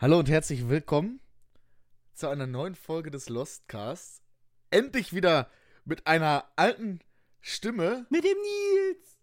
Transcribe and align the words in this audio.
Hallo 0.00 0.18
und 0.18 0.30
herzlich 0.30 0.70
willkommen 0.70 1.20
zu 2.14 2.28
einer 2.28 2.46
neuen 2.46 2.74
Folge 2.74 3.10
des 3.10 3.28
Lostcasts. 3.28 4.22
Endlich 4.70 5.12
wieder 5.12 5.50
mit 5.84 6.06
einer 6.06 6.46
alten 6.56 7.00
Stimme. 7.42 8.06
Mit 8.08 8.24
dem 8.24 8.38
Nils! 8.38 9.18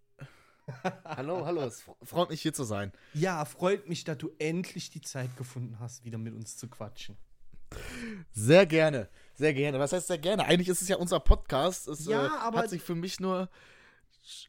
hallo, 1.04 1.48
hallo, 1.48 1.62
es 1.62 1.84
freut 2.04 2.30
mich 2.30 2.44
hier 2.44 2.54
zu 2.54 2.64
sein. 2.64 2.92
Ja, 3.16 3.44
freut 3.46 3.90
mich, 3.90 4.04
dass 4.04 4.20
du 4.20 4.30
endlich 4.38 4.92
die 4.92 5.02
Zeit 5.02 5.36
gefunden 5.36 5.80
hast, 5.80 6.06
wieder 6.06 6.20
mit 6.20 6.36
uns 6.36 6.58
zu 6.58 6.68
quatschen. 6.68 7.18
Sehr 8.32 8.68
gerne, 8.68 9.10
sehr 9.34 9.56
gerne. 9.56 9.80
Was 9.80 9.94
heißt 9.94 10.06
sehr 10.06 10.20
gerne? 10.20 10.46
Eigentlich 10.46 10.70
ist 10.70 10.84
es 10.84 10.90
ja 10.90 10.98
unser 10.98 11.20
Podcast. 11.20 11.88
Es 11.88 12.06
Ja, 12.06 12.28
äh, 12.28 12.30
aber- 12.40 12.60
hat 12.60 12.70
sich 12.70 12.84
für 12.84 12.94
mich 12.94 13.20
nur 13.20 13.50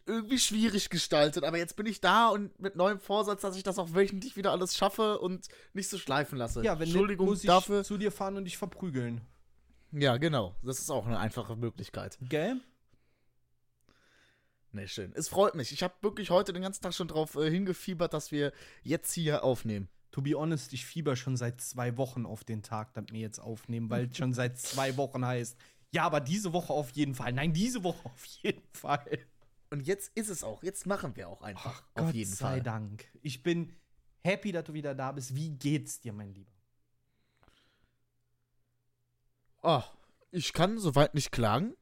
irgendwie 0.06 0.38
schwierig 0.38 0.90
gestaltet. 0.90 1.44
Aber 1.44 1.58
jetzt 1.58 1.76
bin 1.76 1.86
ich 1.86 2.00
da 2.00 2.28
und 2.28 2.58
mit 2.60 2.76
neuem 2.76 3.00
Vorsatz, 3.00 3.42
dass 3.42 3.56
ich 3.56 3.62
das 3.62 3.78
auch 3.78 3.94
wöchentlich 3.94 4.36
wieder 4.36 4.52
alles 4.52 4.76
schaffe 4.76 5.18
und 5.18 5.48
nicht 5.72 5.88
so 5.88 5.98
schleifen 5.98 6.38
lasse. 6.38 6.62
Ja, 6.64 6.78
wenn 6.78 6.88
Entschuldigung 6.88 7.26
nicht, 7.26 7.30
muss 7.30 7.44
ich 7.44 7.48
dafür. 7.48 7.84
zu 7.84 7.98
dir 7.98 8.12
fahren 8.12 8.36
und 8.36 8.44
dich 8.44 8.58
verprügeln. 8.58 9.20
Ja, 9.92 10.16
genau. 10.16 10.54
Das 10.62 10.78
ist 10.80 10.90
auch 10.90 11.06
eine 11.06 11.18
einfache 11.18 11.56
Möglichkeit. 11.56 12.18
Gell? 12.20 12.60
Nee, 14.72 14.86
schön. 14.86 15.12
Es 15.14 15.28
freut 15.28 15.54
mich. 15.54 15.72
Ich 15.72 15.82
habe 15.82 15.94
wirklich 16.02 16.30
heute 16.30 16.52
den 16.52 16.62
ganzen 16.62 16.82
Tag 16.82 16.94
schon 16.94 17.08
drauf 17.08 17.36
äh, 17.36 17.50
hingefiebert, 17.50 18.12
dass 18.12 18.30
wir 18.30 18.52
jetzt 18.82 19.12
hier 19.12 19.42
aufnehmen. 19.42 19.88
To 20.10 20.20
be 20.20 20.34
honest, 20.34 20.72
ich 20.72 20.84
fieber 20.84 21.16
schon 21.16 21.36
seit 21.36 21.60
zwei 21.60 21.96
Wochen 21.96 22.26
auf 22.26 22.44
den 22.44 22.62
Tag, 22.62 22.92
dass 22.94 23.06
wir 23.10 23.20
jetzt 23.20 23.38
aufnehmen, 23.38 23.88
weil 23.90 24.08
es 24.10 24.16
schon 24.16 24.34
seit 24.34 24.58
zwei 24.58 24.96
Wochen 24.96 25.24
heißt. 25.24 25.56
Ja, 25.90 26.04
aber 26.04 26.20
diese 26.20 26.52
Woche 26.52 26.72
auf 26.72 26.90
jeden 26.90 27.14
Fall. 27.14 27.32
Nein, 27.32 27.52
diese 27.52 27.82
Woche 27.82 28.04
auf 28.04 28.24
jeden 28.42 28.66
Fall. 28.72 29.18
Und 29.70 29.86
jetzt 29.86 30.10
ist 30.16 30.28
es 30.28 30.42
auch. 30.42 30.62
Jetzt 30.62 30.86
machen 30.86 31.14
wir 31.16 31.28
auch 31.28 31.42
einfach. 31.42 31.82
auf 31.94 32.06
Gott 32.06 32.14
jeden 32.14 32.30
sei 32.30 32.46
Fall. 32.46 32.62
Dank. 32.62 33.06
Ich 33.22 33.42
bin 33.42 33.74
happy, 34.24 34.52
dass 34.52 34.64
du 34.64 34.72
wieder 34.72 34.94
da 34.94 35.12
bist. 35.12 35.34
Wie 35.34 35.50
geht's 35.50 36.00
dir, 36.00 36.12
mein 36.12 36.32
Lieber? 36.32 36.52
Oh, 39.62 39.82
ich 40.30 40.52
kann 40.52 40.78
soweit 40.78 41.14
nicht 41.14 41.32
klagen. 41.32 41.74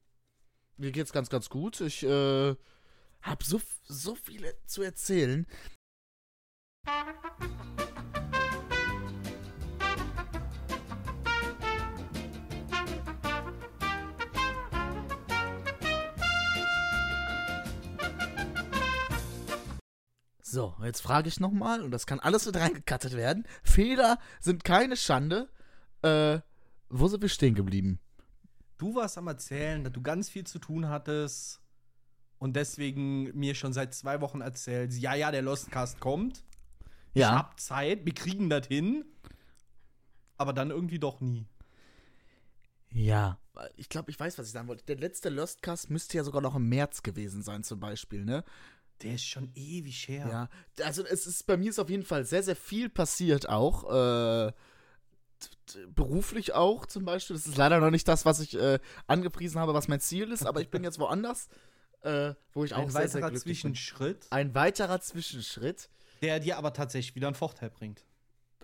Mir 0.77 0.93
geht's 0.93 1.13
ganz, 1.13 1.29
ganz 1.31 1.49
gut. 1.49 1.81
Ich 1.81 2.03
äh, 2.03 2.57
habe 3.23 3.45
so, 3.45 3.61
so 3.85 4.15
viele 4.15 4.55
zu 4.67 4.83
erzählen. 4.83 5.47
So, 20.49 20.77
jetzt 20.81 21.01
frage 21.01 21.27
ich 21.27 21.41
nochmal, 21.41 21.83
und 21.83 21.91
das 21.91 22.07
kann 22.07 22.21
alles 22.21 22.47
mit 22.47 22.55
reingekattet 22.55 23.17
werden. 23.17 23.49
Fehler 23.65 24.17
sind 24.39 24.63
keine 24.63 24.97
Schande. 24.97 25.49
Äh, 26.03 26.39
wo 26.89 27.09
sind 27.09 27.21
wir 27.21 27.29
stehen 27.29 27.57
geblieben? 27.57 27.99
Du 28.79 28.95
warst 28.95 29.19
am 29.19 29.27
Erzählen, 29.27 29.83
dass 29.83 29.93
du 29.93 30.03
ganz 30.03 30.29
viel 30.29 30.47
zu 30.47 30.61
tun 30.61 30.89
hattest 30.89 31.61
und 32.39 32.55
deswegen 32.55 33.37
mir 33.37 33.57
schon 33.57 33.73
seit 33.73 33.93
zwei 33.93 34.21
Wochen 34.21 34.41
erzählst, 34.41 35.01
ja, 35.01 35.17
ja, 35.17 35.33
der 35.33 35.43
Lostcast 35.43 35.99
kommt. 35.99 36.45
Ich 37.13 37.25
hab 37.25 37.59
Zeit, 37.59 38.07
wir 38.07 38.15
kriegen 38.15 38.49
das 38.49 38.69
hin. 38.69 39.05
Aber 40.39 40.53
dann 40.53 40.71
irgendwie 40.71 41.01
doch 41.01 41.21
nie. 41.21 41.49
Ja. 42.93 43.41
Ich 43.75 43.89
glaube, 43.89 44.13
ich 44.13 44.21
weiß, 44.21 44.39
was 44.39 44.47
ich 44.47 44.53
sagen 44.53 44.69
wollte. 44.69 44.85
Der 44.85 44.97
letzte 44.97 45.29
Lostcast 45.29 45.91
müsste 45.91 46.19
ja 46.19 46.23
sogar 46.23 46.41
noch 46.41 46.55
im 46.55 46.69
März 46.69 47.03
gewesen 47.03 47.43
sein, 47.43 47.65
zum 47.65 47.81
Beispiel, 47.81 48.25
ne? 48.25 48.45
Der 49.03 49.15
ist 49.15 49.25
schon 49.27 49.51
ewig 49.55 50.09
her. 50.09 50.27
Ja. 50.79 50.85
Also, 50.85 51.05
es 51.05 51.27
ist 51.27 51.47
bei 51.47 51.57
mir 51.57 51.71
ist 51.71 51.79
auf 51.79 51.91
jeden 51.91 52.05
Fall 52.05 52.25
sehr, 52.25 52.43
sehr 52.43 52.57
viel 52.57 52.89
passiert 52.89 53.49
auch. 53.49 54.49
Äh, 54.49 54.53
beruflich 55.89 56.55
auch 56.55 56.87
zum 56.87 57.05
Beispiel. 57.05 57.37
Das 57.37 57.47
ist 57.47 57.57
leider 57.57 57.79
noch 57.81 57.91
nicht 57.91 58.09
das, 58.09 58.25
was 58.25 58.41
ich 58.41 58.57
äh, 58.59 58.79
angepriesen 59.07 59.61
habe, 59.61 59.75
was 59.75 59.89
mein 59.89 60.01
Ziel 60.01 60.31
ist, 60.33 60.47
aber 60.47 60.61
ich 60.61 60.71
bin 60.71 60.83
jetzt 60.85 60.99
woanders, 60.99 61.49
äh, 62.03 62.35
wo 62.53 62.65
ich 62.65 62.73
auch 62.75 62.79
Ein 62.79 62.91
sehr, 62.91 63.09
sehr 63.09 63.21
weiterer 63.21 63.31
glücklich 63.33 63.63
bin. 63.63 63.75
Zwischenschritt, 63.75 64.27
Ein 64.31 64.55
weiterer 64.55 65.01
Zwischenschritt. 65.01 65.91
der 66.23 66.41
dir 66.41 66.57
aber 66.57 66.73
tatsächlich 66.73 67.15
wieder 67.15 67.27
einen 67.27 67.37
Vorteil 67.37 67.71
bringt. 67.71 68.05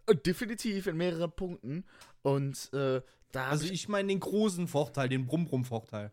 Äh, 0.06 0.15
definitiv 0.16 0.87
in 0.87 0.97
mehreren 0.97 1.32
Punkten. 1.32 1.84
Und 2.22 2.72
äh, 2.72 3.03
da 3.32 3.48
Also 3.48 3.66
ich, 3.66 3.88
meine 3.88 4.09
den 4.09 4.21
großen 4.21 4.69
Vorteil, 4.69 5.09
den 5.09 5.26
Brumm-Brumm-Vorteil. 5.26 6.12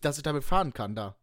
dass 0.00 0.16
ich 0.16 0.22
damit 0.22 0.44
fahren 0.44 0.72
kann 0.72 0.94
da. 0.94 1.16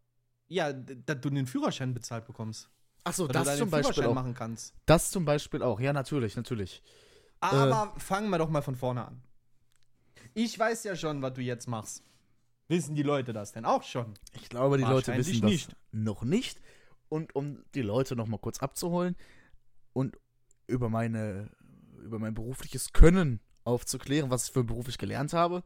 Ja, 0.47 0.71
dass 0.73 1.21
du 1.21 1.29
den 1.29 1.47
Führerschein 1.47 1.93
bezahlt 1.93 2.25
bekommst. 2.25 2.69
Achso, 3.03 3.27
Dass 3.27 3.33
du 3.33 3.33
das 3.33 3.45
deinen 3.47 3.57
zum 3.57 3.69
Beispiel 3.69 3.93
Führerschein 3.93 4.11
auch. 4.11 4.15
machen 4.15 4.33
kannst. 4.33 4.73
Das 4.85 5.11
zum 5.11 5.25
Beispiel 5.25 5.61
auch. 5.61 5.79
Ja, 5.79 5.93
natürlich, 5.93 6.35
natürlich. 6.35 6.81
Aber 7.39 7.93
fangen 7.97 8.29
wir 8.29 8.37
doch 8.37 8.49
mal 8.49 8.61
von 8.61 8.75
vorne 8.75 9.05
an. 9.05 9.21
Ich 10.33 10.57
weiß 10.57 10.83
ja 10.85 10.95
schon, 10.95 11.21
was 11.21 11.33
du 11.33 11.41
jetzt 11.41 11.67
machst. 11.67 12.03
Wissen 12.67 12.95
die 12.95 13.03
Leute 13.03 13.31
das 13.31 13.51
denn 13.51 13.65
auch 13.65 13.83
schon? 13.83 14.13
Ich 14.33 14.49
glaube, 14.49 14.77
die 14.77 14.83
Leute 14.83 15.15
wissen 15.15 15.41
das 15.41 15.51
nicht. 15.51 15.75
noch 15.91 16.23
nicht. 16.23 16.59
Und 17.09 17.35
um 17.35 17.63
die 17.75 17.83
Leute 17.83 18.15
noch 18.15 18.25
mal 18.25 18.39
kurz 18.39 18.59
abzuholen 18.59 19.15
und 19.93 20.17
über 20.67 20.89
meine 20.89 21.49
über 22.01 22.19
mein 22.19 22.33
berufliches 22.33 22.93
Können 22.93 23.39
aufzuklären, 23.63 24.29
was 24.29 24.45
ich 24.45 24.51
für 24.51 24.63
beruflich 24.63 24.97
gelernt 24.97 25.33
habe. 25.33 25.63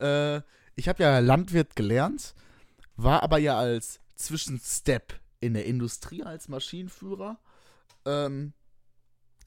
Äh, 0.00 0.42
ich 0.74 0.88
habe 0.88 1.02
ja 1.02 1.18
Landwirt 1.20 1.76
gelernt, 1.76 2.34
war 2.96 3.22
aber 3.22 3.38
ja 3.38 3.58
als 3.58 4.00
Zwischenstep 4.18 5.18
in 5.40 5.54
der 5.54 5.66
Industrie 5.66 6.22
als 6.22 6.48
Maschinenführer, 6.48 7.38
ähm, 8.04 8.52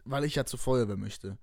weil 0.06 0.24
ich 0.24 0.36
ja 0.36 0.46
zur 0.46 0.60
Feuerwehr 0.60 0.98
möchte. 0.98 1.38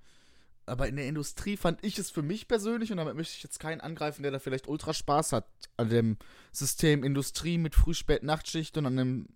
Aber 0.66 0.88
in 0.88 0.96
der 0.96 1.06
Industrie 1.06 1.56
fand 1.56 1.82
ich 1.84 1.98
es 1.98 2.10
für 2.10 2.22
mich 2.22 2.48
persönlich, 2.48 2.90
und 2.90 2.98
damit 2.98 3.14
möchte 3.14 3.34
ich 3.36 3.42
jetzt 3.42 3.58
keinen 3.58 3.80
angreifen, 3.80 4.22
der 4.22 4.32
da 4.32 4.38
vielleicht 4.38 4.68
ultra 4.68 4.92
Spaß 4.92 5.32
hat 5.32 5.46
an 5.76 5.88
dem 5.88 6.18
System 6.52 7.04
Industrie 7.04 7.58
mit 7.58 7.74
Früh-, 7.74 7.94
Spät-, 7.94 8.22
Nachtschicht 8.22 8.76
und 8.76 8.86
an 8.86 8.96
dem 8.96 9.28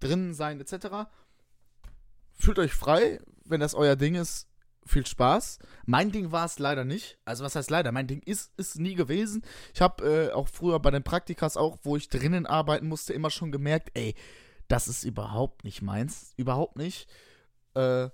drinnen 0.00 0.34
sein 0.34 0.60
etc. 0.60 1.08
Fühlt 2.34 2.58
euch 2.58 2.72
frei, 2.72 3.20
wenn 3.44 3.60
das 3.60 3.74
euer 3.74 3.96
Ding 3.96 4.14
ist. 4.14 4.48
Viel 4.86 5.04
Spaß. 5.04 5.58
Mein 5.84 6.12
Ding 6.12 6.30
war 6.30 6.46
es 6.46 6.60
leider 6.60 6.84
nicht. 6.84 7.18
Also 7.24 7.44
was 7.44 7.56
heißt 7.56 7.70
leider? 7.70 7.90
Mein 7.90 8.06
Ding 8.06 8.22
ist 8.22 8.52
es 8.56 8.76
nie 8.76 8.94
gewesen. 8.94 9.42
Ich 9.74 9.80
habe 9.80 10.28
äh, 10.28 10.32
auch 10.32 10.48
früher 10.48 10.78
bei 10.78 10.92
den 10.92 11.02
Praktikas 11.02 11.56
auch, 11.56 11.78
wo 11.82 11.96
ich 11.96 12.08
drinnen 12.08 12.46
arbeiten 12.46 12.86
musste, 12.86 13.12
immer 13.12 13.30
schon 13.30 13.50
gemerkt, 13.50 13.90
ey, 13.94 14.14
das 14.68 14.86
ist 14.86 15.04
überhaupt 15.04 15.64
nicht 15.64 15.82
meins. 15.82 16.32
Überhaupt 16.36 16.76
nicht. 16.76 17.08
Äh, 17.74 18.10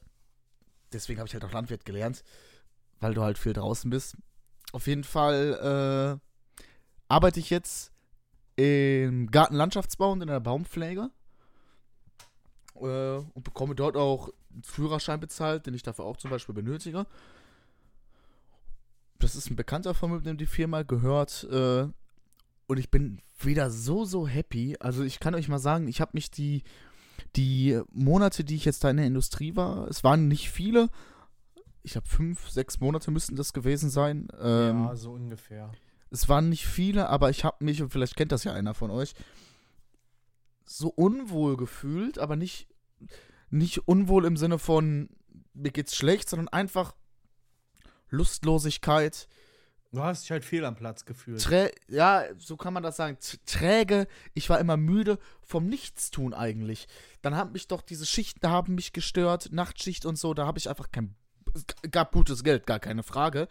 deswegen 0.93 1.21
habe 1.21 1.28
ich 1.28 1.34
halt 1.34 1.44
auch 1.44 1.53
Landwirt 1.53 1.84
gelernt, 1.84 2.25
weil 3.00 3.15
du 3.15 3.22
halt 3.22 3.37
viel 3.37 3.53
draußen 3.53 3.91
bist. 3.91 4.16
Auf 4.72 4.87
jeden 4.87 5.05
Fall 5.05 6.19
äh, 6.19 6.28
arbeite 7.09 7.38
ich 7.38 7.50
jetzt 7.50 7.93
im 8.56 9.31
Gartenlandschaftsbau 9.31 10.12
und 10.12 10.22
in 10.22 10.28
der 10.28 10.41
Baumpflege. 10.41 11.11
Äh, 12.82 13.25
und 13.34 13.44
bekomme 13.44 13.75
dort 13.75 13.97
auch 13.97 14.31
einen 14.53 14.62
Führerschein 14.62 15.20
bezahlt, 15.20 15.66
den 15.66 15.75
ich 15.75 15.82
dafür 15.82 16.05
auch 16.05 16.17
zum 16.17 16.31
Beispiel 16.31 16.55
benötige. 16.55 17.06
Das 19.19 19.37
ist 19.37 19.50
ein 19.50 19.56
Bekannter 19.56 19.94
von 19.94 20.11
mir, 20.11 20.20
dem 20.20 20.37
die 20.37 20.46
Firma 20.46 20.82
gehört. 20.82 21.44
Äh, 21.50 21.87
und 22.67 22.79
ich 22.79 22.90
bin 22.90 23.20
wieder 23.38 23.70
so, 23.70 24.05
so 24.05 24.26
happy. 24.26 24.76
Also 24.81 25.05
ich 25.05 25.20
kann 25.20 25.34
euch 25.34 25.49
mal 25.49 25.58
sagen, 25.58 25.88
ich 25.88 26.00
habe 26.00 26.12
mich 26.14 26.31
die, 26.31 26.62
die 27.37 27.81
Monate, 27.93 28.44
die 28.44 28.56
ich 28.56 28.64
jetzt 28.64 28.82
da 28.84 28.90
in 28.90 28.96
der 28.96 29.06
Industrie 29.06 29.56
war, 29.56 29.88
es 29.88 30.05
waren 30.05 30.29
nicht 30.29 30.50
viele. 30.50 30.88
Ich 31.82 31.96
habe 31.96 32.06
fünf, 32.08 32.49
sechs 32.49 32.81
Monate 32.81 33.11
müssten 33.11 33.37
das 33.37 33.52
gewesen 33.52 33.90
sein. 33.90 34.29
Ähm, 34.40 34.84
ja, 34.84 34.96
so 34.96 35.12
ungefähr. 35.12 35.73
es 36.11 36.29
waren 36.29 36.49
nicht 36.49 36.67
viele, 36.67 37.08
aber 37.08 37.31
ich 37.31 37.44
habe 37.44 37.64
mich, 37.64 37.82
und 37.82 37.90
vielleicht 37.90 38.17
kennt 38.17 38.32
das 38.32 38.44
ja 38.44 38.52
einer 38.52 38.75
von 38.75 38.90
euch, 38.90 39.14
so 40.64 40.88
unwohl 40.88 41.56
gefühlt, 41.56 42.19
aber 42.19 42.37
nicht, 42.37 42.69
nicht 43.50 43.87
unwohl 43.88 44.25
im 44.25 44.37
Sinne 44.37 44.58
von, 44.58 45.08
mir 45.54 45.70
geht's 45.70 45.96
schlecht, 45.96 46.28
sondern 46.28 46.49
einfach 46.49 46.94
Lustlosigkeit, 48.08 49.28
Du 49.94 50.02
hast 50.02 50.22
dich 50.22 50.31
halt 50.31 50.43
fehl 50.43 50.64
am 50.64 50.75
Platz 50.75 51.04
gefühlt. 51.04 51.43
trä 51.43 51.70
ja, 51.87 52.25
so 52.38 52.56
kann 52.56 52.72
man 52.72 52.82
das 52.82 52.96
sagen, 52.96 53.19
träge, 53.44 54.06
ich 54.32 54.49
war 54.49 54.58
immer 54.58 54.78
müde 54.78 55.19
vom 55.43 55.66
Nichtstun 55.66 56.32
eigentlich. 56.32 56.88
Dann 57.20 57.37
haben 57.37 57.52
mich 57.52 57.69
doch 57.69 57.82
diese 57.82 58.06
Schichten 58.06 58.49
haben 58.49 58.75
mich 58.75 58.94
gestört, 58.94 59.52
Nachtschicht 59.52 60.06
und 60.06 60.16
so, 60.16 60.32
da 60.32 60.46
habe 60.46 60.58
ich 60.58 60.70
einfach 60.70 60.90
kein, 60.90 61.14
gab 61.90 62.12
gutes 62.12 62.43
Geld, 62.43 62.66
gar 62.66 62.81
keine 62.81 63.02
Frage, 63.02 63.48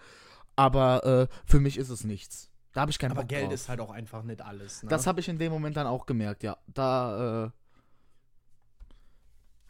aber 0.56 1.06
äh, 1.30 1.36
für 1.46 1.60
mich 1.60 1.78
ist 1.78 1.90
es 1.90 2.04
nichts. 2.04 2.50
Da 2.74 2.82
habe 2.82 2.90
ich 2.92 2.98
keinen 2.98 3.12
Aber 3.12 3.22
Bock 3.22 3.30
Geld 3.30 3.46
drauf. 3.46 3.54
ist 3.54 3.70
halt 3.70 3.80
auch 3.80 3.92
einfach 3.92 4.24
nicht 4.24 4.42
alles. 4.42 4.82
Ne? 4.82 4.90
Das 4.90 5.06
habe 5.06 5.20
ich 5.20 5.30
in 5.30 5.38
dem 5.38 5.52
Moment 5.52 5.78
dann 5.78 5.86
auch 5.86 6.08
gemerkt, 6.08 6.42
ja. 6.42 6.58
Da 6.66 7.46
äh, 7.46 7.52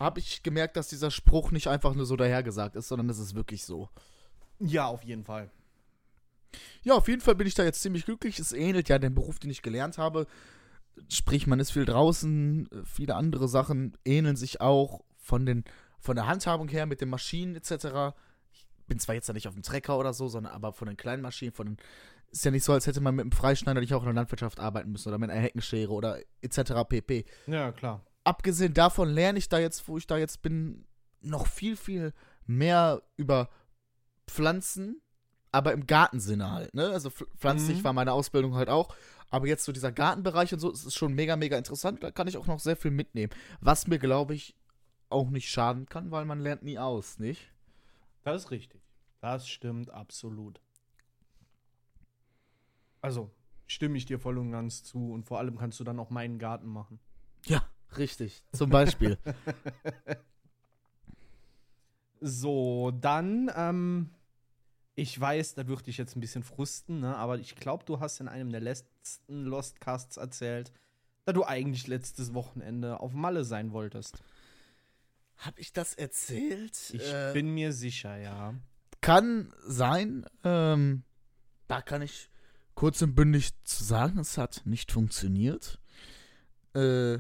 habe 0.01 0.19
ich 0.19 0.44
gemerkt, 0.44 0.75
dass 0.75 0.88
dieser 0.88 1.12
Spruch 1.12 1.51
nicht 1.51 1.68
einfach 1.68 1.94
nur 1.94 2.06
so 2.06 2.15
dahergesagt 2.15 2.75
ist, 2.75 2.88
sondern 2.88 3.09
es 3.09 3.19
ist 3.19 3.36
wirklich 3.36 3.63
so. 3.63 3.89
ja, 4.59 4.88
auf 4.88 5.03
jeden 5.03 5.24
Fall. 5.24 5.50
Ja, 6.83 6.95
auf 6.95 7.07
jeden 7.07 7.21
Fall 7.21 7.36
bin 7.36 7.48
ich 7.48 7.53
da 7.53 7.63
jetzt 7.63 7.81
ziemlich 7.81 8.06
glücklich. 8.06 8.39
Es 8.39 8.51
ähnelt 8.51 8.89
ja 8.89 9.00
dem 9.00 9.15
Beruf, 9.15 9.39
den 9.39 9.51
ich 9.51 9.62
gelernt 9.62 9.98
habe. 9.98 10.27
Sprich, 11.09 11.48
man 11.48 11.59
ist 11.59 11.71
viel 11.71 11.86
draußen, 11.86 12.68
viele 12.83 13.15
andere 13.15 13.48
Sachen 13.48 13.98
ähneln 14.03 14.36
sich 14.36 14.59
auch 14.59 15.01
von 15.18 15.45
den 15.45 15.63
von 16.01 16.15
der 16.15 16.27
Handhabung 16.27 16.68
her 16.68 16.88
mit 16.88 17.00
den 17.00 17.09
Maschinen 17.09 17.56
etc. 17.56 18.15
Ich 18.51 18.68
bin 18.88 19.00
zwar 19.00 19.15
jetzt 19.15 19.30
da 19.30 19.33
nicht 19.33 19.48
auf 19.48 19.53
dem 19.53 19.63
Trecker 19.63 19.98
oder 19.98 20.13
so, 20.13 20.27
sondern 20.27 20.51
aber 20.51 20.74
von 20.74 20.88
den 20.88 20.98
kleinen 20.98 21.21
Maschinen, 21.21 21.53
von 21.53 21.68
den 21.68 21.77
ist 22.31 22.44
ja 22.44 22.51
nicht 22.51 22.63
so, 22.63 22.74
als 22.74 22.88
hätte 22.88 23.01
man 23.01 23.15
mit 23.15 23.24
einem 23.24 23.31
Freischneider 23.31 23.81
nicht 23.81 23.94
auch 23.94 24.01
in 24.01 24.07
der 24.07 24.15
Landwirtschaft 24.15 24.59
arbeiten 24.59 24.92
müssen 24.92 25.09
oder 25.09 25.19
mit 25.19 25.30
einer 25.30 25.42
Heckenschere 25.42 25.92
oder 25.92 26.19
etc. 26.42 26.74
pp. 26.88 27.25
Ja, 27.45 27.71
klar. 27.71 28.03
Abgesehen 28.24 28.74
davon 28.74 29.10
lerne 29.10 29.40
ich 29.40 29.50
da 29.50 29.60
jetzt, 29.60 29.88
wo 29.88 29.98
ich 29.98 30.08
da 30.08 30.18
jetzt 30.18 30.42
bin, 30.42 30.86
noch 31.22 31.48
viel, 31.48 31.76
viel 31.76 32.14
mehr 32.46 33.02
über 33.18 33.50
Pflanzen, 34.28 35.02
aber 35.52 35.74
im 35.74 35.86
Gartensinne 35.86 36.52
halt, 36.52 36.74
ne? 36.74 36.90
Also 36.90 37.10
pflanzlich 37.10 37.80
mhm. 37.80 37.84
war 37.84 37.94
meine 37.94 38.14
Ausbildung 38.14 38.56
halt 38.56 38.70
auch. 38.70 38.96
Aber 39.30 39.48
jetzt 39.48 39.64
so 39.64 39.72
dieser 39.72 39.92
Gartenbereich 39.92 40.54
und 40.54 40.60
so, 40.60 40.72
ist 40.72 40.94
schon 40.94 41.14
mega, 41.14 41.36
mega 41.38 41.58
interessant. 41.58 42.04
Da 42.04 42.12
kann 42.12 42.28
ich 42.28 42.38
auch 42.38 42.48
noch 42.48 42.60
sehr 42.60 42.76
viel 42.76 42.92
mitnehmen. 42.92 43.32
Was 43.62 43.88
mir, 43.88 43.98
glaube 43.98 44.36
ich, 44.36 44.56
auch 45.10 45.30
nicht 45.30 45.50
schaden 45.50 45.86
kann, 45.86 46.12
weil 46.12 46.26
man 46.26 46.40
lernt 46.40 46.64
nie 46.64 46.78
aus, 46.78 47.18
nicht? 47.18 47.50
Das 48.24 48.44
ist 48.44 48.52
richtig. 48.52 48.82
Das 49.22 49.48
stimmt 49.48 49.90
absolut. 49.90 50.62
Also, 53.02 53.32
stimme 53.68 53.98
ich 53.98 54.06
dir 54.06 54.20
voll 54.20 54.38
und 54.38 54.52
ganz 54.52 54.84
zu. 54.84 55.12
Und 55.12 55.24
vor 55.24 55.40
allem 55.40 55.58
kannst 55.58 55.80
du 55.80 55.86
dann 55.86 56.00
auch 56.00 56.10
meinen 56.10 56.38
Garten 56.38 56.68
machen. 56.68 57.00
Ja, 57.46 57.64
richtig. 57.98 58.44
Zum 58.54 58.70
Beispiel. 58.70 59.18
so, 62.22 62.92
dann, 62.92 63.52
ähm, 63.56 64.10
ich 64.96 65.20
weiß, 65.20 65.56
da 65.56 65.68
würde 65.68 65.90
ich 65.90 65.98
jetzt 65.98 66.16
ein 66.16 66.22
bisschen 66.22 66.44
frusten, 66.44 67.00
ne? 67.00 67.16
aber 67.16 67.40
ich 67.40 67.56
glaube, 67.56 67.86
du 67.86 68.00
hast 68.00 68.20
in 68.20 68.28
einem 68.28 68.52
der 68.52 68.62
letzten 68.62 69.46
Lostcasts 69.46 70.18
erzählt, 70.18 70.72
da 71.26 71.34
du 71.34 71.46
eigentlich 71.46 71.88
letztes 71.88 72.34
Wochenende 72.34 73.00
auf 73.00 73.14
Malle 73.14 73.44
sein 73.44 73.72
wolltest. 73.72 74.24
Hab 75.38 75.58
ich 75.58 75.74
das 75.74 75.96
erzählt? 75.96 76.78
Ich 76.94 77.12
äh, 77.12 77.32
bin 77.34 77.54
mir 77.54 77.74
sicher, 77.74 78.18
ja. 78.18 78.54
Kann 79.02 79.52
sein. 79.66 80.26
Ähm, 80.44 81.04
da 81.68 81.82
kann 81.82 82.04
ich 82.04 82.30
kurz 82.76 83.02
und 83.02 83.16
bündig 83.16 83.52
zu 83.64 83.84
sagen, 83.84 84.20
es 84.20 84.38
hat 84.38 84.62
nicht 84.66 84.92
funktioniert. 84.92 85.80
Äh, 86.76 87.18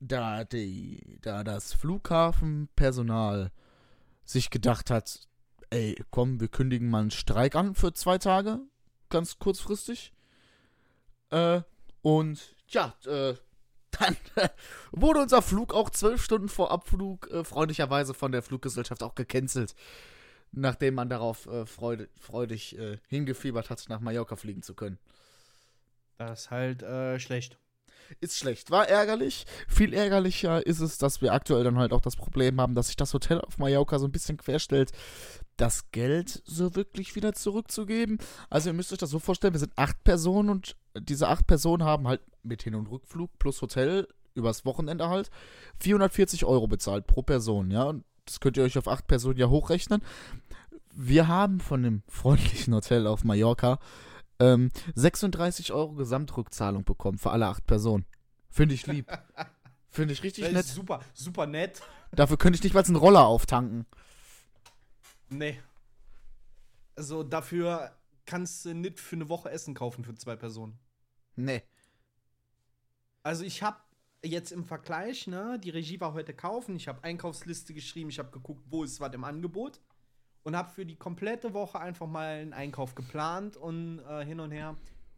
da, 0.00 0.44
die, 0.44 1.18
da 1.22 1.44
das 1.44 1.72
Flughafenpersonal 1.74 3.50
sich 4.24 4.50
gedacht 4.50 4.90
hat, 4.90 5.28
ey, 5.70 6.02
komm, 6.10 6.40
wir 6.40 6.48
kündigen 6.48 6.90
mal 6.90 7.02
einen 7.02 7.10
Streik 7.10 7.54
an 7.54 7.74
für 7.74 7.92
zwei 7.92 8.18
Tage, 8.18 8.60
ganz 9.08 9.38
kurzfristig. 9.38 10.12
Äh, 11.30 11.62
und 12.02 12.56
ja, 12.68 12.94
äh, 13.06 13.34
dann 13.98 14.16
wurde 14.92 15.20
unser 15.20 15.42
Flug 15.42 15.74
auch 15.74 15.90
zwölf 15.90 16.22
Stunden 16.22 16.48
vor 16.48 16.70
Abflug 16.70 17.30
äh, 17.30 17.44
freundlicherweise 17.44 18.14
von 18.14 18.32
der 18.32 18.42
Fluggesellschaft 18.42 19.02
auch 19.02 19.14
gecancelt 19.14 19.74
nachdem 20.52 20.94
man 20.94 21.08
darauf 21.08 21.46
äh, 21.46 21.66
freudig, 21.66 22.08
freudig 22.18 22.78
äh, 22.78 22.98
hingefiebert 23.08 23.70
hat, 23.70 23.84
nach 23.88 24.00
Mallorca 24.00 24.36
fliegen 24.36 24.62
zu 24.62 24.74
können. 24.74 24.98
Das 26.18 26.40
ist 26.40 26.50
halt 26.50 26.82
äh, 26.82 27.18
schlecht. 27.18 27.58
Ist 28.20 28.38
schlecht, 28.38 28.70
war 28.70 28.88
ärgerlich. 28.88 29.46
Viel 29.68 29.94
ärgerlicher 29.94 30.66
ist 30.66 30.80
es, 30.80 30.98
dass 30.98 31.22
wir 31.22 31.32
aktuell 31.32 31.64
dann 31.64 31.78
halt 31.78 31.92
auch 31.92 32.00
das 32.00 32.16
Problem 32.16 32.60
haben, 32.60 32.74
dass 32.74 32.88
sich 32.88 32.96
das 32.96 33.14
Hotel 33.14 33.40
auf 33.40 33.58
Mallorca 33.58 33.98
so 33.98 34.06
ein 34.06 34.12
bisschen 34.12 34.36
querstellt, 34.36 34.90
das 35.56 35.90
Geld 35.92 36.42
so 36.44 36.74
wirklich 36.74 37.14
wieder 37.14 37.32
zurückzugeben. 37.34 38.18
Also 38.48 38.70
ihr 38.70 38.72
müsst 38.72 38.92
euch 38.92 38.98
das 38.98 39.10
so 39.10 39.18
vorstellen, 39.18 39.54
wir 39.54 39.60
sind 39.60 39.72
acht 39.76 40.02
Personen 40.02 40.50
und 40.50 40.76
diese 40.98 41.28
acht 41.28 41.46
Personen 41.46 41.84
haben 41.84 42.08
halt 42.08 42.20
mit 42.42 42.62
Hin- 42.62 42.74
und 42.74 42.90
Rückflug 42.90 43.38
plus 43.38 43.62
Hotel 43.62 44.08
übers 44.34 44.64
Wochenende 44.64 45.08
halt 45.08 45.30
440 45.80 46.44
Euro 46.44 46.66
bezahlt 46.66 47.06
pro 47.06 47.22
Person, 47.22 47.70
ja. 47.70 47.84
Und 47.84 48.04
das 48.24 48.40
könnt 48.40 48.56
ihr 48.56 48.62
euch 48.62 48.78
auf 48.78 48.88
acht 48.88 49.06
Personen 49.06 49.38
ja 49.38 49.48
hochrechnen. 49.48 50.02
Wir 50.92 51.28
haben 51.28 51.60
von 51.60 51.82
dem 51.82 52.02
freundlichen 52.08 52.74
Hotel 52.74 53.06
auf 53.06 53.24
Mallorca 53.24 53.78
ähm, 54.40 54.70
36 54.94 55.72
Euro 55.72 55.92
Gesamtrückzahlung 55.92 56.84
bekommen 56.84 57.18
für 57.18 57.30
alle 57.30 57.46
acht 57.46 57.66
Personen. 57.66 58.06
Finde 58.48 58.74
ich 58.74 58.86
lieb. 58.86 59.06
Finde 59.90 60.12
ich 60.14 60.22
richtig 60.22 60.50
nett. 60.52 60.66
Super, 60.66 61.00
super 61.14 61.46
nett. 61.46 61.82
Dafür 62.12 62.36
könnte 62.36 62.56
ich 62.56 62.64
nicht 62.64 62.74
mal 62.74 62.84
einen 62.84 62.96
Roller 62.96 63.26
auftanken. 63.26 63.86
Nee. 65.28 65.60
Also 66.96 67.22
dafür 67.22 67.92
kannst 68.26 68.64
du 68.64 68.74
nicht 68.74 69.00
für 69.00 69.16
eine 69.16 69.28
Woche 69.28 69.50
Essen 69.50 69.74
kaufen 69.74 70.04
für 70.04 70.14
zwei 70.14 70.36
Personen. 70.36 70.78
Nee. 71.36 71.62
Also 73.22 73.44
ich 73.44 73.62
habe 73.62 73.78
jetzt 74.22 74.52
im 74.52 74.64
Vergleich, 74.64 75.26
ne, 75.26 75.58
die 75.62 75.70
Regie 75.70 76.00
war 76.00 76.12
heute 76.12 76.34
kaufen, 76.34 76.76
ich 76.76 76.88
habe 76.88 77.02
Einkaufsliste 77.04 77.74
geschrieben, 77.74 78.10
ich 78.10 78.18
habe 78.18 78.30
geguckt, 78.30 78.64
wo 78.68 78.84
ist 78.84 79.00
was 79.00 79.12
im 79.14 79.24
Angebot 79.24 79.80
und 80.42 80.56
habe 80.56 80.70
für 80.70 80.86
die 80.86 80.96
komplette 80.96 81.54
Woche 81.54 81.78
einfach 81.78 82.06
mal 82.06 82.40
einen 82.40 82.52
Einkauf 82.52 82.94
geplant 82.94 83.56
und 83.56 84.00
äh, 84.00 84.24
hin 84.24 84.40
und 84.40 84.50
her. 84.50 84.76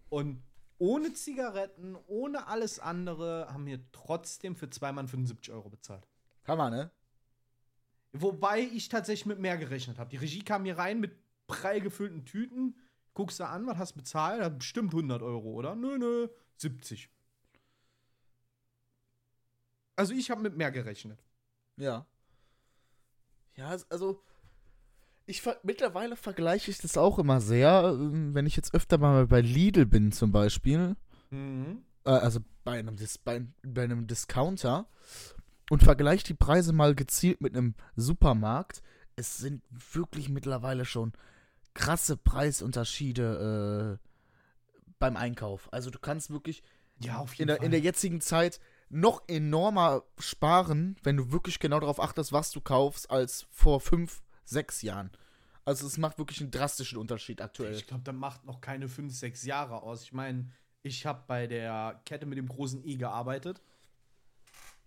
Und 0.08 0.42
ohne 0.78 1.12
Zigaretten, 1.12 1.96
ohne 2.06 2.48
alles 2.48 2.80
andere, 2.80 3.48
haben 3.52 3.66
wir 3.66 3.80
trotzdem 3.92 4.56
für 4.56 4.68
zwei 4.68 4.90
Mann 4.92 5.06
75 5.06 5.52
Euro 5.52 5.70
bezahlt. 5.70 6.06
Hammer, 6.44 6.70
ne? 6.70 6.90
Wobei 8.12 8.60
ich 8.60 8.88
tatsächlich 8.88 9.26
mit 9.26 9.38
mehr 9.38 9.56
gerechnet 9.56 9.98
habe. 9.98 10.10
Die 10.10 10.16
Regie 10.16 10.42
kam 10.42 10.64
hier 10.64 10.76
rein 10.76 11.00
mit 11.00 11.16
prall 11.46 11.80
gefüllten 11.80 12.24
Tüten. 12.24 12.76
Guckst 13.14 13.40
du 13.40 13.46
an, 13.46 13.66
was 13.66 13.78
hast 13.78 13.92
du 13.92 14.00
bezahlt? 14.00 14.58
Bestimmt 14.58 14.92
100 14.92 15.22
Euro, 15.22 15.52
oder? 15.52 15.74
Nö, 15.74 15.98
nö, 15.98 16.28
70. 16.56 17.08
Also 19.96 20.14
ich 20.14 20.30
habe 20.30 20.42
mit 20.42 20.56
mehr 20.56 20.72
gerechnet. 20.72 21.22
Ja. 21.76 22.06
Ja, 23.54 23.76
also 23.88 24.22
ich 25.26 25.42
mittlerweile 25.62 26.16
vergleiche 26.16 26.70
ich 26.70 26.78
das 26.78 26.96
auch 26.96 27.18
immer 27.18 27.40
sehr, 27.40 27.94
ähm, 27.94 28.34
wenn 28.34 28.46
ich 28.46 28.56
jetzt 28.56 28.74
öfter 28.74 28.98
mal 28.98 29.26
bei 29.26 29.40
Lidl 29.40 29.86
bin 29.86 30.12
zum 30.12 30.32
Beispiel. 30.32 30.96
Mhm. 31.30 31.82
Äh, 32.04 32.10
also 32.10 32.40
bei 32.64 32.78
einem, 32.78 32.96
Dis 32.96 33.18
bei, 33.18 33.42
bei 33.62 33.84
einem 33.84 34.06
Discounter 34.06 34.86
und 35.70 35.82
vergleiche 35.82 36.24
die 36.24 36.34
Preise 36.34 36.72
mal 36.72 36.94
gezielt 36.94 37.40
mit 37.40 37.56
einem 37.56 37.74
Supermarkt. 37.96 38.82
Es 39.16 39.38
sind 39.38 39.62
wirklich 39.92 40.28
mittlerweile 40.28 40.84
schon 40.84 41.12
krasse 41.74 42.16
Preisunterschiede 42.16 43.98
äh, 44.00 44.08
beim 44.98 45.16
Einkauf. 45.16 45.68
Also 45.72 45.90
du 45.90 45.98
kannst 45.98 46.30
wirklich 46.30 46.62
ja, 47.00 47.24
in, 47.38 47.46
der, 47.46 47.62
in 47.62 47.70
der 47.70 47.80
jetzigen 47.80 48.20
Zeit 48.20 48.60
noch 48.88 49.22
enormer 49.26 50.02
sparen, 50.18 50.96
wenn 51.02 51.16
du 51.16 51.32
wirklich 51.32 51.58
genau 51.58 51.80
darauf 51.80 52.00
achtest, 52.00 52.32
was 52.32 52.50
du 52.50 52.60
kaufst, 52.60 53.10
als 53.10 53.46
vor 53.50 53.80
fünf, 53.80 54.22
sechs 54.44 54.82
Jahren. 54.82 55.10
Also 55.64 55.86
es 55.86 55.98
macht 55.98 56.18
wirklich 56.18 56.40
einen 56.40 56.50
drastischen 56.50 56.98
Unterschied 56.98 57.40
aktuell. 57.40 57.74
Ich 57.74 57.86
glaube, 57.86 58.02
das 58.02 58.14
macht 58.14 58.44
noch 58.44 58.60
keine 58.60 58.88
fünf, 58.88 59.14
sechs 59.14 59.44
Jahre 59.44 59.82
aus. 59.82 60.02
Ich 60.02 60.12
meine, 60.12 60.50
ich 60.82 61.06
habe 61.06 61.22
bei 61.26 61.46
der 61.46 62.00
Kette 62.04 62.26
mit 62.26 62.38
dem 62.38 62.48
großen 62.48 62.84
I 62.84 62.96
gearbeitet. 62.96 63.62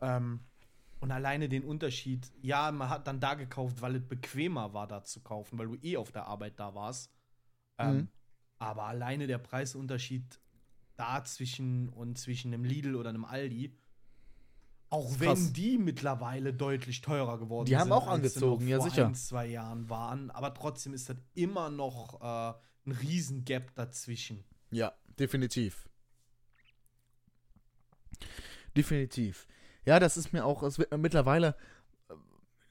Ähm, 0.01 0.41
und 0.99 1.11
alleine 1.11 1.47
den 1.47 1.63
Unterschied, 1.63 2.31
ja, 2.41 2.71
man 2.71 2.89
hat 2.89 3.07
dann 3.07 3.19
da 3.19 3.35
gekauft, 3.35 3.81
weil 3.81 3.95
es 3.95 4.07
bequemer 4.07 4.73
war, 4.73 4.87
da 4.87 5.03
zu 5.03 5.21
kaufen, 5.21 5.57
weil 5.57 5.67
du 5.67 5.75
eh 5.75 5.97
auf 5.97 6.11
der 6.11 6.25
Arbeit 6.25 6.59
da 6.59 6.75
warst. 6.75 7.13
Ähm, 7.77 7.95
mhm. 7.95 8.07
Aber 8.57 8.83
alleine 8.83 9.27
der 9.27 9.37
Preisunterschied 9.37 10.39
da 10.95 11.23
zwischen 11.23 11.89
und 11.89 12.17
zwischen 12.17 12.53
einem 12.53 12.63
Lidl 12.63 12.95
oder 12.95 13.09
einem 13.09 13.25
Aldi 13.25 13.77
auch 14.89 15.19
wenn 15.19 15.29
Krass. 15.29 15.53
die 15.53 15.77
mittlerweile 15.77 16.53
deutlich 16.53 17.01
teurer 17.01 17.37
geworden 17.37 17.65
die 17.65 17.71
sind. 17.71 17.79
Die 17.79 17.81
haben 17.81 17.91
auch 17.91 18.07
angezogen, 18.07 18.67
ja 18.67 18.79
sicher. 18.79 19.07
Ein, 19.07 19.15
zwei 19.15 19.47
Jahren 19.47 19.89
waren, 19.89 20.31
aber 20.31 20.53
trotzdem 20.53 20.93
ist 20.93 21.09
das 21.09 21.17
immer 21.33 21.69
noch 21.69 22.21
äh, 22.21 22.53
ein 22.87 22.91
Riesengap 22.91 23.73
dazwischen. 23.75 24.43
Ja, 24.71 24.93
definitiv. 25.19 25.89
Definitiv. 28.75 29.47
Ja, 29.85 29.99
das 29.99 30.17
ist 30.17 30.33
mir 30.33 30.45
auch, 30.45 30.63
es 30.63 30.79
wird 30.79 30.95
mittlerweile, 30.97 31.55
äh, 32.09 32.13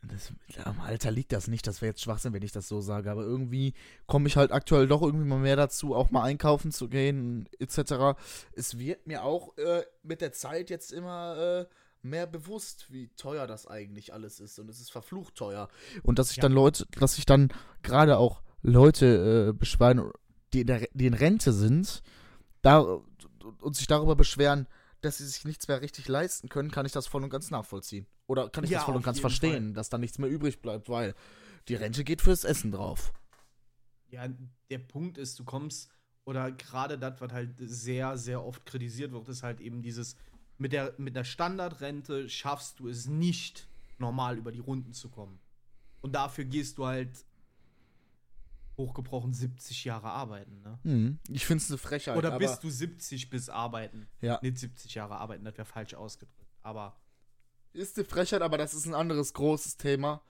das, 0.03 0.33
am 0.65 0.81
Alter 0.81 1.11
liegt 1.11 1.33
das 1.33 1.49
nicht, 1.49 1.67
das 1.67 1.81
wäre 1.81 1.91
jetzt 1.91 2.03
Schwachsinn, 2.03 2.33
wenn 2.33 2.43
ich 2.43 2.53
das 2.53 2.69
so 2.69 2.81
sage, 2.81 3.11
aber 3.11 3.23
irgendwie 3.23 3.75
komme 4.07 4.29
ich 4.29 4.37
halt 4.37 4.53
aktuell 4.53 4.87
doch 4.87 5.03
irgendwie 5.03 5.27
mal 5.27 5.39
mehr 5.39 5.57
dazu, 5.57 5.95
auch 5.95 6.11
mal 6.11 6.23
einkaufen 6.23 6.73
zu 6.73 6.89
gehen, 6.89 7.49
etc. 7.59 8.19
Es 8.53 8.79
wird 8.79 9.07
mir 9.07 9.25
auch 9.25 9.57
äh, 9.57 9.85
mit 10.03 10.21
der 10.21 10.33
Zeit 10.33 10.71
jetzt 10.71 10.93
immer 10.93 11.37
äh, 11.39 11.75
mehr 12.05 12.27
bewusst, 12.27 12.87
wie 12.91 13.09
teuer 13.17 13.47
das 13.47 13.67
eigentlich 13.67 14.13
alles 14.13 14.41
ist. 14.41 14.59
Und 14.59 14.69
es 14.69 14.81
ist 14.81 14.93
verflucht 14.93 15.35
teuer. 15.35 15.69
Und 16.03 16.19
dass 16.19 16.29
sich 16.29 16.39
ja. 16.39 16.43
dann 16.43 16.53
Leute, 16.53 16.87
dass 16.99 17.15
sich 17.15 17.27
dann 17.27 17.49
gerade 17.83 18.19
auch 18.19 18.43
Leute 18.63 19.51
äh, 19.51 19.53
beschweren, 19.53 20.11
die 20.53 20.61
in, 20.61 20.67
der, 20.67 20.87
die 20.93 21.07
in 21.07 21.15
Rente 21.15 21.53
sind, 21.53 22.03
da, 22.63 22.81
und 23.61 23.77
sich 23.77 23.87
darüber 23.87 24.17
beschweren, 24.17 24.67
dass 25.01 25.19
sie 25.19 25.27
sich 25.27 25.45
nichts 25.45 25.69
mehr 25.69 25.81
richtig 25.83 26.09
leisten 26.09 26.49
können, 26.49 26.71
kann 26.71 26.87
ich 26.87 26.93
das 26.93 27.07
voll 27.07 27.23
und 27.23 27.31
ganz 27.31 27.51
nachvollziehen. 27.51 28.07
Oder 28.27 28.49
kann 28.49 28.65
ich 28.65 28.71
ja, 28.71 28.79
das 28.79 28.87
voll 28.87 28.97
und 28.97 29.05
ganz 29.05 29.21
verstehen, 29.21 29.67
Fall. 29.67 29.73
dass 29.75 29.91
da 29.91 29.99
nichts 29.99 30.19
mehr 30.19 30.31
übrig 30.31 30.63
bleibt, 30.63 30.89
weil 30.89 31.15
die 31.69 31.75
Rente 31.75 32.05
geht 32.05 32.23
fürs 32.23 32.45
Essen 32.45 32.73
drauf. 32.73 33.13
Ja, 34.09 34.27
der 34.71 34.79
Punkt 34.79 35.19
ist, 35.19 35.39
du 35.39 35.45
kommst, 35.45 35.91
oder 36.25 36.53
gerade 36.53 36.99
das, 36.99 37.21
was 37.21 37.33
halt 37.33 37.55
sehr, 37.59 38.17
sehr 38.17 38.43
oft 38.43 38.65
kritisiert 38.65 39.13
wird, 39.13 39.29
ist 39.29 39.43
halt 39.43 39.61
eben 39.61 39.83
dieses, 39.83 40.17
mit 40.59 40.73
der, 40.73 40.95
mit 40.99 41.17
der 41.17 41.25
Standardrente 41.25 42.29
schaffst 42.29 42.81
du 42.81 42.89
es 42.89 43.07
nicht, 43.07 43.69
normal 43.99 44.39
über 44.39 44.53
die 44.53 44.61
Runden 44.61 44.93
zu 44.93 45.09
kommen. 45.09 45.39
Und 46.01 46.13
dafür 46.15 46.45
gehst 46.45 46.79
du 46.79 46.87
halt 46.87 47.25
hochgebrochen 48.77 49.33
70 49.33 49.85
Jahre 49.85 50.09
arbeiten, 50.11 50.61
ne? 50.63 50.79
Hm, 50.83 51.19
ich 51.29 51.47
finde 51.47 51.63
es 51.63 51.71
eine 51.71 51.79
Frechheit. 51.79 52.17
Oder 52.17 52.37
bist 52.39 52.63
du 52.65 52.71
70 52.71 53.31
bis 53.31 53.49
arbeiten? 53.49 54.09
Ja. 54.21 54.39
Nicht 54.43 54.59
70 54.59 54.95
Jahre 54.95 55.17
arbeiten, 55.17 55.45
das 55.45 55.57
wäre 55.57 55.65
falsch 55.65 55.95
ausgedrückt. 55.95 56.41
Aber. 56.63 56.97
Ist 57.73 57.97
eine 57.97 58.05
Frechheit, 58.05 58.43
aber 58.43 58.59
das 58.59 58.75
ist 58.75 58.87
ein 58.87 58.95
anderes 58.95 59.33
großes 59.33 59.77
Thema, 59.77 60.23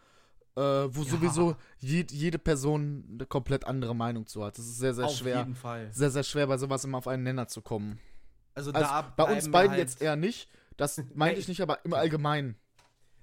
äh, 0.57 0.61
wo 0.61 1.03
Ja. 1.03 1.11
sowieso 1.11 1.57
je, 1.79 2.05
jede 2.11 2.39
Person 2.39 3.05
eine 3.13 3.27
komplett 3.27 3.65
andere 3.67 3.95
Meinung 3.97 4.27
zu 4.27 4.45
hat. 4.45 4.59
Das 4.59 4.67
ist 4.67 4.79
sehr, 4.79 4.95
sehr 4.95 5.07
auf 5.07 5.17
schwer. 5.17 5.39
jeden 5.39 5.55
Fall. 5.55 5.91
Sehr, 5.93 6.11
sehr 6.11 6.23
schwer, 6.23 6.47
bei 6.47 6.59
sowas 6.59 6.85
immer 6.85 6.99
auf 6.99 7.09
einen 7.09 7.23
Nenner 7.23 7.49
zu 7.49 7.63
kommen. 7.63 7.99
Also, 8.55 8.73
Also 8.73 8.89
da 8.89 9.03
bei 9.03 9.25
uns 9.25 9.51
beiden 9.51 9.73
halt, 9.73 9.81
jetzt 9.81 10.01
eher 10.01 10.17
nicht. 10.17 10.49
Das 10.77 11.03
meinte 11.15 11.41
ich 11.41 11.49
nicht, 11.49 11.61
aber 11.61 11.85
im 11.85 11.93
Allgemeinen. 11.93 12.57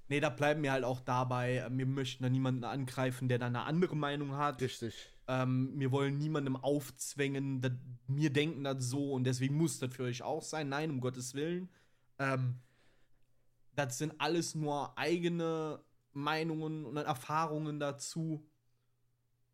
Nee, 0.08 0.20
da 0.20 0.30
bleiben 0.30 0.62
wir 0.62 0.74
halt 0.74 0.84
auch 0.84 1.00
dabei. 1.00 1.66
Wir 1.72 1.86
möchten 1.86 2.24
da 2.24 2.30
niemanden 2.30 2.66
angreifen, 2.66 3.30
der 3.30 3.40
da 3.40 3.48
eine 3.48 3.64
andere 3.64 3.96
Meinung 3.96 4.36
hat. 4.36 4.62
Richtig. 4.62 4.94
Ähm, 5.28 5.72
wir 5.78 5.92
wollen 5.92 6.18
niemandem 6.18 6.58
aufzwängen, 6.58 7.62
dass 7.62 7.72
wir 8.08 8.30
denken 8.34 8.66
das 8.66 8.84
so 8.84 9.14
und 9.14 9.24
deswegen 9.24 9.56
muss 9.56 9.80
das 9.80 9.94
für 9.96 10.04
euch 10.04 10.22
auch 10.22 10.42
sein. 10.42 10.68
Nein, 10.68 10.90
um 10.90 11.00
Gottes 11.00 11.34
Willen. 11.34 11.70
Ähm, 12.20 12.60
das 13.76 13.98
sind 13.98 14.20
alles 14.20 14.54
nur 14.54 14.98
eigene 14.98 15.80
Meinungen 16.12 16.86
und 16.86 16.98
Erfahrungen 16.98 17.80
dazu. 17.80 18.46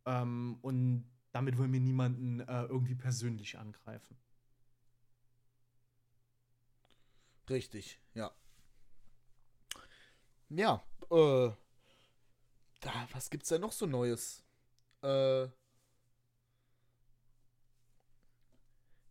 Ähm, 0.07 0.57
und 0.62 1.05
damit 1.31 1.57
wollen 1.57 1.72
wir 1.72 1.81
niemanden 1.81 2.39
äh, 2.39 2.63
irgendwie 2.63 2.96
persönlich 2.96 3.60
angreifen. 3.60 4.17
Richtig, 7.50 8.00
ja. 8.13 8.32
Ja, 10.50 10.84
äh. 11.12 11.50
Da, 12.80 13.08
was 13.12 13.30
gibt's 13.30 13.50
denn 13.50 13.62
noch 13.62 13.72
so 13.72 13.86
Neues? 13.86 14.44
Äh. 15.04 15.48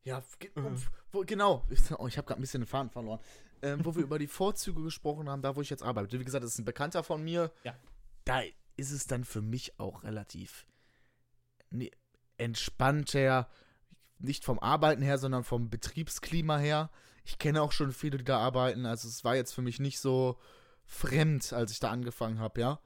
Ja, 0.05 0.23
Mhm. 0.55 0.83
wo, 1.11 1.25
genau. 1.25 1.66
Oh, 1.99 2.07
ich 2.07 2.16
habe 2.16 2.26
gerade 2.26 2.40
ein 2.40 2.43
bisschen 2.43 2.61
den 2.62 2.66
Faden 2.69 2.90
verloren. 2.90 3.21
Ähm, 3.62 3.85
wo 3.85 3.95
wir 3.97 4.02
über 4.02 4.19
die 4.19 4.26
Vorzüge 4.28 4.83
gesprochen 4.83 5.28
haben, 5.28 5.43
da 5.43 5.57
wo 5.57 5.62
ich 5.62 5.71
jetzt 5.71 5.83
arbeite. 5.83 6.21
Wie 6.21 6.25
gesagt, 6.25 6.45
das 6.45 6.52
ist 6.52 6.59
ein 6.59 6.64
Bekannter 6.64 7.02
von 7.02 7.25
mir. 7.25 7.50
Ja. 7.64 7.75
Da 8.25 8.43
ist 8.76 8.90
es 8.93 9.07
dann 9.07 9.25
für 9.25 9.40
mich 9.40 9.81
auch 9.81 10.05
relativ 10.05 10.66
ne, 11.71 11.90
entspannter. 12.37 13.49
Nicht 14.19 14.45
vom 14.45 14.59
Arbeiten 14.61 15.02
her, 15.02 15.19
sondern 15.19 15.43
vom 15.43 15.71
Betriebsklima 15.71 16.59
her. 16.59 16.90
Ich 17.26 17.38
kenne 17.38 17.61
auch 17.61 17.73
schon 17.73 17.92
viele, 17.92 18.18
die 18.18 18.25
da 18.25 18.38
arbeiten. 18.38 18.87
Also 18.87 19.09
es 19.09 19.25
war 19.25 19.35
jetzt 19.37 19.52
für 19.52 19.62
mich 19.62 19.80
nicht 19.80 19.99
so 19.99 20.38
fremd, 20.85 21.52
als 21.52 21.73
ich 21.73 21.80
da 21.80 21.90
angefangen 21.90 22.38
habe, 22.38 22.61
ja. 22.61 22.80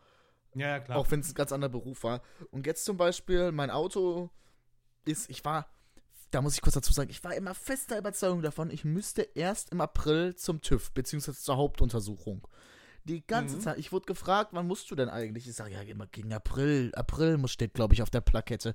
Ja, 0.54 0.68
ja, 0.68 0.80
klar. 0.80 0.98
Auch 0.98 1.10
wenn 1.10 1.20
es 1.20 1.28
ein 1.28 1.34
ganz 1.34 1.52
anderer 1.52 1.70
Beruf 1.70 2.02
war. 2.02 2.22
Und 2.50 2.66
jetzt 2.66 2.84
zum 2.84 2.96
Beispiel, 2.96 3.52
mein 3.52 3.70
Auto 3.70 4.30
ist, 5.04 5.30
ich 5.30 5.44
war, 5.44 5.68
da 6.30 6.40
muss 6.42 6.54
ich 6.54 6.62
kurz 6.62 6.74
dazu 6.74 6.92
sagen, 6.92 7.10
ich 7.10 7.22
war 7.22 7.34
immer 7.34 7.54
fester 7.54 7.98
Überzeugung 7.98 8.42
davon, 8.42 8.70
ich 8.70 8.84
müsste 8.84 9.22
erst 9.22 9.70
im 9.70 9.80
April 9.80 10.34
zum 10.34 10.60
TÜV, 10.60 10.90
beziehungsweise 10.92 11.38
zur 11.40 11.56
Hauptuntersuchung. 11.56 12.46
Die 13.04 13.26
ganze 13.26 13.56
Mhm. 13.56 13.60
Zeit, 13.60 13.78
ich 13.78 13.92
wurde 13.92 14.06
gefragt, 14.06 14.50
wann 14.52 14.66
musst 14.66 14.90
du 14.90 14.94
denn 14.94 15.08
eigentlich? 15.08 15.46
Ich 15.46 15.54
sage, 15.54 15.72
ja, 15.74 15.82
immer 15.82 16.06
gegen 16.06 16.32
April. 16.32 16.92
April 16.94 17.38
muss 17.38 17.52
steht, 17.52 17.74
glaube 17.74 17.94
ich, 17.94 18.02
auf 18.02 18.10
der 18.10 18.20
Plakette. 18.20 18.74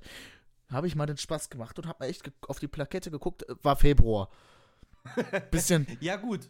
Habe 0.70 0.86
ich 0.86 0.96
mal 0.96 1.06
den 1.06 1.16
Spaß 1.16 1.50
gemacht 1.50 1.78
und 1.78 1.86
habe 1.86 2.06
echt 2.06 2.30
auf 2.48 2.58
die 2.58 2.68
Plakette 2.68 3.10
geguckt, 3.10 3.48
äh, 3.48 3.54
war 3.62 3.76
Februar. 3.76 4.30
Bisschen, 5.50 5.86
ja, 6.00 6.16
gut. 6.16 6.48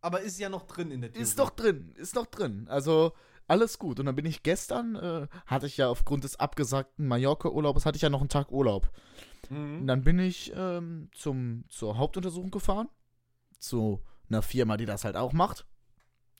Aber 0.00 0.20
ist 0.20 0.38
ja 0.38 0.48
noch 0.48 0.66
drin 0.66 0.90
in 0.90 1.00
der 1.00 1.10
Theorie. 1.10 1.22
Ist 1.22 1.38
doch 1.38 1.50
drin, 1.50 1.92
ist 1.96 2.16
doch 2.16 2.26
drin. 2.26 2.66
Also 2.68 3.12
alles 3.48 3.78
gut. 3.78 3.98
Und 4.00 4.06
dann 4.06 4.14
bin 4.16 4.26
ich 4.26 4.42
gestern, 4.42 4.94
äh, 4.96 5.26
hatte 5.46 5.66
ich 5.66 5.76
ja 5.76 5.88
aufgrund 5.88 6.24
des 6.24 6.38
abgesagten 6.38 7.06
Mallorca-Urlaubs, 7.08 7.86
hatte 7.86 7.96
ich 7.96 8.02
ja 8.02 8.10
noch 8.10 8.20
einen 8.20 8.28
Tag 8.28 8.50
Urlaub. 8.52 8.90
Und 9.50 9.80
Mhm. 9.82 9.86
dann 9.86 10.02
bin 10.02 10.18
ich 10.18 10.52
ähm, 10.56 11.08
zum, 11.12 11.64
zur 11.68 11.98
Hauptuntersuchung 11.98 12.50
gefahren. 12.50 12.88
Zu 13.58 14.02
einer 14.28 14.42
Firma, 14.42 14.76
die 14.76 14.86
das 14.86 15.04
halt 15.04 15.16
auch 15.16 15.32
macht. 15.32 15.66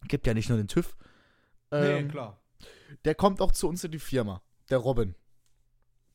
Gibt 0.08 0.26
ja 0.26 0.34
nicht 0.34 0.48
nur 0.48 0.58
den 0.58 0.68
TÜV. 0.68 0.96
Nee, 1.70 1.98
Ähm, 2.00 2.08
klar. 2.10 2.40
Der 3.04 3.14
kommt 3.14 3.40
auch 3.40 3.52
zu 3.52 3.68
uns 3.68 3.82
in 3.84 3.90
die 3.92 3.98
Firma. 3.98 4.42
Der 4.70 4.78
Robin. 4.78 5.14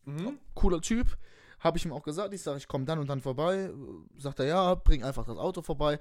Mhm. 0.06 0.40
Cooler 0.54 0.82
Typ. 0.82 1.18
Habe 1.62 1.78
ich 1.78 1.86
ihm 1.86 1.94
auch 1.94 2.04
gesagt. 2.04 2.34
Ich 2.34 2.42
sage, 2.42 2.58
ich 2.58 2.68
komme 2.68 2.86
dann 2.86 3.00
und 3.00 3.08
dann 3.08 3.22
vorbei. 3.22 3.72
Sagt 4.18 4.40
er, 4.40 4.46
ja, 4.46 4.76
bring 4.76 5.04
einfach 5.04 5.26
das 5.26 5.38
Auto 5.38 5.62
vorbei. 5.62 6.00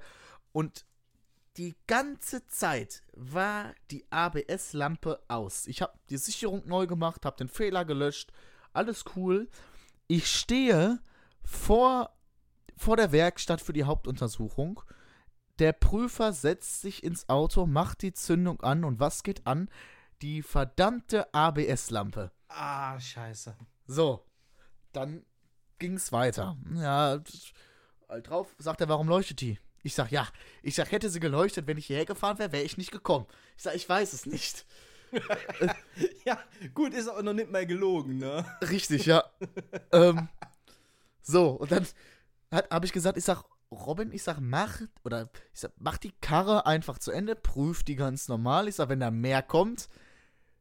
Und 0.51 0.85
die 1.57 1.75
ganze 1.85 2.45
Zeit 2.47 3.03
war 3.13 3.73
die 3.91 4.05
ABS-Lampe 4.09 5.21
aus. 5.27 5.67
Ich 5.67 5.81
habe 5.81 5.93
die 6.09 6.17
Sicherung 6.17 6.67
neu 6.67 6.87
gemacht, 6.87 7.25
habe 7.25 7.37
den 7.37 7.47
Fehler 7.47 7.85
gelöscht. 7.85 8.31
Alles 8.73 9.05
cool. 9.15 9.49
Ich 10.07 10.27
stehe 10.27 10.99
vor, 11.43 12.17
vor 12.75 12.97
der 12.97 13.11
Werkstatt 13.11 13.61
für 13.61 13.73
die 13.73 13.83
Hauptuntersuchung. 13.83 14.81
Der 15.59 15.73
Prüfer 15.73 16.33
setzt 16.33 16.81
sich 16.81 17.03
ins 17.03 17.29
Auto, 17.29 17.67
macht 17.67 18.01
die 18.01 18.13
Zündung 18.13 18.61
an 18.61 18.83
und 18.83 18.99
was 18.99 19.21
geht 19.21 19.45
an? 19.45 19.69
Die 20.21 20.41
verdammte 20.41 21.33
ABS-Lampe. 21.33 22.31
Ah, 22.47 22.99
scheiße. 22.99 23.55
So, 23.85 24.25
dann 24.91 25.25
ging's 25.81 26.11
weiter. 26.13 26.55
Ja, 26.75 27.17
t- 27.17 27.33
halt 28.07 28.29
drauf, 28.29 28.55
sagt 28.59 28.79
er, 28.81 28.87
warum 28.89 29.09
leuchtet 29.09 29.41
die? 29.41 29.59
Ich 29.83 29.95
sag, 29.95 30.11
ja. 30.11 30.27
Ich 30.61 30.75
sag, 30.75 30.91
hätte 30.91 31.09
sie 31.09 31.19
geleuchtet, 31.19 31.67
wenn 31.67 31.77
ich 31.77 31.87
hierher 31.87 32.05
gefahren 32.05 32.37
wäre, 32.39 32.51
wäre 32.51 32.63
ich 32.63 32.77
nicht 32.77 32.91
gekommen. 32.91 33.25
Ich 33.57 33.63
sag, 33.63 33.75
ich 33.75 33.89
weiß 33.89 34.13
es 34.13 34.25
nicht. 34.25 34.65
Ja, 36.25 36.39
gut, 36.73 36.93
ist 36.93 37.09
auch 37.09 37.21
noch 37.21 37.33
nicht 37.33 37.51
mal 37.51 37.65
gelogen, 37.65 38.17
ne? 38.19 38.45
Richtig, 38.61 39.05
ja. 39.07 39.23
ähm, 39.91 40.29
so, 41.21 41.49
und 41.49 41.69
dann 41.71 41.85
habe 42.51 42.85
ich 42.85 42.93
gesagt, 42.93 43.17
ich 43.17 43.25
sag, 43.25 43.43
Robin, 43.71 44.11
ich 44.13 44.23
sag, 44.23 44.39
mach, 44.39 44.79
oder 45.03 45.29
ich 45.53 45.59
sag, 45.59 45.71
mach 45.77 45.97
die 45.97 46.13
Karre 46.21 46.65
einfach 46.65 46.97
zu 46.97 47.11
Ende, 47.11 47.35
prüf 47.35 47.83
die 47.83 47.95
ganz 47.97 48.27
normal. 48.29 48.67
Ich 48.69 48.75
sag, 48.75 48.87
wenn 48.87 48.99
da 49.01 49.11
mehr 49.11 49.41
kommt, 49.41 49.89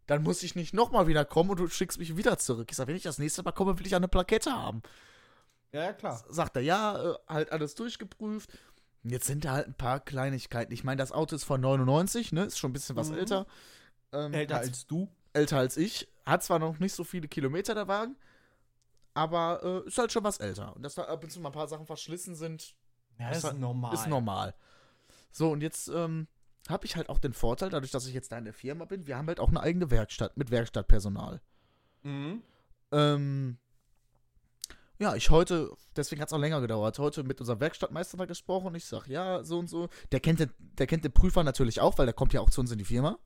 dann 0.06 0.22
muss 0.24 0.42
ich 0.42 0.56
nicht 0.56 0.74
nochmal 0.74 1.06
wieder 1.06 1.24
kommen 1.24 1.50
und 1.50 1.60
du 1.60 1.68
schickst 1.68 1.98
mich 1.98 2.16
wieder 2.16 2.36
zurück. 2.38 2.68
Ich 2.70 2.76
sag, 2.76 2.88
wenn 2.88 2.96
ich 2.96 3.04
das 3.04 3.18
nächste 3.18 3.44
Mal 3.44 3.52
komme, 3.52 3.78
will 3.78 3.86
ich 3.86 3.94
eine 3.94 4.08
Plakette 4.08 4.52
haben. 4.52 4.82
Ja, 5.72 5.82
ja, 5.84 5.92
klar. 5.92 6.24
sagt 6.28 6.56
er, 6.56 6.62
ja, 6.62 7.12
äh, 7.12 7.14
halt 7.28 7.52
alles 7.52 7.74
durchgeprüft. 7.74 8.50
Jetzt 9.02 9.26
sind 9.26 9.44
da 9.44 9.52
halt 9.52 9.66
ein 9.68 9.74
paar 9.74 10.00
Kleinigkeiten. 10.00 10.72
Ich 10.72 10.84
meine, 10.84 10.98
das 10.98 11.12
Auto 11.12 11.34
ist 11.36 11.44
von 11.44 11.60
99, 11.60 12.32
ne? 12.32 12.44
Ist 12.44 12.58
schon 12.58 12.70
ein 12.70 12.74
bisschen 12.74 12.96
was 12.96 13.10
Mhm. 13.10 13.18
älter. 13.18 13.46
Ähm, 14.12 14.34
Älter 14.34 14.56
hat's- 14.56 14.68
als 14.68 14.86
du. 14.86 15.08
älter 15.32 15.58
als 15.58 15.76
ich. 15.76 16.08
Hat 16.26 16.42
zwar 16.42 16.58
noch 16.58 16.78
nicht 16.80 16.92
so 16.92 17.04
viele 17.04 17.28
Kilometer, 17.28 17.74
der 17.74 17.88
Wagen, 17.88 18.16
aber 19.14 19.82
äh, 19.84 19.88
ist 19.88 19.98
halt 19.98 20.12
schon 20.12 20.24
was 20.24 20.38
älter. 20.38 20.74
Und 20.76 20.82
dass 20.82 20.94
da 20.96 21.04
ab 21.04 21.22
und 21.24 21.30
zu 21.30 21.40
mal 21.40 21.48
ein 21.48 21.52
paar 21.52 21.68
Sachen 21.68 21.86
verschlissen 21.86 22.34
sind, 22.34 22.74
Ja, 23.18 23.30
ist 23.30 23.52
normal. 23.54 23.94
ist 23.94 24.06
normal. 24.06 24.54
So, 25.32 25.50
und 25.50 25.62
jetzt 25.62 25.88
ähm, 25.88 26.26
habe 26.68 26.84
ich 26.86 26.96
halt 26.96 27.08
auch 27.08 27.18
den 27.18 27.32
Vorteil, 27.32 27.70
dadurch, 27.70 27.90
dass 27.92 28.06
ich 28.06 28.14
jetzt 28.14 28.32
da 28.32 28.38
in 28.38 28.44
der 28.44 28.52
Firma 28.54 28.84
bin, 28.84 29.06
wir 29.06 29.16
haben 29.16 29.28
halt 29.28 29.40
auch 29.40 29.48
eine 29.48 29.60
eigene 29.60 29.90
Werkstatt 29.90 30.36
mit 30.36 30.50
Werkstattpersonal. 30.50 31.40
Mhm. 32.02 32.42
Ähm, 32.92 33.58
ja, 35.00 35.14
ich 35.16 35.30
heute, 35.30 35.72
deswegen 35.96 36.20
hat 36.20 36.28
es 36.28 36.32
auch 36.32 36.38
länger 36.38 36.60
gedauert, 36.60 36.98
heute 36.98 37.24
mit 37.24 37.40
unserem 37.40 37.58
Werkstattmeister 37.60 38.16
mal 38.18 38.26
gesprochen. 38.26 38.74
Ich 38.74 38.84
sag, 38.84 39.06
ja, 39.08 39.42
so 39.42 39.58
und 39.58 39.68
so. 39.68 39.88
Der 40.12 40.20
kennt 40.20 40.40
den, 40.40 40.50
der 40.58 40.86
kennt 40.86 41.04
den 41.04 41.12
Prüfer 41.12 41.42
natürlich 41.42 41.80
auch, 41.80 41.96
weil 41.98 42.06
der 42.06 42.12
kommt 42.12 42.32
ja 42.34 42.40
auch 42.40 42.50
zu 42.50 42.60
uns 42.60 42.70
in 42.70 42.78
die 42.78 42.84
Firma. 42.84 43.18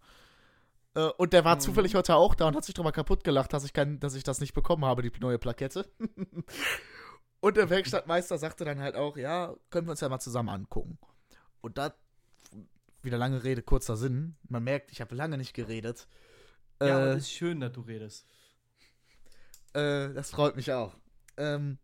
Äh, 0.95 1.09
und 1.19 1.33
der 1.33 1.45
war 1.45 1.57
Mhm. 1.57 1.61
zufällig 1.61 1.95
heute 1.97 2.15
auch 2.15 2.35
da 2.37 2.47
und 2.47 2.55
hat 2.57 2.65
sich 2.65 2.75
drüber 2.75 2.93
kaputt 2.93 3.25
gelacht, 3.25 3.53
dass 3.53 3.65
ich, 3.65 3.73
kein, 3.73 3.99
dass 3.99 4.15
ich 4.15 4.23
das 4.23 4.41
nicht 4.41 4.55
bekommen 4.55 4.85
habe, 4.85 5.03
die 5.03 5.11
neue 5.21 5.39
Plakette. 5.39 5.91
und 7.41 7.57
der 7.57 7.69
Werkstattmeister 7.71 8.39
sagte 8.39 8.65
dann 8.65 8.79
halt 8.81 8.95
auch, 8.95 9.17
ja, 9.17 9.55
können 9.71 9.89
wir 9.89 9.91
uns 9.91 10.01
ja 10.01 10.09
mal 10.09 10.21
zusammen 10.21 10.51
angucken. 10.51 10.99
Und 11.61 11.77
da, 11.77 11.93
wieder 13.03 13.19
lange 13.19 13.43
Rede, 13.43 13.63
kurzer 13.63 13.97
Sinn. 13.97 14.37
Man 14.49 14.63
merkt, 14.63 14.93
ich 14.93 15.01
habe 15.01 15.15
lange 15.17 15.37
nicht 15.39 15.55
geredet. 15.55 16.07
Ja, 16.81 16.97
aber 16.99 17.13
Äh, 17.15 17.17
ist 17.19 17.33
schön, 17.33 17.59
dass 17.61 17.73
du 17.73 17.81
redest. 17.81 18.27
Äh, 19.73 20.15
das 20.15 20.31
freut 20.31 20.55
mich 20.57 20.73
auch. 20.73 20.95
Ähm, 21.37 21.79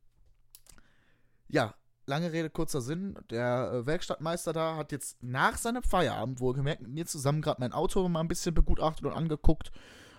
ja, 1.49 1.75
lange 2.07 2.33
Rede, 2.33 2.51
kurzer 2.51 2.81
Sinn. 2.81 3.19
Der 3.31 3.73
äh, 3.73 3.87
Werkstattmeister 3.87 4.53
da 4.53 4.77
hat 4.77 4.93
jetzt 4.93 5.23
nach 5.23 5.57
seinem 5.57 5.83
Feierabend 5.83 6.41
wohlgemerkt 6.41 6.83
mit 6.83 6.91
mir 6.91 7.07
zusammen 7.07 7.43
gerade 7.43 7.61
mein 7.61 7.73
Auto 7.73 8.07
mal 8.09 8.21
ein 8.21 8.29
bisschen 8.29 8.55
begutachtet 8.55 9.07
und 9.07 9.13
angeguckt. 9.13 9.73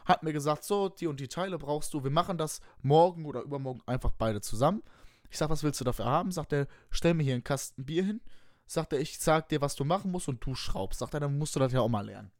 Hat 0.06 0.24
mir 0.24 0.34
gesagt, 0.34 0.64
so, 0.64 0.90
die 0.90 1.08
und 1.08 1.20
die 1.20 1.28
Teile 1.28 1.58
brauchst 1.58 1.94
du. 1.94 2.04
Wir 2.04 2.12
machen 2.12 2.38
das 2.38 2.62
morgen 2.82 3.26
oder 3.26 3.42
übermorgen 3.42 3.82
einfach 3.86 4.12
beide 4.12 4.42
zusammen. 4.42 4.82
Ich 5.30 5.38
sag, 5.38 5.50
was 5.50 5.64
willst 5.64 5.80
du 5.80 5.86
dafür 5.86 6.06
haben? 6.06 6.32
Sagt 6.32 6.54
er, 6.54 6.68
stell 6.90 7.14
mir 7.14 7.24
hier 7.24 7.36
einen 7.36 7.44
Kasten 7.44 7.86
Bier 7.86 8.04
hin. 8.04 8.22
Sagt 8.66 8.94
er, 8.94 9.00
ich 9.00 9.20
sag 9.20 9.50
dir, 9.50 9.62
was 9.62 9.76
du 9.76 9.86
machen 9.86 10.12
musst 10.12 10.28
und 10.28 10.44
du 10.46 10.56
schraubst. 10.56 11.00
Sagt 11.00 11.14
er, 11.14 11.20
dann 11.20 11.38
musst 11.38 11.56
du 11.56 11.60
das 11.60 11.72
ja 11.72 11.82
auch 11.82 11.88
mal 11.88 12.06
lernen. 12.06 12.32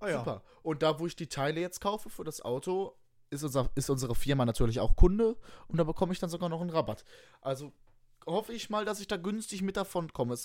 Ah, 0.00 0.08
ja. 0.08 0.18
Super. 0.18 0.42
Und 0.62 0.82
da, 0.82 0.98
wo 0.98 1.06
ich 1.06 1.14
die 1.14 1.28
Teile 1.28 1.60
jetzt 1.60 1.80
kaufe 1.80 2.10
für 2.10 2.24
das 2.24 2.40
Auto, 2.42 2.96
ist, 3.32 3.42
unser, 3.42 3.70
ist 3.74 3.90
unsere 3.90 4.14
Firma 4.14 4.44
natürlich 4.44 4.80
auch 4.80 4.96
Kunde 4.96 5.36
und 5.68 5.78
da 5.78 5.84
bekomme 5.84 6.12
ich 6.12 6.18
dann 6.18 6.30
sogar 6.30 6.48
noch 6.48 6.60
einen 6.60 6.70
Rabatt. 6.70 7.04
Also 7.40 7.72
hoffe 8.26 8.52
ich 8.52 8.70
mal, 8.70 8.84
dass 8.84 9.00
ich 9.00 9.08
da 9.08 9.16
günstig 9.16 9.62
mit 9.62 9.76
davon 9.76 10.12
komme. 10.12 10.36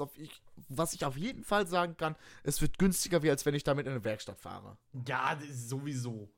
was 0.69 0.93
ich 0.93 1.05
auf 1.05 1.17
jeden 1.17 1.43
Fall 1.43 1.67
sagen 1.67 1.95
kann, 1.97 2.15
es 2.43 2.61
wird 2.61 2.77
günstiger, 2.79 3.23
wie 3.23 3.29
als 3.29 3.45
wenn 3.45 3.53
ich 3.53 3.63
damit 3.63 3.85
in 3.85 3.91
eine 3.91 4.03
Werkstatt 4.03 4.39
fahre. 4.39 4.77
Ja, 5.07 5.37
sowieso. 5.51 6.29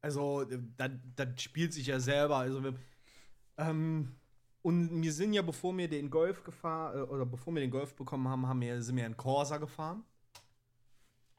Also, 0.00 0.44
das, 0.76 0.90
das 1.16 1.42
spielt 1.42 1.72
sich 1.72 1.86
ja 1.86 1.98
selber. 1.98 2.36
Also, 2.36 2.62
ähm, 3.56 4.14
und 4.62 5.02
wir 5.02 5.12
sind 5.12 5.32
ja, 5.32 5.42
bevor 5.42 5.76
wir 5.76 5.88
den 5.88 6.10
Golf 6.10 6.44
gefahren, 6.44 6.98
äh, 6.98 7.02
oder 7.02 7.24
bevor 7.24 7.54
wir 7.54 7.60
den 7.60 7.70
Golf 7.70 7.94
bekommen 7.94 8.28
haben, 8.28 8.46
haben 8.46 8.60
wir, 8.60 8.82
sind 8.82 8.96
wir 8.96 9.06
in 9.06 9.16
Corsa 9.16 9.56
gefahren. 9.58 10.04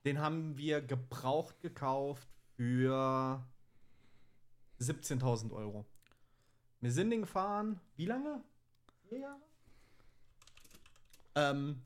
Den 0.06 0.20
haben 0.20 0.56
wir 0.56 0.82
gebraucht 0.82 1.60
gekauft 1.62 2.28
für 2.56 3.44
17.000 4.80 5.52
Euro. 5.52 5.86
Wir 6.80 6.92
sind 6.92 7.10
den 7.10 7.22
gefahren. 7.22 7.80
Wie 7.96 8.06
lange? 8.06 8.44
Vier 9.10 9.20
Jahre? 9.20 9.42
Ähm, 11.34 11.82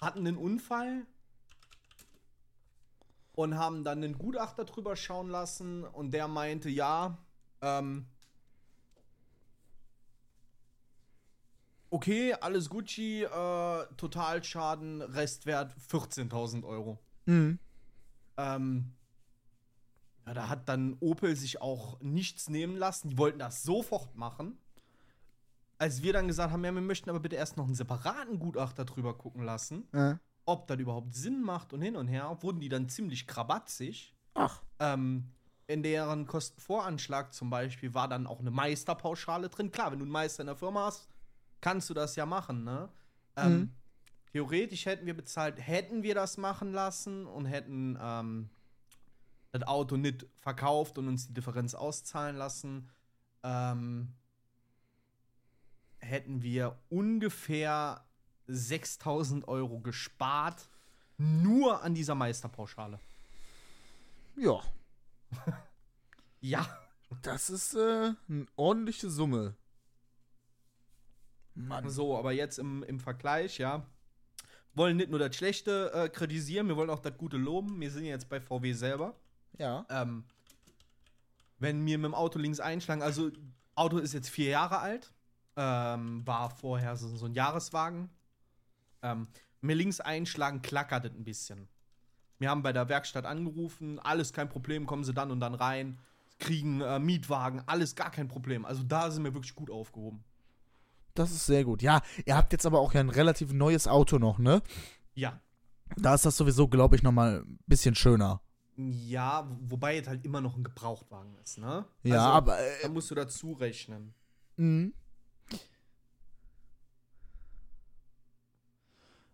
hatten 0.00 0.20
einen 0.20 0.36
Unfall 0.36 1.04
und 3.32 3.58
haben 3.58 3.82
dann 3.82 4.04
einen 4.04 4.16
Gutachter 4.16 4.64
drüber 4.64 4.94
schauen 4.94 5.28
lassen 5.28 5.82
und 5.84 6.12
der 6.12 6.28
meinte, 6.28 6.70
ja, 6.70 7.18
ähm, 7.60 8.06
okay, 11.90 12.34
alles 12.34 12.70
Gucci, 12.70 13.24
äh, 13.24 13.86
Totalschaden, 13.96 15.02
Restwert 15.02 15.74
14.000 15.90 16.64
Euro. 16.64 17.00
Mhm. 17.26 17.58
Ähm, 18.36 18.92
ja, 20.26 20.34
da 20.34 20.48
hat 20.48 20.68
dann 20.68 20.96
Opel 21.00 21.36
sich 21.36 21.60
auch 21.60 22.00
nichts 22.00 22.48
nehmen 22.48 22.76
lassen. 22.76 23.08
Die 23.08 23.18
wollten 23.18 23.38
das 23.38 23.62
sofort 23.62 24.14
machen. 24.14 24.58
Als 25.78 26.02
wir 26.02 26.12
dann 26.12 26.28
gesagt 26.28 26.52
haben, 26.52 26.64
ja, 26.64 26.72
wir 26.72 26.80
möchten 26.80 27.10
aber 27.10 27.20
bitte 27.20 27.36
erst 27.36 27.56
noch 27.56 27.64
einen 27.64 27.74
separaten 27.74 28.38
Gutachter 28.38 28.84
drüber 28.84 29.18
gucken 29.18 29.42
lassen, 29.42 29.88
äh. 29.92 30.14
ob 30.44 30.68
das 30.68 30.78
überhaupt 30.78 31.14
Sinn 31.14 31.42
macht 31.42 31.72
und 31.72 31.82
hin 31.82 31.96
und 31.96 32.06
her, 32.06 32.38
wurden 32.40 32.60
die 32.60 32.68
dann 32.68 32.88
ziemlich 32.88 33.26
krabatzig. 33.26 34.14
Ach. 34.34 34.62
Ähm, 34.78 35.32
in 35.66 35.82
deren 35.82 36.26
Kostenvoranschlag 36.26 37.32
zum 37.32 37.50
Beispiel 37.50 37.94
war 37.94 38.06
dann 38.06 38.26
auch 38.26 38.40
eine 38.40 38.50
Meisterpauschale 38.50 39.48
drin. 39.48 39.72
Klar, 39.72 39.90
wenn 39.90 39.98
du 39.98 40.04
einen 40.04 40.12
Meister 40.12 40.42
in 40.42 40.48
der 40.48 40.56
Firma 40.56 40.86
hast, 40.86 41.08
kannst 41.60 41.90
du 41.90 41.94
das 41.94 42.14
ja 42.14 42.26
machen, 42.26 42.62
ne? 42.62 42.88
Ähm, 43.36 43.52
mhm. 43.52 43.74
Theoretisch 44.32 44.86
hätten 44.86 45.06
wir 45.06 45.14
bezahlt, 45.14 45.58
hätten 45.58 46.02
wir 46.02 46.14
das 46.14 46.38
machen 46.38 46.72
lassen 46.72 47.26
und 47.26 47.44
hätten 47.44 47.98
ähm, 48.00 48.48
das 49.50 49.62
Auto 49.64 49.96
nicht 49.96 50.26
verkauft 50.36 50.96
und 50.96 51.08
uns 51.08 51.26
die 51.26 51.34
Differenz 51.34 51.74
auszahlen 51.74 52.36
lassen, 52.36 52.88
ähm, 53.42 54.14
hätten 55.98 56.42
wir 56.42 56.78
ungefähr 56.88 58.04
6000 58.46 59.46
Euro 59.48 59.80
gespart, 59.80 60.68
nur 61.18 61.82
an 61.82 61.94
dieser 61.94 62.14
Meisterpauschale. 62.14 62.98
Ja. 64.36 64.60
ja. 66.40 66.66
Das 67.20 67.50
ist 67.50 67.74
äh, 67.74 68.14
eine 68.28 68.46
ordentliche 68.56 69.10
Summe. 69.10 69.54
Mann. 71.54 71.90
So, 71.90 72.16
aber 72.16 72.32
jetzt 72.32 72.58
im, 72.58 72.82
im 72.84 72.98
Vergleich, 72.98 73.58
ja. 73.58 73.86
Wollen 74.74 74.96
nicht 74.96 75.10
nur 75.10 75.18
das 75.18 75.36
Schlechte 75.36 75.92
äh, 75.92 76.08
kritisieren, 76.08 76.68
wir 76.68 76.76
wollen 76.76 76.90
auch 76.90 77.00
das 77.00 77.16
Gute 77.16 77.36
loben. 77.36 77.80
Wir 77.80 77.90
sind 77.90 78.04
jetzt 78.04 78.28
bei 78.28 78.40
VW 78.40 78.72
selber. 78.72 79.14
Ja. 79.58 79.84
Ähm, 79.90 80.24
wenn 81.58 81.82
mir 81.82 81.98
mit 81.98 82.06
dem 82.06 82.14
Auto 82.14 82.38
links 82.38 82.58
einschlagen, 82.58 83.02
also 83.02 83.30
Auto 83.74 83.98
ist 83.98 84.14
jetzt 84.14 84.30
vier 84.30 84.50
Jahre 84.50 84.78
alt, 84.78 85.12
ähm, 85.56 86.26
war 86.26 86.50
vorher 86.50 86.96
so, 86.96 87.14
so 87.16 87.26
ein 87.26 87.34
Jahreswagen. 87.34 88.10
Ähm, 89.02 89.28
mir 89.60 89.76
links 89.76 90.00
einschlagen, 90.00 90.62
klackert 90.62 91.04
es 91.04 91.12
ein 91.12 91.24
bisschen. 91.24 91.68
Wir 92.38 92.50
haben 92.50 92.62
bei 92.62 92.72
der 92.72 92.88
Werkstatt 92.88 93.24
angerufen, 93.24 94.00
alles 94.00 94.32
kein 94.32 94.48
Problem, 94.48 94.86
kommen 94.86 95.04
sie 95.04 95.14
dann 95.14 95.30
und 95.30 95.40
dann 95.40 95.54
rein, 95.54 95.98
kriegen 96.38 96.80
äh, 96.80 96.98
Mietwagen, 96.98 97.62
alles 97.66 97.94
gar 97.94 98.10
kein 98.10 98.26
Problem. 98.26 98.64
Also 98.64 98.82
da 98.82 99.10
sind 99.10 99.22
wir 99.22 99.34
wirklich 99.34 99.54
gut 99.54 99.70
aufgehoben. 99.70 100.24
Das 101.14 101.30
ist 101.30 101.46
sehr 101.46 101.64
gut. 101.64 101.82
Ja, 101.82 102.00
ihr 102.24 102.36
habt 102.36 102.52
jetzt 102.52 102.66
aber 102.66 102.80
auch 102.80 102.94
ja 102.94 103.00
ein 103.00 103.10
relativ 103.10 103.52
neues 103.52 103.86
Auto 103.86 104.18
noch, 104.18 104.38
ne? 104.38 104.62
Ja. 105.14 105.40
Da 105.96 106.14
ist 106.14 106.24
das 106.24 106.36
sowieso, 106.36 106.68
glaube 106.68 106.96
ich, 106.96 107.02
noch 107.02 107.12
mal 107.12 107.40
ein 107.40 107.58
bisschen 107.66 107.94
schöner. 107.94 108.40
Ja, 108.76 109.46
wobei 109.60 109.98
es 109.98 110.08
halt 110.08 110.24
immer 110.24 110.40
noch 110.40 110.56
ein 110.56 110.64
Gebrauchtwagen 110.64 111.36
ist, 111.42 111.58
ne? 111.58 111.84
Ja, 112.02 112.16
also, 112.16 112.32
aber. 112.32 112.58
Äh, 112.58 112.82
da 112.82 112.88
musst 112.88 113.10
du 113.10 113.14
dazu 113.14 113.52
rechnen. 113.52 114.14
Mhm. 114.56 114.94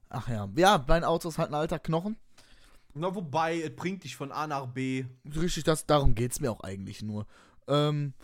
Ach 0.09 0.29
ja. 0.29 0.49
Ja, 0.57 0.85
mein 0.89 1.05
Auto 1.05 1.29
ist 1.29 1.39
halt 1.39 1.51
ein 1.51 1.55
alter 1.55 1.79
Knochen. 1.79 2.17
Na, 2.95 3.15
wobei, 3.15 3.61
es 3.61 3.77
bringt 3.77 4.03
dich 4.03 4.17
von 4.17 4.33
A 4.33 4.47
nach 4.47 4.67
B. 4.67 5.05
Richtig, 5.37 5.65
das, 5.65 5.87
darum 5.87 6.15
geht 6.15 6.33
es 6.33 6.41
mir 6.41 6.51
auch 6.51 6.61
eigentlich 6.61 7.03
nur. 7.03 7.27
Ähm, 7.69 8.15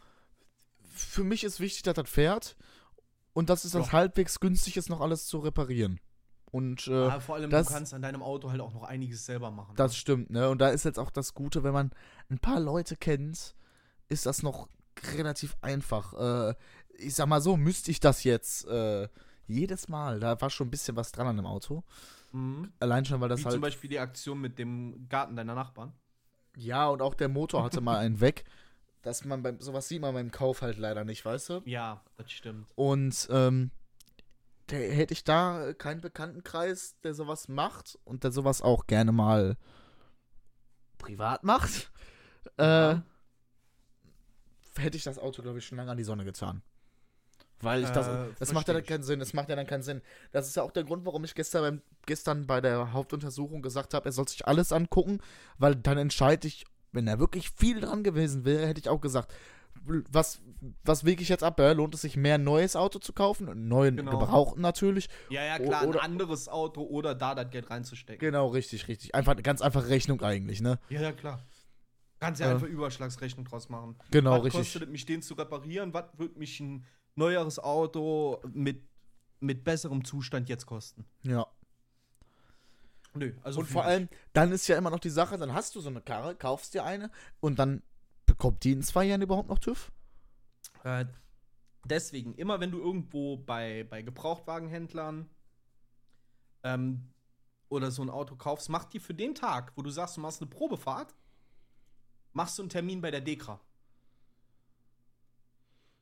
für 0.90 1.22
mich 1.22 1.44
ist 1.44 1.60
wichtig, 1.60 1.82
dass 1.82 1.94
das 1.94 2.08
fährt 2.08 2.56
und 3.34 3.50
dass 3.50 3.64
es 3.64 3.72
das 3.72 3.92
halbwegs 3.92 4.40
günstig 4.40 4.78
ist, 4.78 4.88
noch 4.88 5.00
alles 5.00 5.26
zu 5.26 5.38
reparieren. 5.38 6.00
Und, 6.50 6.86
äh, 6.86 7.08
ja, 7.08 7.18
vor 7.20 7.34
allem, 7.34 7.50
das, 7.50 7.66
du 7.66 7.72
kannst 7.74 7.92
an 7.92 8.00
deinem 8.00 8.22
Auto 8.22 8.50
halt 8.50 8.60
auch 8.60 8.72
noch 8.72 8.84
einiges 8.84 9.26
selber 9.26 9.50
machen. 9.50 9.74
Das 9.76 9.90
ne? 9.90 9.96
stimmt, 9.96 10.30
ne? 10.30 10.48
Und 10.48 10.60
da 10.60 10.68
ist 10.68 10.84
jetzt 10.84 11.00
auch 11.00 11.10
das 11.10 11.34
Gute, 11.34 11.64
wenn 11.64 11.72
man 11.72 11.90
ein 12.30 12.38
paar 12.38 12.60
Leute 12.60 12.96
kennt, 12.96 13.56
ist 14.08 14.24
das 14.24 14.44
noch 14.44 14.68
relativ 15.16 15.56
einfach. 15.62 16.14
Äh, 16.14 16.54
ich 16.96 17.16
sag 17.16 17.26
mal 17.26 17.40
so, 17.40 17.56
müsste 17.56 17.90
ich 17.90 17.98
das 17.98 18.22
jetzt 18.22 18.68
äh, 18.68 19.08
jedes 19.48 19.88
Mal, 19.88 20.20
da 20.20 20.40
war 20.40 20.48
schon 20.48 20.68
ein 20.68 20.70
bisschen 20.70 20.94
was 20.94 21.10
dran 21.10 21.26
an 21.26 21.36
dem 21.36 21.46
Auto. 21.46 21.82
Mhm. 22.30 22.72
Allein 22.78 23.04
schon, 23.04 23.20
weil 23.20 23.28
das 23.28 23.40
Wie 23.40 23.44
halt. 23.46 23.54
Zum 23.54 23.60
Beispiel 23.60 23.90
die 23.90 23.98
Aktion 23.98 24.40
mit 24.40 24.56
dem 24.58 25.08
Garten 25.08 25.34
deiner 25.34 25.56
Nachbarn. 25.56 25.92
Ja, 26.56 26.86
und 26.86 27.02
auch 27.02 27.14
der 27.14 27.28
Motor 27.28 27.64
hatte 27.64 27.80
mal 27.80 27.98
einen 27.98 28.20
weg. 28.20 28.44
Dass 29.04 29.24
man 29.24 29.42
beim, 29.42 29.60
sowas 29.60 29.86
sieht 29.88 30.00
man 30.00 30.14
beim 30.14 30.30
Kauf 30.30 30.62
halt 30.62 30.78
leider 30.78 31.04
nicht, 31.04 31.24
weißt 31.24 31.50
du? 31.50 31.62
Ja, 31.66 32.02
das 32.16 32.32
stimmt. 32.32 32.70
Und 32.74 33.28
ähm, 33.30 33.70
der, 34.70 34.92
hätte 34.92 35.12
ich 35.12 35.24
da 35.24 35.74
keinen 35.74 36.00
Bekanntenkreis, 36.00 36.96
der 37.02 37.14
sowas 37.14 37.48
macht 37.48 37.98
und 38.04 38.24
der 38.24 38.32
sowas 38.32 38.62
auch 38.62 38.86
gerne 38.86 39.12
mal 39.12 39.56
privat 40.98 41.44
macht, 41.44 41.92
äh, 42.56 42.96
hätte 44.76 44.96
ich 44.96 45.04
das 45.04 45.18
Auto, 45.18 45.42
glaube 45.42 45.58
ich, 45.58 45.66
schon 45.66 45.76
lange 45.76 45.90
an 45.90 45.98
die 45.98 46.04
Sonne 46.04 46.24
getan. 46.24 46.62
Weil 47.60 47.82
ich 47.82 47.90
das. 47.90 48.08
Äh, 48.08 48.26
das 48.38 48.52
macht 48.52 48.68
ja 48.68 48.74
dann 48.74 48.84
keinen 48.84 49.02
Sinn. 49.02 49.20
Das 49.20 49.32
macht 49.32 49.48
ja 49.48 49.56
dann 49.56 49.66
keinen 49.66 49.82
Sinn. 49.82 50.02
Das 50.32 50.46
ist 50.46 50.56
ja 50.56 50.62
auch 50.62 50.72
der 50.72 50.84
Grund, 50.84 51.06
warum 51.06 51.24
ich 51.24 51.34
gestern, 51.34 51.62
beim, 51.62 51.82
gestern 52.06 52.46
bei 52.46 52.60
der 52.60 52.92
Hauptuntersuchung 52.92 53.62
gesagt 53.62 53.94
habe, 53.94 54.06
er 54.06 54.12
soll 54.12 54.28
sich 54.28 54.46
alles 54.46 54.72
angucken, 54.72 55.20
weil 55.58 55.76
dann 55.76 55.98
entscheide 55.98 56.46
ich, 56.46 56.64
wenn 56.94 57.06
er 57.06 57.18
wirklich 57.18 57.50
viel 57.50 57.80
dran 57.80 58.02
gewesen 58.02 58.44
wäre, 58.44 58.66
hätte 58.66 58.80
ich 58.80 58.88
auch 58.88 59.00
gesagt, 59.00 59.32
was, 60.10 60.40
was 60.84 61.04
wege 61.04 61.22
ich 61.22 61.28
jetzt 61.28 61.42
ab? 61.42 61.58
Lohnt 61.58 61.94
es 61.94 62.02
sich 62.02 62.16
mehr 62.16 62.36
ein 62.36 62.44
neues 62.44 62.76
Auto 62.76 62.98
zu 62.98 63.12
kaufen? 63.12 63.48
Einen 63.48 63.68
neuen 63.68 63.96
genau. 63.96 64.18
gebrauchten 64.18 64.62
natürlich. 64.62 65.08
Ja, 65.28 65.44
ja, 65.44 65.58
klar, 65.58 65.86
oder, 65.86 66.00
ein 66.00 66.12
anderes 66.12 66.48
Auto 66.48 66.82
oder 66.82 67.14
da 67.14 67.34
das 67.34 67.50
Geld 67.50 67.70
reinzustecken. 67.70 68.20
Genau, 68.20 68.48
richtig, 68.48 68.88
richtig. 68.88 69.14
Einfach 69.14 69.32
eine 69.32 69.42
ganz 69.42 69.60
einfache 69.60 69.88
Rechnung 69.88 70.22
eigentlich, 70.22 70.60
ne? 70.60 70.78
Ja, 70.88 71.02
ja, 71.02 71.12
klar. 71.12 71.40
Kannst 72.20 72.40
ja 72.40 72.48
äh, 72.48 72.50
einfach 72.52 72.66
Überschlagsrechnung 72.66 73.44
draus 73.44 73.68
machen. 73.68 73.96
Genau, 74.10 74.38
was 74.38 74.44
richtig. 74.44 74.60
Was 74.60 74.72
kostet 74.72 74.90
mich, 74.90 75.04
den 75.04 75.22
zu 75.22 75.34
reparieren? 75.34 75.92
Was 75.92 76.06
wird 76.16 76.38
mich 76.38 76.60
ein 76.60 76.86
neueres 77.16 77.58
Auto 77.58 78.40
mit, 78.52 78.82
mit 79.40 79.64
besserem 79.64 80.04
Zustand 80.04 80.48
jetzt 80.48 80.66
kosten? 80.66 81.04
Ja. 81.22 81.46
Nö, 83.14 83.32
also 83.42 83.60
und 83.60 83.66
vor 83.66 83.84
allem, 83.84 84.08
dann 84.32 84.50
ist 84.50 84.66
ja 84.66 84.76
immer 84.76 84.90
noch 84.90 84.98
die 84.98 85.10
Sache, 85.10 85.38
dann 85.38 85.54
hast 85.54 85.74
du 85.74 85.80
so 85.80 85.88
eine 85.88 86.00
Karre, 86.00 86.34
kaufst 86.34 86.74
dir 86.74 86.84
eine 86.84 87.10
und 87.40 87.58
dann 87.58 87.82
bekommt 88.26 88.64
die 88.64 88.72
in 88.72 88.82
zwei 88.82 89.04
Jahren 89.04 89.22
überhaupt 89.22 89.48
noch 89.48 89.60
TÜV? 89.60 89.92
Äh, 90.82 91.06
deswegen, 91.84 92.34
immer 92.34 92.58
wenn 92.60 92.72
du 92.72 92.80
irgendwo 92.80 93.36
bei, 93.36 93.84
bei 93.88 94.02
Gebrauchtwagenhändlern 94.02 95.30
ähm, 96.64 97.12
oder 97.68 97.90
so 97.90 98.02
ein 98.02 98.10
Auto 98.10 98.34
kaufst, 98.34 98.68
mach 98.68 98.84
die 98.84 98.98
für 98.98 99.14
den 99.14 99.34
Tag, 99.34 99.72
wo 99.76 99.82
du 99.82 99.90
sagst, 99.90 100.16
du 100.16 100.20
machst 100.20 100.42
eine 100.42 100.50
Probefahrt, 100.50 101.14
machst 102.32 102.58
du 102.58 102.62
einen 102.62 102.70
Termin 102.70 103.00
bei 103.00 103.12
der 103.12 103.20
Dekra. 103.20 103.60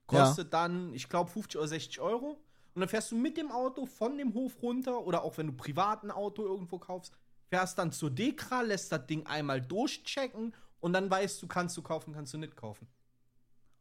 Kostet 0.07 0.47
ja. 0.47 0.51
dann, 0.51 0.95
ich 0.95 1.09
glaube, 1.09 1.31
50 1.31 1.59
oder 1.59 1.69
60 1.69 2.01
Euro. 2.01 2.43
Und 2.75 2.81
dann 2.81 2.89
fährst 2.89 3.13
du 3.13 3.17
mit 3.17 3.37
dem 3.37 3.51
Auto 3.51 3.87
von 3.87 4.17
dem 4.17 4.33
Hof 4.35 4.63
runter 4.63 5.05
oder 5.07 5.23
auch 5.23 5.37
wenn 5.37 5.49
du 5.49 5.53
privat 5.53 6.03
ein 6.03 6.11
Auto 6.11 6.43
irgendwo 6.43 6.79
kaufst, 6.79 7.17
fährst 7.49 7.79
dann 7.79 7.93
zur 7.93 8.11
Dekra, 8.11 8.63
lässt 8.63 8.91
das 8.93 9.07
Ding 9.07 9.27
einmal 9.27 9.61
durchchecken 9.61 10.55
und 10.81 10.93
dann 10.95 11.11
weißt 11.11 11.43
du, 11.43 11.47
kannst 11.47 11.77
du 11.77 11.83
kaufen, 11.83 12.15
kannst 12.15 12.33
du 12.33 12.39
nicht 12.39 12.57
kaufen. 12.57 12.89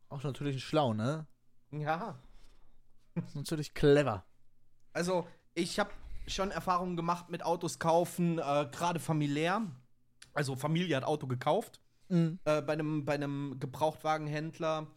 Auch 0.09 0.23
natürlich 0.23 0.63
schlau, 0.63 0.93
ne? 0.93 1.25
Ja. 1.71 2.19
Natürlich 3.33 3.73
clever. 3.73 4.25
Also, 4.93 5.25
ich 5.53 5.79
habe 5.79 5.91
schon 6.27 6.51
Erfahrungen 6.51 6.97
gemacht 6.97 7.29
mit 7.29 7.43
Autos 7.43 7.79
kaufen, 7.79 8.39
äh, 8.39 8.67
gerade 8.71 8.99
familiär. 8.99 9.65
Also, 10.33 10.55
Familie 10.55 10.97
hat 10.97 11.05
Auto 11.05 11.27
gekauft. 11.27 11.79
Mhm. 12.09 12.39
Äh, 12.43 12.61
bei, 12.61 12.73
einem, 12.73 13.05
bei 13.05 13.13
einem 13.13 13.57
Gebrauchtwagenhändler. 13.59 14.87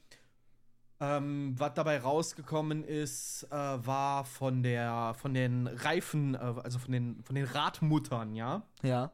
Ähm, 1.06 1.54
was 1.58 1.74
dabei 1.74 1.98
rausgekommen 1.98 2.82
ist, 2.82 3.46
äh, 3.50 3.56
war 3.56 4.24
von 4.24 4.62
der, 4.62 5.14
von 5.18 5.34
den 5.34 5.66
Reifen, 5.66 6.34
äh, 6.34 6.38
also 6.38 6.78
von 6.78 6.92
den, 6.92 7.22
von 7.24 7.34
den 7.34 7.44
Radmuttern, 7.44 8.34
ja. 8.34 8.62
Ja. 8.82 9.12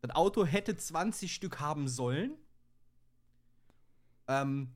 Das 0.00 0.10
Auto 0.12 0.44
hätte 0.44 0.76
20 0.76 1.32
Stück 1.32 1.60
haben 1.60 1.86
sollen. 1.86 2.32
Ähm, 4.26 4.74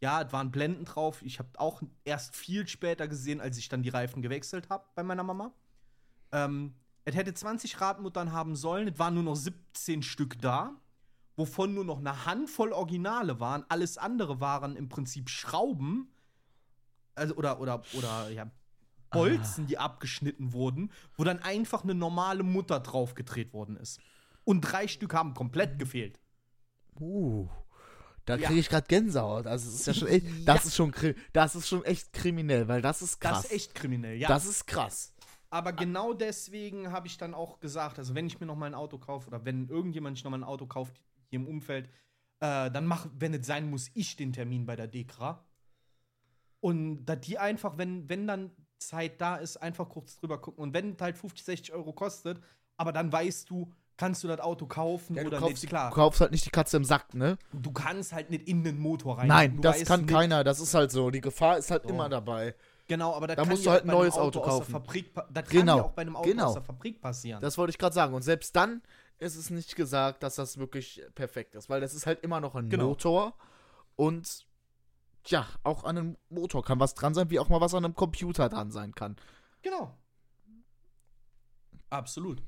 ja, 0.00 0.20
es 0.20 0.32
waren 0.32 0.50
Blenden 0.50 0.84
drauf. 0.84 1.22
Ich 1.22 1.38
habe 1.38 1.48
auch 1.56 1.80
erst 2.04 2.36
viel 2.36 2.66
später 2.68 3.08
gesehen, 3.08 3.40
als 3.40 3.56
ich 3.56 3.68
dann 3.70 3.82
die 3.82 3.88
Reifen 3.88 4.20
gewechselt 4.20 4.68
habe 4.68 4.84
bei 4.94 5.02
meiner 5.02 5.22
Mama. 5.22 5.52
Ähm, 6.32 6.74
es 7.04 7.14
hätte 7.14 7.32
20 7.32 7.80
Radmuttern 7.80 8.32
haben 8.32 8.56
sollen. 8.56 8.88
Es 8.88 8.98
waren 8.98 9.14
nur 9.14 9.22
noch 9.22 9.36
17 9.36 10.02
Stück 10.02 10.38
da, 10.40 10.74
wovon 11.36 11.74
nur 11.74 11.84
noch 11.84 11.98
eine 11.98 12.26
Handvoll 12.26 12.72
Originale 12.72 13.40
waren. 13.40 13.64
Alles 13.68 13.98
andere 13.98 14.40
waren 14.40 14.76
im 14.76 14.88
Prinzip 14.88 15.30
Schrauben. 15.30 16.12
Also, 17.14 17.34
oder, 17.34 17.60
oder, 17.60 17.82
oder, 17.94 18.30
ja, 18.30 18.50
Bolzen, 19.10 19.66
die 19.66 19.78
abgeschnitten 19.78 20.52
wurden, 20.52 20.90
wo 21.16 21.24
dann 21.24 21.38
einfach 21.40 21.84
eine 21.84 21.94
normale 21.94 22.42
Mutter 22.42 22.80
draufgedreht 22.80 23.52
worden 23.52 23.76
ist. 23.76 24.00
Und 24.44 24.62
drei 24.62 24.88
Stück 24.88 25.14
haben 25.14 25.34
komplett 25.34 25.78
gefehlt. 25.78 26.18
Uh. 26.98 27.48
Da 28.24 28.36
kriege 28.36 28.60
ich 28.60 28.68
gerade 28.68 28.86
Gänsehaut. 28.86 29.46
Also 29.46 29.68
es 29.68 29.80
ist 29.80 29.86
ja 29.86 29.94
schon 29.94 30.08
echt, 30.08 30.26
das 30.46 30.62
Ja. 30.62 30.68
ist 30.68 30.76
schon 30.76 30.94
das 31.32 31.56
ist 31.56 31.68
schon 31.68 31.84
echt 31.84 32.12
kriminell, 32.12 32.68
weil 32.68 32.80
das 32.80 33.02
ist 33.02 33.20
krass. 33.20 33.42
Das 33.42 33.44
ist 33.46 33.52
echt 33.52 33.74
kriminell, 33.74 34.16
ja. 34.16 34.28
Das 34.28 34.46
ist 34.46 34.66
krass. 34.66 35.12
Aber 35.50 35.72
genau 35.72 36.14
deswegen 36.14 36.92
habe 36.92 37.08
ich 37.08 37.18
dann 37.18 37.34
auch 37.34 37.60
gesagt, 37.60 37.98
also 37.98 38.14
wenn 38.14 38.26
ich 38.26 38.40
mir 38.40 38.46
noch 38.46 38.56
mal 38.56 38.66
ein 38.66 38.74
Auto 38.74 38.96
kaufe 38.98 39.26
oder 39.26 39.44
wenn 39.44 39.68
irgendjemand 39.68 40.16
sich 40.16 40.24
noch 40.24 40.30
mal 40.30 40.38
ein 40.38 40.44
Auto 40.44 40.66
kauft 40.66 41.00
hier 41.32 41.40
im 41.40 41.48
Umfeld, 41.48 41.86
äh, 42.40 42.70
dann 42.70 42.84
mach, 42.86 43.06
wenn 43.18 43.32
es 43.34 43.46
sein 43.46 43.68
muss, 43.70 43.90
ich 43.94 44.16
den 44.16 44.32
Termin 44.32 44.66
bei 44.66 44.76
der 44.76 44.86
Dekra. 44.86 45.44
Und 46.60 47.06
da 47.06 47.16
die 47.16 47.38
einfach, 47.38 47.78
wenn, 47.78 48.08
wenn 48.08 48.26
dann 48.26 48.50
Zeit 48.78 49.20
da 49.20 49.36
ist, 49.36 49.56
einfach 49.56 49.88
kurz 49.88 50.16
drüber 50.18 50.38
gucken. 50.40 50.62
Und 50.62 50.74
wenn 50.74 50.92
es 50.94 51.00
halt 51.00 51.16
50, 51.16 51.44
60 51.44 51.72
Euro 51.72 51.92
kostet, 51.92 52.40
aber 52.76 52.92
dann 52.92 53.10
weißt 53.12 53.48
du, 53.50 53.72
kannst 53.96 54.22
du 54.24 54.28
das 54.28 54.40
Auto 54.40 54.66
kaufen 54.66 55.16
Ja, 55.16 55.24
oder 55.24 55.38
kaufst, 55.38 55.62
nicht, 55.62 55.68
klar. 55.68 55.90
du 55.90 55.94
kaufst 55.94 56.20
halt 56.20 56.32
nicht 56.32 56.44
die 56.44 56.50
Katze 56.50 56.76
im 56.76 56.84
Sack, 56.84 57.14
ne? 57.14 57.36
Du 57.52 57.72
kannst 57.72 58.12
halt 58.12 58.30
nicht 58.30 58.46
in 58.48 58.62
den 58.64 58.78
Motor 58.78 59.18
rein. 59.18 59.28
Nein, 59.28 59.56
du 59.56 59.62
das 59.62 59.84
kann 59.84 60.00
nicht- 60.02 60.10
keiner. 60.12 60.44
Das 60.44 60.60
ist 60.60 60.74
halt 60.74 60.90
so. 60.90 61.10
Die 61.10 61.20
Gefahr 61.20 61.58
ist 61.58 61.70
halt 61.70 61.84
So. 61.84 61.88
immer 61.90 62.08
dabei. 62.08 62.54
Genau, 62.88 63.14
aber 63.14 63.28
das 63.28 63.36
Da 63.36 63.42
kann 63.42 63.50
musst 63.52 63.64
du 63.64 63.70
halt 63.70 63.84
ein 63.84 63.88
neues 63.88 64.14
Auto 64.14 64.40
der 64.40 64.48
kaufen. 64.48 64.70
Fabrik, 64.72 65.12
das 65.32 65.48
Genau, 65.48 65.58
kann 65.58 65.66
ja 65.78 65.82
auch 65.84 65.92
bei 65.92 66.02
einem 66.02 66.16
Auto 66.16 66.28
genau. 66.28 66.46
aus 66.48 66.54
der 66.54 66.62
Fabrik 66.62 67.00
passieren. 67.00 67.40
Das 67.40 67.56
wollte 67.56 67.70
ich 67.70 67.78
gerade 67.78 67.94
sagen. 67.94 68.12
Und 68.14 68.22
selbst 68.22 68.54
dann 68.56 68.82
ist 69.22 69.36
es 69.36 69.50
nicht 69.50 69.76
gesagt, 69.76 70.22
dass 70.22 70.34
das 70.36 70.58
wirklich 70.58 71.00
perfekt 71.14 71.54
ist, 71.54 71.68
weil 71.70 71.80
das 71.80 71.94
ist 71.94 72.06
halt 72.06 72.22
immer 72.22 72.40
noch 72.40 72.54
ein 72.54 72.68
Genau. 72.68 72.88
Motor 72.88 73.34
und 73.96 74.46
ja, 75.26 75.46
auch 75.62 75.84
an 75.84 75.96
einem 75.96 76.16
Motor 76.28 76.64
kann 76.64 76.80
was 76.80 76.94
dran 76.94 77.14
sein, 77.14 77.30
wie 77.30 77.38
auch 77.38 77.48
mal 77.48 77.60
was 77.60 77.74
an 77.74 77.84
einem 77.84 77.94
Computer 77.94 78.48
dran 78.48 78.70
sein 78.72 78.92
kann. 78.94 79.16
Genau. 79.62 79.96
Absolut. 81.90 82.42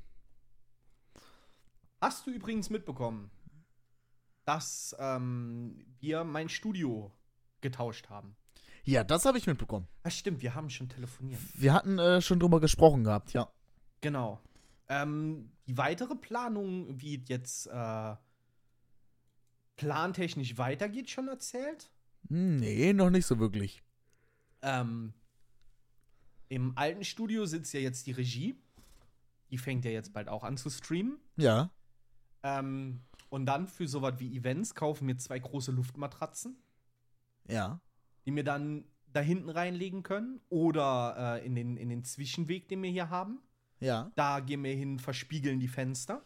Hast 2.01 2.27
du 2.27 2.31
übrigens 2.31 2.69
mitbekommen, 2.69 3.31
dass 4.43 4.95
ähm, 4.99 5.85
wir 5.99 6.23
mein 6.23 6.49
Studio 6.49 7.11
getauscht 7.61 8.09
haben? 8.09 8.35
Ja, 8.83 9.03
das 9.03 9.25
habe 9.25 9.37
ich 9.37 9.47
mitbekommen. 9.47 9.87
Ach 10.03 10.11
stimmt, 10.11 10.41
wir 10.41 10.53
haben 10.53 10.69
schon 10.69 10.89
telefoniert. 10.89 11.39
Wir 11.55 11.73
hatten 11.73 11.97
äh, 11.97 12.21
schon 12.21 12.39
drüber 12.39 12.59
gesprochen 12.59 13.03
gehabt, 13.03 13.33
ja. 13.33 13.49
Genau. 14.01 14.39
Ähm, 14.87 15.51
die 15.67 15.77
weitere 15.77 16.15
Planung, 16.15 16.99
wie 17.01 17.15
es 17.21 17.27
jetzt 17.29 17.67
äh, 17.67 18.15
plantechnisch 19.77 20.57
weitergeht, 20.57 21.09
schon 21.09 21.27
erzählt? 21.27 21.91
Hm, 22.29 22.57
Nee, 22.57 22.93
noch 22.93 23.09
nicht 23.09 23.25
so 23.25 23.39
wirklich. 23.39 23.83
Ähm, 24.61 25.13
Im 26.49 26.77
alten 26.77 27.03
Studio 27.03 27.45
sitzt 27.45 27.73
ja 27.73 27.79
jetzt 27.79 28.07
die 28.07 28.11
Regie. 28.11 28.55
Die 29.51 29.57
fängt 29.57 29.85
ja 29.85 29.91
jetzt 29.91 30.13
bald 30.13 30.27
auch 30.27 30.43
an 30.43 30.57
zu 30.57 30.69
streamen. 30.69 31.19
Ja. 31.37 31.71
Ähm, 32.43 33.01
und 33.29 33.45
dann 33.45 33.67
für 33.67 33.87
sowas 33.87 34.15
wie 34.19 34.35
Events 34.37 34.75
kaufen 34.75 35.07
wir 35.07 35.17
zwei 35.17 35.39
große 35.39 35.71
Luftmatratzen, 35.71 36.57
Ja. 37.47 37.79
die 38.25 38.35
wir 38.35 38.43
dann 38.43 38.85
da 39.07 39.19
hinten 39.19 39.49
reinlegen 39.49 40.03
können. 40.03 40.41
Oder 40.49 41.39
äh, 41.41 41.45
in, 41.45 41.55
den, 41.55 41.77
in 41.77 41.89
den 41.89 42.03
Zwischenweg, 42.03 42.67
den 42.69 42.81
wir 42.81 42.89
hier 42.91 43.09
haben. 43.09 43.39
Ja. 43.79 44.11
Da 44.15 44.39
gehen 44.39 44.63
wir 44.63 44.73
hin, 44.73 44.99
verspiegeln 44.99 45.59
die 45.59 45.67
Fenster. 45.67 46.23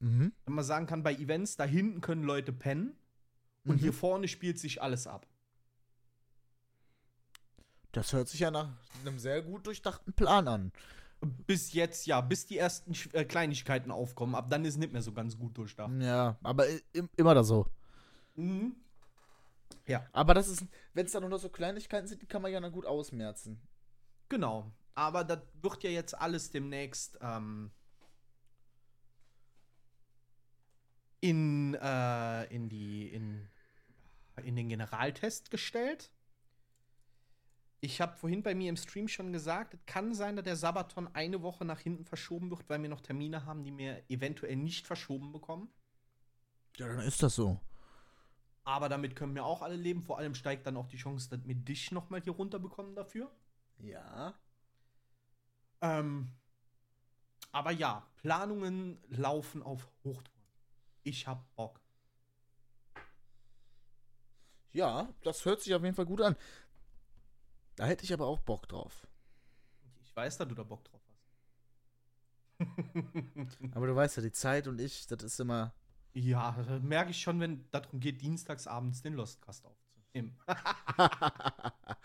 Mhm. 0.00 0.32
Wenn 0.44 0.54
man 0.54 0.64
sagen 0.64 0.86
kann, 0.86 1.02
bei 1.02 1.14
Events, 1.14 1.56
da 1.56 1.64
hinten 1.64 2.00
können 2.00 2.24
Leute 2.24 2.52
pennen. 2.52 2.96
Und 3.64 3.76
Mhm. 3.76 3.80
hier 3.80 3.92
vorne 3.92 4.28
spielt 4.28 4.58
sich 4.58 4.80
alles 4.82 5.06
ab. 5.06 5.26
Das 7.92 8.12
hört 8.12 8.28
sich 8.28 8.40
ja 8.40 8.50
nach 8.50 8.68
einem 9.04 9.18
sehr 9.18 9.42
gut 9.42 9.66
durchdachten 9.66 10.12
Plan 10.12 10.46
an. 10.48 10.72
Bis 11.46 11.72
jetzt, 11.72 12.06
ja, 12.06 12.20
bis 12.20 12.44
die 12.46 12.58
ersten 12.58 12.92
äh, 13.14 13.24
Kleinigkeiten 13.24 13.90
aufkommen. 13.90 14.34
Ab 14.34 14.50
dann 14.50 14.64
ist 14.66 14.76
nicht 14.76 14.92
mehr 14.92 15.00
so 15.02 15.12
ganz 15.12 15.38
gut 15.38 15.56
durchdacht. 15.56 15.90
Ja, 16.00 16.36
aber 16.42 16.66
im- 16.92 17.08
immer 17.16 17.34
da 17.34 17.42
so. 17.42 17.66
Mhm. 18.34 18.76
Ja, 19.86 20.06
Aber 20.12 20.34
das 20.34 20.48
ist, 20.48 20.64
wenn 20.94 21.06
es 21.06 21.12
dann 21.12 21.22
nur 21.22 21.30
noch 21.30 21.38
so 21.38 21.48
Kleinigkeiten 21.48 22.06
sind, 22.06 22.20
die 22.20 22.26
kann 22.26 22.42
man 22.42 22.52
ja 22.52 22.60
dann 22.60 22.72
gut 22.72 22.86
ausmerzen. 22.86 23.60
genau. 24.28 24.70
Aber 24.96 25.24
das 25.24 25.40
wird 25.60 25.84
ja 25.84 25.90
jetzt 25.90 26.14
alles 26.18 26.50
demnächst 26.50 27.18
ähm, 27.20 27.70
in, 31.20 31.74
äh, 31.74 32.44
in, 32.46 32.70
die, 32.70 33.08
in, 33.08 33.46
in 34.42 34.56
den 34.56 34.70
Generaltest 34.70 35.50
gestellt. 35.50 36.10
Ich 37.80 38.00
habe 38.00 38.16
vorhin 38.16 38.42
bei 38.42 38.54
mir 38.54 38.70
im 38.70 38.78
Stream 38.78 39.06
schon 39.06 39.34
gesagt, 39.34 39.74
es 39.74 39.84
kann 39.84 40.14
sein, 40.14 40.34
dass 40.34 40.46
der 40.46 40.56
Sabaton 40.56 41.08
eine 41.14 41.42
Woche 41.42 41.66
nach 41.66 41.78
hinten 41.78 42.06
verschoben 42.06 42.50
wird, 42.50 42.66
weil 42.70 42.80
wir 42.80 42.88
noch 42.88 43.02
Termine 43.02 43.44
haben, 43.44 43.64
die 43.64 43.76
wir 43.76 44.02
eventuell 44.08 44.56
nicht 44.56 44.86
verschoben 44.86 45.30
bekommen. 45.30 45.68
Ja, 46.78 46.88
dann 46.88 47.00
ist 47.00 47.22
das 47.22 47.34
so. 47.34 47.60
Aber 48.64 48.88
damit 48.88 49.14
können 49.14 49.34
wir 49.34 49.44
auch 49.44 49.60
alle 49.60 49.76
leben. 49.76 50.02
Vor 50.02 50.16
allem 50.16 50.34
steigt 50.34 50.66
dann 50.66 50.78
auch 50.78 50.88
die 50.88 50.96
Chance, 50.96 51.28
dass 51.28 51.46
wir 51.46 51.54
dich 51.54 51.92
noch 51.92 52.08
mal 52.08 52.22
hier 52.22 52.32
runterbekommen 52.32 52.94
dafür. 52.94 53.30
Ja. 53.78 54.34
Ähm, 55.86 56.32
aber 57.52 57.70
ja, 57.70 58.06
Planungen 58.16 58.98
laufen 59.08 59.62
auf 59.62 59.88
Hochtouren. 60.04 60.42
Ich 61.04 61.26
hab 61.26 61.54
Bock. 61.54 61.80
Ja, 64.72 65.08
das 65.22 65.44
hört 65.44 65.62
sich 65.62 65.74
auf 65.74 65.82
jeden 65.82 65.94
Fall 65.94 66.06
gut 66.06 66.20
an. 66.20 66.36
Da 67.76 67.86
hätte 67.86 68.04
ich 68.04 68.12
aber 68.12 68.26
auch 68.26 68.40
Bock 68.40 68.68
drauf. 68.68 69.06
Ich 70.02 70.14
weiß, 70.14 70.38
dass 70.38 70.48
du 70.48 70.54
da 70.54 70.64
Bock 70.64 70.84
drauf 70.84 71.00
hast. 71.08 71.16
Aber 73.74 73.86
du 73.86 73.94
weißt 73.94 74.16
ja, 74.16 74.22
die 74.22 74.32
Zeit 74.32 74.66
und 74.66 74.80
ich, 74.80 75.06
das 75.06 75.22
ist 75.22 75.40
immer. 75.40 75.72
ja, 76.14 76.52
das 76.66 76.82
merke 76.82 77.10
ich 77.10 77.20
schon, 77.20 77.40
wenn 77.40 77.70
darum 77.70 78.00
geht, 78.00 78.20
dienstags 78.22 78.66
abends 78.66 79.02
den 79.02 79.14
Lostcast 79.14 79.64
aufzunehmen. 79.64 80.38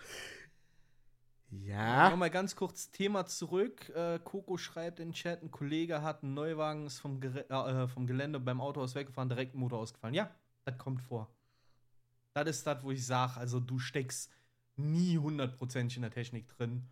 ja. 1.49 1.90
Nochmal 2.09 2.29
ganz 2.29 2.55
kurz 2.55 2.89
Thema 2.91 3.25
zurück. 3.25 3.89
Äh, 3.89 4.19
Coco 4.19 4.57
schreibt 4.57 4.99
in 4.99 5.09
den 5.09 5.13
Chat, 5.13 5.41
ein 5.43 5.51
Kollege 5.51 6.01
hat 6.01 6.23
einen 6.23 6.33
Neuwagen, 6.33 6.85
ist 6.87 6.99
vom, 6.99 7.21
äh, 7.21 7.87
vom 7.87 8.07
Gelände 8.07 8.39
beim 8.39 8.59
Autohaus 8.61 8.95
weggefahren, 8.95 9.29
direkt 9.29 9.55
Motor 9.55 9.79
ausgefallen. 9.79 10.13
Ja, 10.15 10.33
das 10.65 10.77
kommt 10.77 11.01
vor. 11.01 11.29
Das 12.33 12.47
ist 12.47 12.65
das, 12.65 12.81
wo 12.83 12.91
ich 12.91 13.05
sage, 13.05 13.37
also 13.37 13.59
du 13.59 13.77
steckst 13.77 14.31
nie 14.77 15.17
hundertprozentig 15.17 15.97
in 15.97 16.01
der 16.03 16.11
Technik 16.11 16.47
drin. 16.47 16.87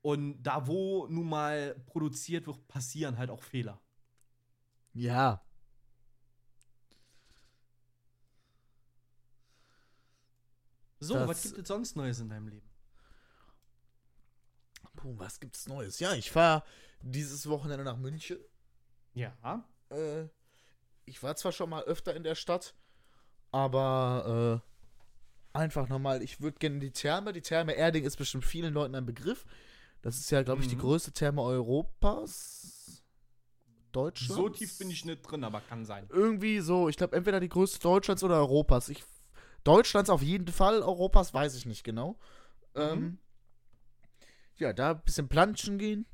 Und 0.00 0.42
da, 0.42 0.66
wo 0.66 1.06
nun 1.08 1.28
mal 1.28 1.74
produziert 1.86 2.46
wird, 2.46 2.66
passieren 2.68 3.18
halt 3.18 3.30
auch 3.30 3.42
Fehler. 3.42 3.80
Ja. 4.94 5.42
So, 11.00 11.14
Das- 11.14 11.28
was 11.28 11.42
gibt 11.42 11.58
es 11.58 11.68
sonst 11.68 11.96
Neues 11.96 12.20
in 12.20 12.28
deinem 12.28 12.48
Leben? 12.48 12.67
Puh, 14.98 15.14
was 15.16 15.38
gibt's 15.40 15.68
Neues? 15.68 16.00
Ja, 16.00 16.12
ich 16.14 16.30
fahre 16.30 16.64
dieses 17.02 17.48
Wochenende 17.48 17.84
nach 17.84 17.96
München. 17.96 18.38
Ja. 19.14 19.64
Äh, 19.90 20.24
ich 21.04 21.22
war 21.22 21.36
zwar 21.36 21.52
schon 21.52 21.70
mal 21.70 21.82
öfter 21.84 22.14
in 22.14 22.22
der 22.24 22.34
Stadt, 22.34 22.74
aber 23.52 24.62
äh, 25.54 25.58
einfach 25.58 25.88
nochmal, 25.88 26.22
ich 26.22 26.40
würde 26.40 26.58
gerne 26.58 26.80
die 26.80 26.90
Therme. 26.90 27.32
Die 27.32 27.40
Therme 27.40 27.72
Erding 27.74 28.04
ist 28.04 28.16
bestimmt 28.16 28.44
vielen 28.44 28.74
Leuten 28.74 28.94
ein 28.94 29.06
Begriff. 29.06 29.46
Das 30.02 30.18
ist 30.18 30.30
ja, 30.30 30.42
glaube 30.42 30.62
ich, 30.62 30.68
die 30.68 30.76
Mhm. 30.76 30.80
größte 30.80 31.12
Therme 31.12 31.42
Europas. 31.42 33.02
Deutschlands. 33.92 34.34
So 34.34 34.48
tief 34.50 34.76
bin 34.78 34.90
ich 34.90 35.04
nicht 35.04 35.22
drin, 35.22 35.42
aber 35.44 35.60
kann 35.62 35.84
sein. 35.86 36.06
Irgendwie 36.10 36.60
so, 36.60 36.88
ich 36.88 36.96
glaube, 36.96 37.16
entweder 37.16 37.40
die 37.40 37.48
größte 37.48 37.78
Deutschlands 37.78 38.22
oder 38.22 38.36
Europas. 38.36 38.90
Ich, 38.90 39.02
Deutschlands 39.64 40.10
auf 40.10 40.22
jeden 40.22 40.48
Fall, 40.48 40.82
Europas 40.82 41.32
weiß 41.32 41.54
ich 41.54 41.64
nicht 41.66 41.84
genau. 41.84 42.18
Ähm, 42.74 43.18
ja, 44.60 44.72
da 44.72 44.92
ein 44.92 45.00
bisschen 45.02 45.28
planschen 45.28 45.78
gehen. 45.78 46.06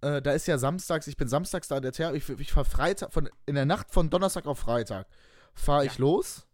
Äh, 0.00 0.20
da 0.22 0.32
ist 0.32 0.46
ja 0.46 0.58
samstags, 0.58 1.06
ich 1.06 1.16
bin 1.16 1.28
samstags 1.28 1.68
da 1.68 1.76
in 1.76 1.82
der 1.82 1.92
Therme. 1.92 2.16
Ich, 2.16 2.28
ich 2.28 2.52
fahre 2.52 2.64
Freitag, 2.66 3.12
von, 3.12 3.28
in 3.46 3.54
der 3.54 3.66
Nacht 3.66 3.90
von 3.92 4.10
Donnerstag 4.10 4.46
auf 4.46 4.58
Freitag 4.58 5.06
fahre 5.54 5.86
ich 5.86 5.94
Ja. 5.94 6.00
los. 6.00 6.46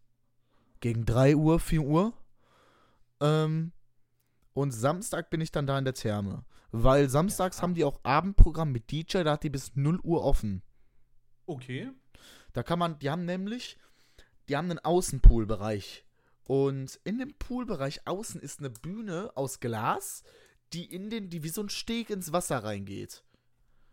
Gegen 0.80 1.04
3 1.04 1.36
Uhr, 1.36 1.58
4 1.60 1.82
Uhr. 1.82 2.12
Ähm, 3.20 3.72
und 4.52 4.72
Samstag 4.72 5.30
bin 5.30 5.40
ich 5.40 5.52
dann 5.52 5.66
da 5.66 5.78
in 5.78 5.84
der 5.84 5.94
Therme. 5.94 6.44
Weil 6.72 7.08
samstags 7.08 7.58
Ja. 7.58 7.62
haben 7.62 7.74
die 7.74 7.84
auch 7.84 8.00
Abendprogramm 8.04 8.72
mit 8.72 8.90
DJ, 8.90 9.22
da 9.24 9.32
hat 9.32 9.42
die 9.42 9.50
bis 9.50 9.74
0 9.74 10.00
Uhr 10.02 10.24
offen. 10.24 10.62
Okay. 11.46 11.90
Da 12.52 12.62
kann 12.62 12.78
man, 12.78 12.98
die 12.98 13.10
haben 13.10 13.24
nämlich, 13.24 13.78
die 14.48 14.56
haben 14.56 14.70
einen 14.70 14.78
Außenpoolbereich. 14.78 16.04
Und 16.44 16.98
in 17.04 17.18
dem 17.18 17.34
Poolbereich 17.38 18.06
außen 18.06 18.40
ist 18.40 18.58
eine 18.60 18.70
Bühne 18.70 19.30
aus 19.36 19.60
Glas, 19.60 20.24
die 20.72 20.84
in 20.84 21.10
den, 21.10 21.30
die 21.30 21.42
wie 21.42 21.48
so 21.48 21.62
ein 21.62 21.68
Steg 21.68 22.10
ins 22.10 22.32
Wasser 22.32 22.62
reingeht. 22.62 23.24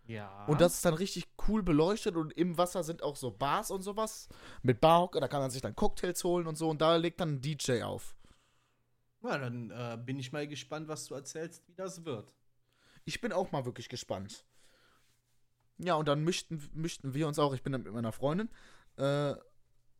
Ja. 0.08 0.46
Und 0.46 0.62
das 0.62 0.76
ist 0.76 0.86
dann 0.86 0.94
richtig 0.94 1.28
cool 1.48 1.64
beleuchtet 1.64 2.16
und 2.16 2.32
im 2.34 2.58
Wasser 2.58 2.84
sind 2.84 3.04
auch 3.04 3.18
so 3.18 3.30
Bars 3.30 3.72
und 3.72 3.82
sowas 3.82 4.30
mit 4.62 4.80
Barhocker, 4.80 5.20
da 5.20 5.28
kann 5.28 5.42
man 5.42 5.52
sich 5.52 5.62
dann 5.62 5.76
Cocktails 5.76 6.24
holen 6.24 6.48
und 6.48 6.56
so 6.56 6.70
und 6.70 6.82
da 6.82 6.96
legt 6.96 7.20
dann 7.20 7.36
ein 7.36 7.42
DJ 7.42 7.84
auf. 7.84 8.16
Na, 9.22 9.38
dann 9.38 9.72
äh, 9.72 9.98
bin 9.98 10.18
ich 10.18 10.32
mal 10.32 10.48
gespannt, 10.48 10.88
was 10.88 11.06
du 11.06 11.16
erzählst, 11.16 11.68
wie 11.68 11.74
das 11.74 12.06
wird. 12.06 12.32
Ich 13.04 13.20
bin 13.20 13.34
auch 13.34 13.52
mal 13.52 13.66
wirklich 13.66 13.90
gespannt. 13.90 14.46
Ja, 15.78 15.96
und 15.96 16.08
dann 16.08 16.24
mischten, 16.24 16.70
mischten 16.74 17.14
wir 17.14 17.28
uns 17.28 17.38
auch, 17.38 17.54
ich 17.54 17.64
bin 17.64 17.74
dann 17.74 17.84
mit 17.84 17.94
meiner 17.94 18.12
Freundin, 18.12 18.50
äh, 18.96 19.36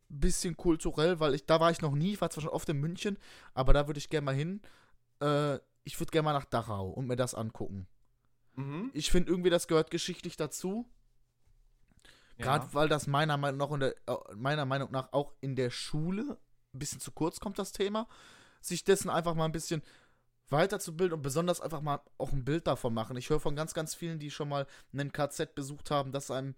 bisschen 0.08 0.56
kulturell, 0.56 1.20
weil 1.20 1.34
ich, 1.34 1.44
da 1.44 1.60
war 1.60 1.70
ich 1.70 1.82
noch 1.82 1.94
nie, 1.94 2.14
ich 2.14 2.20
war 2.20 2.30
zwar 2.30 2.42
schon 2.42 2.50
oft 2.50 2.68
in 2.68 2.80
München, 2.80 3.18
aber 3.54 3.72
da 3.72 3.86
würde 3.86 3.98
ich 3.98 4.08
gerne 4.08 4.24
mal 4.24 4.34
hin. 4.34 4.62
Äh, 5.20 5.58
ich 5.88 5.98
würde 5.98 6.10
gerne 6.10 6.26
mal 6.26 6.32
nach 6.34 6.44
Dachau 6.44 6.90
und 6.90 7.06
mir 7.06 7.16
das 7.16 7.34
angucken. 7.34 7.88
Mhm. 8.56 8.90
Ich 8.92 9.10
finde 9.10 9.30
irgendwie, 9.30 9.48
das 9.48 9.68
gehört 9.68 9.90
geschichtlich 9.90 10.36
dazu. 10.36 10.86
Gerade 12.36 12.66
ja. 12.66 12.74
weil 12.74 12.88
das 12.90 13.06
meiner 13.06 13.38
Meinung, 13.38 13.80
der, 13.80 13.94
äh, 14.06 14.34
meiner 14.36 14.66
Meinung 14.66 14.90
nach 14.90 15.14
auch 15.14 15.32
in 15.40 15.56
der 15.56 15.70
Schule 15.70 16.36
ein 16.74 16.78
bisschen 16.78 17.00
zu 17.00 17.10
kurz 17.10 17.40
kommt, 17.40 17.58
das 17.58 17.72
Thema. 17.72 18.06
Sich 18.60 18.84
dessen 18.84 19.08
einfach 19.08 19.34
mal 19.34 19.46
ein 19.46 19.52
bisschen 19.52 19.82
weiterzubilden 20.50 21.16
und 21.16 21.22
besonders 21.22 21.62
einfach 21.62 21.80
mal 21.80 22.02
auch 22.18 22.32
ein 22.32 22.44
Bild 22.44 22.66
davon 22.66 22.92
machen. 22.92 23.16
Ich 23.16 23.30
höre 23.30 23.40
von 23.40 23.56
ganz, 23.56 23.72
ganz 23.72 23.94
vielen, 23.94 24.18
die 24.18 24.30
schon 24.30 24.50
mal 24.50 24.66
einen 24.92 25.10
KZ 25.10 25.54
besucht 25.54 25.90
haben, 25.90 26.12
dass 26.12 26.30
einem 26.30 26.54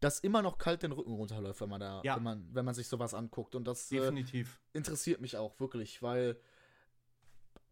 das 0.00 0.20
immer 0.20 0.42
noch 0.42 0.58
kalt 0.58 0.82
den 0.82 0.92
Rücken 0.92 1.14
runterläuft, 1.14 1.62
wenn 1.62 1.70
man 1.70 1.80
da, 1.80 2.02
Ja. 2.04 2.16
wenn 2.16 2.22
man, 2.22 2.48
wenn 2.52 2.66
man 2.66 2.74
sich 2.74 2.88
sowas 2.88 3.14
anguckt. 3.14 3.54
Und 3.54 3.64
das 3.64 3.90
äh, 3.90 4.00
Definitiv. 4.00 4.60
interessiert 4.74 5.22
mich 5.22 5.38
auch 5.38 5.58
wirklich, 5.58 6.02
weil 6.02 6.38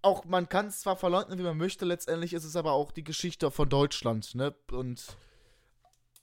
auch 0.03 0.25
man 0.25 0.49
kann 0.49 0.67
es 0.67 0.81
zwar 0.81 0.97
verleugnen, 0.97 1.39
wie 1.39 1.43
man 1.45 1.57
möchte, 1.57 1.85
letztendlich 1.85 2.33
ist 2.33 2.45
es 2.45 2.57
aber 2.57 2.73
auch 2.73 2.93
die 2.93 3.05
Geschichte 3.05 3.51
von 3.51 3.69
Deutschland, 3.69 4.35
ne? 4.35 4.55
Und 4.71 5.17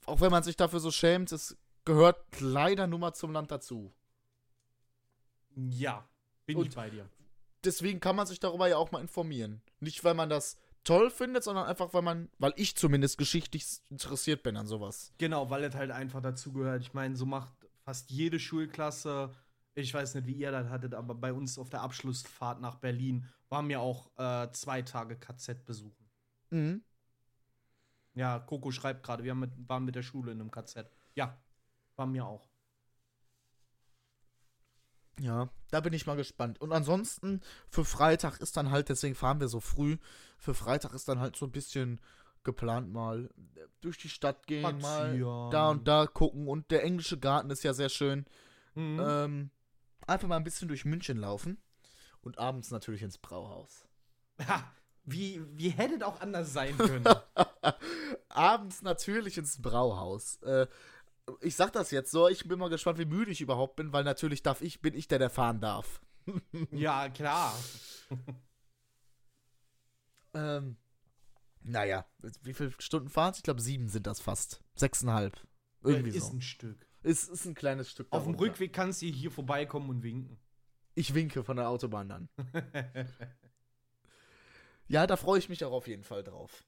auch 0.06 0.20
wenn 0.20 0.30
man 0.30 0.42
sich 0.42 0.56
dafür 0.56 0.80
so 0.80 0.90
schämt, 0.90 1.32
es 1.32 1.56
gehört 1.84 2.40
leider 2.40 2.86
nur 2.86 2.98
mal 2.98 3.14
zum 3.14 3.32
Land 3.32 3.50
dazu. 3.50 3.92
Ja, 5.56 6.08
bin 6.46 6.58
Und- 6.58 6.68
ich 6.68 6.74
bei 6.74 6.90
dir. 6.90 7.08
Deswegen 7.64 8.00
kann 8.00 8.16
man 8.16 8.26
sich 8.26 8.40
darüber 8.40 8.68
ja 8.68 8.78
auch 8.78 8.90
mal 8.90 9.00
informieren. 9.02 9.60
Nicht, 9.80 10.02
weil 10.02 10.14
man 10.14 10.30
das 10.30 10.56
toll 10.82 11.10
findet, 11.10 11.44
sondern 11.44 11.66
einfach, 11.66 11.92
weil 11.92 12.00
man, 12.00 12.30
weil 12.38 12.54
ich 12.56 12.74
zumindest 12.74 13.18
geschichtlich 13.18 13.66
interessiert 13.90 14.42
bin 14.42 14.56
an 14.56 14.66
sowas. 14.66 15.12
Genau, 15.18 15.50
weil 15.50 15.64
es 15.64 15.74
halt 15.74 15.90
einfach 15.90 16.22
dazugehört. 16.22 16.80
Ich 16.80 16.94
meine, 16.94 17.16
so 17.16 17.26
macht 17.26 17.52
fast 17.84 18.10
jede 18.10 18.38
Schulklasse. 18.38 19.30
Ich 19.74 19.92
weiß 19.92 20.14
nicht, 20.14 20.26
wie 20.26 20.32
ihr 20.32 20.50
das 20.52 20.70
hattet, 20.70 20.94
aber 20.94 21.14
bei 21.14 21.34
uns 21.34 21.58
auf 21.58 21.68
der 21.68 21.82
Abschlussfahrt 21.82 22.62
nach 22.62 22.76
Berlin 22.76 23.28
waren 23.50 23.68
wir 23.68 23.80
auch 23.80 24.10
äh, 24.16 24.50
zwei 24.52 24.82
Tage 24.82 25.16
KZ 25.16 25.64
besuchen. 25.66 26.08
Mhm. 26.50 26.82
Ja, 28.14 28.38
Coco 28.38 28.70
schreibt 28.70 29.02
gerade, 29.02 29.22
wir 29.22 29.32
haben 29.32 29.40
mit, 29.40 29.68
waren 29.68 29.84
mit 29.84 29.94
der 29.94 30.02
Schule 30.02 30.32
in 30.32 30.40
einem 30.40 30.50
KZ. 30.50 30.90
Ja, 31.14 31.38
waren 31.96 32.14
wir 32.14 32.24
auch. 32.24 32.48
Ja, 35.20 35.50
da 35.70 35.80
bin 35.80 35.92
ich 35.92 36.06
mal 36.06 36.16
gespannt. 36.16 36.60
Und 36.60 36.72
ansonsten, 36.72 37.40
für 37.68 37.84
Freitag 37.84 38.40
ist 38.40 38.56
dann 38.56 38.70
halt, 38.70 38.88
deswegen 38.88 39.14
fahren 39.14 39.40
wir 39.40 39.48
so 39.48 39.60
früh, 39.60 39.98
für 40.38 40.54
Freitag 40.54 40.94
ist 40.94 41.08
dann 41.08 41.20
halt 41.20 41.36
so 41.36 41.44
ein 41.44 41.52
bisschen 41.52 42.00
geplant 42.42 42.90
mal 42.90 43.28
durch 43.82 43.98
die 43.98 44.08
Stadt 44.08 44.46
gehen, 44.46 44.62
mal 44.62 44.80
Spazieren. 44.80 45.50
da 45.50 45.70
und 45.70 45.86
da 45.86 46.06
gucken. 46.06 46.48
Und 46.48 46.70
der 46.70 46.84
englische 46.84 47.18
Garten 47.18 47.50
ist 47.50 47.62
ja 47.64 47.74
sehr 47.74 47.90
schön. 47.90 48.24
Mhm. 48.74 49.00
Ähm, 49.02 49.50
einfach 50.06 50.26
mal 50.26 50.36
ein 50.36 50.44
bisschen 50.44 50.68
durch 50.68 50.86
München 50.86 51.18
laufen. 51.18 51.58
Und 52.22 52.38
abends 52.38 52.70
natürlich 52.70 53.02
ins 53.02 53.18
Brauhaus. 53.18 53.88
Ha, 54.46 54.70
wie, 55.04 55.42
wie 55.56 55.70
hätte 55.70 55.96
es 55.96 56.02
auch 56.02 56.20
anders 56.20 56.52
sein 56.52 56.76
können? 56.76 57.04
abends 58.28 58.82
natürlich 58.82 59.38
ins 59.38 59.60
Brauhaus. 59.60 60.36
Äh, 60.42 60.66
ich 61.40 61.56
sag 61.56 61.72
das 61.72 61.90
jetzt 61.90 62.10
so, 62.10 62.28
ich 62.28 62.46
bin 62.46 62.58
mal 62.58 62.70
gespannt, 62.70 62.98
wie 62.98 63.04
müde 63.04 63.30
ich 63.30 63.40
überhaupt 63.40 63.76
bin, 63.76 63.92
weil 63.92 64.04
natürlich 64.04 64.42
darf 64.42 64.62
ich, 64.62 64.80
bin 64.80 64.94
ich 64.94 65.08
der, 65.08 65.18
der 65.18 65.30
fahren 65.30 65.60
darf. 65.60 66.00
ja, 66.70 67.08
klar. 67.08 67.54
Ähm, 70.34 70.76
naja, 71.62 72.06
wie 72.42 72.54
viele 72.54 72.72
Stunden 72.78 73.08
fahren 73.08 73.34
Ich 73.36 73.42
glaube, 73.42 73.60
sieben 73.60 73.88
sind 73.88 74.06
das 74.06 74.20
fast. 74.20 74.62
Sechseinhalb. 74.74 75.40
Irgendwie 75.82 76.10
ist 76.10 76.26
so. 76.26 76.34
ein 76.34 76.40
Stück. 76.40 76.86
Ist, 77.02 77.28
ist 77.28 77.46
ein 77.46 77.54
kleines 77.54 77.90
Stück. 77.90 78.08
Auf 78.10 78.24
dem 78.24 78.32
darunter. 78.32 78.52
Rückweg 78.52 78.72
kannst 78.72 79.02
du 79.02 79.06
hier 79.06 79.30
vorbeikommen 79.30 79.88
und 79.88 80.02
winken. 80.02 80.38
Ich 80.94 81.14
winke 81.14 81.44
von 81.44 81.56
der 81.56 81.68
Autobahn 81.68 82.08
dann. 82.08 82.28
Ja, 84.88 85.06
da 85.06 85.16
freue 85.16 85.38
ich 85.38 85.48
mich 85.48 85.64
auch 85.64 85.72
auf 85.72 85.86
jeden 85.86 86.02
Fall 86.02 86.24
drauf. 86.24 86.64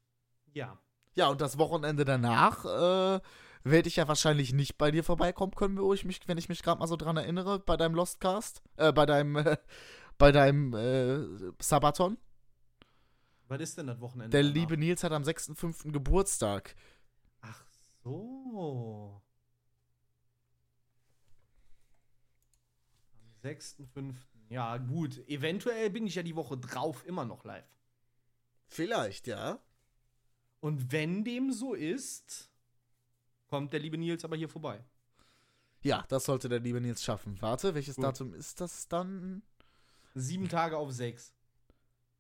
ja. 0.55 0.79
Ja, 1.15 1.29
und 1.29 1.43
das 1.43 1.59
Wochenende 1.59 2.07
danach 2.07 2.65
äh, 2.65 3.21
werde 3.65 3.89
ich 3.89 3.97
ja 3.97 4.09
wahrscheinlich 4.09 4.55
nicht 4.55 4.79
bei 4.79 4.91
dir 4.91 5.05
vorbeikommen 5.05 5.53
können, 5.55 5.77
wo 5.77 5.93
ich 5.93 6.07
mich, 6.07 6.21
wenn 6.27 6.39
ich 6.39 6.49
mich 6.49 6.63
gerade 6.63 6.79
mal 6.79 6.87
so 6.87 6.97
dran 6.97 7.19
erinnere, 7.19 7.59
bei 7.59 7.77
deinem 7.77 7.95
Lostcast, 7.95 8.63
äh, 8.77 8.93
bei 8.93 9.05
deinem, 9.05 9.37
äh, 9.37 9.59
bei 10.17 10.33
deinem 10.33 10.73
äh, 10.73 11.53
Sabaton. 11.61 12.17
Was 13.49 13.61
ist 13.61 13.77
denn 13.77 13.89
das 13.89 14.01
Wochenende? 14.01 14.31
Der 14.31 14.43
danach? 14.43 14.55
liebe 14.55 14.79
Nils 14.79 15.05
hat 15.05 15.13
am 15.13 15.23
6.5. 15.23 15.93
Geburtstag. 15.93 16.75
Ach 17.43 17.63
so. 18.03 19.21
6.5. 23.43 24.15
Ja, 24.49 24.77
gut. 24.77 25.19
Eventuell 25.29 25.91
bin 25.91 26.07
ich 26.07 26.15
ja 26.15 26.23
die 26.23 26.37
Woche 26.37 26.57
drauf 26.59 27.05
immer 27.07 27.25
noch 27.25 27.45
live. 27.45 27.65
Vielleicht, 28.67 29.27
ja. 29.27 29.59
Und 30.61 30.93
wenn 30.93 31.25
dem 31.25 31.53
so 31.53 31.75
ist, 31.75 32.51
kommt 33.49 33.73
der 33.73 33.81
liebe 33.81 33.99
Nils 33.99 34.25
aber 34.25 34.37
hier 34.37 34.49
vorbei. 34.49 34.85
Ja, 35.83 36.05
das 36.09 36.25
sollte 36.27 36.49
der 36.49 36.61
liebe 36.61 36.81
Nils 36.81 37.03
schaffen. 37.03 37.41
Warte, 37.43 37.75
welches 37.75 37.97
Gut. 37.97 38.05
Datum 38.05 38.35
ist 38.35 38.61
das 38.61 38.87
dann? 38.89 39.43
Sieben 40.15 40.49
Tage 40.49 40.77
auf 40.77 40.93
sechs. 40.93 41.35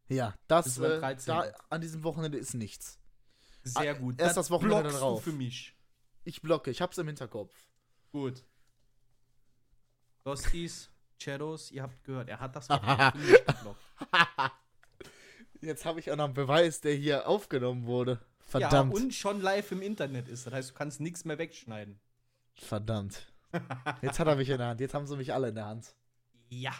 Ja, 0.08 0.34
das, 0.48 0.78
äh, 0.78 0.98
13.. 0.98 1.26
da 1.26 1.52
an 1.70 1.80
diesem 1.80 2.02
Wochenende 2.02 2.38
ist 2.38 2.54
nichts. 2.54 2.98
Sehr 3.62 3.94
Ah, 3.94 3.98
gut. 3.98 4.18
erst 4.20 4.36
das 4.36 4.50
Wochenende 4.50 4.80
blockst 4.80 4.96
darauf. 4.98 5.24
du 5.24 5.30
für 5.30 5.36
mich. 5.36 5.76
Ich 6.24 6.42
blocke, 6.42 6.70
ich 6.70 6.80
hab's 6.82 6.98
im 6.98 7.06
Hinterkopf. 7.06 7.54
Gut. 8.10 8.44
Ghosties, 10.24 10.90
Shadows, 11.22 11.70
ihr 11.70 11.82
habt 11.82 12.04
gehört, 12.04 12.28
er 12.28 12.40
hat 12.40 12.56
das. 12.56 12.68
Jetzt 15.60 15.84
habe 15.84 16.00
ich 16.00 16.10
auch 16.10 16.16
noch 16.16 16.24
einen 16.24 16.34
Beweis, 16.34 16.80
der 16.80 16.94
hier 16.94 17.28
aufgenommen 17.28 17.86
wurde. 17.86 18.20
Verdammt. 18.40 18.96
Ja, 18.96 19.02
und 19.02 19.14
schon 19.14 19.40
live 19.40 19.70
im 19.72 19.80
Internet 19.80 20.28
ist. 20.28 20.46
Das 20.46 20.52
heißt, 20.52 20.70
du 20.70 20.74
kannst 20.74 21.00
nichts 21.00 21.24
mehr 21.24 21.38
wegschneiden. 21.38 21.98
Verdammt. 22.54 23.26
Jetzt 24.02 24.18
hat 24.18 24.26
er 24.26 24.36
mich 24.36 24.48
in 24.48 24.58
der 24.58 24.68
Hand. 24.68 24.80
Jetzt 24.80 24.94
haben 24.94 25.06
sie 25.06 25.16
mich 25.16 25.32
alle 25.32 25.48
in 25.48 25.54
der 25.54 25.66
Hand. 25.66 25.94
Ja. 26.50 26.72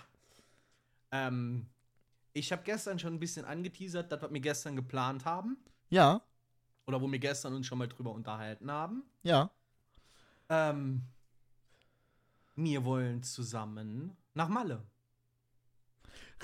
Ähm, 1.13 1.67
ich 2.33 2.51
habe 2.53 2.63
gestern 2.65 2.99
schon 2.99 3.15
ein 3.15 3.21
bisschen 3.21 3.45
angeteasert, 3.45 4.11
das, 4.11 4.21
was 4.21 4.33
wir 4.33 4.41
gestern 4.41 4.77
geplant 4.77 5.25
haben. 5.25 5.57
Ja, 5.91 6.23
Oder 6.87 7.01
wo 7.01 7.11
wir 7.11 7.19
gestern 7.19 7.55
uns 7.55 7.67
schon 7.67 7.79
mal 7.79 7.89
drüber 7.89 8.13
unterhalten 8.13 8.71
haben. 8.71 9.05
ja. 9.23 9.51
Ähm, 10.49 11.03
wir 12.57 12.85
wollen 12.85 13.23
zusammen 13.23 14.17
nach 14.35 14.49
Malle. 14.49 14.83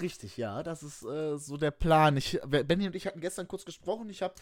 Richtig, 0.00 0.36
ja. 0.36 0.62
Das 0.62 0.82
ist 0.82 1.02
äh, 1.02 1.36
so 1.38 1.56
der 1.56 1.70
Plan. 1.72 2.16
Ich, 2.16 2.38
Benny 2.46 2.86
und 2.86 2.94
ich 2.94 3.06
hatten 3.06 3.20
gestern 3.20 3.48
kurz 3.48 3.64
gesprochen. 3.64 4.08
Ich 4.10 4.22
habe. 4.22 4.34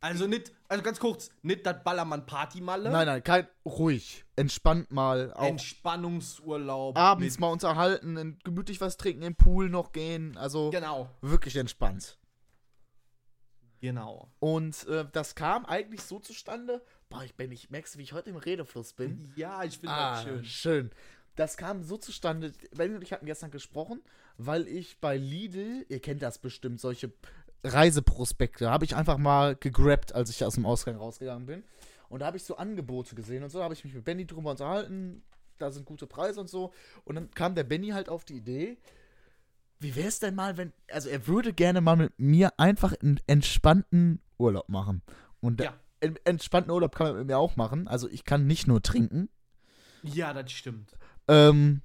Also 0.00 0.26
nicht, 0.26 0.52
also 0.68 0.82
ganz 0.82 0.98
kurz, 1.00 1.30
nicht 1.40 1.64
das 1.64 1.82
Ballermann-Party-Malle. 1.82 2.90
Nein, 2.90 3.06
nein, 3.06 3.22
kein. 3.24 3.48
Ruhig. 3.64 4.24
Entspannt 4.36 4.90
mal. 4.92 5.32
Auch 5.32 5.44
Entspannungsurlaub. 5.44 6.98
abends 6.98 7.38
mal 7.38 7.48
unterhalten, 7.48 8.38
gemütlich 8.44 8.82
was 8.82 8.98
trinken, 8.98 9.22
im 9.22 9.34
Pool 9.34 9.70
noch 9.70 9.92
gehen. 9.92 10.36
Also 10.36 10.68
Genau, 10.70 11.08
wirklich 11.22 11.56
entspannt. 11.56 12.18
genau. 13.80 14.30
Und 14.40 14.86
äh, 14.88 15.06
das 15.12 15.34
kam 15.36 15.64
eigentlich 15.64 16.02
so 16.02 16.18
zustande. 16.18 16.82
Boah, 17.08 17.22
ich 17.24 17.34
bin 17.34 17.50
nicht. 17.50 17.70
Merkst 17.70 17.94
du, 17.94 17.98
wie 17.98 18.02
ich 18.02 18.12
heute 18.12 18.30
im 18.30 18.36
Redefluss 18.36 18.92
bin? 18.92 19.32
Ja, 19.36 19.62
ich 19.64 19.78
finde 19.78 19.94
Ah, 19.94 20.14
das 20.14 20.22
schön. 20.24 20.44
schön. 20.44 20.90
Das 21.36 21.56
kam 21.56 21.82
so 21.82 21.96
zustande. 21.96 22.52
Benny 22.76 22.94
und 22.94 23.02
ich 23.02 23.12
hatten 23.12 23.26
gestern 23.26 23.50
gesprochen, 23.50 24.00
weil 24.38 24.68
ich 24.68 25.00
bei 25.00 25.16
Lidl, 25.16 25.84
ihr 25.88 26.00
kennt 26.00 26.22
das 26.22 26.38
bestimmt, 26.38 26.80
solche 26.80 27.12
Reiseprospekte, 27.64 28.70
habe 28.70 28.84
ich 28.84 28.94
einfach 28.94 29.18
mal 29.18 29.56
gegrabt, 29.56 30.14
als 30.14 30.30
ich 30.30 30.44
aus 30.44 30.54
dem 30.54 30.66
Ausgang 30.66 30.96
rausgegangen 30.96 31.46
bin. 31.46 31.64
Und 32.08 32.20
da 32.20 32.26
habe 32.26 32.36
ich 32.36 32.44
so 32.44 32.56
Angebote 32.56 33.14
gesehen 33.14 33.42
und 33.42 33.50
so, 33.50 33.58
da 33.58 33.64
habe 33.64 33.74
ich 33.74 33.82
mich 33.84 33.94
mit 33.94 34.04
Benny 34.04 34.26
drüber 34.26 34.50
unterhalten. 34.52 35.22
Da 35.58 35.70
sind 35.70 35.86
gute 35.86 36.06
Preise 36.06 36.40
und 36.40 36.48
so. 36.50 36.72
Und 37.04 37.14
dann 37.16 37.30
kam 37.30 37.54
der 37.54 37.64
Benny 37.64 37.88
halt 37.88 38.08
auf 38.08 38.24
die 38.24 38.36
Idee, 38.36 38.76
wie 39.80 39.94
wäre 39.96 40.08
es 40.08 40.18
denn 40.20 40.34
mal, 40.34 40.56
wenn, 40.56 40.72
also 40.90 41.08
er 41.08 41.26
würde 41.26 41.52
gerne 41.52 41.80
mal 41.80 41.96
mit 41.96 42.12
mir 42.18 42.52
einfach 42.58 42.94
einen 43.02 43.18
entspannten 43.26 44.20
Urlaub 44.38 44.68
machen. 44.68 45.02
Und 45.40 45.60
Ja. 45.60 45.74
En- 46.04 46.18
entspannten 46.24 46.70
Urlaub 46.72 46.94
kann 46.94 47.08
man 47.08 47.16
mit 47.18 47.26
mir 47.26 47.38
auch 47.38 47.56
machen. 47.56 47.88
Also 47.88 48.08
ich 48.08 48.24
kann 48.24 48.46
nicht 48.46 48.66
nur 48.66 48.82
trinken. 48.82 49.28
Ja, 50.02 50.32
das 50.32 50.52
stimmt. 50.52 50.96
Ähm, 51.28 51.82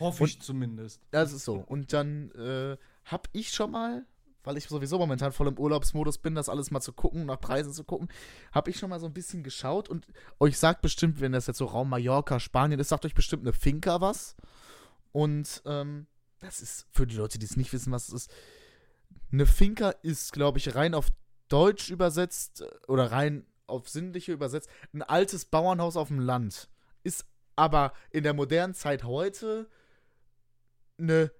Hoffe 0.00 0.22
Und- 0.24 0.28
ich 0.30 0.40
zumindest. 0.40 1.00
das 1.10 1.32
ist 1.32 1.44
so. 1.44 1.54
Und 1.56 1.92
dann 1.92 2.30
äh, 2.32 2.76
hab 3.04 3.28
ich 3.32 3.50
schon 3.50 3.70
mal, 3.70 4.04
weil 4.44 4.56
ich 4.56 4.68
sowieso 4.68 4.98
momentan 4.98 5.32
voll 5.32 5.48
im 5.48 5.58
Urlaubsmodus 5.58 6.18
bin, 6.18 6.34
das 6.34 6.48
alles 6.48 6.70
mal 6.70 6.80
zu 6.80 6.92
gucken, 6.92 7.26
nach 7.26 7.40
Preisen 7.40 7.72
zu 7.72 7.84
gucken, 7.84 8.08
habe 8.52 8.70
ich 8.70 8.78
schon 8.78 8.90
mal 8.90 9.00
so 9.00 9.06
ein 9.06 9.12
bisschen 9.12 9.42
geschaut 9.42 9.88
und 9.88 10.06
euch 10.38 10.58
sagt 10.58 10.82
bestimmt, 10.82 11.20
wenn 11.20 11.32
das 11.32 11.46
jetzt 11.46 11.58
so 11.58 11.64
Raum 11.66 11.88
Mallorca, 11.90 12.38
Spanien 12.38 12.78
ist, 12.80 12.88
sagt 12.90 13.04
euch 13.04 13.14
bestimmt 13.14 13.42
eine 13.42 13.52
Finca 13.52 14.00
was. 14.00 14.36
Und 15.12 15.62
ähm, 15.66 16.06
das 16.38 16.60
ist 16.60 16.86
für 16.92 17.06
die 17.06 17.16
Leute, 17.16 17.38
die 17.38 17.46
es 17.46 17.56
nicht 17.56 17.72
wissen, 17.72 17.92
was 17.92 18.08
es 18.08 18.14
ist. 18.14 18.30
Eine 19.32 19.46
Finca 19.46 19.90
ist, 20.02 20.32
glaube 20.32 20.58
ich, 20.58 20.74
rein 20.74 20.94
auf 20.94 21.08
Deutsch 21.48 21.90
übersetzt 21.90 22.60
äh, 22.62 22.68
oder 22.86 23.10
rein 23.12 23.46
auf 23.66 23.88
sinnliche 23.88 24.32
übersetzt, 24.32 24.68
ein 24.92 25.02
altes 25.02 25.44
Bauernhaus 25.44 25.96
auf 25.96 26.08
dem 26.08 26.20
Land. 26.20 26.68
Ist 27.02 27.26
aber 27.56 27.92
in 28.10 28.22
der 28.24 28.32
modernen 28.34 28.74
Zeit 28.74 29.04
heute 29.04 29.68
eine 30.98 31.30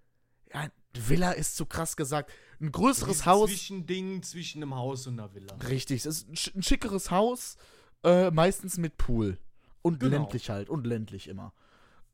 ja, 0.52 0.68
Villa 0.94 1.32
ist 1.32 1.56
zu 1.56 1.66
krass 1.66 1.96
gesagt. 1.96 2.32
Ein 2.60 2.72
größeres 2.72 3.24
Haus. 3.26 3.50
Zwischending 3.50 4.22
zwischen 4.22 4.62
einem 4.62 4.74
Haus 4.74 5.06
und 5.06 5.18
einer 5.20 5.32
Villa. 5.34 5.54
Richtig, 5.68 6.04
es 6.04 6.06
ist 6.06 6.28
ein, 6.28 6.34
sch- 6.34 6.56
ein 6.56 6.62
schickeres 6.62 7.10
Haus, 7.10 7.56
äh, 8.04 8.30
meistens 8.30 8.78
mit 8.78 8.96
Pool. 8.96 9.38
Und 9.82 10.00
Genau. 10.00 10.16
ländlich 10.16 10.50
halt, 10.50 10.68
und 10.70 10.86
ländlich 10.86 11.28
immer. 11.28 11.52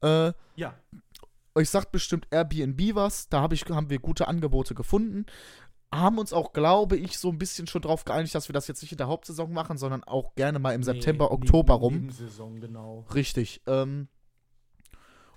Äh, 0.03 0.33
Ja. 0.57 0.79
euch 1.55 1.71
sagt 1.71 1.93
bestimmt 1.93 2.27
Airbnb 2.31 2.95
was, 2.95 3.29
da 3.29 3.41
hab 3.41 3.53
ich, 3.53 3.65
haben 3.71 3.89
wir 3.89 3.99
gute 4.01 4.29
Angebote 4.29 4.75
gefunden. 4.75 5.25
Haben 5.93 6.19
uns 6.19 6.33
auch, 6.33 6.53
glaube 6.53 6.97
ich, 6.97 7.19
so 7.19 7.29
ein 7.31 7.39
bisschen 7.39 7.67
schon 7.67 7.83
drauf 7.83 8.05
geeinigt, 8.05 8.35
dass 8.35 8.49
wir 8.49 8.53
das 8.53 8.67
jetzt 8.67 8.83
nicht 8.83 8.93
in 8.93 8.99
der 8.99 9.07
Hauptsaison 9.07 9.53
machen, 9.53 9.79
sondern 9.79 10.03
auch 10.05 10.35
gerne 10.35 10.59
mal 10.59 10.75
im 10.75 10.83
September, 10.83 11.27
Nee, 11.27 11.35
Oktober 11.35 11.75
neben- 11.75 11.83
rum. 11.85 11.95
Nebensaison, 11.95 12.61
genau. 12.61 13.05
Richtig. 13.15 13.63
Ähm, 13.67 14.09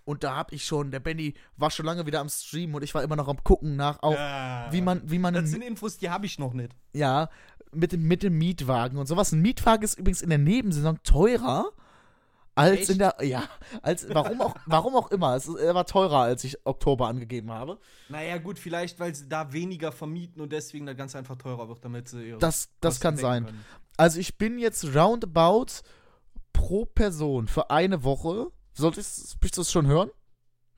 und 0.03 0.23
da 0.23 0.35
hab 0.37 0.53
ich 0.53 0.63
schon, 0.65 0.89
der 0.89 0.99
Benny 1.01 1.33
war 1.57 1.69
schon 1.69 1.85
lange 1.85 2.05
wieder 2.05 2.21
am 2.21 2.29
Stream 2.29 2.73
und 2.75 2.81
ich 2.83 2.95
war 2.95 3.03
immer 3.03 3.15
noch 3.17 3.27
am 3.27 3.43
gucken 3.43 3.75
nach, 3.75 4.01
auch 4.01 4.13
Ja. 4.13 4.67
wie 4.71 4.81
man, 4.81 5.01
wie 5.09 5.19
man, 5.19 5.33
Das 5.33 5.49
sind 5.49 5.61
Infos, 5.63 5.97
die 5.97 6.09
habe 6.09 6.25
ich 6.25 6.39
noch 6.39 6.53
nicht. 6.53 6.71
ja, 6.93 7.29
mit 7.73 7.91
dem, 7.91 8.03
mit 8.07 8.23
dem 8.23 8.37
Mietwagen 8.37 8.97
und 8.97 9.05
sowas. 9.07 9.33
Ein 9.33 9.41
Mietwagen 9.41 9.83
ist 9.83 9.99
übrigens 9.99 10.21
in 10.21 10.29
der 10.29 10.37
Nebensaison 10.39 11.03
teurer 11.03 11.65
als 12.57 12.79
Echt? 12.81 12.89
in 12.89 12.97
der, 12.99 13.15
ja, 13.21 13.43
als, 13.81 14.07
warum 14.13 14.41
auch, 14.41 14.55
warum 14.65 14.95
auch 14.95 15.11
immer. 15.11 15.35
Es 15.35 15.47
ist, 15.47 15.55
er 15.57 15.75
war 15.75 15.85
teurer, 15.85 16.19
als 16.19 16.43
ich 16.43 16.65
Oktober 16.65 17.07
angegeben 17.07 17.51
habe. 17.51 17.79
Naja, 18.09 18.37
gut, 18.37 18.59
vielleicht, 18.59 18.99
weil 18.99 19.13
sie 19.13 19.29
da 19.29 19.53
weniger 19.53 19.91
vermieten 19.91 20.41
und 20.41 20.51
deswegen 20.51 20.85
das 20.85 20.97
ganz 20.97 21.15
einfach 21.15 21.35
teurer 21.35 21.67
wird, 21.69 21.83
damit 21.85 22.09
sie 22.09 22.29
ihre 22.29 22.39
Das, 22.39 22.69
das 22.81 22.95
Kosten 22.95 23.03
kann 23.03 23.17
sein. 23.17 23.45
können. 23.45 23.65
Also 23.97 24.19
ich 24.19 24.37
bin 24.37 24.59
jetzt 24.59 24.95
roundabout 24.95 25.81
pro 26.53 26.85
Person 26.85 27.47
für 27.47 27.69
eine 27.69 28.03
Woche. 28.03 28.47
Solltest 28.73 29.37
du 29.41 29.47
das 29.47 29.71
schon 29.71 29.87
hören? 29.87 30.09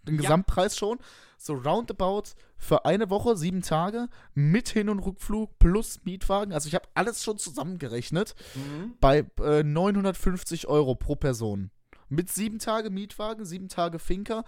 Den 0.08 0.16
Ja. 0.16 0.22
Gesamtpreis 0.22 0.78
schon? 0.78 1.00
So 1.38 1.54
roundabout 1.54 2.24
für 2.58 2.84
eine 2.86 3.10
Woche, 3.10 3.38
sieben 3.38 3.62
Tage, 3.62 4.08
mit 4.34 4.70
Hin- 4.70 4.90
und 4.90 5.00
Rückflug 5.00 5.58
plus 5.60 6.04
Mietwagen. 6.04 6.54
Also 6.54 6.68
ich 6.68 6.76
habe 6.76 6.88
alles 6.96 7.24
schon 7.24 7.38
zusammengerechnet 7.38 8.36
Mhm. 8.56 8.96
bei 9.00 9.26
äh, 9.42 9.64
950 9.64 10.68
Euro 10.68 10.96
pro 10.96 11.16
Person. 11.16 11.72
Mit 12.10 12.30
sieben 12.30 12.60
Tage 12.60 12.90
Mietwagen, 12.90 13.46
sieben 13.46 13.70
Tage 13.70 14.00
Finca 14.00 14.44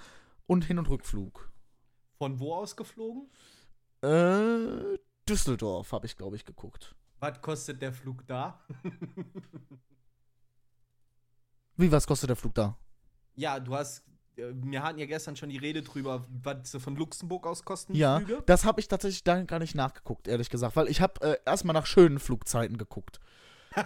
und 0.48 0.66
Hin- 0.66 0.80
und 0.80 0.90
Rückflug. 0.90 1.50
Von 2.18 2.40
wo 2.40 2.54
aus 2.56 2.76
geflogen? 2.76 3.30
Äh, 4.02 4.98
Düsseldorf 5.30 5.92
habe 5.92 6.08
ich, 6.08 6.18
glaube 6.18 6.36
ich, 6.36 6.44
geguckt. 6.46 6.96
Was 7.20 7.40
kostet 7.42 7.82
der 7.82 7.94
Flug 7.94 8.26
da? 8.26 8.60
Wie, 11.78 11.92
was 11.92 12.06
kostet 12.06 12.30
der 12.30 12.36
Flug 12.36 12.54
da? 12.56 12.78
Ja, 13.36 13.60
du 13.60 13.76
hast. 13.76 14.04
Äh, 14.38 14.52
Wir 14.54 14.84
hatten 14.84 15.00
ja 15.00 15.06
gestern 15.06 15.36
schon 15.36 15.50
die 15.50 15.58
Rede 15.58 15.82
drüber, 15.82 16.26
was 16.44 16.72
sie 16.72 16.80
von 16.80 16.96
Luxemburg 16.96 17.46
aus 17.48 17.64
kosten. 17.64 17.94
Ja, 17.96 18.18
Flüge. 18.20 18.44
das 18.46 18.66
habe 18.66 18.80
ich 18.80 18.88
tatsächlich 18.88 19.24
dann 19.24 19.48
gar 19.48 19.60
nicht 19.60 19.76
nachgeguckt, 19.76 20.28
ehrlich 20.28 20.50
gesagt, 20.50 20.76
weil 20.76 20.88
ich 20.88 21.02
habe 21.02 21.22
äh, 21.22 21.38
erstmal 21.46 21.74
nach 21.74 21.86
schönen 21.86 22.20
Flugzeiten 22.20 22.78
geguckt. 22.78 23.20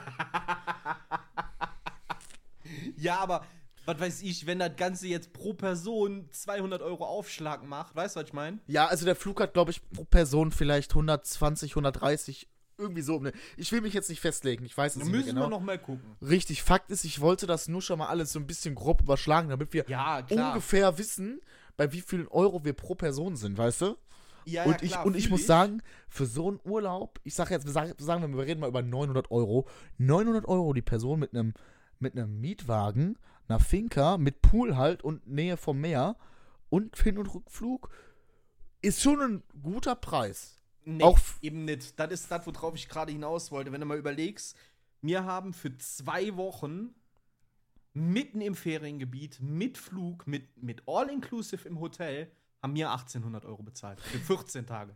Ja, 2.97 3.19
aber 3.19 3.45
was 3.85 3.99
weiß 3.99 4.21
ich, 4.23 4.47
wenn 4.47 4.59
das 4.59 4.75
Ganze 4.77 5.07
jetzt 5.07 5.31
pro 5.31 5.53
Person 5.53 6.27
200 6.31 6.81
Euro 6.81 7.05
Aufschlag 7.05 7.63
macht, 7.63 7.95
weißt 7.95 8.15
du, 8.15 8.19
was 8.19 8.27
ich 8.27 8.33
meine? 8.33 8.59
Ja, 8.67 8.87
also 8.87 9.05
der 9.05 9.15
Flug 9.15 9.39
hat, 9.39 9.53
glaube 9.53 9.71
ich, 9.71 9.87
pro 9.91 10.05
Person 10.05 10.51
vielleicht 10.51 10.91
120, 10.91 11.71
130, 11.73 12.47
irgendwie 12.77 13.01
so. 13.01 13.19
Ne? 13.19 13.31
Ich 13.57 13.71
will 13.71 13.81
mich 13.81 13.93
jetzt 13.93 14.09
nicht 14.09 14.19
festlegen, 14.19 14.65
ich 14.65 14.77
weiß 14.77 14.95
es 14.95 15.03
nicht 15.03 15.11
müssen 15.11 15.29
genau. 15.29 15.41
wir 15.41 15.49
noch 15.49 15.61
mal 15.61 15.77
gucken. 15.77 16.15
Richtig, 16.21 16.63
Fakt 16.63 16.91
ist, 16.91 17.05
ich 17.05 17.21
wollte 17.21 17.47
das 17.47 17.67
nur 17.67 17.81
schon 17.81 17.99
mal 17.99 18.07
alles 18.07 18.31
so 18.31 18.39
ein 18.39 18.47
bisschen 18.47 18.75
grob 18.75 19.01
überschlagen, 19.01 19.49
damit 19.49 19.73
wir 19.73 19.85
Ja, 19.87 20.25
ungefähr 20.29 20.97
wissen, 20.97 21.41
bei 21.77 21.91
wie 21.91 22.01
vielen 22.01 22.27
Euro 22.27 22.63
wir 22.63 22.73
pro 22.73 22.95
Person 22.95 23.35
sind, 23.35 23.57
weißt 23.57 23.81
du? 23.81 23.97
Ja, 24.45 24.63
und 24.63 24.73
ja, 24.73 24.83
ich, 24.83 24.91
klar, 24.91 25.05
und 25.05 25.15
ich 25.15 25.29
muss 25.29 25.47
sagen, 25.47 25.81
für 26.07 26.25
so 26.27 26.47
einen 26.47 26.59
Urlaub, 26.63 27.19
ich 27.23 27.33
sage 27.33 27.53
jetzt, 27.53 27.65
wir 27.65 27.71
sagen, 27.71 27.93
sagen 27.97 28.21
wir, 28.21 28.37
wir 28.37 28.45
reden 28.45 28.61
mal 28.61 28.69
über 28.69 28.83
900 28.83 29.31
Euro. 29.31 29.67
900 29.97 30.47
Euro 30.47 30.73
die 30.73 30.83
Person 30.83 31.19
mit 31.19 31.33
einem 31.33 31.53
mit 31.99 32.17
einem 32.17 32.39
Mietwagen, 32.41 33.17
einer 33.47 33.59
Finca, 33.59 34.17
mit 34.17 34.41
Pool 34.41 34.75
halt 34.75 35.03
und 35.03 35.27
Nähe 35.27 35.57
vom 35.57 35.79
Meer 35.79 36.17
und 36.69 36.97
Hin- 36.97 37.17
und 37.17 37.33
Rückflug 37.33 37.89
ist 38.81 39.01
schon 39.01 39.21
ein 39.21 39.43
guter 39.63 39.95
Preis. 39.95 40.54
Nee, 40.85 41.03
Auch 41.03 41.19
eben 41.41 41.65
nicht. 41.65 41.99
Das 41.99 42.11
ist 42.11 42.29
das, 42.31 42.45
worauf 42.45 42.75
ich 42.75 42.87
gerade 42.87 43.11
hinaus 43.11 43.51
wollte. 43.51 43.71
Wenn 43.71 43.81
du 43.81 43.87
mal 43.87 43.97
überlegst, 43.97 44.55
wir 45.01 45.23
haben 45.25 45.53
für 45.53 45.75
zwei 45.77 46.35
Wochen 46.37 46.93
mitten 47.93 48.41
im 48.41 48.55
Feriengebiet 48.55 49.39
mit 49.41 49.77
Flug, 49.77 50.27
mit, 50.27 50.61
mit 50.61 50.83
All-Inclusive 50.87 51.67
im 51.67 51.79
Hotel, 51.79 52.31
haben 52.61 52.75
wir 52.75 52.91
1800 52.91 53.45
Euro 53.45 53.63
bezahlt. 53.63 53.99
Für 53.99 54.19
14 54.19 54.67
Tage. 54.67 54.95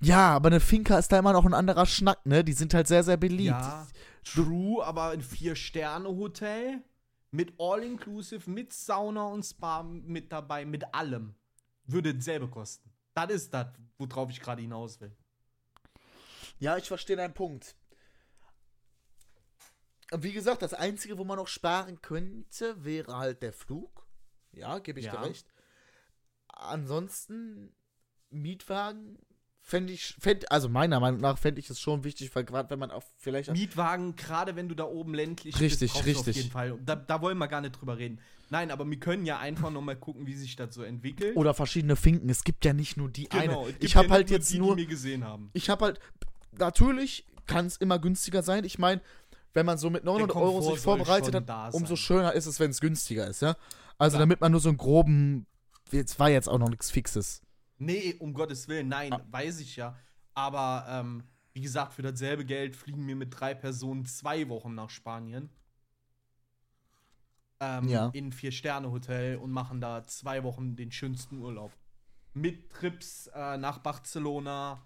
Ja, 0.00 0.30
aber 0.36 0.48
eine 0.48 0.60
Finca 0.60 0.98
ist 0.98 1.10
da 1.10 1.18
immer 1.18 1.32
noch 1.32 1.44
ein 1.44 1.54
anderer 1.54 1.86
Schnack, 1.86 2.24
ne? 2.24 2.44
Die 2.44 2.52
sind 2.52 2.72
halt 2.74 2.86
sehr, 2.86 3.02
sehr 3.02 3.16
beliebt. 3.16 3.50
Ja, 3.50 3.86
true, 4.24 4.84
aber 4.84 5.10
ein 5.10 5.22
Vier-Sterne-Hotel 5.22 6.82
mit 7.30 7.54
All-Inclusive, 7.58 8.48
mit 8.48 8.72
Sauna 8.72 9.24
und 9.24 9.44
Spa 9.44 9.82
mit 9.82 10.30
dabei, 10.30 10.64
mit 10.64 10.94
allem. 10.94 11.34
Würde 11.86 12.14
dasselbe 12.14 12.48
kosten. 12.48 12.90
Das 13.26 13.30
ist 13.30 13.52
das, 13.54 13.66
worauf 13.98 14.30
ich 14.30 14.40
gerade 14.40 14.62
hinaus 14.62 15.00
will. 15.00 15.16
Ja, 16.60 16.76
ich 16.76 16.86
verstehe 16.86 17.16
deinen 17.16 17.34
Punkt. 17.34 17.74
Wie 20.16 20.32
gesagt, 20.32 20.62
das 20.62 20.72
Einzige, 20.72 21.18
wo 21.18 21.24
man 21.24 21.36
noch 21.36 21.48
sparen 21.48 22.00
könnte, 22.00 22.84
wäre 22.84 23.16
halt 23.16 23.42
der 23.42 23.52
Flug. 23.52 24.06
Ja, 24.52 24.78
gebe 24.78 25.00
ich 25.00 25.06
Ja. 25.06 25.12
dir 25.16 25.22
recht. 25.22 25.52
Ansonsten, 26.48 27.74
Mietwagen 28.30 29.18
fände 29.68 29.92
ich, 29.92 30.16
fänd, 30.18 30.50
also 30.50 30.70
meiner 30.70 30.98
Meinung 30.98 31.20
nach 31.20 31.36
fände 31.36 31.60
ich 31.60 31.68
es 31.68 31.78
schon 31.78 32.02
wichtig, 32.02 32.34
weil 32.34 32.44
gerade 32.44 32.70
wenn 32.70 32.78
man 32.78 32.90
auch 32.90 33.02
vielleicht. 33.18 33.52
Mietwagen, 33.52 34.16
gerade 34.16 34.56
wenn 34.56 34.66
du 34.66 34.74
da 34.74 34.84
oben 34.84 35.12
ländlich 35.12 35.60
Richtig, 35.60 35.92
du 35.92 35.98
richtig. 35.98 36.16
auf 36.16 36.36
jeden 36.36 36.50
Fall. 36.50 36.78
Da, 36.86 36.96
da 36.96 37.20
wollen 37.20 37.36
wir 37.36 37.48
gar 37.48 37.60
nicht 37.60 37.72
drüber 37.72 37.98
reden. 37.98 38.18
Nein, 38.48 38.70
aber 38.70 38.88
wir 38.88 38.98
können 38.98 39.26
ja 39.26 39.38
einfach 39.38 39.70
noch 39.70 39.82
mal 39.82 39.94
gucken, 39.94 40.26
wie 40.26 40.32
sich 40.34 40.56
das 40.56 40.74
so 40.74 40.82
entwickelt. 40.82 41.36
oder 41.36 41.52
verschiedene 41.52 41.96
Finken. 41.96 42.30
Es 42.30 42.44
gibt 42.44 42.64
ja 42.64 42.72
nicht 42.72 42.96
nur 42.96 43.10
die 43.10 43.28
Genau, 43.28 43.66
eine. 43.66 43.74
Ich 43.80 43.94
habe 43.94 44.08
ja 44.08 44.14
halt 44.14 44.30
jetzt 44.30 44.50
die, 44.50 44.58
nur. 44.58 44.74
die 44.74 44.82
wir 44.82 44.88
gesehen 44.88 45.24
haben. 45.24 45.50
Ich 45.52 45.68
habe 45.68 45.84
halt. 45.84 46.00
Natürlich 46.58 47.26
kann 47.46 47.66
es 47.66 47.76
immer 47.76 47.98
günstiger 47.98 48.42
sein. 48.42 48.64
Ich 48.64 48.78
meine, 48.78 49.02
wenn 49.52 49.66
man 49.66 49.76
so 49.76 49.90
mit 49.90 50.02
900 50.02 50.34
Euro 50.34 50.62
sich 50.62 50.80
vorbereitet 50.80 51.34
hat, 51.34 51.46
da 51.46 51.68
umso 51.68 51.94
schöner 51.94 52.32
ist 52.32 52.46
es, 52.46 52.58
wenn 52.58 52.70
es 52.70 52.80
günstiger 52.80 53.26
ist, 53.26 53.42
ja. 53.42 53.54
Also 53.98 54.14
Klar. 54.14 54.20
damit 54.22 54.40
man 54.40 54.50
nur 54.50 54.62
so 54.62 54.70
einen 54.70 54.78
groben. 54.78 55.46
Jetzt 55.92 56.18
war 56.18 56.30
jetzt 56.30 56.48
auch 56.48 56.58
noch 56.58 56.70
nichts 56.70 56.90
Fixes. 56.90 57.42
Nee, 57.78 58.14
um 58.18 58.34
Gottes 58.34 58.68
Willen, 58.68 58.88
nein, 58.88 59.12
Ah. 59.12 59.24
weiß 59.30 59.60
ich 59.60 59.76
ja. 59.76 59.96
Aber 60.34 60.86
ähm, 60.88 61.24
wie 61.52 61.60
gesagt, 61.60 61.94
für 61.94 62.02
dasselbe 62.02 62.44
Geld 62.44 62.76
fliegen 62.76 63.06
wir 63.06 63.16
mit 63.16 63.38
drei 63.38 63.54
Personen 63.54 64.04
zwei 64.04 64.48
Wochen 64.48 64.74
nach 64.74 64.90
Spanien. 64.90 65.50
Ähm, 67.60 67.88
Ja. 67.88 68.10
In 68.12 68.26
ein 68.28 68.32
Vier-Sterne-Hotel 68.32 69.36
und 69.36 69.50
machen 69.50 69.80
da 69.80 70.04
zwei 70.06 70.42
Wochen 70.44 70.76
den 70.76 70.92
schönsten 70.92 71.38
Urlaub. 71.38 71.72
Mit 72.34 72.70
Trips 72.70 73.28
äh, 73.34 73.56
nach 73.56 73.78
Barcelona, 73.78 74.80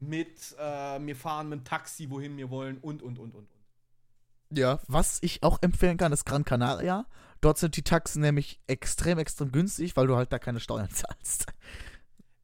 mit 0.00 0.54
äh, 0.58 0.98
wir 1.06 1.16
fahren 1.16 1.48
mit 1.48 1.60
dem 1.60 1.64
Taxi, 1.64 2.10
wohin 2.10 2.36
wir 2.36 2.50
wollen 2.50 2.78
und, 2.78 3.02
und, 3.02 3.18
und, 3.18 3.34
und. 3.34 3.48
und. 3.50 4.56
Ja. 4.58 4.80
Was 4.88 5.18
ich 5.22 5.42
auch 5.42 5.58
empfehlen 5.62 5.96
kann, 5.98 6.12
ist 6.12 6.24
Gran 6.24 6.44
Canaria. 6.44 7.06
Dort 7.40 7.58
sind 7.58 7.76
die 7.76 7.82
Taxen 7.82 8.22
nämlich 8.22 8.60
extrem, 8.66 9.18
extrem 9.18 9.52
günstig, 9.52 9.96
weil 9.96 10.06
du 10.06 10.16
halt 10.16 10.32
da 10.32 10.38
keine 10.38 10.58
Steuern 10.60 10.90
zahlst. 10.90 11.46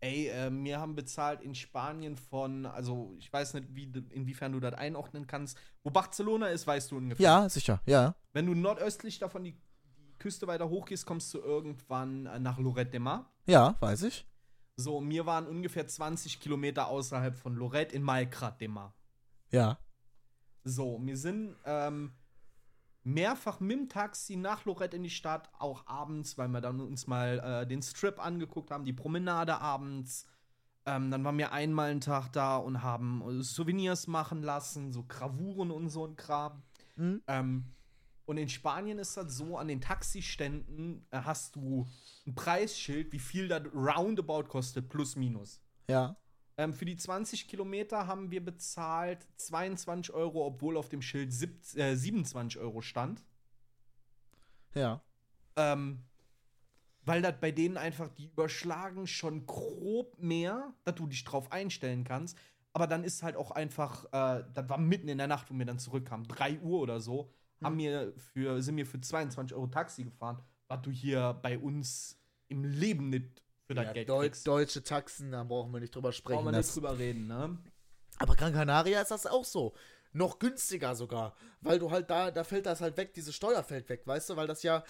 Ey, 0.03 0.28
äh, 0.28 0.50
wir 0.50 0.80
haben 0.80 0.96
bezahlt 0.96 1.42
in 1.42 1.55
Spanien 1.55 2.16
von, 2.16 2.66
also 2.66 3.14
ich 3.18 3.32
weiß 3.32 3.55
nicht, 3.55 3.68
wie, 3.70 3.84
inwiefern 4.11 4.50
du 4.50 4.59
das 4.59 4.74
einordnen 4.74 5.28
kannst. 5.28 5.57
Wo 5.84 5.90
Barcelona 5.90 6.48
ist, 6.48 6.66
weißt 6.66 6.90
du 6.90 6.96
ungefähr. 6.96 7.22
Ja, 7.22 7.48
sicher, 7.48 7.80
ja. 7.86 8.16
Wenn 8.32 8.46
du 8.46 8.55
nordöstlich 8.55 9.20
davon 9.20 9.44
die, 9.44 9.53
die 9.96 10.18
Küste 10.18 10.48
weiter 10.48 10.68
hochgehst, 10.68 11.07
kommst 11.07 11.32
du 11.32 11.38
irgendwann 11.38 12.26
äh, 12.26 12.40
nach 12.40 12.59
Lorette 12.59 12.90
de 12.90 12.98
Mar. 12.98 13.32
Ja, 13.46 13.76
weiß 13.78 14.03
ich. 14.03 14.26
So, 14.74 15.09
wir 15.09 15.24
waren 15.24 15.46
ungefähr 15.46 15.86
20 15.86 16.40
Kilometer 16.40 16.88
außerhalb 16.88 17.36
von 17.36 17.55
Lorette 17.55 17.94
in 17.94 18.03
Malkrat 18.03 18.61
Demar. 18.61 18.96
Ja. 19.53 19.78
So, 20.64 20.98
wir 21.00 21.16
sind 21.16 21.55
ähm, 21.64 22.12
mehrfach 23.05 23.61
mit 23.61 23.78
dem 23.78 23.88
Taxi 23.88 24.36
nach 24.36 24.64
Lorette 24.64 24.96
in 24.96 25.03
die 25.03 25.11
Stadt, 25.11 25.50
auch 25.59 25.86
abends, 25.86 26.38
weil 26.38 26.48
wir 26.48 26.61
dann 26.61 26.80
uns 26.80 27.07
mal 27.07 27.38
äh, 27.62 27.66
den 27.66 27.82
Strip 27.82 28.24
angeguckt 28.24 28.70
haben, 28.70 28.84
die 28.84 28.92
Promenade 28.92 29.59
abends. 29.59 30.26
Ähm, 30.84 31.11
dann 31.11 31.24
waren 31.24 31.38
wir 31.38 31.53
einmal 31.53 31.90
einen 31.90 32.00
Tag 32.00 32.32
da 32.32 32.57
und 32.57 32.82
haben 32.82 33.22
äh, 33.40 33.42
Souvenirs 33.42 34.07
machen 34.07 34.42
lassen, 34.42 34.92
so 34.92 35.05
Gravuren 35.05 35.70
und 35.70 35.88
so 35.88 36.07
ein 36.07 36.16
Kram. 36.16 36.62
Mhm. 36.96 37.22
Ähm, 37.26 37.64
und 38.24 38.36
in 38.36 38.48
Spanien 38.48 38.98
ist 38.98 39.16
das 39.16 39.36
so, 39.36 39.57
an 39.59 39.68
den 39.68 39.80
Taxiständen 39.80 41.07
äh, 41.11 41.20
hast 41.22 41.57
du 41.57 41.88
ein 42.26 42.34
Preisschild, 42.34 43.12
wie 43.12 43.18
viel 43.18 43.48
das 43.48 43.62
roundabout 43.74 44.44
kostet, 44.44 44.88
plus 44.88 45.16
minus. 45.16 45.61
Ja. 45.88 46.16
Ähm, 46.57 46.74
für 46.74 46.84
die 46.84 46.96
20 46.96 47.48
Kilometer 47.48 48.07
haben 48.07 48.30
wir 48.30 48.44
bezahlt 48.44 49.26
22 49.36 50.14
Euro, 50.14 50.44
obwohl 50.46 50.76
auf 50.76 50.88
dem 50.88 51.03
Schild 51.03 51.32
sieb, 51.32 51.59
äh, 51.76 51.96
27 51.96 52.61
Euro 52.61 52.82
stand. 52.82 53.22
Ja. 54.74 55.03
Ähm, 55.57 56.03
weil 57.05 57.22
das 57.22 57.34
bei 57.40 57.50
denen 57.50 57.76
einfach, 57.76 58.09
die 58.09 58.26
überschlagen 58.26 59.07
schon 59.07 59.46
grob 59.46 60.18
mehr, 60.18 60.72
dass 60.84 60.94
du 60.94 61.07
dich 61.07 61.24
drauf 61.24 61.50
einstellen 61.50 62.05
kannst. 62.05 62.38
Aber 62.74 62.86
dann 62.86 63.05
ist 63.05 63.22
halt 63.22 63.36
auch 63.36 63.50
einfach, 63.50 64.05
äh, 64.12 64.44
das 64.53 64.68
war 64.68 64.78
mitten 64.78 65.09
in 65.09 65.18
der 65.18 65.26
Nacht, 65.26 65.50
wo 65.50 65.59
wir 65.59 65.66
dann 65.66 65.78
zurückkamen, 65.78 66.26
3 66.28 66.61
Uhr 66.61 66.80
oder 66.80 67.00
so, 67.00 67.30
haben 67.62 67.78
wir 67.78 68.12
für, 68.16 68.61
sind 68.62 68.76
wir 68.76 68.86
für 68.86 69.00
22 69.00 69.55
Euro 69.55 69.68
Taxi 69.68 70.05
gefahren, 70.05 70.42
was 70.68 70.82
du 70.82 70.90
hier 70.90 71.38
bei 71.42 71.59
uns 71.59 72.18
im 72.48 72.64
Leben 72.64 73.09
nicht 73.09 73.41
für 73.66 73.74
dein 73.74 73.86
ja 73.86 73.92
Geld 73.92 74.08
Deu 74.08 74.22
kriegst. 74.22 74.46
deutsche 74.46 74.82
Taxen, 74.82 75.32
da 75.32 75.44
brauchen 75.44 75.72
wir 75.72 75.80
nicht 75.80 75.94
drüber 75.94 76.12
sprechen. 76.12 76.36
Brauchen 76.36 76.52
wir 76.52 76.58
nicht 76.58 76.74
drüber 76.74 76.98
reden, 76.98 77.26
ne? 77.26 77.58
Aber 78.18 78.34
Gran 78.34 78.52
Canaria 78.52 79.00
ist 79.00 79.10
das 79.10 79.26
auch 79.26 79.44
so. 79.44 79.74
Noch 80.12 80.38
günstiger 80.38 80.94
sogar. 80.94 81.34
Weil 81.60 81.78
du 81.78 81.90
halt 81.90 82.10
da, 82.10 82.30
da 82.30 82.44
fällt 82.44 82.66
das 82.66 82.80
halt 82.80 82.96
weg, 82.96 83.14
diese 83.14 83.32
Steuer 83.32 83.62
fällt 83.62 83.88
weg, 83.88 84.02
weißt 84.04 84.30
du? 84.30 84.36
Weil 84.36 84.46
das 84.46 84.62
ja 84.62 84.84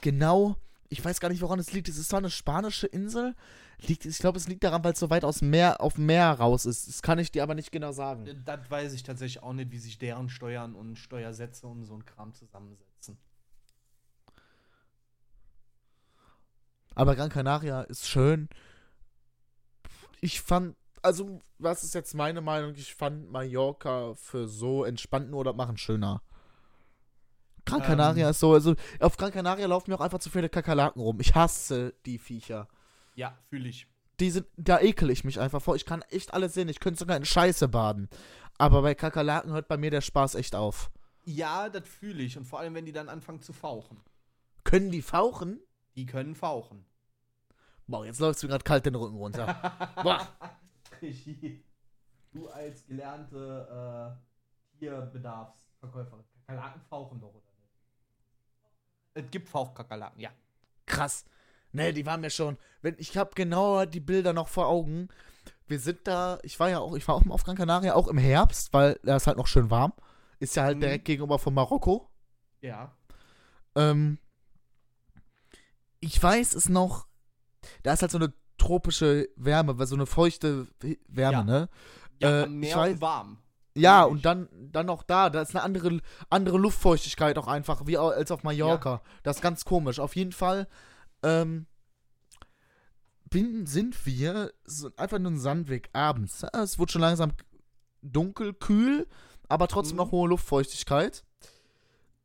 genau, 0.00 0.56
ich 0.88 1.02
weiß 1.02 1.20
gar 1.20 1.30
nicht, 1.30 1.40
woran 1.40 1.58
es 1.58 1.72
liegt. 1.72 1.88
Es 1.88 1.96
ist 1.96 2.10
zwar 2.10 2.18
eine 2.18 2.30
spanische 2.30 2.86
Insel. 2.86 3.34
Liegt, 3.86 4.04
ich 4.04 4.18
glaube, 4.18 4.38
es 4.38 4.46
liegt 4.46 4.62
daran, 4.62 4.84
weil 4.84 4.92
es 4.92 5.00
so 5.00 5.10
weit 5.10 5.24
aus 5.24 5.40
Meer, 5.40 5.80
auf 5.80 5.94
dem 5.94 6.06
Meer 6.06 6.30
raus 6.32 6.66
ist. 6.66 6.86
Das 6.86 7.00
kann 7.02 7.18
ich 7.18 7.32
dir 7.32 7.42
aber 7.42 7.54
nicht 7.54 7.72
genau 7.72 7.92
sagen. 7.92 8.42
Das 8.44 8.70
weiß 8.70 8.92
ich 8.92 9.02
tatsächlich 9.02 9.42
auch 9.42 9.54
nicht, 9.54 9.70
wie 9.70 9.78
sich 9.78 9.98
deren 9.98 10.28
Steuern 10.28 10.74
und 10.74 10.96
Steuersätze 10.96 11.66
und 11.66 11.84
so 11.84 11.94
ein 11.94 12.04
Kram 12.04 12.34
zusammensetzen. 12.34 12.91
Aber 16.94 17.16
Gran 17.16 17.30
Canaria 17.30 17.82
ist 17.82 18.08
schön. 18.08 18.48
Ich 20.20 20.40
fand, 20.40 20.76
also, 21.02 21.40
was 21.58 21.82
ist 21.82 21.94
jetzt 21.94 22.14
meine 22.14 22.40
Meinung? 22.40 22.74
Ich 22.76 22.94
fand 22.94 23.30
Mallorca 23.30 24.14
für 24.14 24.46
so 24.46 24.84
entspannten 24.84 25.34
Urlaub 25.34 25.56
machen 25.56 25.76
schöner. 25.76 26.22
Gran 27.64 27.80
Ähm. 27.80 27.86
Canaria 27.86 28.30
ist 28.30 28.40
so, 28.40 28.54
also 28.54 28.74
auf 29.00 29.16
Gran 29.16 29.32
Canaria 29.32 29.66
laufen 29.66 29.90
mir 29.90 29.96
auch 29.96 30.04
einfach 30.04 30.18
zu 30.18 30.30
viele 30.30 30.48
Kakerlaken 30.48 31.00
rum. 31.02 31.20
Ich 31.20 31.34
hasse 31.34 31.94
die 32.06 32.18
Viecher. 32.18 32.68
Ja, 33.14 33.38
fühle 33.48 33.68
ich. 33.68 33.86
Die 34.20 34.30
sind, 34.30 34.46
da 34.56 34.80
ekel 34.80 35.10
ich 35.10 35.24
mich 35.24 35.40
einfach 35.40 35.62
vor. 35.62 35.74
Ich 35.74 35.86
kann 35.86 36.02
echt 36.10 36.34
alles 36.34 36.54
sehen. 36.54 36.68
Ich 36.68 36.80
könnte 36.80 36.98
sogar 36.98 37.16
in 37.16 37.24
Scheiße 37.24 37.68
baden. 37.68 38.08
Aber 38.58 38.82
bei 38.82 38.94
Kakerlaken 38.94 39.52
hört 39.52 39.68
bei 39.68 39.76
mir 39.76 39.90
der 39.90 40.00
Spaß 40.00 40.34
echt 40.36 40.54
auf. 40.54 40.90
Ja, 41.24 41.68
das 41.68 41.88
fühle 41.88 42.22
ich. 42.22 42.36
Und 42.36 42.44
vor 42.44 42.60
allem, 42.60 42.74
wenn 42.74 42.84
die 42.84 42.92
dann 42.92 43.08
anfangen 43.08 43.40
zu 43.42 43.52
fauchen. 43.52 44.00
Können 44.64 44.90
die 44.90 45.02
fauchen? 45.02 45.60
Die 45.96 46.06
können 46.06 46.34
fauchen. 46.34 46.84
Boah, 47.86 48.06
jetzt 48.06 48.20
läufst 48.20 48.42
du 48.42 48.48
gerade 48.48 48.64
kalt 48.64 48.86
den 48.86 48.94
Rücken 48.94 49.16
runter. 49.16 49.90
Boah. 50.02 50.26
Regie. 51.00 51.64
Du 52.32 52.48
als 52.48 52.86
gelernte 52.86 54.16
äh, 54.74 54.78
Tierbedarfsverkäuferin. 54.78 56.24
Kakerlaken 56.46 56.80
fauchen 56.88 57.20
doch, 57.20 57.28
oder 57.34 57.52
nicht? 57.58 57.70
Es 59.14 59.30
gibt 59.30 59.48
Fauchkakerlaken, 59.48 60.20
ja. 60.20 60.30
Krass. 60.86 61.24
Nee, 61.72 61.92
die 61.92 62.06
waren 62.06 62.20
mir 62.20 62.30
schon. 62.30 62.56
Wenn, 62.80 62.94
ich 62.98 63.16
habe 63.16 63.30
genau 63.34 63.84
die 63.84 64.00
Bilder 64.00 64.32
noch 64.32 64.48
vor 64.48 64.66
Augen. 64.68 65.08
Wir 65.66 65.78
sind 65.78 66.06
da, 66.06 66.38
ich 66.42 66.58
war 66.60 66.68
ja 66.70 66.78
auch, 66.80 66.94
ich 66.94 67.06
war 67.08 67.14
auch 67.14 67.26
auf 67.28 67.44
Gran 67.44 67.56
Canaria, 67.56 67.94
auch 67.94 68.08
im 68.08 68.18
Herbst, 68.18 68.72
weil 68.72 68.98
da 69.02 69.16
ist 69.16 69.26
halt 69.26 69.36
noch 69.38 69.46
schön 69.46 69.70
warm. 69.70 69.92
Ist 70.38 70.56
ja 70.56 70.64
halt 70.64 70.76
Mhm. 70.76 70.80
direkt 70.82 71.04
gegenüber 71.04 71.38
von 71.38 71.54
Marokko. 71.54 72.08
Ja. 72.60 72.94
Ähm, 73.74 74.18
ich 76.02 76.22
weiß 76.22 76.54
es 76.54 76.68
noch, 76.68 77.06
da 77.82 77.92
ist 77.94 78.02
halt 78.02 78.10
so 78.12 78.18
eine 78.18 78.32
tropische 78.58 79.28
Wärme, 79.36 79.78
weil 79.78 79.86
so 79.86 79.94
eine 79.94 80.06
feuchte 80.06 80.66
Wärme, 81.08 81.32
Ja. 81.38 81.42
ne? 81.44 81.68
Ja, 82.20 82.42
Äh, 82.42 82.48
mehr 82.48 82.76
weiß- 82.76 82.92
und 82.92 83.00
warm. 83.00 83.38
Ja, 83.74 84.02
und 84.04 84.24
dann, 84.26 84.48
dann 84.70 84.90
auch 84.90 85.02
da, 85.02 85.30
da 85.30 85.40
ist 85.40 85.54
eine 85.56 85.62
andere, 85.64 86.00
andere 86.28 86.58
Luftfeuchtigkeit 86.58 87.38
auch 87.38 87.46
einfach, 87.48 87.86
wie 87.86 87.96
als 87.96 88.30
auf 88.30 88.42
Mallorca. 88.42 89.00
Das 89.22 89.36
ist 89.36 89.42
ganz 89.42 89.64
komisch. 89.64 89.98
Auf 89.98 90.14
jeden 90.14 90.32
Fall 90.32 90.68
ähm, 91.22 91.66
bin, 93.30 93.64
sind 93.66 94.04
wir 94.06 94.52
so 94.64 94.90
einfach 94.96 95.18
nur 95.18 95.30
ein 95.32 95.38
Sandweg 95.38 95.88
abends. 95.92 96.42
Ja, 96.42 96.62
Es 96.62 96.78
wurde 96.78 96.92
schon 96.92 97.00
langsam 97.00 97.32
dunkel, 98.02 98.52
kühl, 98.52 99.06
aber 99.48 99.68
trotzdem 99.68 99.96
Mhm. 99.96 100.02
noch 100.02 100.12
hohe 100.12 100.28
Luftfeuchtigkeit. 100.28 101.24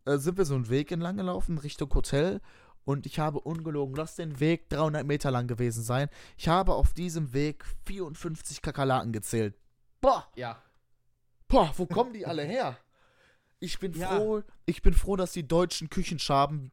Äh, 0.05 0.17
sind 0.17 0.37
wir 0.37 0.45
so 0.45 0.55
einen 0.55 0.69
Weg 0.69 0.91
entlang 0.91 1.17
gelaufen, 1.17 1.57
Richtung 1.59 1.93
Hotel. 1.93 2.41
Und 2.87 3.05
ich 3.05 3.19
habe 3.19 3.41
ungelogen, 3.41 3.97
lass 3.97 4.15
den 4.15 4.39
Weg 4.39 4.69
300 4.69 5.05
Meter 5.05 5.29
lang 5.29 5.45
gewesen 5.47 5.83
sein. 5.83 6.07
Ich 6.37 6.47
habe 6.47 6.73
auf 6.73 6.93
diesem 6.93 7.33
Weg 7.33 7.65
54 7.85 8.61
Kakerlaken 8.61 9.11
gezählt. 9.11 9.55
Boah! 9.99 10.25
Ja. 10.37 10.61
Boah, 11.49 11.73
wo 11.75 11.85
kommen 11.85 12.13
die 12.13 12.25
alle 12.25 12.43
her? 12.43 12.77
Ich 13.59 13.77
bin 13.79 13.91
Ja. 13.91 14.15
froh, 14.15 14.41
ich 14.65 14.81
bin 14.83 14.93
froh, 14.93 15.17
dass 15.17 15.33
die 15.33 15.45
deutschen 15.45 15.89
Küchenschaben 15.89 16.71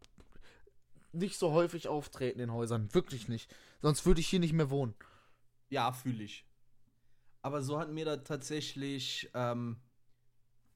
nicht 1.10 1.36
so 1.36 1.50
häufig 1.50 1.88
auftreten 1.88 2.38
in 2.38 2.52
Häusern. 2.52 2.94
Wirklich 2.94 3.26
nicht. 3.26 3.52
Sonst 3.82 4.06
würde 4.06 4.20
ich 4.20 4.28
hier 4.28 4.38
nicht 4.38 4.52
mehr 4.52 4.70
wohnen. 4.70 4.94
Ja, 5.68 5.90
fühle 5.90 6.22
ich. 6.22 6.46
Aber 7.42 7.60
so 7.60 7.80
hatten 7.80 7.96
wir 7.96 8.04
da 8.04 8.18
tatsächlich 8.18 9.30
ähm, 9.34 9.78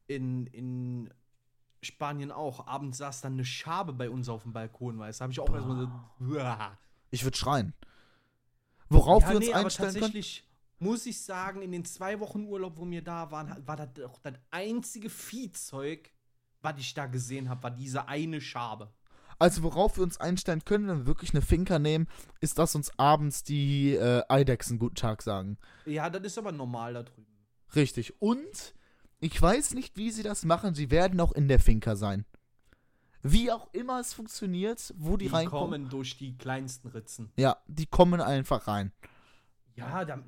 in, 0.08 0.48
in 0.48 1.14
Spanien 1.82 2.30
auch. 2.32 2.66
Abends 2.66 2.98
saß 2.98 3.20
dann 3.20 3.34
eine 3.34 3.44
Schabe 3.44 3.92
bei 3.92 4.10
uns 4.10 4.28
auf 4.28 4.42
dem 4.42 4.52
Balkon, 4.52 4.98
weißt 4.98 5.20
du? 5.20 5.22
habe 5.22 5.32
ich 5.32 5.40
auch 5.40 5.52
erstmal 5.54 5.88
so. 6.20 6.34
Uah. 6.34 6.76
Ich 7.10 7.24
würde 7.24 7.36
schreien. 7.36 7.72
Worauf 8.88 9.22
Ja, 9.24 9.30
wir 9.30 9.36
uns 9.36 9.46
nee, 9.46 9.52
aber 9.52 9.64
einstellen 9.64 9.90
können? 9.92 10.02
tatsächlich 10.02 10.44
muss 10.80 11.06
ich 11.06 11.20
sagen, 11.22 11.62
in 11.62 11.72
den 11.72 11.84
zwei 11.84 12.20
Wochen 12.20 12.44
Urlaub, 12.44 12.76
wo 12.76 12.88
wir 12.88 13.02
da 13.02 13.30
waren, 13.30 13.66
war 13.66 13.76
das 13.76 13.88
doch 13.94 14.18
das 14.20 14.34
einzige 14.50 15.10
Viehzeug, 15.10 16.12
was 16.62 16.78
ich 16.78 16.94
da 16.94 17.06
gesehen 17.06 17.48
habe, 17.48 17.62
war 17.64 17.70
diese 17.70 18.08
eine 18.08 18.40
Schabe. 18.40 18.92
Also 19.40 19.62
worauf 19.62 19.96
wir 19.96 20.02
uns 20.04 20.18
einstellen 20.18 20.64
können, 20.64 20.88
wenn 20.88 20.98
wir 21.00 21.06
wirklich 21.06 21.32
eine 21.32 21.42
Finca 21.42 21.78
nehmen, 21.78 22.08
ist, 22.40 22.58
dass 22.58 22.74
uns 22.74 22.96
abends 22.98 23.44
die 23.44 23.94
äh, 23.94 24.22
Eidechsen 24.28 24.78
guten 24.78 24.96
Tag 24.96 25.22
sagen. 25.22 25.58
Ja, 25.86 26.10
das 26.10 26.22
ist 26.24 26.38
aber 26.38 26.50
normal 26.50 26.94
da 26.94 27.02
drüben. 27.04 27.26
Richtig. 27.76 28.20
Und 28.20 28.74
ich 29.20 29.40
weiß 29.40 29.74
nicht, 29.74 29.96
wie 29.96 30.10
sie 30.10 30.22
das 30.22 30.44
machen. 30.44 30.74
Sie 30.74 30.90
werden 30.90 31.20
auch 31.20 31.32
in 31.32 31.48
der 31.48 31.58
Finca 31.58 31.96
sein. 31.96 32.24
Wie 33.22 33.50
auch 33.50 33.72
immer 33.72 33.98
es 34.00 34.14
funktioniert, 34.14 34.94
wo 34.96 35.16
die, 35.16 35.26
Die 35.26 35.32
reinkommen. 35.34 35.70
kommen 35.82 35.88
durch 35.90 36.16
die 36.16 36.38
kleinsten 36.38 36.88
Ritzen. 36.88 37.32
Ja, 37.36 37.56
die 37.66 37.86
kommen 37.86 38.20
einfach 38.20 38.68
rein. 38.68 38.92
Ja, 39.74 40.04
da, 40.04 40.22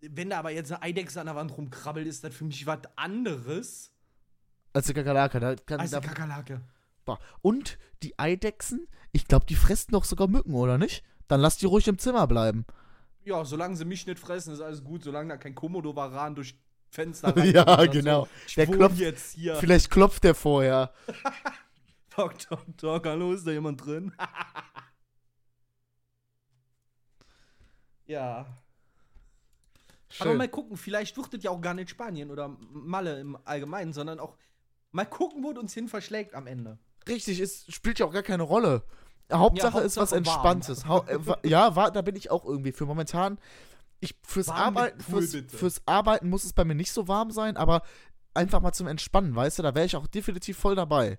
wenn 0.00 0.30
da 0.30 0.38
aber 0.38 0.50
jetzt 0.52 0.72
eine 0.72 0.82
Eidechse 0.82 1.20
an 1.20 1.26
der 1.26 1.36
Wand 1.36 1.56
rumkrabbelt, 1.56 2.06
ist 2.06 2.24
das 2.24 2.34
für 2.34 2.44
mich 2.44 2.66
was 2.66 2.80
anderes 2.96 3.92
Als 4.72 4.86
die 4.86 4.94
Kakerlake. 4.94 5.38
Da 5.38 5.54
kann, 5.56 5.80
als 5.80 5.92
eine 5.92 6.06
Kakerlake. 6.06 6.62
Und 7.40 7.78
die 8.02 8.18
Eidechsen, 8.18 8.88
ich 9.12 9.26
glaube, 9.26 9.46
die 9.46 9.54
fressen 9.54 9.92
doch 9.92 10.04
sogar 10.04 10.28
Mücken, 10.28 10.54
oder 10.54 10.76
nicht? 10.78 11.04
Dann 11.28 11.40
lass 11.40 11.58
die 11.58 11.66
ruhig 11.66 11.86
im 11.88 11.98
Zimmer 11.98 12.26
bleiben. 12.26 12.66
Ja, 13.24 13.44
solange 13.44 13.76
sie 13.76 13.84
mich 13.84 14.06
nicht 14.06 14.18
fressen, 14.18 14.52
ist 14.52 14.60
alles 14.60 14.82
gut. 14.82 15.02
Solange 15.04 15.28
da 15.30 15.36
kein 15.36 15.54
Komodo-Varan 15.54 16.34
durch 16.34 16.58
Fenster 16.90 17.28
reinkommt 17.36 17.54
Ja, 17.54 17.86
genau. 17.86 18.24
So. 18.46 18.54
Der 18.56 18.68
klopft- 18.68 18.96
jetzt 18.98 19.34
hier. 19.34 19.56
Vielleicht 19.56 19.90
klopft 19.90 20.24
der 20.24 20.34
vorher. 20.34 20.92
Talk, 22.10 22.38
talk, 22.38 22.64
talk. 22.78 23.06
Hallo, 23.06 23.32
ist 23.32 23.46
da 23.46 23.50
jemand 23.50 23.84
drin? 23.84 24.12
ja. 28.06 28.46
Aber 30.18 30.30
Schön. 30.30 30.36
mal 30.38 30.48
gucken, 30.48 30.76
vielleicht 30.76 31.16
das 31.36 31.42
ja 31.42 31.50
auch 31.50 31.60
gar 31.60 31.74
nicht 31.74 31.90
Spanien 31.90 32.30
oder 32.30 32.56
Malle 32.70 33.20
im 33.20 33.36
Allgemeinen, 33.44 33.92
sondern 33.92 34.18
auch 34.20 34.36
mal 34.92 35.04
gucken, 35.04 35.42
wo 35.44 35.52
uns 35.60 35.74
hin 35.74 35.88
verschlägt 35.88 36.34
am 36.34 36.46
Ende. 36.46 36.78
Richtig, 37.08 37.40
es 37.40 37.66
spielt 37.68 37.98
ja 37.98 38.06
auch 38.06 38.12
gar 38.12 38.22
keine 38.22 38.44
Rolle. 38.44 38.82
Hauptsache 39.30 39.78
Ja, 39.78 39.84
ist 39.84 39.96
was 39.96 40.12
Hauptsache. 40.12 40.16
Entspanntes. 40.18 40.84
Äh, 41.42 41.42
ja, 41.48 41.74
war, 41.76 41.90
da 41.90 42.00
bin 42.02 42.16
ich 42.16 42.30
auch 42.30 42.44
irgendwie 42.44 42.72
für. 42.72 42.86
Momentan, 42.86 43.38
ich, 44.00 44.14
fürs, 44.22 44.48
Warm 44.48 44.76
Arbeiten, 44.76 44.98
Pool, 44.98 45.22
fürs, 45.22 45.44
fürs 45.52 45.82
Arbeiten 45.86 46.28
muss 46.28 46.44
es 46.44 46.52
bei 46.52 46.64
mir 46.64 46.74
nicht 46.74 46.92
so 46.92 47.08
warm 47.08 47.30
sein, 47.30 47.56
aber 47.56 47.82
einfach 48.34 48.60
mal 48.60 48.72
zum 48.72 48.86
Entspannen, 48.86 49.34
weißt 49.34 49.58
du, 49.58 49.62
da 49.62 49.74
wäre 49.74 49.86
ich 49.86 49.96
auch 49.96 50.06
definitiv 50.06 50.58
voll 50.58 50.74
dabei. 50.74 51.18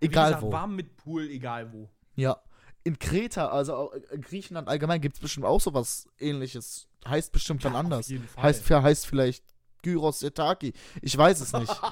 Egal 0.00 0.26
gesagt, 0.30 0.42
wo. 0.42 0.52
Warm 0.52 0.74
mit 0.76 0.96
Pool, 0.96 1.28
egal 1.30 1.72
wo. 1.72 1.88
Ja. 2.16 2.42
in 2.84 2.98
Kreta, 2.98 3.48
also 3.48 3.92
in 4.10 4.20
Griechenland 4.22 4.68
allgemein, 4.68 5.00
gibt 5.00 5.14
es 5.14 5.20
bestimmt 5.20 5.46
auch 5.46 5.60
sowas 5.60 6.08
ähnliches. 6.18 6.88
Heißt 7.06 7.30
bestimmt 7.32 7.64
dann 7.64 7.72
Ja, 7.74 7.78
auf 7.78 7.84
anders. 7.84 8.08
jeden 8.08 8.26
Fall. 8.26 8.42
Heißt, 8.44 8.68
heißt 8.68 9.06
vielleicht 9.06 9.44
Gyros 9.82 10.22
Etaki. 10.22 10.72
Ich 11.00 11.16
weiß 11.16 11.40
es 11.40 11.52
nicht. 11.52 11.72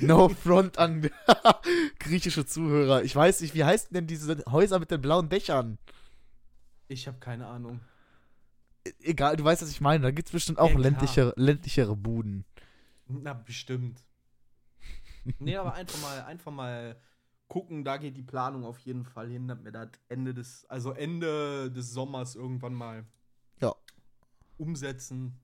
No 0.00 0.28
front 0.30 0.78
an 0.78 1.10
griechische 1.98 2.46
Zuhörer. 2.46 3.02
Ich 3.02 3.14
weiß 3.14 3.42
nicht, 3.42 3.54
wie 3.54 3.62
heißen 3.64 3.90
denn 3.92 4.06
diese 4.06 4.42
Häuser 4.50 4.78
mit 4.78 4.90
den 4.90 5.02
blauen 5.02 5.28
Dächern? 5.28 5.78
Ich 6.88 7.06
habe 7.06 7.18
keine 7.18 7.46
Ahnung. 7.46 7.80
E- 8.86 8.92
Egal, 9.00 9.36
du 9.36 9.44
weißt, 9.44 9.62
was 9.62 9.70
ich 9.70 9.80
meine. 9.80 10.02
Da 10.02 10.10
gibt 10.10 10.28
es 10.28 10.32
bestimmt 10.32 10.58
auch 10.58 10.70
Ja, 10.70 10.78
ländlichere, 10.78 11.32
ländlichere 11.36 11.96
Buden. 11.96 12.44
Na, 13.08 13.32
bestimmt. 13.34 14.02
nee, 15.38 15.56
aber 15.56 15.74
einfach 15.74 16.00
mal, 16.00 16.22
einfach 16.24 16.52
mal 16.52 17.00
gucken, 17.48 17.84
da 17.84 17.96
geht 17.98 18.16
die 18.16 18.22
Planung 18.22 18.64
auf 18.64 18.78
jeden 18.78 19.04
Fall 19.04 19.28
hin, 19.28 19.46
dass 19.46 19.62
wir 19.62 19.72
das 19.72 19.90
Ende 20.08 20.32
des, 20.34 20.64
also 20.66 20.92
Ende 20.92 21.70
des 21.70 21.92
Sommers 21.92 22.34
irgendwann 22.34 22.74
mal 22.74 23.04
Ja. 23.60 23.74
umsetzen. 24.56 25.38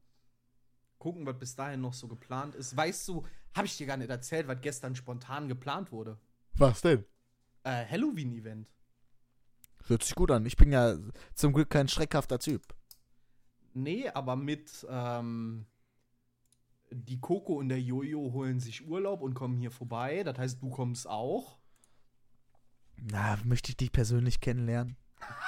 Gucken, 0.98 1.26
was 1.26 1.38
bis 1.38 1.54
dahin 1.54 1.80
noch 1.80 1.92
so 1.94 2.08
geplant 2.08 2.54
ist. 2.56 2.76
Weißt 2.76 3.06
du, 3.06 3.24
habe 3.54 3.66
ich 3.66 3.76
dir 3.76 3.86
gar 3.86 3.96
nicht 3.96 4.10
erzählt, 4.10 4.48
was 4.48 4.60
gestern 4.60 4.96
spontan 4.96 5.48
geplant 5.48 5.92
wurde? 5.92 6.18
Was 6.54 6.80
denn? 6.80 7.04
Äh, 7.62 7.86
Halloween-Event. 7.86 8.68
Hört 9.88 10.04
sich 10.04 10.14
gut 10.14 10.30
an. 10.30 10.44
Ich 10.44 10.56
bin 10.56 10.70
ja 10.70 10.96
zum 11.34 11.52
Glück 11.52 11.70
kein 11.70 11.88
schreckhafter 11.88 12.38
Typ. 12.38 12.62
Nee, 13.72 14.08
aber 14.08 14.36
mit 14.36 14.86
ähm, 14.88 15.66
die 16.90 17.20
Coco 17.20 17.54
und 17.54 17.68
der 17.70 17.80
Jojo 17.80 18.32
holen 18.32 18.60
sich 18.60 18.86
Urlaub 18.86 19.22
und 19.22 19.34
kommen 19.34 19.56
hier 19.56 19.70
vorbei. 19.70 20.22
Das 20.24 20.38
heißt, 20.38 20.62
du 20.62 20.68
kommst 20.70 21.08
auch. 21.08 21.58
Na, 22.96 23.38
möchte 23.44 23.70
ich 23.70 23.76
dich 23.76 23.92
persönlich 23.92 24.40
kennenlernen? 24.40 24.96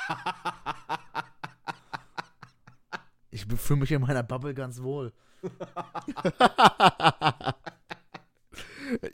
Ich 3.32 3.46
fühle 3.46 3.80
mich 3.80 3.92
in 3.92 4.02
meiner 4.02 4.24
Bubble 4.24 4.54
ganz 4.54 4.82
wohl. 4.82 5.12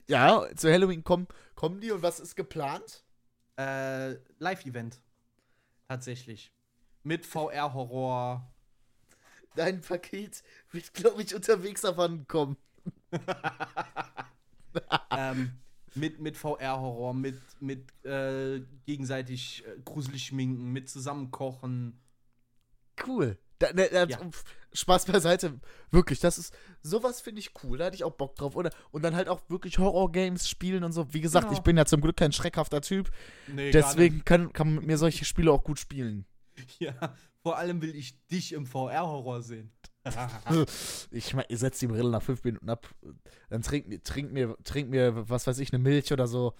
ja, 0.09 0.47
zu 0.57 0.73
Halloween 0.73 1.05
kommen, 1.05 1.29
kommen 1.55 1.81
die 1.81 1.93
und 1.93 2.01
was 2.03 2.19
ist 2.19 2.35
geplant? 2.35 3.05
Äh, 3.59 4.15
Live-Event. 4.39 5.03
Tatsächlich. 5.89 6.53
Mit 7.03 7.25
VR-Horror. 7.25 8.53
Dein 9.55 9.81
Paket 9.81 10.43
wird, 10.73 10.93
glaube 10.93 11.23
ich, 11.23 11.35
unterwegs 11.35 11.83
davon 11.83 12.27
kommen. 12.27 12.57
ähm, 15.11 15.53
mit 15.95 16.21
mit 16.21 16.37
VR-Horror, 16.37 17.15
mit, 17.15 17.41
mit 17.61 18.05
äh, 18.05 18.61
gegenseitig 18.85 19.65
äh, 19.67 19.81
gruselig 19.85 20.27
schminken, 20.27 20.73
mit 20.73 20.91
zusammenkochen. 20.91 21.99
Cool. 23.07 23.39
Da, 23.59 23.73
da, 23.73 23.87
da, 23.89 24.05
Ja. 24.05 24.19
Spaß 24.73 25.07
beiseite. 25.07 25.59
Wirklich, 25.91 26.21
das 26.21 26.37
ist, 26.37 26.53
sowas 26.83 27.21
finde 27.23 27.41
ich 27.41 27.53
cool. 27.65 27.79
Da 27.79 27.87
hätte 27.87 27.95
ich 27.97 28.05
auch 28.05 28.13
Bock 28.13 28.35
drauf. 28.37 28.55
Oder, 28.57 28.71
und 28.91 29.03
dann 29.03 29.15
halt 29.17 29.29
auch 29.29 29.41
wirklich 29.49 29.79
Horror-Games 29.79 30.49
spielen 30.49 30.85
und 30.85 30.93
so. 30.93 31.13
Wie 31.15 31.23
gesagt, 31.23 31.47
Genau. 31.47 31.57
ich 31.57 31.63
bin 31.65 31.77
ja 31.79 31.87
zum 31.87 32.03
Glück 32.03 32.17
kein 32.19 32.33
schreckhafter 32.33 32.83
Typ. 32.83 33.11
Nee, 33.47 33.71
Deswegen 33.71 34.25
kann, 34.25 34.53
kann 34.53 34.67
man 34.69 34.77
mit 34.77 34.87
mir 34.87 34.99
solche 34.99 35.25
Spiele 35.25 35.51
auch 35.53 35.65
gut 35.65 35.79
spielen. 35.79 36.27
Ja, 36.79 37.15
vor 37.43 37.57
allem 37.59 37.81
will 37.83 37.95
ich 37.95 38.27
dich 38.29 38.53
im 38.53 38.67
VR-Horror 38.67 39.43
sehen. 39.43 39.71
Ich 41.11 41.35
meine, 41.35 41.49
ihr 41.51 41.59
setzt 41.59 41.81
die 41.83 41.87
Brille 41.87 42.11
nach 42.11 42.23
fünf 42.23 42.45
Minuten 42.45 42.69
ab. 42.71 42.87
Dann 43.51 43.63
trink, 43.63 43.89
mir- 43.89 44.03
trink, 44.03 44.31
mir, 44.33 44.57
trink 44.65 44.89
mir, 44.91 45.29
was 45.29 45.47
weiß 45.47 45.59
ich, 45.59 45.73
eine 45.73 45.83
Milch 45.83 46.13
oder 46.13 46.27
so. 46.27 46.55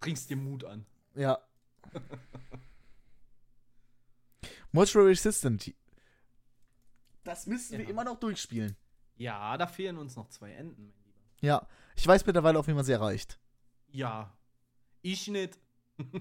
Bringst 0.00 0.28
dir 0.30 0.36
Mut 0.36 0.64
an. 0.64 0.86
Ja. 1.14 1.38
Motion 4.72 5.04
Resistant. 5.06 5.72
Das 7.28 7.46
müssen 7.46 7.76
wir 7.78 7.84
Ja. 7.84 7.90
immer 7.90 8.04
noch 8.04 8.18
durchspielen. 8.18 8.74
Ja, 9.16 9.56
da 9.58 9.66
fehlen 9.66 9.98
uns 9.98 10.16
noch 10.16 10.28
zwei 10.28 10.52
Enden, 10.52 10.86
mein 10.86 11.04
Lieber. 11.04 11.18
Ja. 11.40 11.66
Ich 11.96 12.06
weiß 12.06 12.24
mittlerweile 12.24 12.58
auch, 12.58 12.66
wie 12.66 12.72
man 12.72 12.84
sie 12.84 12.92
erreicht. 12.92 13.38
Ja. 13.88 14.32
Ich 15.02 15.28
nicht. 15.28 15.58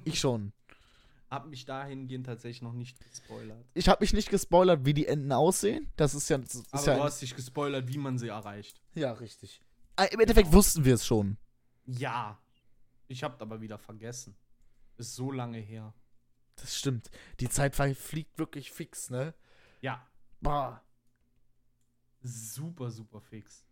Ich 0.04 0.20
schon. 0.20 0.52
Hab 1.30 1.46
mich 1.48 1.66
dahingehend 1.66 2.26
tatsächlich 2.26 2.62
noch 2.62 2.74
nicht 2.74 3.00
gespoilert. 3.00 3.66
Ich 3.74 3.88
habe 3.90 4.02
mich 4.02 4.14
nicht 4.14 4.30
gespoilert, 4.30 4.86
wie 4.86 4.94
die 4.94 5.08
Enden 5.08 5.32
aussehen. 5.32 5.92
Das 5.96 6.14
ist 6.16 6.30
ja. 6.30 6.38
Das 6.40 6.56
ist 6.56 6.74
Aber 6.74 6.86
ja, 6.86 6.96
du 6.98 7.04
hast 7.04 7.22
dich 7.22 7.36
gespoilert, 7.36 7.88
wie 7.88 7.98
man 7.98 8.18
sie 8.18 8.28
erreicht. 8.30 8.82
ja, 8.96 9.12
richtig. 9.14 9.62
Ah, 9.96 10.06
Im 10.06 10.20
Endeffekt 10.20 10.52
wussten 10.52 10.84
wir 10.86 10.94
es 10.96 11.06
schon. 11.06 11.38
Ja. 11.86 12.38
Ich 13.08 13.24
hab 13.24 13.42
aber 13.42 13.62
wieder 13.62 13.78
vergessen. 13.78 14.36
Ist 14.98 15.16
so 15.16 15.32
lange 15.32 15.60
her. 15.60 15.94
Das 16.58 16.78
stimmt. 16.78 17.10
Die 17.40 17.50
Zeit 17.50 17.76
fliegt 17.76 18.38
wirklich 18.38 18.72
fix, 18.72 19.10
ne? 19.10 19.34
Ja. 19.82 20.06
Boah. 20.42 20.82
Super, 22.28 22.92
super 22.92 23.22
fix. 23.22 23.66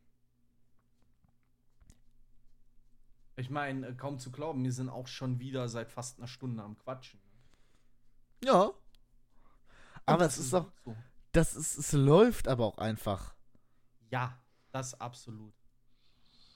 Ich 3.35 3.49
meine, 3.49 3.95
kaum 3.95 4.17
zu 4.17 4.31
glauben, 4.31 4.63
wir 4.63 4.71
sind 4.71 4.89
auch 4.89 5.07
schon 5.07 5.39
wieder 5.39 5.67
seit 5.67 5.91
fast 5.91 6.17
einer 6.17 6.27
Stunde 6.27 6.63
am 6.63 6.77
Quatschen. 6.77 7.19
Ja. 8.43 8.71
Aber 10.05 10.25
es 10.25 10.37
ist 10.37 10.53
auch. 10.53 10.71
so. 10.85 10.95
Das 11.33 11.55
ist, 11.55 11.77
es 11.77 11.91
läuft 11.91 12.47
aber 12.47 12.65
auch 12.65 12.77
einfach. 12.77 13.35
Ja, 14.09 14.39
das 14.71 14.99
absolut. 15.01 15.53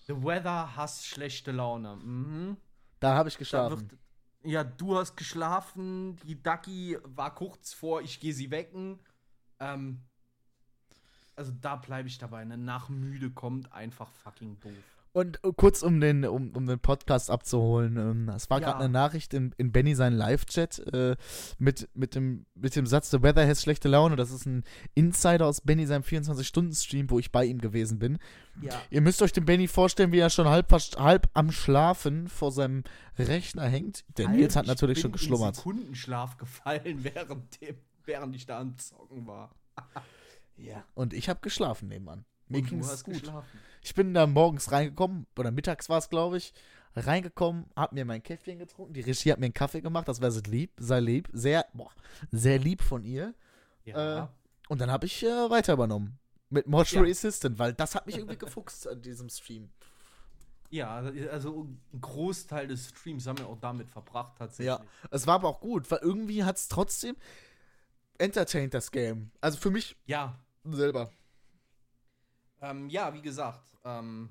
The 0.08 0.24
Weather 0.24 0.76
hast 0.76 1.06
schlechte 1.06 1.52
Laune. 1.52 1.98
Mhm. 1.98 2.58
Da 3.02 3.16
habe 3.16 3.28
ich 3.28 3.38
geschlafen. 3.38 3.92
wird, 3.92 4.00
ja, 4.44 4.64
du 4.64 4.98
hast 4.98 5.18
geschlafen. 5.18 6.16
Die 6.24 6.42
Ducky 6.42 6.98
war 7.04 7.36
kurz 7.36 7.74
vor, 7.74 8.02
ich 8.02 8.20
gehe 8.22 8.34
sie 8.34 8.52
wecken. 8.52 9.00
Ähm, 9.60 10.02
also 11.40 11.54
da 11.62 11.78
bleibe 11.78 12.08
ich 12.10 12.18
dabei. 12.18 12.44
Ne? 12.44 12.58
Nach 12.58 12.90
müde 12.90 13.32
kommt 13.32 13.72
einfach 13.72 14.12
fucking 14.12 14.60
doof. 14.60 14.72
Und 15.12 15.44
äh, 15.44 15.52
kurz 15.56 15.82
um 15.82 16.00
den, 16.00 16.24
um, 16.26 16.52
um 16.52 16.68
den 16.68 16.78
Podcast 16.80 17.32
abzuholen, 17.32 17.98
ähm, 17.98 18.30
es 18.30 18.48
war 18.52 18.60
Ja. 18.62 18.68
gerade 18.68 18.84
eine 18.84 18.94
Nachricht 18.94 19.34
in, 19.34 19.56
in 19.58 19.72
Benny 19.72 19.96
seinen 19.96 20.16
Live-Chat 20.18 20.80
äh, 20.94 21.16
mit, 21.58 21.90
mit, 21.96 22.14
dem, 22.14 22.46
mit 22.54 22.76
dem 22.76 22.86
Satz, 22.86 23.10
The 23.10 23.24
Weather 23.24 23.48
has 23.48 23.64
schlechte 23.64 23.88
Laune. 23.88 24.18
Das 24.18 24.30
ist 24.30 24.46
ein 24.46 24.64
Insider 24.94 25.48
aus 25.48 25.62
Benny 25.62 25.88
seinem 25.88 26.04
24-Stunden-Stream, 26.04 27.10
wo 27.10 27.18
ich 27.18 27.32
bei 27.32 27.44
ihm 27.46 27.58
gewesen 27.60 27.98
bin. 27.98 28.20
Ja. 28.62 28.74
Ihr 28.92 29.02
müsst 29.02 29.22
euch 29.24 29.32
den 29.34 29.46
Benny 29.46 29.68
vorstellen, 29.68 30.12
wie 30.12 30.20
er 30.20 30.30
schon 30.30 30.48
halb, 30.48 30.72
halb 30.72 31.28
am 31.34 31.52
Schlafen 31.52 32.28
vor 32.28 32.52
seinem 32.52 32.84
Rechner 33.18 33.64
hängt. 33.66 34.04
Der 34.18 34.30
Nils 34.30 34.56
hat 34.56 34.68
natürlich 34.68 35.00
schon 35.00 35.12
Ich 35.16 35.22
bin 35.22 35.24
in 35.24 35.32
geschlummert. 35.32 35.56
Sekundenschlaf 35.56 36.38
gefallen, 36.38 37.00
während, 37.04 37.60
dem, 37.62 37.78
während 38.06 38.36
ich 38.36 38.46
da 38.46 38.60
am 38.60 38.78
Zocken 38.78 39.26
war. 39.26 39.56
Ja. 40.64 40.84
Und 40.96 41.14
ich 41.14 41.30
habe 41.30 41.40
geschlafen 41.42 41.88
nebenan. 41.90 42.26
Mir 42.48 42.62
ging's 42.64 42.90
hast 42.90 43.04
gut. 43.04 43.16
geschlafen. 43.16 43.60
Ich 43.82 43.94
bin 43.94 44.14
da 44.14 44.26
morgens 44.28 44.72
reingekommen, 44.72 45.28
oder 45.38 45.52
mittags 45.52 45.88
war 45.90 46.00
es, 46.00 46.10
glaube 46.10 46.38
ich, 46.38 46.54
reingekommen, 46.96 47.66
hab 47.76 47.94
mir 47.94 48.04
mein 48.06 48.24
Käffchen 48.24 48.58
getrunken, 48.58 48.94
die 48.94 49.02
Regie 49.02 49.32
hat 49.32 49.40
mir 49.40 49.46
einen 49.46 49.54
Kaffee 49.54 49.82
gemacht, 49.82 50.08
das 50.08 50.22
war 50.22 50.32
sehr 50.32 50.42
lieb, 50.44 50.72
sehr 50.80 51.00
lieb, 51.02 51.30
sehr, 51.32 51.66
boah, 51.74 51.92
sehr 52.32 52.58
lieb 52.58 52.82
von 52.82 53.04
ihr. 53.04 53.36
Ja. 53.86 54.24
Äh, 54.24 54.28
Und 54.68 54.82
dann 54.82 54.90
habe 54.92 55.06
ich 55.06 55.24
äh, 55.24 55.50
weiter 55.50 55.74
übernommen. 55.74 56.18
Mit 56.50 56.66
Mortuary 56.66 57.08
Ja. 57.10 57.12
Assistant, 57.12 57.60
weil 57.60 57.74
das 57.74 57.94
hat 57.94 58.08
mich 58.08 58.18
irgendwie 58.18 58.38
gefuchst 58.40 58.88
an 58.88 59.02
diesem 59.04 59.30
Stream. 59.30 59.70
ja, 60.72 60.96
also 61.32 61.66
ein 61.94 62.02
Großteil 62.02 62.68
des 62.68 62.90
Streams 62.90 63.28
haben 63.28 63.38
wir 63.38 63.48
auch 63.48 63.60
damit 63.60 63.90
verbracht, 63.92 64.34
tatsächlich. 64.40 64.66
Ja. 64.68 64.82
Es 65.12 65.28
war 65.28 65.36
aber 65.36 65.48
auch 65.50 65.62
gut, 65.62 65.90
weil 65.92 66.00
irgendwie 66.02 66.44
hat 66.44 66.58
es 66.58 66.68
trotzdem 66.68 67.16
entertained, 68.18 68.74
das 68.74 68.92
Game. 68.92 69.32
Also 69.42 69.60
für 69.60 69.70
mich 69.72 69.96
Ja, 70.06 70.40
selber. 70.66 71.12
Ähm, 72.62 72.90
ja, 72.90 73.14
wie 73.14 73.22
gesagt, 73.22 73.76
ähm, 73.84 74.30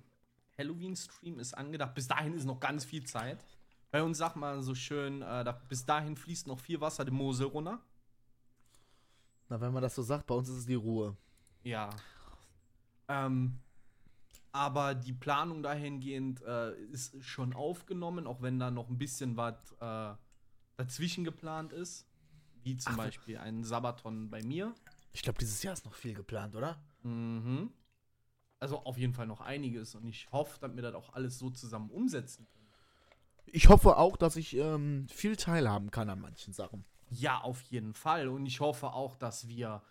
Halloween-Stream 0.58 1.38
ist 1.38 1.54
angedacht. 1.54 1.94
Bis 1.94 2.08
dahin 2.08 2.34
ist 2.34 2.44
noch 2.44 2.60
ganz 2.60 2.84
viel 2.84 3.04
Zeit. 3.04 3.44
Bei 3.90 4.02
uns 4.02 4.18
sagt 4.18 4.36
man 4.36 4.62
so 4.62 4.74
schön, 4.74 5.22
äh, 5.22 5.44
da, 5.44 5.52
bis 5.52 5.86
dahin 5.86 6.16
fließt 6.16 6.46
noch 6.46 6.58
viel 6.58 6.80
Wasser 6.80 7.04
die 7.04 7.10
Mosel 7.10 7.46
runter. 7.46 7.80
Na, 9.48 9.60
wenn 9.60 9.72
man 9.72 9.82
das 9.82 9.94
so 9.94 10.02
sagt, 10.02 10.26
bei 10.26 10.34
uns 10.34 10.48
ist 10.48 10.56
es 10.56 10.66
die 10.66 10.74
Ruhe. 10.74 11.16
Ja. 11.62 11.88
Ähm, 13.08 13.58
aber 14.52 14.94
die 14.94 15.14
Planung 15.14 15.62
dahingehend 15.62 16.42
äh, 16.42 16.74
ist 16.90 17.22
schon 17.24 17.54
aufgenommen, 17.54 18.26
auch 18.26 18.42
wenn 18.42 18.58
da 18.58 18.70
noch 18.70 18.90
ein 18.90 18.98
bisschen 18.98 19.36
was 19.36 19.54
äh, 19.80 20.14
dazwischen 20.76 21.24
geplant 21.24 21.72
ist. 21.72 22.06
Wie 22.62 22.76
zum 22.76 22.94
Ach, 22.94 22.98
Beispiel 22.98 23.38
ein 23.38 23.64
Sabaton 23.64 24.28
bei 24.28 24.42
mir. 24.42 24.74
Ich 25.12 25.22
glaube, 25.22 25.38
dieses 25.38 25.62
Jahr 25.62 25.72
ist 25.72 25.84
noch 25.84 25.94
viel 25.94 26.14
geplant, 26.14 26.54
oder? 26.54 26.80
Mhm. 27.02 27.72
Also 28.60 28.80
auf 28.84 28.98
jeden 28.98 29.14
Fall 29.14 29.26
noch 29.26 29.40
einiges 29.40 29.94
und 29.94 30.06
ich 30.06 30.30
hoffe, 30.32 30.58
dass 30.60 30.74
wir 30.74 30.82
das 30.82 30.94
auch 30.94 31.12
alles 31.14 31.38
so 31.38 31.48
zusammen 31.50 31.90
umsetzen 31.90 32.46
können. 32.46 32.66
Ich 33.46 33.68
hoffe 33.68 33.96
auch, 33.96 34.16
dass 34.16 34.36
ich 34.36 34.54
ähm, 34.56 35.06
viel 35.08 35.36
teilhaben 35.36 35.90
kann 35.90 36.10
an 36.10 36.20
manchen 36.20 36.52
Sachen. 36.52 36.84
Ja, 37.10 37.40
auf 37.40 37.60
jeden 37.62 37.94
Fall. 37.94 38.28
Und 38.28 38.44
ich 38.46 38.60
hoffe 38.60 38.92
auch, 38.92 39.14
dass 39.16 39.48
wir 39.48 39.82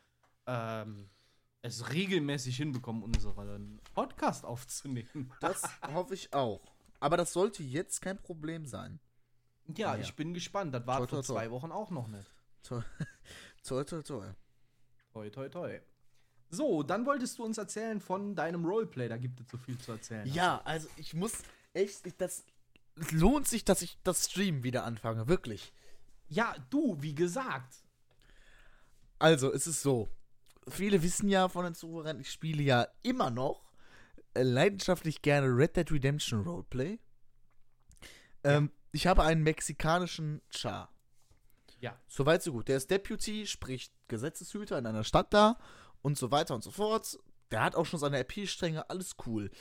ähm, 0.46 1.10
es 1.64 1.92
regelmäßig 1.92 2.56
hinbekommen, 2.58 3.02
unseren 3.04 3.80
Podcast 3.96 4.46
aufzunehmen. 4.46 5.32
Das 5.40 5.64
hoffe 5.94 6.14
ich 6.14 6.34
auch. 6.34 6.62
Aber 7.00 7.18
das 7.18 7.34
sollte 7.34 7.64
jetzt 7.64 8.02
kein 8.02 8.22
Problem 8.22 8.66
sein. 8.68 9.00
Ja, 9.76 9.96
Ja. 9.96 10.02
ich 10.02 10.14
bin 10.16 10.34
gespannt. 10.34 10.74
Das 10.76 10.86
war 10.86 10.98
Toi, 10.98 11.08
vor 11.08 11.22
toi, 11.22 11.26
toi. 11.26 11.34
zwei 11.34 11.52
Wochen 11.52 11.72
auch 11.72 11.90
noch 11.90 12.08
nicht. 12.08 12.28
Toll, 12.64 12.84
toll, 13.64 14.04
toll. 14.04 14.36
Toi, 15.18 15.30
toi, 15.32 15.50
toi. 15.50 15.80
So, 16.52 16.84
dann 16.84 17.06
wolltest 17.08 17.40
du 17.40 17.44
uns 17.44 17.58
erzählen 17.58 18.00
von 18.00 18.36
deinem 18.36 18.64
Roleplay. 18.66 19.08
Da 19.10 19.18
gibt 19.18 19.40
es 19.42 19.50
so 19.50 19.58
viel 19.58 19.76
zu 19.80 19.94
erzählen. 19.94 20.28
Ja, 20.28 20.62
also 20.64 20.88
ich 20.96 21.16
muss 21.16 21.34
echt, 21.74 22.06
ich- 22.06 22.16
das 22.18 22.46
es 23.00 23.12
lohnt 23.12 23.48
sich, 23.48 23.66
dass 23.66 23.82
ich 23.82 23.98
das 24.04 24.26
Stream 24.26 24.64
wieder 24.64 24.84
anfange, 24.84 25.28
wirklich. 25.28 25.74
Ja, 26.30 26.56
du, 26.70 26.98
wie 27.02 27.16
gesagt. 27.16 27.84
Also, 29.20 29.52
es 29.52 29.66
ist 29.68 29.82
so. 29.82 30.08
Viele 30.68 31.02
wissen 31.02 31.30
ja 31.30 31.48
von 31.50 31.64
den 31.66 31.74
Zuhörern, 31.74 32.20
ich 32.20 32.30
spiele 32.32 32.62
ja 32.62 32.88
immer 33.02 33.30
noch 33.32 33.64
äh, 34.36 34.44
leidenschaftlich 34.44 35.22
gerne 35.24 35.48
Red 35.48 35.78
Dead 35.78 35.92
Redemption 35.92 36.42
Roleplay. 36.44 37.00
Ähm, 38.44 38.72
Ich 38.92 39.08
habe 39.08 39.24
einen 39.24 39.42
mexikanischen 39.44 40.42
Char. 40.52 40.90
Ja. 41.80 42.00
Soweit 42.08 42.44
so 42.44 42.52
gut. 42.52 42.68
Der 42.68 42.78
ist 42.78 42.90
Deputy, 42.90 43.46
sprich 43.46 43.92
Gesetzeshüter 44.08 44.78
in 44.78 44.86
einer 44.86 45.04
Stadt 45.04 45.34
da 45.34 45.58
und 46.02 46.18
so 46.18 46.32
weiter 46.32 46.56
und 46.56 46.64
so 46.64 46.72
fort. 46.72 47.20
Der 47.52 47.64
hat 47.64 47.76
auch 47.76 47.86
schon 47.86 48.00
seine 48.00 48.20
RP-Stränge, 48.20 48.90
alles 48.90 49.16
cool. 49.26 49.52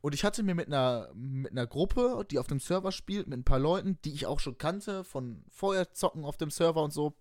Und 0.00 0.14
ich 0.14 0.24
hatte 0.24 0.42
mir 0.42 0.54
mit 0.54 0.68
einer, 0.68 1.10
mit 1.14 1.50
einer 1.50 1.66
Gruppe, 1.66 2.24
die 2.30 2.38
auf 2.38 2.46
dem 2.46 2.60
Server 2.60 2.92
spielt, 2.92 3.26
mit 3.26 3.38
ein 3.38 3.44
paar 3.44 3.58
Leuten, 3.58 3.98
die 4.04 4.12
ich 4.12 4.26
auch 4.26 4.38
schon 4.38 4.56
kannte, 4.56 5.02
von 5.02 5.44
vorher 5.48 5.92
zocken 5.92 6.24
auf 6.24 6.36
dem 6.36 6.50
Server 6.50 6.82
und 6.82 6.92
so, 6.92 7.14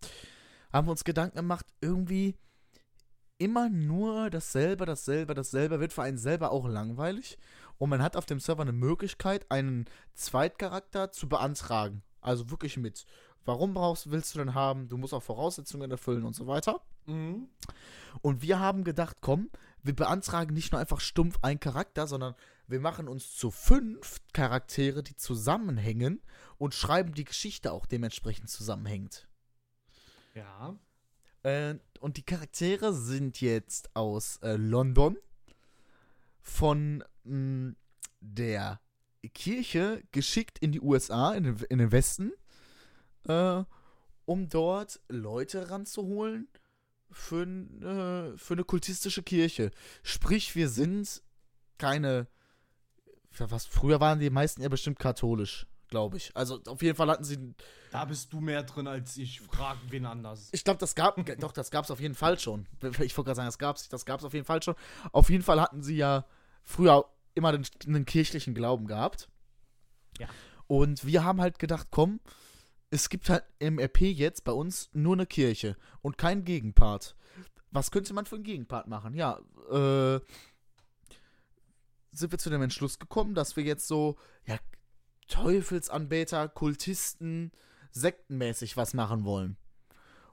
haben 0.72 0.88
wir 0.88 0.92
uns 0.92 1.04
Gedanken 1.04 1.38
gemacht, 1.38 1.66
irgendwie 1.82 2.36
immer 3.40 3.70
nur 3.70 4.30
dasselbe, 4.30 4.86
dasselbe, 4.86 5.34
dasselbe 5.34 5.80
wird 5.80 5.94
für 5.94 6.04
einen 6.04 6.18
selber 6.18 6.52
auch 6.52 6.68
langweilig. 6.68 7.38
Und 7.78 7.90
man 7.90 8.04
hat 8.04 8.16
auf 8.16 8.26
dem 8.26 8.40
Server 8.40 8.62
eine 8.62 8.72
Möglichkeit, 8.72 9.50
einen 9.50 9.86
Zweitcharakter 10.14 11.12
zu 11.12 11.28
beantragen. 11.28 12.04
Also 12.22 12.52
wirklich 12.52 12.78
mit, 12.78 13.06
warum 13.46 13.74
brauchst, 13.74 14.12
willst 14.12 14.34
du 14.34 14.40
denn 14.40 14.54
haben? 14.54 14.88
Du 14.88 14.98
musst 14.98 15.14
auch 15.14 15.24
Voraussetzungen 15.24 15.90
erfüllen 15.92 16.24
und 16.24 16.36
so 16.36 16.48
weiter. 16.48 16.82
Mhm. 17.06 17.50
Und 18.22 18.42
wir 18.42 18.60
haben 18.60 18.84
gedacht, 18.84 19.18
komm, 19.22 19.50
wir 19.82 19.96
beantragen 19.96 20.54
nicht 20.54 20.72
nur 20.72 20.80
einfach 20.80 21.00
stumpf 21.00 21.40
einen 21.42 21.60
Charakter, 21.60 22.08
sondern 22.08 22.36
wir 22.68 22.80
machen 22.80 23.08
uns 23.08 23.36
zu 23.36 23.52
fünf 23.52 24.22
Charaktere, 24.32 25.04
die 25.04 25.16
zusammenhängen 25.16 26.22
und 26.58 26.74
schreiben 26.74 27.14
die 27.14 27.26
Geschichte 27.26 27.72
auch 27.72 27.86
dementsprechend 27.86 28.50
zusammenhängend. 28.50 29.28
Ja. 30.34 30.76
Äh, 31.44 31.76
und 32.00 32.18
die 32.18 32.24
Charaktere 32.24 32.94
sind 32.94 33.42
jetzt 33.42 33.96
aus 33.96 34.38
äh, 34.38 34.56
London 34.56 35.18
von 36.42 37.04
mh, 37.24 37.74
der 38.22 38.80
Kirche 39.34 40.04
geschickt 40.12 40.60
in 40.60 40.72
die 40.72 40.82
USA, 40.82 41.34
in 41.34 41.44
den, 41.44 41.58
in 41.70 41.78
den 41.80 41.92
Westen, 41.92 42.32
äh, 43.28 43.64
um 44.26 44.50
dort 44.50 45.00
Leute 45.10 45.70
ranzuholen 45.70 46.48
für, 47.12 47.44
äh, 47.44 48.38
für 48.38 48.54
eine 48.54 48.64
kultistische 48.64 49.24
Kirche. 49.24 49.72
Sprich, 50.02 50.56
wir 50.56 50.70
sind 50.70 51.22
keine. 51.78 52.28
Was 53.38 53.66
früher 53.66 54.00
waren 54.00 54.20
die 54.20 54.30
meisten 54.30 54.62
ja 54.62 54.70
bestimmt 54.70 55.00
katholisch, 55.00 55.66
glaube 55.88 56.18
ich. 56.18 56.32
Also 56.36 56.62
auf 56.68 56.84
jeden 56.84 56.96
Fall 56.96 57.10
hatten 57.10 57.24
sie 57.24 57.56
Da 57.92 58.06
bist 58.06 58.32
du 58.32 58.40
mehr 58.40 58.62
drin 58.62 58.88
als 58.88 59.18
ich. 59.18 59.42
Frag 59.42 59.78
wen 59.90 60.06
anders. 60.06 60.50
ich 60.52 60.64
glaube, 60.64 60.80
das 60.80 60.94
gab, 60.94 61.16
doch, 61.40 61.52
das 61.52 61.72
gab 61.72 61.86
es 61.86 61.92
auf 61.92 62.00
jeden 62.00 62.14
Fall 62.14 62.38
schon. 62.38 62.68
Ich 63.00 63.18
wollte 63.18 63.30
gerade 63.30 63.36
sagen, 63.36 63.48
das 63.48 63.58
gab 63.58 63.78
es 63.78 63.90
das 63.90 64.06
gab's 64.06 64.24
auf 64.24 64.34
jeden 64.34 64.46
Fall 64.46 64.62
schon. 64.62 64.76
Auf 65.12 65.32
jeden 65.32 65.44
Fall 65.44 65.60
hatten 65.60 65.82
sie 65.82 65.96
ja 65.96 66.26
früher 66.62 67.06
immer 67.34 67.52
den, 67.52 67.66
einen 67.88 68.06
kirchlichen 68.06 68.54
Glauben 68.54 68.86
gehabt. 68.86 69.30
Ja. 70.20 70.28
Und 70.68 71.06
wir 71.06 71.24
haben 71.24 71.42
halt 71.42 71.58
gedacht, 71.58 71.88
komm, 71.90 72.20
es 72.94 73.10
gibt 73.10 73.28
halt 73.28 73.44
im 73.58 73.80
RP 73.80 74.02
jetzt 74.02 74.44
bei 74.44 74.52
uns 74.52 74.92
nur 74.94 75.16
eine 75.16 75.26
Kirche 75.26 75.76
und 76.04 76.20
keinen 76.20 76.46
Gegenpart. 76.46 77.16
Was 77.72 77.90
könnte 77.90 78.14
man 78.14 78.28
für 78.28 78.36
einen 78.36 78.44
Gegenpart 78.44 78.88
machen? 78.88 79.16
Ja, 79.16 79.40
äh, 79.72 80.20
sind 82.12 82.32
wir 82.32 82.38
zu 82.38 82.52
dem 82.52 82.62
Entschluss 82.62 83.00
gekommen, 83.00 83.34
dass 83.34 83.56
wir 83.56 83.64
jetzt 83.64 83.88
so, 83.88 84.16
ja, 84.46 84.60
Teufelsanbeter, 85.28 86.48
Kultisten, 86.50 87.52
sektenmäßig 87.90 88.78
was 88.78 88.94
machen 88.94 89.24
wollen. 89.26 89.58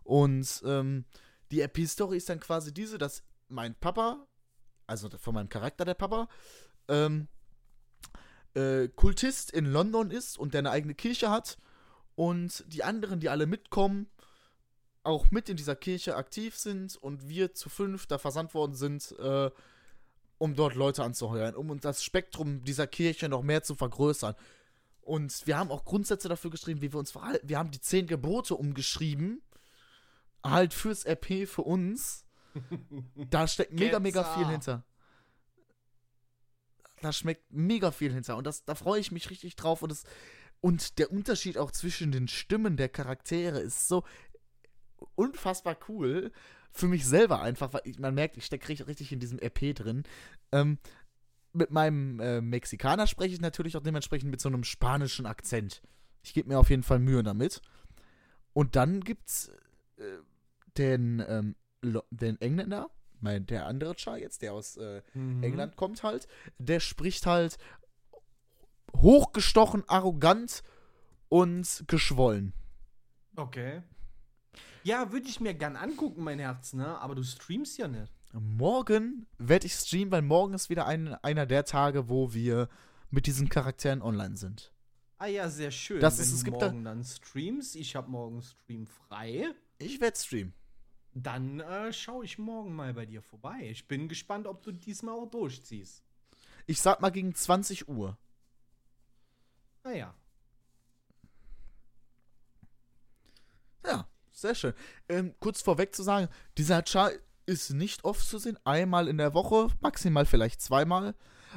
Und 0.02 0.62
ähm, 0.66 1.06
die 1.50 1.62
RP-Story 1.62 2.18
ist 2.18 2.28
dann 2.28 2.40
quasi 2.40 2.74
diese, 2.74 2.98
dass 2.98 3.22
mein 3.48 3.74
Papa, 3.74 4.26
also 4.86 5.08
von 5.08 5.32
meinem 5.32 5.48
Charakter 5.48 5.86
der 5.86 5.94
Papa, 5.94 6.28
ähm, 6.88 7.26
äh, 8.52 8.88
Kultist 8.88 9.50
in 9.50 9.64
London 9.64 10.10
ist 10.10 10.36
und 10.36 10.52
der 10.52 10.58
eine 10.58 10.72
eigene 10.72 10.94
Kirche 10.94 11.30
hat 11.30 11.56
und 12.20 12.64
die 12.66 12.84
anderen, 12.84 13.18
die 13.18 13.30
alle 13.30 13.46
mitkommen, 13.46 14.06
auch 15.04 15.30
mit 15.30 15.48
in 15.48 15.56
dieser 15.56 15.74
Kirche 15.74 16.16
aktiv 16.16 16.54
sind 16.54 16.96
und 16.96 17.30
wir 17.30 17.54
zu 17.54 17.70
fünf 17.70 18.06
da 18.06 18.18
versandt 18.18 18.52
worden 18.52 18.74
sind, 18.74 19.18
äh, 19.18 19.50
um 20.36 20.54
dort 20.54 20.74
Leute 20.74 21.02
anzuheuern, 21.02 21.54
um 21.54 21.70
uns 21.70 21.80
das 21.80 22.04
Spektrum 22.04 22.62
dieser 22.62 22.86
Kirche 22.86 23.30
noch 23.30 23.42
mehr 23.42 23.62
zu 23.62 23.74
vergrößern. 23.74 24.34
Und 25.00 25.46
wir 25.46 25.56
haben 25.56 25.70
auch 25.70 25.86
Grundsätze 25.86 26.28
dafür 26.28 26.50
geschrieben, 26.50 26.82
wie 26.82 26.92
wir 26.92 26.98
uns 26.98 27.10
verhalten. 27.10 27.48
Wir 27.48 27.56
haben 27.56 27.70
die 27.70 27.80
zehn 27.80 28.06
Gebote 28.06 28.54
umgeschrieben. 28.54 29.40
Halt 30.44 30.74
fürs 30.74 31.06
RP 31.06 31.48
für 31.48 31.62
uns. 31.62 32.26
Da 33.30 33.48
steckt 33.48 33.72
mega, 33.72 33.98
mega 33.98 34.24
viel 34.24 34.46
hinter. 34.46 34.84
Da 37.00 37.14
schmeckt 37.14 37.50
mega 37.50 37.90
viel 37.92 38.12
hinter. 38.12 38.36
Und 38.36 38.46
das, 38.46 38.66
da 38.66 38.74
freue 38.74 39.00
ich 39.00 39.10
mich 39.10 39.30
richtig 39.30 39.56
drauf. 39.56 39.80
Und, 39.80 39.88
das, 39.88 40.04
und 40.60 40.98
der 40.98 41.10
Unterschied 41.10 41.58
auch 41.58 41.70
zwischen 41.70 42.12
den 42.12 42.28
Stimmen 42.28 42.76
der 42.76 42.88
Charaktere 42.88 43.60
ist 43.60 43.88
so 43.88 44.04
unfassbar 45.14 45.76
cool. 45.88 46.32
Für 46.72 46.86
mich 46.86 47.04
selber 47.04 47.40
einfach, 47.42 47.72
weil 47.72 47.82
ich, 47.84 47.98
man 47.98 48.14
merkt, 48.14 48.36
ich 48.36 48.44
stecke 48.46 48.68
richtig, 48.68 49.10
in 49.12 49.18
diesem 49.20 49.38
RP 49.38 49.74
drin. 49.74 50.04
Ähm, 50.52 50.78
mit 51.52 51.70
meinem 51.72 52.20
äh, 52.20 52.40
Mexikaner 52.40 53.06
spreche 53.06 53.34
ich 53.34 53.40
natürlich 53.40 53.76
auch 53.76 53.82
dementsprechend 53.82 54.30
mit 54.30 54.40
so 54.40 54.48
einem 54.48 54.62
spanischen 54.62 55.26
Akzent. 55.26 55.82
Ich 56.22 56.32
gebe 56.32 56.48
mir 56.48 56.58
auf 56.58 56.70
jeden 56.70 56.84
Fall 56.84 57.00
Mühe 57.00 57.22
damit. 57.22 57.60
Und 58.52 58.76
dann 58.76 59.00
gibt's 59.00 59.50
äh, 59.96 60.02
den, 60.76 61.24
ähm, 61.26 61.56
den 62.10 62.40
Engländer, 62.40 62.90
mein, 63.20 63.46
der 63.46 63.66
andere 63.66 63.94
Char 63.98 64.18
jetzt, 64.18 64.42
der 64.42 64.52
aus 64.52 64.76
äh, 64.76 65.02
Mhm. 65.14 65.42
England 65.42 65.76
kommt 65.76 66.02
halt, 66.02 66.28
der 66.58 66.80
spricht 66.80 67.26
halt 67.26 67.58
hochgestochen, 68.96 69.84
arrogant 69.88 70.62
und 71.28 71.84
geschwollen. 71.86 72.52
Okay. 73.36 73.82
Ja, 74.82 75.12
würde 75.12 75.28
ich 75.28 75.40
mir 75.40 75.54
gern 75.54 75.76
angucken, 75.76 76.24
mein 76.24 76.38
Herz, 76.38 76.72
ne? 76.72 76.98
Aber 77.00 77.14
du 77.14 77.22
streamst 77.22 77.78
ja 77.78 77.88
nicht. 77.88 78.12
Morgen 78.32 79.26
werde 79.38 79.66
ich 79.66 79.74
streamen, 79.74 80.10
weil 80.12 80.22
morgen 80.22 80.54
ist 80.54 80.70
wieder 80.70 80.86
ein, 80.86 81.14
einer 81.22 81.46
der 81.46 81.64
Tage, 81.64 82.08
wo 82.08 82.32
wir 82.32 82.68
mit 83.10 83.26
diesen 83.26 83.48
Charakteren 83.48 84.02
online 84.02 84.36
sind. 84.36 84.72
Ah 85.18 85.26
ja, 85.26 85.48
sehr 85.50 85.70
schön. 85.70 86.00
Das 86.00 86.16
Wenn 86.18 86.24
ist- 86.24 86.32
es 86.32 86.44
gibt 86.44 86.62
da- 86.62 86.66
morgen 86.70 86.84
dann 86.84 87.04
streamst, 87.04 87.76
ich 87.76 87.94
habe 87.96 88.10
morgen 88.10 88.40
Stream 88.42 88.86
frei, 88.86 89.52
Ich 89.78 90.00
werde 90.00 90.16
streamen. 90.18 90.54
dann 91.12 91.60
äh, 91.60 91.92
schaue 91.92 92.24
ich 92.24 92.38
morgen 92.38 92.74
mal 92.74 92.94
bei 92.94 93.04
dir 93.04 93.20
vorbei. 93.20 93.68
Ich 93.70 93.86
bin 93.88 94.08
gespannt, 94.08 94.46
ob 94.46 94.62
du 94.62 94.72
diesmal 94.72 95.14
auch 95.16 95.26
durchziehst. 95.28 96.02
Ich 96.66 96.80
sag 96.80 97.00
mal 97.02 97.10
gegen 97.10 97.34
20 97.34 97.88
Uhr. 97.88 98.16
Naja. 99.84 100.14
Ja, 103.84 104.06
sehr 104.30 104.54
schön. 104.54 104.74
Ähm, 105.08 105.34
kurz 105.40 105.62
vorweg 105.62 105.94
zu 105.94 106.02
sagen, 106.02 106.28
dieser 106.58 106.82
Char 106.86 107.10
ist 107.46 107.70
nicht 107.70 108.04
oft 108.04 108.26
zu 108.26 108.38
sehen. 108.38 108.58
Einmal 108.64 109.08
in 109.08 109.18
der 109.18 109.34
Woche, 109.34 109.68
maximal 109.80 110.26
vielleicht 110.26 110.60
zweimal, 110.60 111.14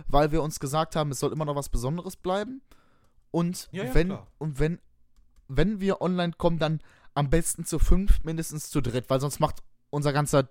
weil 0.07 0.31
wir 0.31 0.41
uns 0.41 0.59
gesagt 0.59 0.95
haben, 0.95 1.11
es 1.11 1.19
soll 1.19 1.31
immer 1.33 1.45
noch 1.45 1.55
was 1.55 1.69
Besonderes 1.69 2.15
bleiben. 2.15 2.61
Und 3.31 3.67
Ja, 3.71 3.83
ja, 3.85 3.93
wenn, 3.93 4.07
klar. 4.07 4.27
und 4.37 4.59
wenn, 4.59 4.79
wenn 5.47 5.79
wir 5.79 6.01
online 6.01 6.33
kommen, 6.37 6.59
dann 6.59 6.81
am 7.13 7.29
besten 7.29 7.65
zu 7.65 7.77
fünf, 7.79 8.23
mindestens 8.23 8.69
zu 8.69 8.81
dritt, 8.81 9.09
weil 9.09 9.19
sonst 9.19 9.39
macht 9.39 9.61
unser 9.89 10.13
ganzer, 10.13 10.49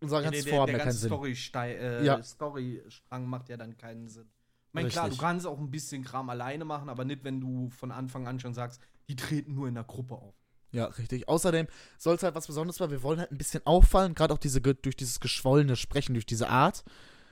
unser 0.00 0.18
Ja, 0.18 0.24
ganzes 0.24 0.44
der, 0.44 0.52
Vorhaben 0.52 0.66
der 0.72 0.78
ja 0.78 0.84
keinen 0.84 0.88
ganze 0.92 1.00
Sinn. 1.00 1.08
Story 1.08 1.36
äh, 1.74 2.04
Ja. 2.04 2.22
Storystrang 2.22 3.26
macht 3.26 3.48
ja 3.48 3.56
dann 3.56 3.76
keinen 3.76 4.08
Sinn. 4.08 4.28
Ich 4.74 4.76
meine, 4.76 4.88
klar, 4.88 5.08
du 5.08 5.16
kannst 5.16 5.46
auch 5.46 5.60
ein 5.60 5.70
bisschen 5.70 6.02
Kram 6.02 6.28
alleine 6.28 6.64
machen, 6.64 6.88
aber 6.88 7.04
nicht, 7.04 7.22
wenn 7.22 7.40
du 7.40 7.70
von 7.70 7.92
Anfang 7.92 8.26
an 8.26 8.40
schon 8.40 8.54
sagst, 8.54 8.80
die 9.06 9.14
treten 9.14 9.54
nur 9.54 9.68
in 9.68 9.74
der 9.74 9.84
Gruppe 9.84 10.14
auf. 10.16 10.34
Ja, 10.72 10.86
richtig. 10.86 11.28
Außerdem 11.28 11.68
soll 11.96 12.16
es 12.16 12.24
halt 12.24 12.34
was 12.34 12.48
Besonderes 12.48 12.78
sein. 12.78 12.90
Wir 12.90 13.04
wollen 13.04 13.20
halt 13.20 13.30
ein 13.30 13.38
bisschen 13.38 13.64
auffallen, 13.64 14.16
gerade 14.16 14.34
auch 14.34 14.38
diese, 14.38 14.60
durch 14.60 14.96
dieses 14.96 15.20
geschwollene 15.20 15.76
Sprechen, 15.76 16.14
durch 16.14 16.26
diese 16.26 16.48
Art. 16.48 16.82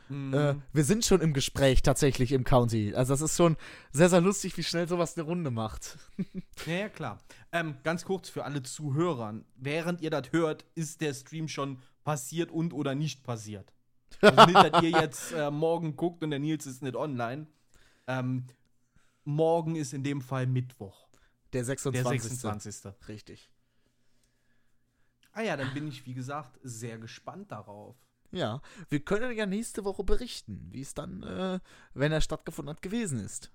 Mhm. 0.08 0.32
Äh, 0.32 0.54
wir 0.72 0.84
sind 0.84 1.04
schon 1.04 1.20
im 1.20 1.32
Gespräch 1.32 1.82
tatsächlich 1.82 2.30
im 2.30 2.44
County. 2.44 2.94
Also 2.94 3.12
das 3.12 3.22
ist 3.22 3.36
schon 3.36 3.56
sehr, 3.90 4.08
sehr 4.08 4.20
lustig, 4.20 4.56
wie 4.56 4.62
schnell 4.62 4.86
sowas 4.86 5.16
eine 5.16 5.26
Runde 5.26 5.50
macht. 5.50 5.98
Ja, 6.64 6.74
ja, 6.74 6.88
klar. 6.88 7.18
Ähm, 7.50 7.74
ganz 7.82 8.04
kurz 8.04 8.28
für 8.28 8.44
alle 8.44 8.62
Zuhörer. 8.62 9.34
Während 9.56 10.00
ihr 10.00 10.10
das 10.10 10.30
hört, 10.30 10.64
ist 10.76 11.00
der 11.00 11.12
Stream 11.12 11.48
schon 11.48 11.80
passiert 12.04 12.52
und 12.52 12.72
oder 12.72 12.94
nicht 12.94 13.24
passiert. 13.24 13.72
Also 14.20 14.46
nicht, 14.46 14.72
dass 14.72 14.82
ihr 14.82 14.90
jetzt 14.90 15.32
äh, 15.32 15.50
morgen 15.50 15.96
guckt 15.96 16.22
und 16.22 16.30
der 16.30 16.38
Nils 16.38 16.66
ist 16.66 16.82
nicht 16.82 16.96
online. 16.96 17.46
Ähm, 18.06 18.46
morgen 19.24 19.76
ist 19.76 19.92
in 19.92 20.04
dem 20.04 20.20
Fall 20.20 20.46
Mittwoch. 20.46 21.08
Der 21.52 21.64
26. 21.64 22.02
Der 22.02 22.30
26. 22.52 23.08
Richtig. 23.08 23.50
Ah 25.32 25.42
ja, 25.42 25.56
dann 25.56 25.72
bin 25.72 25.88
ich, 25.88 26.06
wie 26.06 26.14
gesagt, 26.14 26.58
sehr 26.62 26.98
gespannt 26.98 27.52
darauf. 27.52 27.96
Ja, 28.32 28.62
wir 28.88 29.00
können 29.00 29.36
ja 29.36 29.46
nächste 29.46 29.84
Woche 29.84 30.04
berichten, 30.04 30.68
wie 30.70 30.80
es 30.80 30.94
dann, 30.94 31.22
äh, 31.22 31.60
wenn 31.92 32.12
er 32.12 32.20
stattgefunden 32.20 32.74
hat, 32.74 32.82
gewesen 32.82 33.18
ist. 33.18 33.50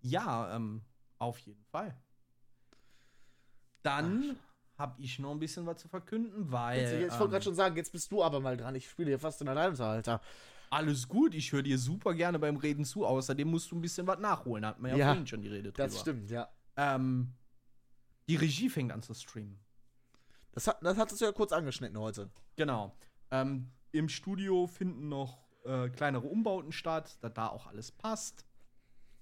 Ja, 0.00 0.54
ähm, 0.54 0.82
auf 1.18 1.38
jeden 1.38 1.64
Fall. 1.64 1.96
Dann 3.82 4.36
habe 4.82 5.00
ich 5.00 5.18
noch 5.20 5.30
ein 5.30 5.38
bisschen 5.38 5.64
was 5.64 5.80
zu 5.80 5.88
verkünden, 5.88 6.50
weil. 6.50 6.80
Jetzt, 6.80 6.92
ich 6.92 7.10
wollte 7.12 7.24
ähm, 7.24 7.30
gerade 7.30 7.44
schon 7.44 7.54
sagen, 7.54 7.76
jetzt 7.76 7.92
bist 7.92 8.10
du 8.10 8.22
aber 8.22 8.40
mal 8.40 8.56
dran. 8.56 8.74
Ich 8.74 8.90
spiele 8.90 9.08
hier 9.08 9.18
fast 9.18 9.40
in 9.40 9.48
Alleinunterhalter. 9.48 10.20
Alles 10.70 11.06
gut, 11.06 11.34
ich 11.34 11.52
höre 11.52 11.62
dir 11.62 11.78
super 11.78 12.14
gerne 12.14 12.38
beim 12.38 12.56
Reden 12.56 12.84
zu. 12.84 13.06
Außerdem 13.06 13.48
musst 13.48 13.70
du 13.70 13.76
ein 13.76 13.80
bisschen 13.80 14.06
was 14.06 14.18
nachholen. 14.18 14.66
Hat 14.66 14.80
man 14.80 14.90
ja, 14.90 14.96
Ja, 14.96 15.06
vorhin 15.06 15.26
schon 15.26 15.40
die 15.40 15.48
Rede 15.48 15.70
drüber. 15.70 15.84
Das 15.86 16.00
stimmt, 16.00 16.30
ja. 16.30 16.48
Ähm, 16.76 17.32
die 18.28 18.36
Regie 18.36 18.68
fängt 18.68 18.90
an 18.90 19.02
zu 19.02 19.14
streamen. 19.14 19.58
Das, 20.52 20.66
hat, 20.66 20.78
das 20.82 20.96
hattest 20.96 21.20
du 21.20 21.26
ja 21.26 21.32
kurz 21.32 21.52
angeschnitten 21.52 21.98
heute. 21.98 22.30
Genau. 22.56 22.96
Ähm, 23.30 23.70
Im 23.92 24.08
Studio 24.08 24.66
finden 24.66 25.08
noch 25.08 25.46
äh, 25.64 25.90
kleinere 25.90 26.26
Umbauten 26.26 26.72
statt, 26.72 27.18
da 27.20 27.28
da 27.28 27.48
auch 27.48 27.66
alles 27.66 27.92
passt. 27.92 28.44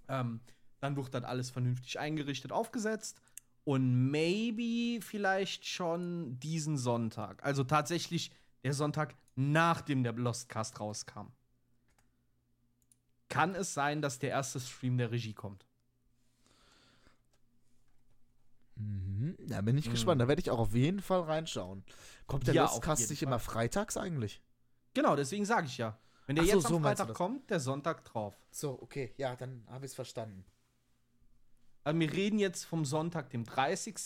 Ähm, 0.08 0.40
dann 0.80 0.96
wird 0.96 1.12
das 1.12 1.24
alles 1.24 1.50
vernünftig 1.50 1.98
eingerichtet, 1.98 2.50
aufgesetzt. 2.50 3.20
Und 3.70 4.10
maybe 4.10 5.00
vielleicht 5.00 5.64
schon 5.64 6.40
diesen 6.40 6.76
Sonntag. 6.76 7.40
Also 7.44 7.62
tatsächlich 7.62 8.32
der 8.64 8.74
Sonntag, 8.74 9.14
nachdem 9.36 10.02
der 10.02 10.12
Lostcast 10.12 10.80
rauskam. 10.80 11.28
Kann 13.28 13.54
es 13.54 13.72
sein, 13.72 14.02
dass 14.02 14.18
der 14.18 14.30
erste 14.30 14.58
Stream 14.58 14.98
der 14.98 15.12
Regie 15.12 15.34
kommt? 15.34 15.68
Mhm. 18.74 19.36
Da 19.46 19.60
bin 19.60 19.78
ich 19.78 19.86
Mhm. 19.86 19.92
gespannt. 19.92 20.20
Da 20.20 20.26
werde 20.26 20.40
ich 20.40 20.50
auch 20.50 20.58
auf 20.58 20.74
jeden 20.74 21.00
Fall 21.00 21.20
reinschauen. 21.20 21.84
Kommt 22.26 22.48
der 22.48 22.54
Ja, 22.54 22.64
Lostcast 22.64 23.08
nicht 23.08 23.22
immer 23.22 23.38
freitags 23.38 23.96
eigentlich? 23.96 24.42
Genau, 24.94 25.14
deswegen 25.14 25.44
sage 25.44 25.68
ich 25.68 25.78
ja. 25.78 25.96
Wenn 26.26 26.34
der 26.34 26.42
Ach 26.42 26.48
so, 26.48 26.54
jetzt 26.56 26.66
so 26.66 26.76
am 26.76 26.82
Freitag 26.82 27.14
kommt, 27.14 27.48
der 27.50 27.60
Sonntag 27.60 28.04
drauf. 28.04 28.36
So, 28.50 28.82
okay. 28.82 29.14
Ja, 29.16 29.36
dann 29.36 29.64
habe 29.68 29.86
ich 29.86 29.92
es 29.92 29.94
verstanden. 29.94 30.44
Also 31.84 31.98
wir 31.98 32.12
reden 32.12 32.38
jetzt 32.38 32.64
vom 32.64 32.84
Sonntag, 32.84 33.30
dem 33.30 33.44
30. 33.44 33.96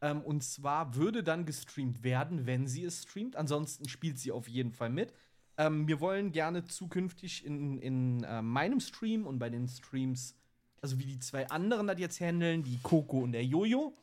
Ähm, 0.00 0.22
und 0.22 0.42
zwar 0.42 0.94
würde 0.94 1.22
dann 1.22 1.44
gestreamt 1.44 2.02
werden, 2.02 2.46
wenn 2.46 2.66
sie 2.66 2.84
es 2.84 3.02
streamt. 3.02 3.36
Ansonsten 3.36 3.88
spielt 3.88 4.18
sie 4.18 4.32
auf 4.32 4.48
jeden 4.48 4.72
Fall 4.72 4.90
mit. 4.90 5.12
Ähm, 5.56 5.88
wir 5.88 6.00
wollen 6.00 6.30
gerne 6.30 6.64
zukünftig 6.64 7.44
in, 7.44 7.78
in 7.78 8.22
äh, 8.22 8.42
meinem 8.42 8.80
Stream 8.80 9.26
und 9.26 9.38
bei 9.38 9.50
den 9.50 9.66
Streams, 9.66 10.36
also 10.80 10.98
wie 10.98 11.06
die 11.06 11.18
zwei 11.18 11.48
anderen 11.48 11.88
das 11.88 11.98
jetzt 11.98 12.20
handeln, 12.20 12.62
die 12.62 12.78
Coco 12.82 13.18
und 13.18 13.32
der 13.32 13.44
Jojo, 13.44 13.96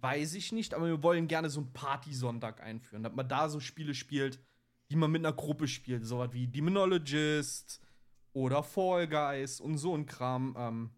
weiß 0.00 0.34
ich 0.34 0.52
nicht, 0.52 0.74
aber 0.74 0.86
wir 0.86 1.02
wollen 1.02 1.26
gerne 1.26 1.50
so 1.50 1.60
einen 1.60 1.72
Party-Sonntag 1.72 2.60
einführen, 2.60 3.02
dass 3.02 3.14
man 3.14 3.28
da 3.28 3.48
so 3.48 3.58
Spiele 3.58 3.94
spielt, 3.94 4.38
die 4.90 4.96
man 4.96 5.10
mit 5.10 5.24
einer 5.24 5.34
Gruppe 5.34 5.66
spielt. 5.66 6.04
So 6.06 6.18
was 6.18 6.32
wie 6.32 6.46
Demonologist 6.46 7.80
oder 8.32 8.62
Fall 8.62 9.08
Guys 9.08 9.60
und 9.60 9.78
so 9.78 9.96
ein 9.96 10.06
Kram. 10.06 10.54
Ähm, 10.56 10.90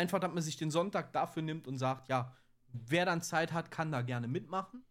einfach, 0.00 0.18
dass 0.18 0.32
man 0.32 0.42
sich 0.42 0.56
den 0.56 0.70
Sonntag 0.70 1.12
dafür 1.12 1.42
nimmt 1.42 1.68
und 1.68 1.76
sagt, 1.76 2.08
ja, 2.08 2.34
wer 2.72 3.04
dann 3.04 3.20
Zeit 3.20 3.52
hat, 3.52 3.70
kann 3.70 3.92
da 3.92 4.00
gerne 4.00 4.28
mitmachen. 4.28 4.82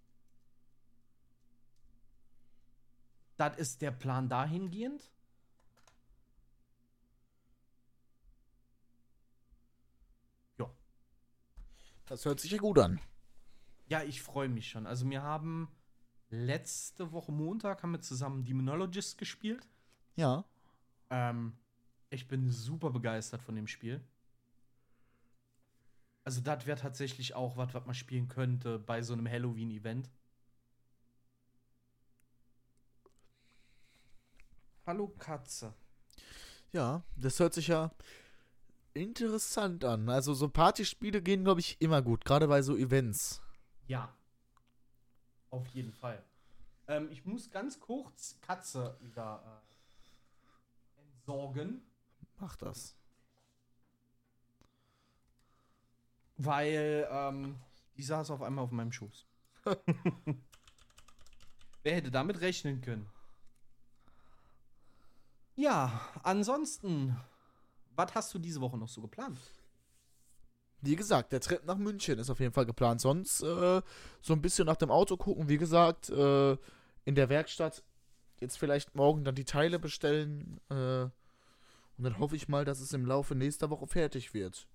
Das 3.38 3.58
ist 3.58 3.82
der 3.82 3.92
Plan 3.92 4.30
dahingehend. 4.30 5.12
Ja. 10.60 10.70
Das 12.06 12.26
hört 12.26 12.40
sich 12.40 12.52
ja 12.52 12.60
gut 12.60 12.78
an. 12.78 13.00
Ja, 13.88 14.04
ich 14.04 14.22
freue 14.22 14.50
mich 14.50 14.70
schon. 14.70 14.86
Also 14.86 15.10
wir 15.10 15.24
haben 15.24 15.70
letzte 16.30 17.12
Woche 17.12 17.32
Montag 17.32 17.82
haben 17.82 17.94
wir 17.94 18.02
zusammen 18.02 18.44
Demonologist 18.44 19.18
gespielt. 19.18 19.68
Ja. 20.18 20.44
Ähm, 21.10 21.58
ich 22.12 22.28
bin 22.28 22.52
super 22.52 22.92
begeistert 22.92 23.42
von 23.42 23.56
dem 23.56 23.66
Spiel. 23.66 24.04
Also, 26.30 26.42
das 26.42 26.68
wäre 26.68 26.78
tatsächlich 26.78 27.34
auch 27.34 27.58
was, 27.58 27.74
was 27.74 27.88
man 27.88 27.96
spielen 27.96 28.28
könnte 28.28 28.78
bei 28.78 29.02
so 29.02 29.14
einem 29.14 29.28
Halloween-Event. 29.28 30.12
Hallo 34.86 35.08
Katze. 35.18 35.74
Ja, 36.72 37.02
das 37.16 37.40
hört 37.40 37.56
sich 37.56 37.70
ja 37.70 37.90
interessant 38.94 39.84
an. 39.84 40.08
Also 40.08 40.36
so 40.36 40.50
Partyspiele 40.50 41.24
gehen, 41.24 41.46
glaube 41.46 41.62
ich, 41.62 41.82
immer 41.82 42.04
gut, 42.04 42.26
gerade 42.26 42.48
bei 42.48 42.62
so 42.62 42.78
Events. 42.78 43.42
Ja. 43.88 44.16
Auf 45.50 45.66
jeden 45.70 45.94
Fall. 45.94 46.24
Ähm, 46.88 47.10
ich 47.10 47.26
muss 47.26 47.50
ganz 47.50 47.80
kurz 47.80 48.38
Katze 48.42 48.96
wieder 49.02 49.64
äh, 50.96 51.02
entsorgen, 51.02 51.82
Mach 52.38 52.56
das. 52.56 52.99
Weil 56.40 57.08
ähm, 57.12 57.56
die 57.98 58.04
saß 58.04 58.32
auf 58.32 58.42
einmal 58.42 58.64
auf 58.64 58.72
meinem 58.72 58.92
Schoß. 58.92 59.28
Wer 61.84 61.96
hätte 61.96 62.10
damit 62.10 62.42
rechnen 62.42 62.82
können? 62.82 63.08
Ja, 65.56 66.02
ansonsten, 66.24 67.18
was 67.96 68.16
hast 68.16 68.34
du 68.34 68.40
diese 68.40 68.62
Woche 68.62 68.78
noch 68.78 68.88
so 68.88 69.02
geplant? 69.02 69.38
Wie 70.82 70.96
gesagt, 70.96 71.34
der 71.34 71.42
Trip 71.42 71.66
nach 71.66 71.78
München 71.78 72.18
ist 72.18 72.30
auf 72.30 72.40
jeden 72.40 72.54
Fall 72.54 72.66
geplant. 72.66 73.02
Sonst 73.02 73.42
äh, 73.44 73.82
so 74.22 74.34
ein 74.34 74.42
bisschen 74.42 74.66
nach 74.66 74.78
dem 74.78 74.92
Auto 74.92 75.18
gucken. 75.18 75.50
Wie 75.50 75.58
gesagt, 75.58 76.10
äh, 76.10 76.54
in 77.04 77.16
der 77.16 77.28
Werkstatt 77.28 77.84
jetzt 78.40 78.58
vielleicht 78.58 78.96
morgen 78.96 79.26
dann 79.26 79.36
die 79.36 79.44
Teile 79.44 79.78
bestellen. 79.78 80.62
Äh, 80.70 81.04
und 81.04 81.12
dann 82.06 82.18
hoffe 82.18 82.38
ich 82.38 82.48
mal, 82.48 82.64
dass 82.64 82.80
es 82.80 82.94
im 82.94 83.06
Laufe 83.06 83.36
nächster 83.36 83.70
Woche 83.70 83.88
fertig 83.88 84.34
wird. 84.34 84.70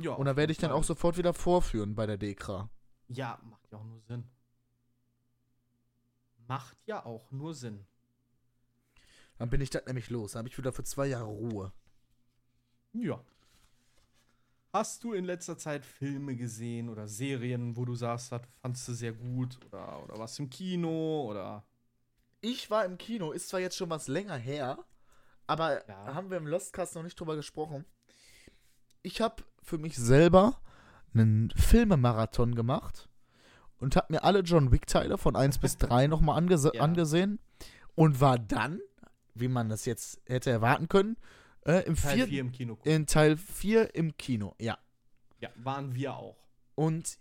Ja, 0.00 0.12
Und 0.12 0.26
dann 0.26 0.36
werde 0.36 0.52
ich 0.52 0.58
dann 0.58 0.70
auch 0.70 0.84
sofort 0.84 1.16
wieder 1.18 1.34
vorführen 1.34 1.94
bei 1.94 2.06
der 2.06 2.16
Dekra. 2.18 2.70
Ja, 3.08 3.38
macht 3.42 3.70
ja 3.72 3.78
auch 3.78 3.84
nur 3.84 4.00
Sinn. 4.02 4.24
Macht 6.46 6.76
ja 6.86 7.04
auch 7.04 7.30
nur 7.30 7.54
Sinn. 7.54 7.86
Dann 9.38 9.50
bin 9.50 9.60
ich 9.60 9.70
dann 9.70 9.84
nämlich 9.86 10.10
los. 10.10 10.32
Dann 10.32 10.40
habe 10.40 10.48
ich 10.48 10.58
wieder 10.58 10.72
für 10.72 10.84
zwei 10.84 11.06
Jahre 11.06 11.26
Ruhe. 11.26 11.72
Ja. 12.92 13.22
Hast 14.72 15.04
du 15.04 15.12
in 15.12 15.24
letzter 15.24 15.56
Zeit 15.58 15.84
Filme 15.84 16.36
gesehen 16.36 16.88
oder 16.88 17.08
Serien, 17.08 17.76
wo 17.76 17.84
du 17.84 17.94
sagst, 17.94 18.32
das 18.32 18.42
fandst 18.60 18.86
du 18.88 18.92
sehr 18.92 19.12
gut 19.12 19.58
oder, 19.66 20.02
oder 20.04 20.18
was 20.18 20.38
im 20.38 20.50
Kino 20.50 21.24
oder 21.28 21.64
Ich 22.40 22.70
war 22.70 22.84
im 22.84 22.98
Kino, 22.98 23.32
ist 23.32 23.48
zwar 23.48 23.60
jetzt 23.60 23.76
schon 23.76 23.90
was 23.90 24.08
länger 24.08 24.36
her, 24.36 24.84
aber 25.46 25.86
Ja. 25.88 26.14
haben 26.14 26.30
wir 26.30 26.36
im 26.36 26.46
Lostcast 26.46 26.94
noch 26.94 27.02
nicht 27.02 27.18
drüber 27.18 27.34
gesprochen. 27.36 27.84
Ich 29.02 29.20
habe 29.20 29.42
für 29.68 29.78
mich 29.78 29.96
selber 29.96 30.60
einen 31.14 31.50
Filmemarathon 31.56 32.54
gemacht 32.54 33.08
und 33.78 33.96
habe 33.96 34.12
mir 34.12 34.24
alle 34.24 34.40
John 34.40 34.72
Wick-Teile 34.72 35.18
von 35.18 35.36
1 35.36 35.58
bis 35.58 35.76
3 35.78 36.06
nochmal 36.06 36.36
angese 36.38 36.72
Ja. 36.74 36.82
angesehen 36.82 37.38
und 37.94 38.20
war 38.20 38.38
dann, 38.38 38.80
wie 39.34 39.48
man 39.48 39.68
das 39.68 39.84
jetzt 39.84 40.20
hätte 40.26 40.50
erwarten 40.50 40.88
können, 40.88 41.16
äh, 41.66 41.84
im 41.86 41.96
Teil 41.96 42.14
vierten, 42.16 42.30
4 42.30 42.40
im 42.40 42.52
Kino 42.52 42.78
in 42.84 43.06
Teil 43.06 43.36
4 43.36 43.94
im 43.94 44.16
Kino, 44.16 44.54
ja. 44.60 44.78
Ja, 45.40 45.50
waren 45.56 45.94
wir 45.94 46.14
auch. 46.14 46.36
Und 46.74 47.18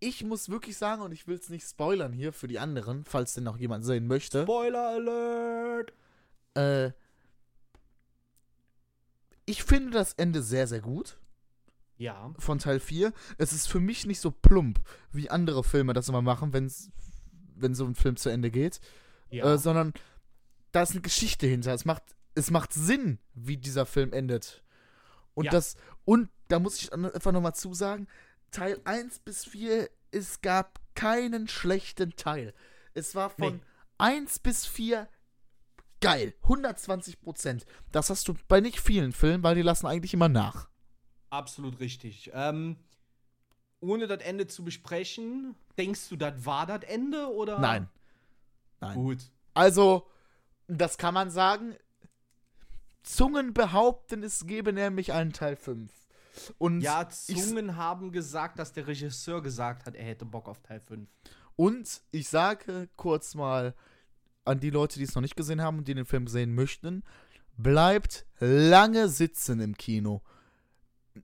ich 0.00 0.22
muss 0.24 0.48
wirklich 0.48 0.76
sagen, 0.76 1.02
und 1.02 1.12
ich 1.12 1.26
will 1.26 1.36
es 1.36 1.48
nicht 1.50 1.66
spoilern 1.66 2.12
hier 2.12 2.32
für 2.32 2.46
die 2.46 2.58
anderen, 2.58 3.04
falls 3.04 3.34
denn 3.34 3.44
noch 3.44 3.56
jemand 3.58 3.84
sehen 3.84 4.06
möchte. 4.06 4.42
Spoiler 4.42 4.88
Alert! 4.88 5.92
Äh, 6.54 6.92
ich 9.46 9.62
finde 9.64 9.90
das 9.90 10.14
Ende 10.14 10.42
sehr, 10.42 10.66
sehr 10.66 10.80
gut 10.80 11.18
Ja, 11.96 12.34
von 12.38 12.58
Teil 12.58 12.80
4. 12.80 13.12
Es 13.38 13.52
ist 13.52 13.68
für 13.68 13.80
mich 13.80 14.06
nicht 14.06 14.20
so 14.20 14.30
plump, 14.30 14.80
wie 15.12 15.30
andere 15.30 15.62
Filme 15.62 15.92
das 15.92 16.08
immer 16.08 16.22
machen, 16.22 16.52
wenn's, 16.52 16.90
wenn 17.54 17.74
so 17.74 17.84
ein 17.86 17.94
Film 17.94 18.16
zu 18.16 18.30
Ende 18.30 18.50
geht, 18.50 18.80
ja. 19.30 19.54
äh, 19.54 19.58
sondern 19.58 19.92
da 20.72 20.82
ist 20.82 20.90
eine 20.90 21.02
Geschichte 21.02 21.46
hinter. 21.46 21.72
Es 21.72 21.84
macht, 21.84 22.02
es 22.34 22.50
macht 22.50 22.72
Sinn, 22.72 23.18
wie 23.34 23.56
dieser 23.56 23.86
Film 23.86 24.12
endet. 24.12 24.64
Und 25.34 25.44
Ja. 25.46 25.50
das, 25.52 25.76
und 26.04 26.30
da 26.48 26.58
muss 26.58 26.80
ich 26.80 26.92
einfach 26.92 27.32
nochmal 27.32 27.54
zusagen, 27.54 28.08
Teil 28.50 28.80
1 28.84 29.20
bis 29.20 29.44
4, 29.44 29.88
es 30.10 30.40
gab 30.40 30.80
keinen 30.94 31.48
schlechten 31.48 32.14
Teil. 32.16 32.54
Es 32.92 33.14
war 33.14 33.30
von 33.30 33.54
Nee. 33.56 33.60
1 33.98 34.40
bis 34.40 34.66
4 34.66 35.08
geil. 36.00 36.34
120 36.42 37.20
Prozent. 37.20 37.66
Das 37.92 38.10
hast 38.10 38.28
du 38.28 38.34
bei 38.48 38.60
nicht 38.60 38.80
vielen 38.80 39.12
Filmen, 39.12 39.42
weil 39.42 39.54
die 39.54 39.62
lassen 39.62 39.86
eigentlich 39.86 40.14
immer 40.14 40.28
nach. 40.28 40.68
Absolut 41.36 41.80
richtig. 41.80 42.30
Ähm, 42.34 42.76
ohne 43.80 44.06
das 44.06 44.22
Ende 44.22 44.46
zu 44.46 44.64
besprechen, 44.64 45.54
denkst 45.76 46.08
du, 46.08 46.16
das 46.16 46.44
war 46.46 46.66
das 46.66 46.82
Ende 46.84 47.32
oder? 47.32 47.58
Nein. 47.58 47.88
Nein. 48.80 48.94
Gut. 48.94 49.18
Also, 49.52 50.06
das 50.66 50.98
kann 50.98 51.14
man 51.14 51.30
sagen. 51.30 51.74
Zungen 53.02 53.52
behaupten, 53.52 54.22
es 54.22 54.46
gebe 54.46 54.72
nämlich 54.72 55.12
einen 55.12 55.32
Teil 55.32 55.56
5. 55.56 55.92
Und 56.58 56.80
Ja, 56.80 57.08
Zungen 57.08 57.76
haben 57.76 58.10
gesagt, 58.10 58.58
dass 58.58 58.72
der 58.72 58.86
Regisseur 58.86 59.42
gesagt 59.42 59.86
hat, 59.86 59.94
er 59.94 60.04
hätte 60.04 60.24
Bock 60.24 60.48
auf 60.48 60.60
Teil 60.62 60.80
5. 60.80 61.08
und 61.56 62.02
ich 62.10 62.28
sage 62.28 62.88
kurz 62.96 63.34
mal 63.34 63.74
an 64.44 64.58
die 64.58 64.70
Leute, 64.70 64.98
die 64.98 65.04
es 65.04 65.14
noch 65.14 65.22
nicht 65.22 65.36
gesehen 65.36 65.62
haben 65.62 65.78
und 65.78 65.88
die 65.88 65.94
den 65.94 66.06
Film 66.06 66.26
sehen 66.26 66.54
möchten, 66.54 67.04
bleibt 67.56 68.26
lange 68.40 69.08
sitzen 69.08 69.60
im 69.60 69.76
Kino. 69.76 70.22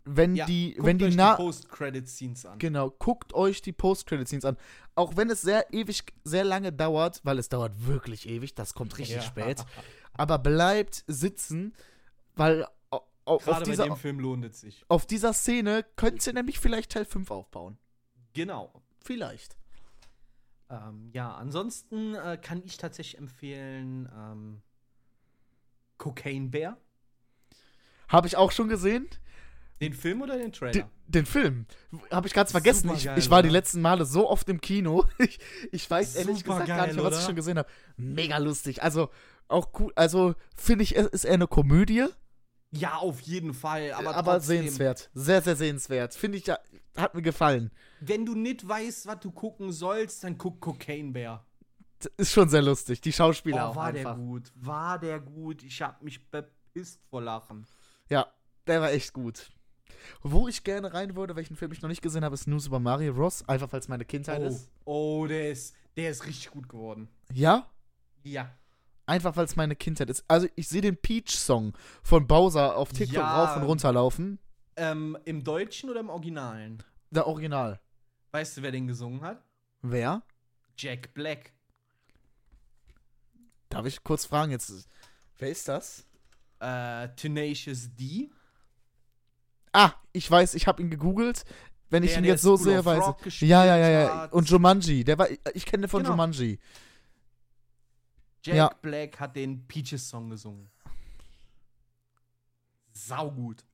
Wenn 0.04 0.34
die, 0.34 0.76
wenn 0.78 0.98
die, 0.98 1.06
euch 1.06 1.16
na 1.16 1.34
Post-Credit-Scenes 1.34 2.46
an. 2.46 2.58
Genau, 2.60 2.90
guckt 2.90 3.34
euch 3.34 3.60
die 3.60 3.72
Post-Credit-Scenes 3.72 4.44
an. 4.44 4.56
Auch 4.94 5.16
wenn 5.16 5.30
es 5.30 5.40
sehr 5.42 5.72
ewig, 5.72 6.04
sehr 6.22 6.44
lange 6.44 6.72
dauert, 6.72 7.20
weil 7.24 7.38
es 7.40 7.48
dauert 7.48 7.86
wirklich 7.86 8.28
ewig, 8.28 8.54
das 8.54 8.74
kommt 8.74 8.96
richtig 8.98 9.16
Ja. 9.16 9.22
spät. 9.22 9.64
Aber 10.12 10.38
bleibt 10.38 11.02
sitzen, 11.08 11.74
weil 12.36 12.64
au- 12.90 12.98
au- 13.00 13.04
auf 13.24 13.44
Gerade 13.44 13.64
bei 13.64 13.70
dieser, 13.70 13.84
dem 13.84 13.96
Film 13.96 14.20
lohnt 14.20 14.44
es 14.44 14.60
sich. 14.60 14.84
auf 14.88 15.06
dieser 15.06 15.32
Szene 15.32 15.84
könnt 15.96 16.24
ihr 16.26 16.32
nämlich 16.34 16.60
vielleicht 16.60 16.92
Teil 16.92 17.04
5 17.04 17.30
aufbauen. 17.32 17.76
Genau. 18.32 18.72
Vielleicht. 19.02 19.56
Ähm, 20.68 21.10
ja, 21.12 21.34
ansonsten 21.34 22.14
äh, 22.14 22.38
kann 22.40 22.62
ich 22.64 22.76
tatsächlich 22.76 23.18
empfehlen 23.18 24.08
ähm, 24.16 24.62
Cocaine 25.98 26.48
Bear. 26.48 26.76
Habe 28.08 28.28
ich 28.28 28.36
auch 28.36 28.52
schon 28.52 28.68
gesehen. 28.68 29.08
Den 29.80 29.92
Film 29.94 30.22
oder 30.22 30.36
den 30.36 30.52
Trailer? 30.52 30.72
Den, 30.72 30.84
den 31.06 31.26
Film. 31.26 31.66
Habe 32.10 32.26
ich 32.26 32.34
ganz 32.34 32.50
vergessen. 32.50 32.90
Ich, 32.94 33.06
ich 33.06 33.30
war 33.30 33.42
die 33.42 33.48
oder? 33.48 33.58
letzten 33.58 33.80
Male 33.80 34.04
so 34.04 34.28
oft 34.28 34.48
im 34.48 34.60
Kino. 34.60 35.04
Ich, 35.18 35.38
ich 35.72 35.90
weiß 35.90 36.16
ehrlich 36.16 36.44
gesagt 36.44 36.66
gar 36.66 36.86
nicht 36.86 36.96
mehr, 36.96 37.04
was 37.04 37.14
Supergeil, 37.14 37.18
ich 37.18 37.20
schon 37.20 37.24
oder? 37.26 37.34
gesehen 37.34 37.58
habe. 37.58 37.68
Mega 37.96 38.38
lustig. 38.38 38.82
Also, 38.82 39.08
auch 39.48 39.70
cool. 39.78 39.92
Also, 39.96 40.34
finde 40.54 40.82
ich, 40.84 40.96
es 40.96 41.06
ist 41.08 41.24
eher 41.24 41.34
eine 41.34 41.46
Komödie. 41.46 42.06
ja, 42.72 42.96
auf 42.96 43.20
jeden 43.22 43.54
Fall. 43.54 43.92
Aber, 43.92 44.14
aber 44.14 44.32
trotzdem, 44.34 44.62
sehenswert. 44.64 45.10
Sehr, 45.14 45.40
sehr 45.42 45.56
sehenswert. 45.56 46.14
Finde 46.14 46.38
ich, 46.38 46.46
ja, 46.46 46.58
hat 46.96 47.14
mir 47.14 47.22
gefallen. 47.22 47.70
Wenn 48.00 48.26
du 48.26 48.34
nicht 48.34 48.66
weißt, 48.68 49.06
was 49.06 49.20
du 49.20 49.30
gucken 49.30 49.72
sollst, 49.72 50.22
dann 50.24 50.36
guck 50.38 50.60
Cocaine 50.60 51.12
Bear. 51.12 51.46
Das 52.00 52.12
Ist 52.16 52.32
schon 52.32 52.48
sehr 52.48 52.62
lustig. 52.62 53.00
Die 53.00 53.12
Schauspieler 53.12 53.66
Oh, 53.66 53.70
auch 53.70 53.76
war 53.76 53.86
einfach. 53.86 54.14
der 54.14 54.24
gut. 54.24 54.52
War 54.54 54.98
der 54.98 55.20
gut. 55.20 55.62
Ich 55.62 55.82
hab 55.82 56.02
mich 56.02 56.30
bepisst 56.30 57.00
vor 57.10 57.20
Lachen. 57.22 57.66
Ja, 58.08 58.26
der 58.66 58.80
war 58.80 58.90
echt 58.92 59.12
gut. 59.12 59.50
Wo 60.22 60.48
ich 60.48 60.64
gerne 60.64 60.92
rein 60.92 61.16
würde, 61.16 61.36
welchen 61.36 61.56
Film 61.56 61.72
ich 61.72 61.82
noch 61.82 61.88
nicht 61.88 62.02
gesehen 62.02 62.24
habe, 62.24 62.34
ist 62.34 62.46
New 62.46 62.58
Super 62.58 62.78
Mario 62.80 63.14
Bros. 63.14 63.46
Einfach 63.48 63.72
weil 63.72 63.80
es 63.80 63.88
meine 63.88 64.04
Kindheit 64.04 64.40
Oh, 64.40 64.46
ist. 64.46 64.68
oh 64.84 65.26
der, 65.26 65.50
ist, 65.50 65.74
der 65.96 66.10
ist 66.10 66.26
richtig 66.26 66.50
gut 66.50 66.68
geworden. 66.68 67.08
Ja, 67.32 67.66
Ja. 68.22 68.50
einfach 69.06 69.36
weil 69.36 69.44
es 69.44 69.56
meine 69.56 69.76
Kindheit 69.76 70.10
ist. 70.10 70.24
Also 70.28 70.46
ich 70.56 70.68
sehe 70.68 70.80
den 70.82 70.96
Peach-Song 70.96 71.72
von 72.02 72.26
Bowser 72.26 72.76
auf 72.76 72.92
TikTok 72.92 73.14
Ja. 73.16 73.44
rauf 73.44 73.56
und 73.56 73.62
runter 73.64 73.92
laufen. 73.92 74.38
Ähm, 74.76 75.16
Im 75.24 75.42
Deutschen 75.44 75.90
oder 75.90 76.00
im 76.00 76.08
Originalen? 76.10 76.82
Der 77.10 77.26
Original. 77.26 77.80
Weißt 78.32 78.56
du, 78.56 78.62
wer 78.62 78.70
den 78.72 78.86
gesungen 78.86 79.20
hat? 79.22 79.42
Wer? 79.82 80.22
Jack 80.78 81.12
Black. 81.14 81.52
Darf 83.68 83.86
ich 83.86 84.02
kurz 84.02 84.24
fragen 84.24 84.52
jetzt? 84.52 84.88
Wer 85.38 85.50
ist 85.50 85.68
das? 85.68 86.06
Äh, 86.60 87.08
Tenacious 87.16 87.88
D. 87.94 88.30
Ah, 89.72 89.92
ich 90.12 90.28
weiß, 90.30 90.54
ich 90.54 90.66
habe 90.66 90.82
ihn 90.82 90.90
gegoogelt. 90.90 91.44
Wenn 91.90 92.02
ich 92.04 92.10
Der, 92.12 92.20
ihn 92.20 92.24
jetzt 92.24 92.42
so 92.42 92.54
of 92.54 92.64
weiß 92.84 93.40
Ja, 93.40 93.64
ja, 93.64 93.76
ja, 93.76 93.88
ja. 93.88 94.24
Und 94.26 94.48
Jumanji, 94.48 95.02
der 95.04 95.18
war, 95.18 95.28
ich 95.54 95.66
kenne 95.66 95.82
den 95.82 95.88
von 95.90 96.02
Genau. 96.02 96.12
Jumanji. 96.12 96.58
Jack 98.44 98.56
Ja. 98.56 98.68
Black 98.80 99.18
hat 99.20 99.34
den 99.36 99.66
Peaches-Song 99.66 100.30
gesungen. 100.30 100.70
Saugut. 102.92 103.64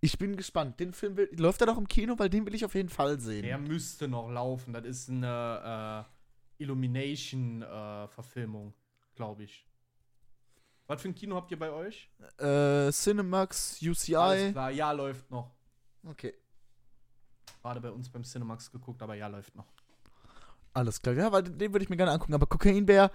Ich 0.00 0.18
bin 0.18 0.36
gespannt. 0.36 0.80
Den 0.80 0.92
Film 0.92 1.16
will, 1.16 1.28
läuft 1.36 1.60
er 1.60 1.68
doch 1.68 1.78
im 1.78 1.86
Kino, 1.86 2.18
weil 2.18 2.28
den 2.28 2.44
will 2.44 2.54
ich 2.56 2.64
auf 2.64 2.74
jeden 2.74 2.88
Fall 2.88 3.20
sehen. 3.20 3.42
Der 3.42 3.58
müsste 3.58 4.08
noch 4.08 4.28
laufen. 4.28 4.72
Das 4.72 4.84
ist 4.84 5.08
eine 5.08 6.04
äh, 6.58 6.62
Illumination-Verfilmung, 6.64 8.74
glaube 9.14 9.44
ich. 9.44 9.64
Was 10.86 11.00
für 11.02 11.08
ein 11.08 11.14
Kino 11.14 11.36
habt 11.36 11.50
ihr 11.50 11.58
bei 11.58 11.70
euch? 11.70 12.10
Äh, 12.38 12.90
Cinemax, 12.92 13.78
Alles 13.80 14.02
UCI. 14.08 14.52
klar, 14.52 14.70
ja, 14.70 14.92
läuft 14.92 15.30
noch. 15.30 15.50
Okay. 16.06 16.34
Gerade 17.62 17.80
bei 17.80 17.90
uns 17.90 18.08
beim 18.10 18.24
Cinemax 18.24 18.70
geguckt, 18.72 19.00
aber 19.02 19.14
ja, 19.14 19.28
läuft 19.28 19.54
noch. 19.54 19.66
Alles 20.74 21.00
klar. 21.00 21.14
Ja, 21.14 21.30
weil 21.32 21.44
den 21.44 21.72
würde 21.72 21.84
ich 21.84 21.90
mir 21.90 21.96
gerne 21.96 22.12
angucken. 22.12 22.34
Aber 22.34 22.46
Cocaine 22.46 22.82
Bear, 22.86 23.10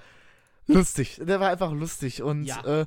lustig. 0.67 1.19
Der 1.21 1.39
war 1.39 1.49
einfach 1.49 1.71
lustig. 1.71 2.21
Und 2.21 2.45
Ja. 2.45 2.63
äh, 2.81 2.85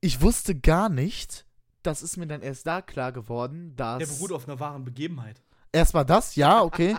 ich 0.00 0.20
wusste 0.20 0.54
gar 0.54 0.88
nicht, 0.88 1.46
das 1.82 2.02
ist 2.02 2.16
mir 2.16 2.26
dann 2.26 2.42
erst 2.42 2.66
da 2.66 2.82
klar 2.82 3.12
geworden, 3.12 3.74
dass. 3.76 3.98
Der 3.98 4.06
beruht 4.06 4.32
auf 4.32 4.46
einer 4.48 4.60
wahren 4.60 4.84
Begebenheit. 4.84 5.40
Erstmal 5.72 6.04
das, 6.04 6.36
ja, 6.36 6.62
okay. 6.62 6.96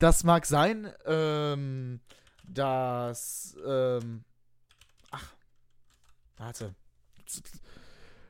das 0.00 0.24
mag 0.24 0.46
sein, 0.46 0.90
ähm, 1.06 2.00
dass, 2.42 3.56
ähm, 3.66 4.24
warte, 6.36 6.74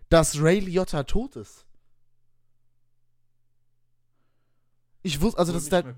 dass 0.09 0.41
Ray 0.41 0.61
Liotta 0.61 1.05
tot 1.05 1.37
ist. 1.37 1.67
Ich 5.03 5.21
wusste, 5.21 5.39
also 5.39 5.53
das 5.53 5.65
ist 5.65 5.73
der. 5.73 5.95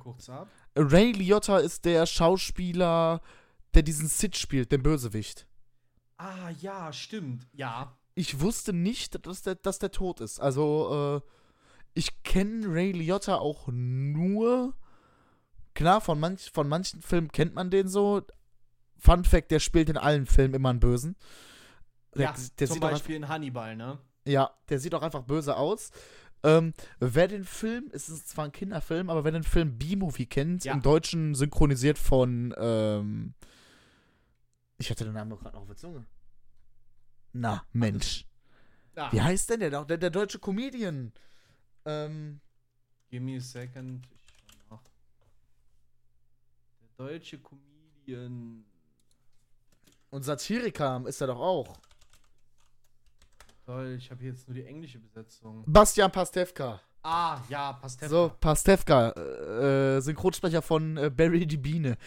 Ray 0.75 1.13
Liotta 1.13 1.59
ist 1.59 1.85
der 1.85 2.07
Schauspieler, 2.07 3.23
der 3.75 3.83
diesen 3.83 4.09
Sid 4.09 4.37
spielt, 4.37 4.73
den 4.73 4.83
Bösewicht. 4.83 5.47
Ah, 6.17 6.51
ja, 6.61 6.93
stimmt. 6.93 7.47
Ja. 7.53 7.97
Ich 8.15 8.41
wusste 8.41 8.73
nicht, 8.73 9.27
dass 9.27 9.43
der, 9.43 9.55
dass 9.55 9.79
der 9.79 9.93
tot 9.93 10.21
ist. 10.21 10.41
Also, 10.41 11.23
äh, 11.23 11.31
ich 11.95 12.23
kenne 12.25 12.67
Ray 12.69 12.93
Liotta 12.93 13.37
auch 13.37 13.69
nur. 13.69 14.75
Klar, 15.75 16.01
von, 16.01 16.19
manch, 16.19 16.51
von 16.51 16.69
manchen 16.69 17.03
Filmen 17.03 17.31
kennt 17.31 17.55
man 17.55 17.71
den 17.71 17.89
so. 17.89 18.23
Fun 18.99 19.25
Fact, 19.25 19.51
der 19.51 19.61
spielt 19.61 19.91
in 19.91 19.99
allen 19.99 20.27
Filmen 20.27 20.55
immer 20.55 20.71
einen 20.71 20.81
Bösen. 20.81 21.17
Der, 22.17 22.25
ja, 22.31 22.35
der 22.59 22.67
zum 22.69 22.81
Beispiel 22.81 23.17
in 23.17 23.29
Hannibal, 23.29 23.77
ne? 23.77 23.85
einfach, 23.93 24.01
ja, 24.27 24.51
der 24.69 24.79
sieht 24.79 24.95
auch 24.95 25.03
einfach 25.03 25.23
böse 25.23 25.57
aus. 25.57 25.91
Ähm, 26.43 26.75
wer 27.01 27.29
den 27.29 27.45
Film, 27.45 27.91
es 27.93 28.09
ist 28.09 28.29
zwar 28.29 28.45
ein 28.47 28.53
Kinderfilm, 28.53 29.11
aber 29.11 29.25
wer 29.25 29.33
den 29.33 29.43
Film 29.43 29.79
B-Movie 29.79 30.27
kennt, 30.27 30.65
Ja. 30.65 30.75
im 30.75 30.83
Deutschen 30.83 31.35
synchronisiert 31.35 31.99
von, 31.99 32.55
ähm, 32.59 33.35
ich 34.79 34.91
hatte 34.91 35.05
den 35.05 35.15
Namen 35.15 35.31
gerade 35.37 35.55
noch 35.57 35.63
auf 35.63 35.67
der 35.69 35.77
Zunge. 35.77 36.07
Na, 37.33 37.65
Mensch. 37.73 38.27
Ja. 38.97 39.13
Wie 39.13 39.21
heißt 39.21 39.51
denn 39.51 39.61
der 39.61 39.71
noch? 39.71 39.87
Der, 39.87 39.99
der 39.99 40.11
deutsche 40.11 40.39
Comedian. 40.39 41.13
Ähm, 41.85 42.41
Give 43.11 43.23
me 43.23 43.37
a 43.37 43.41
second. 43.41 44.07
Ich 44.07 44.23
schau 44.69 44.75
nach. 44.77 44.83
Der 46.81 47.07
deutsche 47.07 47.39
Comedian. 47.39 48.65
und 50.11 50.23
Satiriker 50.23 51.03
ist 51.07 51.21
er 51.21 51.27
doch 51.29 51.39
auch. 51.41 51.79
Toll, 53.67 53.97
ich 53.99 54.13
habe 54.13 54.23
jetzt 54.25 54.47
nur 54.47 54.55
die 54.55 54.65
englische 54.65 55.01
Besetzung. 55.01 55.65
Bastian 55.67 56.13
Pastewka. 56.13 56.81
Ah, 57.03 57.41
ja, 57.49 57.73
passt 57.73 58.01
So, 58.09 58.31
Pastewka, 58.41 59.11
äh, 59.11 60.01
Synchronsprecher 60.01 60.63
von 60.63 60.97
äh, 60.97 61.11
Barry 61.11 61.49
die 61.49 61.57
Biene. 61.57 61.99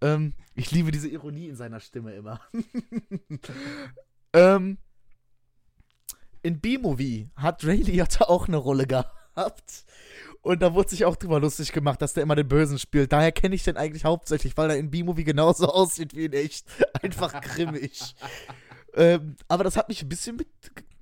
Ähm, 0.00 0.34
ich 0.56 0.72
liebe 0.72 0.90
diese 0.90 1.08
Ironie 1.08 1.46
in 1.46 1.54
seiner 1.54 1.78
Stimme 1.78 2.12
immer. 2.12 2.40
ähm, 4.32 4.78
in 6.42 6.60
B-Movie 6.60 7.30
hat 7.36 7.64
Ray 7.64 7.82
Liotta 7.82 8.24
auch 8.24 8.48
eine 8.48 8.56
Rolle 8.56 8.88
gehabt. 8.88 9.84
Und 10.42 10.60
da 10.60 10.74
wurde 10.74 10.90
sich 10.90 11.04
auch 11.04 11.14
drüber 11.14 11.38
lustig 11.38 11.72
gemacht, 11.72 12.02
dass 12.02 12.14
der 12.14 12.24
immer 12.24 12.34
den 12.34 12.48
Bösen 12.48 12.80
spielt. 12.80 13.12
Daher 13.12 13.30
kenne 13.30 13.54
ich 13.54 13.62
den 13.62 13.76
eigentlich 13.76 14.04
hauptsächlich, 14.04 14.56
weil 14.56 14.70
er 14.70 14.76
in 14.76 14.90
B-Movie 14.90 15.24
genauso 15.24 15.66
aussieht 15.72 16.16
wie 16.16 16.24
in 16.24 16.32
echt. 16.32 16.66
Einfach 17.00 17.40
grimmig. 17.40 18.16
ähm, 18.94 19.36
aber 19.46 19.62
das 19.62 19.76
hat 19.76 19.88
mich 19.88 20.02
ein 20.02 20.08
bisschen 20.08 20.36
mit, 20.36 20.48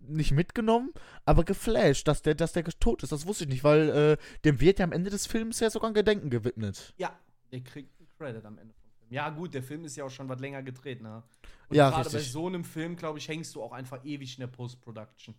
nicht 0.08 0.32
mitgenommen, 0.32 0.92
aber 1.24 1.44
geflasht, 1.44 2.08
dass 2.08 2.22
der, 2.22 2.34
dass 2.34 2.52
der 2.52 2.64
tot 2.64 3.02
ist. 3.02 3.12
Das 3.12 3.26
wusste 3.26 3.44
ich 3.44 3.50
nicht, 3.50 3.64
weil 3.64 3.88
äh, 3.90 4.16
dem 4.44 4.60
wird 4.60 4.78
ja 4.78 4.84
am 4.84 4.92
Ende 4.92 5.10
des 5.10 5.26
Films 5.26 5.60
ja 5.60 5.70
sogar 5.70 5.90
ein 5.90 5.94
Gedenken 5.94 6.30
gewidmet. 6.30 6.94
Ja, 6.96 7.18
der 7.52 7.60
kriegt 7.60 7.98
einen 7.98 8.08
Credit 8.18 8.44
am 8.44 8.58
Ende 8.58 8.74
vom 8.74 8.90
Film. 8.98 9.12
Ja, 9.12 9.30
gut, 9.30 9.54
der 9.54 9.62
Film 9.62 9.84
ist 9.84 9.96
ja 9.96 10.04
auch 10.04 10.10
schon 10.10 10.28
was 10.28 10.40
länger 10.40 10.62
gedreht, 10.62 11.02
ne? 11.02 11.22
Und 11.68 11.76
Ja, 11.76 11.90
gerade 11.90 12.10
bei 12.10 12.18
so 12.18 12.46
einem 12.46 12.64
Film, 12.64 12.96
glaube 12.96 13.18
ich, 13.18 13.28
hängst 13.28 13.54
du 13.54 13.62
auch 13.62 13.72
einfach 13.72 14.04
ewig 14.04 14.36
in 14.36 14.40
der 14.40 14.48
Post-Production. 14.48 15.34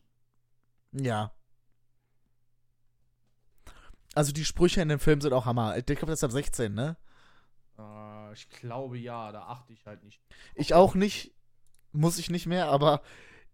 Ja. 0.94 1.32
Also 4.14 4.32
die 4.32 4.46
Sprüche 4.46 4.82
in 4.82 4.90
dem 4.90 5.00
Film 5.00 5.20
sind 5.20 5.34
auch 5.34 5.46
Hammer. 5.46 5.78
Ich 5.78 5.86
glaube, 5.86 6.08
das 6.08 6.20
ist 6.20 6.24
ab 6.24 6.32
16, 6.32 6.74
ne? 6.74 6.96
Äh, 7.78 8.34
ich 8.34 8.50
glaube 8.50 8.98
ja, 8.98 9.32
da 9.32 9.44
achte 9.44 9.74
ich 9.74 9.86
halt 9.86 10.04
nicht. 10.04 10.22
Ich 10.54 10.74
auch 10.74 10.96
nicht. 10.96 11.34
Muss 11.92 12.18
ich 12.20 12.30
nicht 12.30 12.46
mehr, 12.46 12.68
aber 12.68 13.02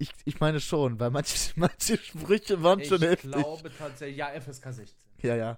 ich, 0.01 0.11
ich 0.25 0.39
meine 0.39 0.59
schon, 0.59 0.99
weil 0.99 1.11
manche, 1.11 1.35
manche 1.55 1.97
Sprüche 1.97 2.61
waren 2.63 2.79
Ich 2.79 2.87
schon 2.89 3.01
heftig. 3.01 3.31
glaube 3.31 3.71
tatsächlich, 3.77 4.17
ja, 4.17 4.29
FSK 4.39 4.73
16. 4.73 4.95
Ja, 5.21 5.35
ja. 5.35 5.57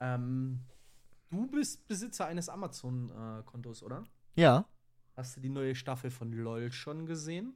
Ähm, 0.00 0.60
du 1.30 1.46
bist 1.46 1.86
Besitzer 1.88 2.26
eines 2.26 2.48
Amazon-Kontos, 2.48 3.82
oder? 3.82 4.04
Ja. 4.34 4.66
Hast 5.14 5.36
du 5.36 5.40
die 5.40 5.48
neue 5.48 5.74
Staffel 5.74 6.10
von 6.10 6.32
LOL 6.32 6.70
schon 6.72 7.06
gesehen? 7.06 7.54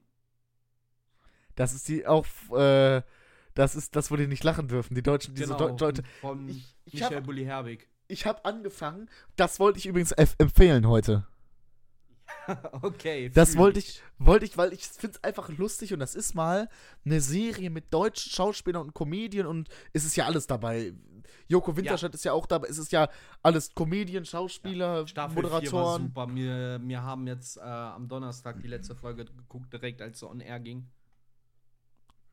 Das 1.56 1.74
ist 1.74 1.88
die 1.88 2.06
auch, 2.06 2.24
äh, 2.56 3.02
Das 3.54 3.74
ist 3.74 3.96
das, 3.96 4.10
wo 4.12 4.16
die 4.16 4.28
nicht 4.28 4.44
lachen 4.44 4.68
dürfen. 4.68 4.94
Die 4.94 5.02
Deutschen, 5.02 5.34
diese 5.34 5.52
Genau, 5.54 5.70
Deu 5.70 5.86
Leute. 5.86 6.04
von 6.20 6.48
Ich- 6.48 6.76
ich 6.84 6.94
Michael 6.94 7.16
hab- 7.18 7.24
Bulli 7.24 7.44
Herbig. 7.44 7.88
Ich 8.06 8.24
habe 8.24 8.44
angefangen, 8.44 9.10
das 9.36 9.58
wollte 9.60 9.78
ich 9.80 9.86
übrigens 9.86 10.12
empfehlen 10.12 10.86
heute. 10.88 11.26
okay. 12.82 13.30
Das 13.30 13.56
wollte 13.56 13.78
ich, 13.78 14.02
wollte 14.18 14.44
ich, 14.44 14.56
weil 14.56 14.72
ich 14.72 14.86
finde 14.86 15.16
es 15.16 15.24
einfach 15.24 15.48
lustig 15.50 15.92
und 15.92 16.00
das 16.00 16.14
ist 16.14 16.34
mal 16.34 16.68
eine 17.04 17.20
Serie 17.20 17.70
mit 17.70 17.92
deutschen 17.92 18.30
Schauspielern 18.32 18.82
und 18.82 18.94
Comedian 18.94 19.46
und 19.46 19.68
es 19.92 20.04
ist 20.04 20.16
ja 20.16 20.26
alles 20.26 20.46
dabei. 20.46 20.94
Joko 21.48 21.76
Winterscheid 21.76 22.14
ist 22.14 22.24
ja 22.24 22.32
auch 22.32 22.46
dabei, 22.46 22.68
es 22.68 22.78
ist 22.78 22.92
ja 22.92 23.08
alles 23.42 23.74
Comedian, 23.74 24.24
Schauspieler, 24.24 25.06
Staffel 25.06 25.34
4 25.34 25.42
war 25.42 25.50
Moderatoren. 25.50 26.02
super. 26.02 26.28
Wir, 26.34 26.80
wir 26.82 27.02
haben 27.02 27.26
jetzt 27.26 27.56
äh, 27.56 27.60
am 27.60 28.08
Donnerstag 28.08 28.60
die 28.62 28.68
letzte 28.68 28.94
Folge 28.94 29.24
geguckt, 29.24 29.72
direkt 29.72 30.00
als 30.02 30.20
sie 30.20 30.28
on 30.28 30.40
air 30.40 30.60
ging. 30.60 30.88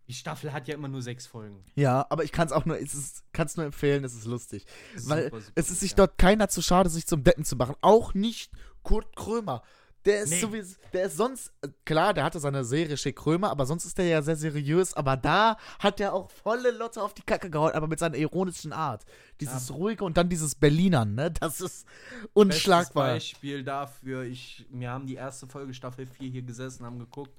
Die 0.07 0.13
Staffel 0.13 0.53
hat 0.53 0.69
ja 0.69 0.73
immer 0.73 0.87
nur 0.87 1.01
sechs 1.01 1.27
Folgen. 1.27 1.65
Ja, 1.75 2.05
aber 2.09 2.23
ich 2.23 2.31
kann 2.31 2.47
es 2.47 2.53
auch 2.53 2.63
nur, 2.63 2.79
es 2.79 2.93
ist, 2.93 3.25
kann 3.33 3.47
es 3.47 3.57
nur 3.57 3.65
empfehlen, 3.65 4.05
es 4.05 4.13
ist 4.13 4.25
lustig. 4.25 4.65
Weil 5.05 5.25
Super, 5.25 5.41
super 5.41 5.51
es 5.55 5.69
ist 5.69 5.81
sich 5.81 5.91
ja. 5.91 5.97
dort 5.97 6.17
keiner 6.17 6.47
zu 6.47 6.61
schade, 6.61 6.89
sich 6.89 7.05
zum 7.05 7.23
Deppen 7.25 7.43
zu 7.43 7.57
machen. 7.57 7.75
Auch 7.81 8.13
nicht 8.13 8.51
Kurt 8.83 9.17
Krömer. 9.17 9.63
Der 10.07 10.21
ist 10.21 10.29
Nee. 10.31 10.39
sowieso, 10.39 10.75
der 10.93 11.03
ist 11.05 11.17
sonst, 11.17 11.51
klar, 11.85 12.13
der 12.13 12.23
hatte 12.23 12.39
seine 12.39 12.63
Serie 12.63 12.95
Schick 12.97 13.17
Krömer, 13.17 13.51
aber 13.51 13.65
sonst 13.65 13.85
ist 13.85 13.97
der 13.97 14.05
ja 14.05 14.21
sehr 14.21 14.37
seriös. 14.37 14.93
Aber 14.93 15.17
da 15.17 15.57
hat 15.79 15.99
er 15.99 16.13
auch 16.13 16.31
volle 16.31 16.71
Lotte 16.71 17.01
auf 17.03 17.13
die 17.13 17.21
Kacke 17.21 17.49
gehauen, 17.49 17.73
aber 17.73 17.87
mit 17.87 17.99
seiner 17.99 18.15
ironischen 18.15 18.71
Art. 18.73 19.05
Dieses 19.41 19.71
ruhige 19.73 20.03
und 20.05 20.17
dann 20.17 20.29
dieses 20.29 20.55
Berlinern, 20.55 21.13
ne? 21.13 21.29
Das 21.31 21.61
ist 21.61 21.85
Bestes 21.85 22.29
unschlagbar. 22.33 23.07
Beispiel 23.09 23.63
dafür, 23.63 24.23
ich, 24.23 24.65
wir 24.71 24.89
haben 24.89 25.05
die 25.05 25.15
erste 25.15 25.45
Folge 25.45 25.73
Staffel 25.73 26.07
4 26.07 26.29
hier 26.29 26.41
gesessen, 26.41 26.85
haben 26.85 26.99
geguckt 26.99 27.31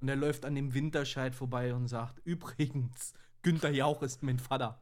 und 0.00 0.08
er 0.08 0.16
läuft 0.16 0.44
an 0.46 0.54
dem 0.54 0.72
Winterscheid 0.74 1.34
vorbei 1.34 1.74
und 1.74 1.86
sagt, 1.86 2.20
übrigens, 2.24 3.12
Günther 3.42 3.70
Jauch 3.70 4.02
ist 4.02 4.22
mein 4.22 4.38
Vater. 4.38 4.80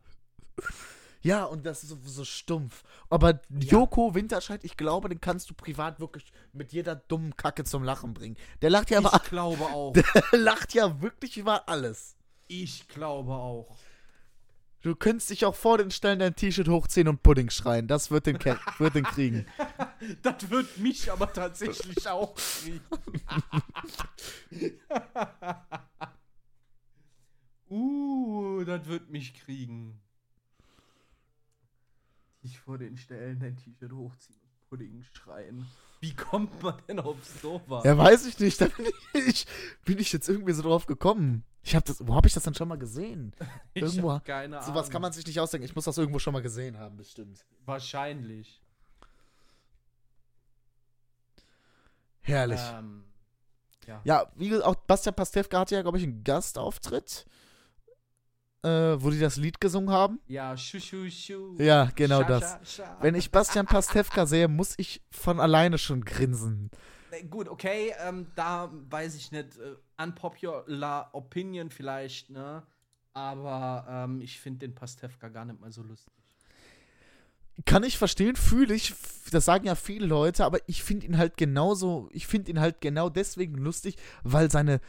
Ja, 1.24 1.44
und 1.44 1.64
das 1.64 1.82
ist 1.82 1.88
so, 1.88 1.96
so 2.04 2.22
stumpf. 2.24 2.82
Aber 3.08 3.40
Joko 3.48 4.14
Winterscheid, 4.14 4.62
ich 4.62 4.76
glaube, 4.76 5.08
den 5.08 5.22
kannst 5.22 5.48
du 5.48 5.54
privat 5.54 5.98
wirklich 5.98 6.30
mit 6.52 6.74
jeder 6.74 6.94
dummen 6.94 7.34
Kacke 7.34 7.64
zum 7.64 7.82
Lachen 7.82 8.12
bringen. 8.12 8.36
Der 8.60 8.68
lacht 8.68 8.90
ja, 8.90 8.98
aber, 8.98 9.10
Ich 9.16 9.30
glaube 9.30 9.64
auch. 9.64 9.92
der 9.94 10.04
lacht 10.32 10.74
ja 10.74 11.00
wirklich 11.00 11.38
über 11.38 11.66
alles. 11.66 12.14
Ich 12.46 12.88
glaube 12.88 13.32
auch. 13.32 13.78
Du 14.82 14.94
könntest 14.94 15.30
dich 15.30 15.46
auch 15.46 15.54
vor 15.54 15.78
den 15.78 15.90
Stellen 15.90 16.18
dein 16.18 16.36
T-Shirt 16.36 16.68
hochziehen 16.68 17.08
und 17.08 17.22
Pudding 17.22 17.48
schreien. 17.48 17.88
Das 17.88 18.10
wird 18.10 18.26
den, 18.26 18.38
ke- 18.38 18.60
wird 18.78 18.94
den 18.94 19.04
kriegen. 19.04 19.46
Das 20.22 20.50
wird 20.50 20.76
mich 20.76 21.10
aber 21.10 21.32
tatsächlich 21.32 22.06
auch 22.06 22.34
kriegen. 22.34 22.82
uh, 27.70 28.62
das 28.64 28.84
wird 28.86 29.08
mich 29.08 29.32
kriegen. 29.32 30.02
Ich 32.44 32.58
vor 32.60 32.76
den 32.78 32.96
Stellen 32.96 33.40
dein 33.40 33.56
T-Shirt 33.56 33.90
hochziehen 33.90 34.38
und 34.38 34.68
Pudding 34.68 35.02
schreien. 35.14 35.66
Wie 36.00 36.14
kommt 36.14 36.62
man 36.62 36.74
denn 36.86 37.00
auf 37.00 37.16
sowas? 37.24 37.82
Ja, 37.84 37.96
weiß 37.96 38.26
ich 38.26 38.38
nicht. 38.38 38.60
Da 38.60 38.66
bin 38.66 38.86
ich, 39.26 39.46
bin 39.86 39.98
ich 39.98 40.12
jetzt 40.12 40.28
irgendwie 40.28 40.52
so 40.52 40.62
drauf 40.62 40.84
gekommen. 40.84 41.42
Ich 41.62 41.74
hab 41.74 41.86
das, 41.86 42.06
wo 42.06 42.14
habe 42.14 42.28
ich 42.28 42.34
das 42.34 42.42
denn 42.42 42.54
schon 42.54 42.68
mal 42.68 42.76
gesehen? 42.76 43.32
ich 43.72 43.82
irgendwo- 43.82 44.12
hab 44.12 44.26
keine 44.26 44.58
Ahnung. 44.58 44.68
Sowas 44.74 44.90
kann 44.90 45.00
man 45.00 45.12
sich 45.12 45.26
nicht 45.26 45.40
ausdenken. 45.40 45.64
Ich 45.64 45.74
muss 45.74 45.86
das 45.86 45.96
irgendwo 45.96 46.18
schon 46.18 46.34
mal 46.34 46.42
gesehen 46.42 46.78
haben, 46.78 46.98
bestimmt. 46.98 47.46
Wahrscheinlich. 47.64 48.60
Herrlich. 52.20 52.60
Ähm, 52.74 53.04
ja. 53.86 54.00
Ja, 54.04 54.32
wie 54.36 54.48
gesagt, 54.50 54.66
auch 54.66 54.74
Bastian 54.74 55.14
Pastewka 55.14 55.60
hatte 55.60 55.74
ja, 55.74 55.82
glaube 55.82 55.98
ich, 55.98 56.04
einen 56.04 56.24
Gastauftritt, 56.24 57.26
äh, 58.64 59.02
wo 59.02 59.10
die 59.10 59.18
das 59.18 59.36
Lied 59.36 59.60
gesungen 59.60 59.90
haben. 59.90 60.20
Ja, 60.26 60.56
schu, 60.56 60.80
schu, 60.80 61.08
schu. 61.10 61.54
Ja, 61.58 61.90
genau 61.94 62.22
Scha, 62.22 62.28
das. 62.28 62.42
scha, 62.50 62.84
scha. 62.84 62.98
Wenn 63.00 63.14
ich 63.14 63.30
Bastian 63.30 63.66
Pastewka 63.66 64.26
sehe, 64.26 64.48
muss 64.48 64.74
ich 64.78 65.02
von 65.10 65.38
alleine 65.38 65.78
schon 65.78 66.04
grinsen. 66.04 66.70
Gut, 67.30 67.48
okay, 67.48 67.94
ähm, 68.04 68.26
da 68.34 68.72
weiß 68.90 69.14
ich 69.14 69.30
nicht, 69.30 69.56
äh, 69.58 70.02
unpopular 70.02 71.10
Opinion 71.12 71.70
vielleicht, 71.70 72.30
ne? 72.30 72.64
Aber 73.12 73.86
ähm, 73.88 74.20
ich 74.20 74.40
finde 74.40 74.60
den 74.60 74.74
Pastewka 74.74 75.28
gar 75.28 75.44
nicht 75.44 75.60
mal 75.60 75.70
so 75.70 75.82
lustig. 75.82 76.12
Kann 77.66 77.84
ich 77.84 77.98
verstehen, 77.98 78.34
fühle 78.34 78.74
ich, 78.74 78.94
das 79.30 79.44
sagen 79.44 79.66
ja 79.66 79.76
viele 79.76 80.06
Leute, 80.06 80.44
aber 80.44 80.58
ich 80.66 80.82
finde 80.82 81.06
ihn 81.06 81.18
halt 81.18 81.36
genauso, 81.36 82.08
ich 82.12 82.26
finde 82.26 82.50
ihn 82.50 82.58
halt 82.58 82.80
genau 82.80 83.08
deswegen 83.08 83.58
lustig, 83.58 83.96
weil 84.24 84.50
seine 84.50 84.80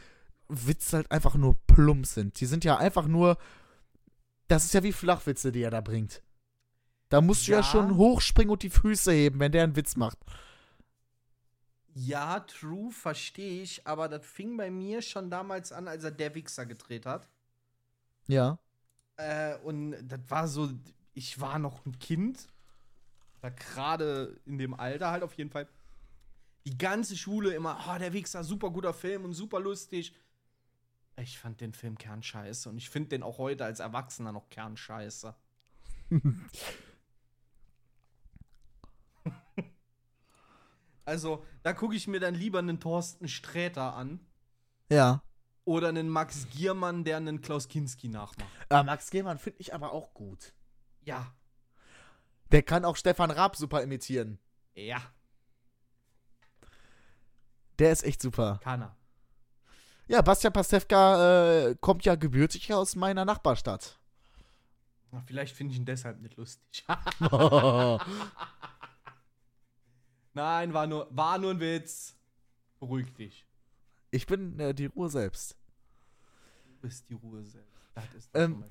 Witze 0.48 0.96
halt 0.96 1.12
einfach 1.12 1.36
nur 1.36 1.56
plump 1.68 2.06
sind. 2.06 2.40
Die 2.40 2.46
sind 2.46 2.64
ja 2.64 2.76
einfach 2.76 3.06
nur, 3.06 3.38
das 4.48 4.64
ist 4.64 4.74
ja 4.74 4.82
wie 4.82 4.92
Flachwitze, 4.92 5.52
die 5.52 5.62
er 5.62 5.70
da 5.70 5.80
bringt. 5.80 6.22
Da 7.08 7.20
musst 7.20 7.46
du 7.46 7.52
ja 7.52 7.58
Ja. 7.58 7.62
schon 7.62 7.96
hochspringen 7.96 8.50
und 8.52 8.62
die 8.62 8.70
Füße 8.70 9.12
heben, 9.12 9.40
wenn 9.40 9.52
der 9.52 9.64
einen 9.64 9.76
Witz 9.76 9.96
macht. 9.96 10.18
Ja, 11.94 12.40
true, 12.40 12.90
verstehe 12.92 13.62
ich, 13.62 13.86
aber 13.86 14.08
das 14.08 14.26
fing 14.26 14.56
bei 14.56 14.70
mir 14.70 15.00
schon 15.02 15.30
damals 15.30 15.72
an, 15.72 15.88
als 15.88 16.04
er 16.04 16.10
Der 16.10 16.34
Wichser 16.34 16.66
gedreht 16.66 17.06
hat. 17.06 17.28
Ja. 18.28 18.58
Äh, 19.16 19.56
und 19.58 19.96
das 20.08 20.20
war 20.28 20.48
so, 20.48 20.70
ich 21.14 21.40
war 21.40 21.58
noch 21.58 21.84
ein 21.86 21.98
Kind. 21.98 22.48
Da 23.40 23.50
gerade 23.50 24.38
in 24.46 24.58
dem 24.58 24.74
Alter 24.74 25.10
halt 25.10 25.22
auf 25.22 25.34
jeden 25.34 25.50
Fall. 25.50 25.68
Die 26.66 26.76
ganze 26.76 27.16
Schule 27.16 27.54
immer, 27.54 27.78
oh, 27.88 27.98
der 27.98 28.12
Wichser, 28.12 28.42
super 28.44 28.70
guter 28.70 28.92
Film 28.92 29.24
und 29.24 29.32
super 29.34 29.60
lustig. 29.60 30.12
Ich 31.18 31.38
fand 31.38 31.60
den 31.60 31.72
Film 31.72 31.96
kernscheiße 31.96 32.68
und 32.68 32.76
ich 32.76 32.90
finde 32.90 33.08
den 33.10 33.22
auch 33.22 33.38
heute 33.38 33.64
als 33.64 33.80
Erwachsener 33.80 34.32
noch 34.32 34.48
kernscheiße. 34.50 35.34
also, 41.04 41.44
da 41.62 41.72
gucke 41.72 41.94
ich 41.94 42.06
mir 42.08 42.20
dann 42.20 42.34
lieber 42.34 42.58
einen 42.58 42.80
Thorsten 42.80 43.28
Sträter 43.28 43.94
an 43.94 44.20
Ja. 44.90 45.22
oder 45.64 45.88
einen 45.88 46.08
Max 46.08 46.48
Giermann, 46.50 47.04
der 47.04 47.16
einen 47.18 47.40
Klaus 47.40 47.68
Kinski 47.68 48.08
nachmacht. 48.08 48.50
Äh, 48.70 48.82
Max 48.82 49.10
Gehmann 49.10 49.38
finde 49.38 49.60
ich 49.60 49.72
aber 49.74 49.92
auch 49.92 50.12
gut. 50.14 50.52
Ja. 51.04 51.32
Der 52.52 52.62
kann 52.62 52.84
auch 52.84 52.96
Stefan 52.96 53.30
Raab 53.30 53.56
super 53.56 53.82
imitieren. 53.82 54.38
Ja, 54.74 55.00
Der 57.78 57.92
ist 57.92 58.04
echt 58.04 58.20
super. 58.22 58.58
kann 58.62 58.82
er. 58.82 58.96
Ja, 60.08 60.22
Bastian 60.22 60.52
Pastewka 60.52 61.68
äh, 61.70 61.74
kommt 61.80 62.04
ja 62.04 62.14
gebürtig 62.14 62.72
aus 62.72 62.94
meiner 62.96 63.24
Nachbarstadt. 63.24 63.98
Na, 65.10 65.20
Vielleicht 65.26 65.56
finde 65.56 65.72
ich 65.72 65.78
ihn 65.80 65.84
deshalb 65.84 66.20
nicht 66.20 66.36
lustig. 66.36 66.84
Nein, 70.34 70.72
war 70.74 70.86
nur, 70.86 71.08
war 71.10 71.38
nur 71.38 71.52
ein 71.52 71.60
Witz. 71.60 72.14
Beruhig 72.78 73.12
dich. 73.14 73.46
ich 74.10 74.26
bin 74.26 74.60
äh, 74.60 74.74
die 74.74 74.86
Ruhe 74.86 75.08
selbst. 75.08 75.56
Du 76.66 76.74
bist 76.82 77.08
die 77.08 77.14
Ruhe 77.14 77.42
selbst. 77.42 77.72
Ähm, 78.34 78.62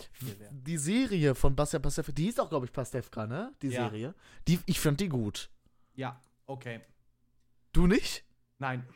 die 0.51 0.77
Serie 0.77 1.33
von 1.33 1.55
Bastian 1.55 1.81
Pastewka, 1.81 2.11
die 2.11 2.25
hieß 2.25 2.37
auch, 2.39 2.49
glaube 2.49 2.67
ich, 2.67 2.71
Pastewka, 2.71 3.25
ne? 3.25 3.51
Die 3.63 3.69
Ja. 3.69 3.89
Serie. 3.89 4.13
Die, 4.47 4.59
ich 4.67 4.79
fand 4.79 4.99
die 4.99 5.09
gut. 5.09 5.49
Ja, 5.95 6.21
okay. 6.45 6.81
Du 7.73 7.87
nicht? 7.87 8.23
Nein. 8.59 8.87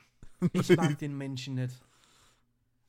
Ich 0.53 0.69
mag 0.77 0.97
den 0.99 1.17
Menschen 1.17 1.55
nicht. 1.55 1.75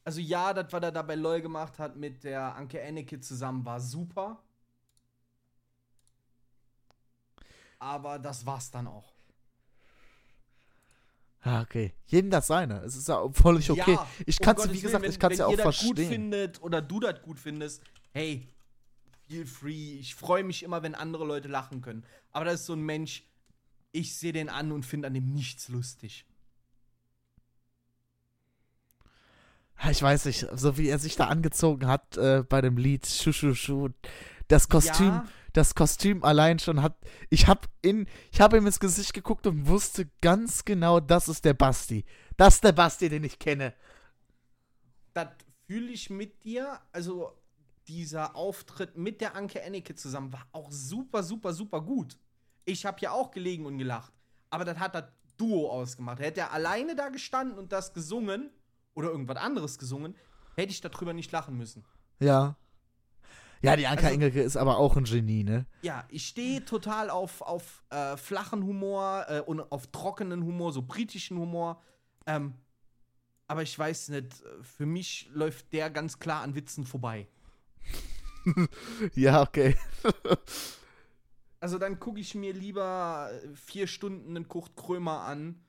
Also 0.04 0.20
ja, 0.20 0.54
das, 0.54 0.72
was 0.72 0.82
er 0.82 0.92
da 0.92 1.02
bei 1.02 1.14
LOL 1.14 1.40
gemacht 1.40 1.78
hat 1.78 1.96
mit 1.96 2.24
der 2.24 2.54
Anke 2.54 2.82
Anneke 2.82 3.20
zusammen, 3.20 3.64
war 3.64 3.80
super. 3.80 4.42
Aber 7.78 8.18
das 8.18 8.44
war's 8.44 8.70
dann 8.70 8.86
auch. 8.86 9.12
Ah, 11.42 11.62
okay. 11.62 11.94
Jedem 12.06 12.30
das 12.30 12.46
seine. 12.46 12.80
Es 12.80 12.96
ist 12.96 13.08
ja 13.08 13.26
völlig 13.32 13.70
okay. 13.70 13.92
Ja, 13.92 14.06
ich 14.26 14.38
um 14.40 14.44
kann 14.44 14.56
es, 14.56 14.62
Gottes 14.62 14.76
wie 14.76 14.80
gesagt, 14.80 15.02
Willen, 15.02 15.12
ich 15.12 15.18
kann 15.18 15.32
es 15.32 15.38
ja 15.38 15.46
wenn 15.46 15.54
auch 15.54 15.58
ihr 15.58 15.64
das 15.64 15.80
gut 15.80 15.96
verstehen. 15.96 16.08
findet 16.10 16.62
oder 16.62 16.82
du 16.82 17.00
das 17.00 17.22
gut 17.22 17.38
findest, 17.38 17.82
hey, 18.12 18.46
feel 19.26 19.46
free. 19.46 19.94
Ich 19.98 20.14
freue 20.14 20.44
mich 20.44 20.62
immer, 20.62 20.82
wenn 20.82 20.94
andere 20.94 21.24
Leute 21.24 21.48
lachen 21.48 21.80
können. 21.80 22.04
Aber 22.32 22.44
das 22.44 22.60
ist 22.60 22.66
so 22.66 22.74
ein 22.74 22.82
Mensch, 22.82 23.24
ich 23.92 24.16
sehe 24.16 24.32
den 24.32 24.50
an 24.50 24.70
und 24.70 24.84
finde 24.84 25.08
an 25.08 25.14
dem 25.14 25.32
nichts 25.32 25.68
lustig. 25.68 26.26
Ich 29.88 30.02
weiß 30.02 30.26
nicht, 30.26 30.46
so 30.54 30.76
wie 30.76 30.88
er 30.88 30.98
sich 30.98 31.16
da 31.16 31.28
angezogen 31.28 31.86
hat 31.86 32.16
äh, 32.16 32.42
bei 32.46 32.60
dem 32.60 32.76
Lied 32.76 33.06
Schu 33.06 33.32
Schu 33.32 33.54
Schu. 33.54 33.88
Das 34.48 34.68
Kostüm, 34.68 35.06
Ja. 35.06 35.26
das 35.52 35.74
Kostüm 35.74 36.22
allein 36.24 36.58
schon 36.58 36.82
hat. 36.82 36.96
Ich 37.30 37.46
habe 37.46 37.62
in, 37.82 38.06
ich 38.30 38.40
habe 38.40 38.58
ihm 38.58 38.66
ins 38.66 38.80
Gesicht 38.80 39.14
geguckt 39.14 39.46
und 39.46 39.66
wusste 39.68 40.10
ganz 40.20 40.64
genau, 40.64 41.00
das 41.00 41.28
ist 41.28 41.44
der 41.44 41.54
Basti. 41.54 42.04
Das 42.36 42.56
ist 42.56 42.64
der 42.64 42.72
Basti, 42.72 43.08
den 43.08 43.24
ich 43.24 43.38
kenne. 43.38 43.72
Das 45.14 45.28
fühle 45.66 45.90
ich 45.92 46.10
mit 46.10 46.44
dir. 46.44 46.78
Also, 46.92 47.32
dieser 47.88 48.36
Auftritt 48.36 48.96
mit 48.96 49.20
der 49.20 49.34
Anke 49.34 49.64
Anneke 49.64 49.94
zusammen 49.94 50.32
war 50.32 50.46
auch 50.52 50.70
super, 50.70 51.22
super, 51.22 51.52
super 51.52 51.80
gut. 51.80 52.18
Ich 52.64 52.84
habe 52.84 52.98
ja 53.00 53.12
auch 53.12 53.30
gelegen 53.30 53.66
und 53.66 53.78
gelacht. 53.78 54.12
Aber 54.50 54.64
das 54.64 54.78
hat 54.78 54.94
das 54.94 55.04
Duo 55.36 55.70
ausgemacht. 55.70 56.18
Hätte 56.20 56.40
er 56.40 56.52
alleine 56.52 56.94
da 56.94 57.08
gestanden 57.08 57.58
und 57.58 57.72
das 57.72 57.94
gesungen 57.94 58.50
oder 59.00 59.10
irgendwas 59.10 59.36
anderes 59.36 59.78
gesungen, 59.78 60.14
hätte 60.56 60.70
ich 60.72 60.80
darüber 60.80 61.12
nicht 61.12 61.32
lachen 61.32 61.56
müssen. 61.56 61.84
Ja. 62.20 62.56
Ja, 63.62 63.76
die 63.76 63.86
Anka 63.86 64.04
Also- 64.04 64.14
Engelke 64.14 64.40
ist 64.42 64.56
aber 64.56 64.78
auch 64.78 64.96
ein 64.96 65.04
Genie, 65.04 65.44
ne? 65.44 65.66
Ja, 65.82 66.04
ich 66.08 66.26
stehe 66.26 66.64
total 66.64 67.10
auf, 67.10 67.42
auf 67.42 67.82
äh, 67.90 68.16
flachen 68.16 68.62
Humor 68.64 69.26
äh, 69.28 69.40
und 69.40 69.60
auf 69.72 69.86
trockenen 69.88 70.44
Humor, 70.44 70.72
so 70.72 70.80
britischen 70.82 71.36
Humor. 71.38 71.80
Ähm, 72.26 72.54
aber 73.48 73.62
ich 73.62 73.78
weiß 73.78 74.10
nicht, 74.10 74.42
für 74.62 74.86
mich 74.86 75.28
läuft 75.34 75.72
der 75.72 75.90
ganz 75.90 76.18
klar 76.18 76.42
an 76.42 76.54
Witzen 76.54 76.84
vorbei. 76.86 77.26
Ja, 79.14 79.42
okay. 79.42 79.76
Also 81.60 81.76
dann 81.78 82.00
gucke 82.00 82.20
ich 82.20 82.34
mir 82.34 82.54
lieber 82.54 83.30
vier 83.54 83.86
Stunden 83.86 84.30
einen 84.34 84.48
Kurt 84.48 84.74
Krömer 84.76 85.20
an, 85.24 85.60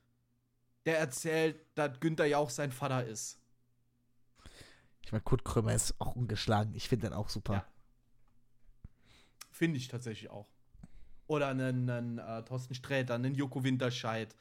der 0.85 0.99
erzählt, 0.99 1.65
dass 1.75 1.99
Günther 1.99 2.25
Jauch 2.25 2.49
sein 2.49 2.71
Vater 2.71 3.05
ist. 3.05 3.39
Ich 5.03 5.11
meine, 5.11 5.23
Kurt 5.23 5.43
Krömer 5.43 5.73
ist 5.73 5.99
auch 5.99 6.15
ungeschlagen. 6.15 6.73
Ich 6.75 6.87
finde 6.87 7.07
den 7.09 7.13
auch 7.13 7.29
super. 7.29 7.53
Ja. 7.53 7.65
Finde 9.51 9.77
ich 9.77 9.87
tatsächlich 9.87 10.29
auch. 10.29 10.47
Oder 11.27 11.49
einen, 11.49 11.89
einen 11.89 12.17
äh, 12.17 12.43
Thorsten 12.43 12.75
Sträter, 12.75 13.15
einen 13.15 13.35
Joko 13.35 13.63
Winterscheid. 13.63 14.35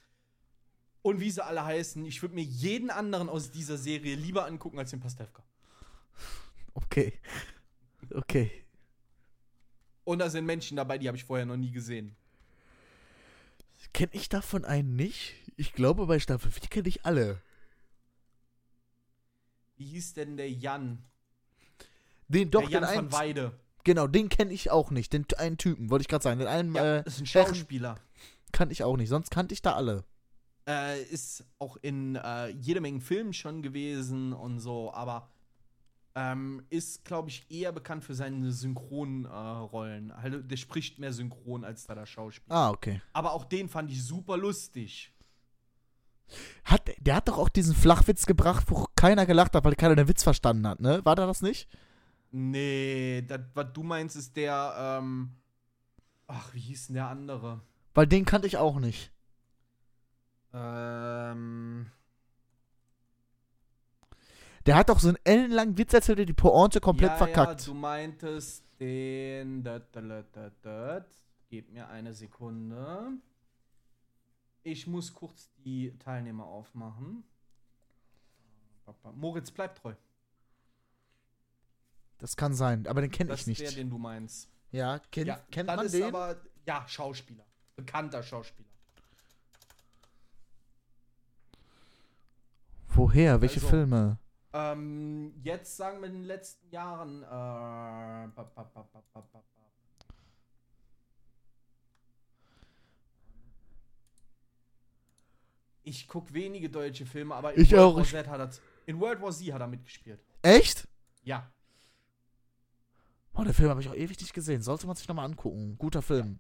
Und 1.03 1.20
wie 1.20 1.30
sie 1.30 1.45
alle 1.45 1.64
heißen, 1.64 2.05
ich 2.05 2.20
würde 2.20 2.34
mir 2.34 2.45
jeden 2.45 2.91
anderen 2.91 3.28
aus 3.28 3.51
dieser 3.51 3.78
Serie 3.78 4.16
lieber 4.16 4.47
angucken 4.47 4.78
als 4.78 4.91
den 4.91 5.01
Pastewka. 5.01 5.43
Okay. 6.74 7.18
Okay. 8.12 8.64
Und 10.05 10.18
da 10.18 10.30
sind 10.30 10.45
Menschen 10.45 10.76
dabei, 10.76 10.99
die 10.99 11.09
habe 11.09 11.16
ich 11.16 11.24
vorher 11.24 11.47
noch 11.47 11.57
nie 11.57 11.70
gesehen. 11.70 12.16
Kenne 13.93 14.11
ich 14.14 14.28
davon 14.28 14.64
einen 14.64 14.97
nicht? 14.97 15.34
Ich 15.57 15.72
glaube, 15.72 16.07
bei 16.07 16.18
Staffel 16.18 16.51
4 16.51 16.68
kenne 16.68 16.88
ich 16.88 17.05
alle. 17.05 17.41
Wie 19.76 19.86
hieß 19.86 20.14
denn 20.14 20.36
der 20.36 20.51
Jan? 20.51 21.05
Den 22.28 22.51
doch, 22.51 22.62
der 22.62 22.70
Jan 22.70 22.82
den 22.82 22.88
einen. 22.88 23.11
von 23.11 23.12
Weide. 23.18 23.53
Genau, 23.84 24.07
den 24.07 24.28
kenne 24.28 24.53
ich 24.53 24.70
auch 24.70 24.91
nicht. 24.91 25.12
Den 25.12 25.26
einen 25.38 25.57
Typen, 25.57 25.91
wollte 25.91 26.03
ich 26.03 26.09
gerade 26.09 26.22
sagen. 26.22 26.38
Den 26.38 26.49
einen 26.49 26.74
Ja, 26.74 26.99
äh, 26.99 27.03
ist 27.07 27.20
ein 27.20 27.26
Schauspieler. 27.26 27.97
kannte 28.53 28.72
ich 28.72 28.84
auch 28.84 28.97
nicht. 28.97 29.09
Sonst 29.09 29.30
kannte 29.30 29.55
ich 29.55 29.62
da 29.62 29.72
alle. 29.74 30.05
Äh, 30.68 31.03
ist 31.05 31.45
auch 31.59 31.76
in 31.78 32.16
äh, 32.16 32.49
jede 32.49 32.80
Menge 32.80 33.01
Filmen 33.01 33.32
schon 33.32 33.62
gewesen 33.62 34.32
und 34.32 34.61
so, 34.61 34.93
aber 34.93 35.30
ähm, 36.14 36.62
ist, 36.70 37.04
glaube 37.04 37.28
ich, 37.28 37.46
eher 37.50 37.72
bekannt 37.72 38.04
für 38.04 38.14
seine 38.14 38.50
Synchronrollen. 38.52 40.11
also, 40.11 40.38
der 40.38 40.56
spricht 40.56 40.98
mehr 40.98 41.12
synchron 41.12 41.64
als 41.64 41.86
da 41.86 41.94
der 41.94 42.06
Schauspieler. 42.06 42.54
Ah, 42.54 42.70
okay. 42.70 43.00
Aber 43.12 43.32
auch 43.32 43.44
den 43.44 43.68
fand 43.68 43.90
ich 43.90 44.04
super 44.04 44.36
lustig. 44.36 45.12
Hat, 46.64 46.90
der 46.98 47.16
hat 47.16 47.28
doch 47.28 47.38
auch 47.38 47.48
diesen 47.48 47.74
Flachwitz 47.74 48.26
gebracht, 48.26 48.64
wo 48.68 48.86
keiner 48.94 49.26
gelacht 49.26 49.54
hat, 49.54 49.64
weil 49.64 49.74
keiner 49.74 49.96
den 49.96 50.08
Witz 50.08 50.22
verstanden 50.22 50.66
hat, 50.66 50.80
ne? 50.80 51.04
War 51.04 51.16
da 51.16 51.26
das 51.26 51.42
nicht? 51.42 51.68
Nee, 52.30 53.24
das, 53.26 53.40
was 53.54 53.72
du 53.72 53.82
meinst, 53.82 54.14
ist 54.14 54.36
der, 54.36 54.98
ähm, 55.00 55.32
ach, 56.28 56.54
wie 56.54 56.61
hieß 56.61 56.88
denn 56.88 56.94
der 56.94 57.08
andere? 57.08 57.61
Weil 57.94 58.06
den 58.06 58.24
kannte 58.24 58.46
ich 58.46 58.56
auch 58.56 58.78
nicht. 58.78 59.11
Ähm, 60.52 61.90
Der 64.70 64.76
hat 64.76 64.88
doch 64.88 65.00
so 65.00 65.08
einen 65.08 65.18
ellenlangen 65.24 65.76
Witz 65.76 65.92
erzählt, 65.92 66.18
der 66.20 66.26
die 66.26 66.32
Pointe 66.32 66.80
komplett 66.80 67.10
ja, 67.10 67.16
verkackt. 67.16 67.60
Ja, 67.62 67.66
du 67.66 67.74
meintest 67.74 68.62
den, 68.78 69.64
dat, 69.64 69.96
dat, 69.96 70.52
dat. 70.62 71.08
Gib 71.48 71.72
mir 71.72 71.88
eine 71.88 72.14
Sekunde. 72.14 73.14
Ich 74.62 74.86
muss 74.86 75.12
kurz 75.12 75.50
die 75.64 75.98
Teilnehmer 75.98 76.44
aufmachen. 76.44 77.24
Moritz 79.16 79.50
bleibt 79.50 79.78
treu. 79.78 79.92
Das 82.18 82.36
kann 82.36 82.54
sein, 82.54 82.86
aber 82.86 83.00
den 83.00 83.10
kenne 83.10 83.30
Das 83.30 83.40
ich 83.40 83.46
nicht. 83.48 83.60
ist 83.62 83.74
der, 83.74 83.82
den 83.82 83.90
du 83.90 83.98
meinst. 83.98 84.48
ja, 84.70 85.00
kenn, 85.10 85.26
ja, 85.26 85.40
kennt 85.50 85.68
das 85.68 85.76
man 85.78 85.86
ist 85.86 85.94
den? 85.96 86.04
aber, 86.04 86.36
ja, 86.64 86.86
Schauspieler. 86.86 87.44
Bekannter 87.74 88.22
Schauspieler. 88.22 88.68
Woher? 92.94 93.40
Welche 93.40 93.56
Also- 93.56 93.68
Filme? 93.68 94.18
Ähm, 94.53 95.32
jetzt 95.42 95.76
sagen 95.76 96.01
wir 96.01 96.09
in 96.09 96.14
den 96.14 96.24
letzten 96.24 96.68
Jahren, 96.70 97.22
äh, 97.22 97.26
ba, 97.26 98.28
ba, 98.34 98.64
ba. 98.72 98.86
Ich 105.82 106.07
gucke 106.07 106.32
wenige 106.34 106.68
deutsche 106.68 107.07
Filme, 107.07 107.34
aber 107.34 107.55
in 107.55 107.62
Ich 107.62 107.72
World 107.72 107.82
auch, 107.82 107.96
War 107.96 108.05
Z 108.05 108.28
hat 108.28 108.40
er, 108.40 108.51
in 108.86 109.01
World 109.01 109.22
War 109.22 109.32
Z 109.32 109.53
hat 109.53 109.61
er 109.61 109.66
mitgespielt. 109.66 110.20
Echt? 110.42 110.86
Ja. 111.24 111.51
Oh, 113.34 113.42
der 113.42 113.55
Film 113.55 113.70
habe 113.70 113.80
ich 113.80 113.88
auch 113.88 113.94
ewig 113.94 114.20
nicht 114.20 114.34
gesehen. 114.34 114.62
Sollte 114.62 114.86
man 114.86 114.96
sich 114.96 115.09
nochmal 115.09 115.24
angucken. 115.24 115.76
Guter 115.78 116.03
Film. 116.03 116.38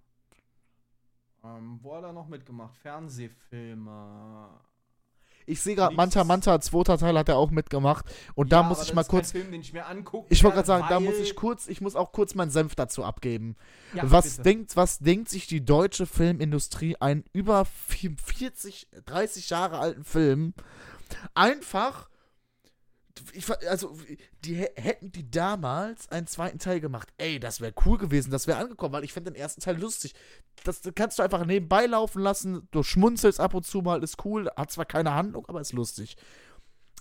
Ähm, 1.42 1.78
wo 1.82 1.96
hat 1.96 2.04
er 2.04 2.12
noch 2.12 2.28
mitgemacht? 2.28 2.76
Fernsehfilme. 2.76 4.60
Ich 5.50 5.60
sehe 5.60 5.74
gerade. 5.74 5.94
Manta 5.94 6.24
Manta, 6.24 6.60
zweiter 6.60 6.98
Teil 6.98 7.16
hat 7.18 7.28
er 7.28 7.36
auch 7.36 7.50
mitgemacht. 7.50 8.06
Und 8.34 8.50
Ja, 8.50 8.62
da 8.62 8.68
muss 8.68 8.80
ich 8.80 8.88
das 8.88 8.94
mal 8.94 9.04
kurz. 9.04 9.32
Film, 9.32 9.50
den 9.50 9.60
ich 9.60 9.72
Ich 10.28 10.44
wollte 10.44 10.56
gerade 10.56 10.66
sagen, 10.66 10.86
da 10.88 11.00
muss 11.00 11.16
ich 11.18 11.34
kurz, 11.34 11.68
ich 11.68 11.80
muss 11.80 11.96
auch 11.96 12.12
kurz 12.12 12.34
meinen 12.34 12.50
Senf 12.50 12.74
dazu 12.74 13.04
abgeben. 13.04 13.56
Ja, 13.94 14.10
was 14.10 14.36
bitte. 14.36 14.42
denkt, 14.42 14.76
was 14.76 14.98
denkt 14.98 15.28
sich 15.28 15.46
die 15.46 15.64
deutsche 15.64 16.06
Filmindustrie 16.06 16.96
einen 17.00 17.24
über 17.32 17.64
40, 17.64 18.88
30 19.06 19.50
Jahre 19.50 19.78
alten 19.78 20.04
Film 20.04 20.54
einfach 21.34 22.09
ich, 23.32 23.48
also 23.68 23.96
die 24.44 24.56
hä- 24.56 24.72
hätten 24.80 25.12
die 25.12 25.30
damals 25.30 26.08
einen 26.10 26.26
zweiten 26.26 26.58
Teil 26.58 26.80
gemacht. 26.80 27.08
Ey, 27.18 27.38
das 27.40 27.60
wäre 27.60 27.72
cool 27.84 27.98
gewesen, 27.98 28.30
das 28.30 28.46
wäre 28.46 28.58
angekommen, 28.58 28.92
weil 28.92 29.04
ich 29.04 29.12
finde 29.12 29.32
den 29.32 29.40
ersten 29.40 29.60
Teil 29.60 29.78
lustig. 29.78 30.14
Das 30.64 30.80
kannst 30.94 31.18
du 31.18 31.22
einfach 31.22 31.44
nebenbei 31.46 31.86
laufen 31.86 32.22
lassen, 32.22 32.68
du 32.70 32.82
schmunzelst 32.82 33.40
ab 33.40 33.54
und 33.54 33.64
zu 33.66 33.80
mal, 33.82 34.02
ist 34.02 34.24
cool, 34.24 34.50
hat 34.56 34.70
zwar 34.70 34.84
keine 34.84 35.14
Handlung, 35.14 35.46
aber 35.46 35.60
ist 35.60 35.72
lustig. 35.72 36.16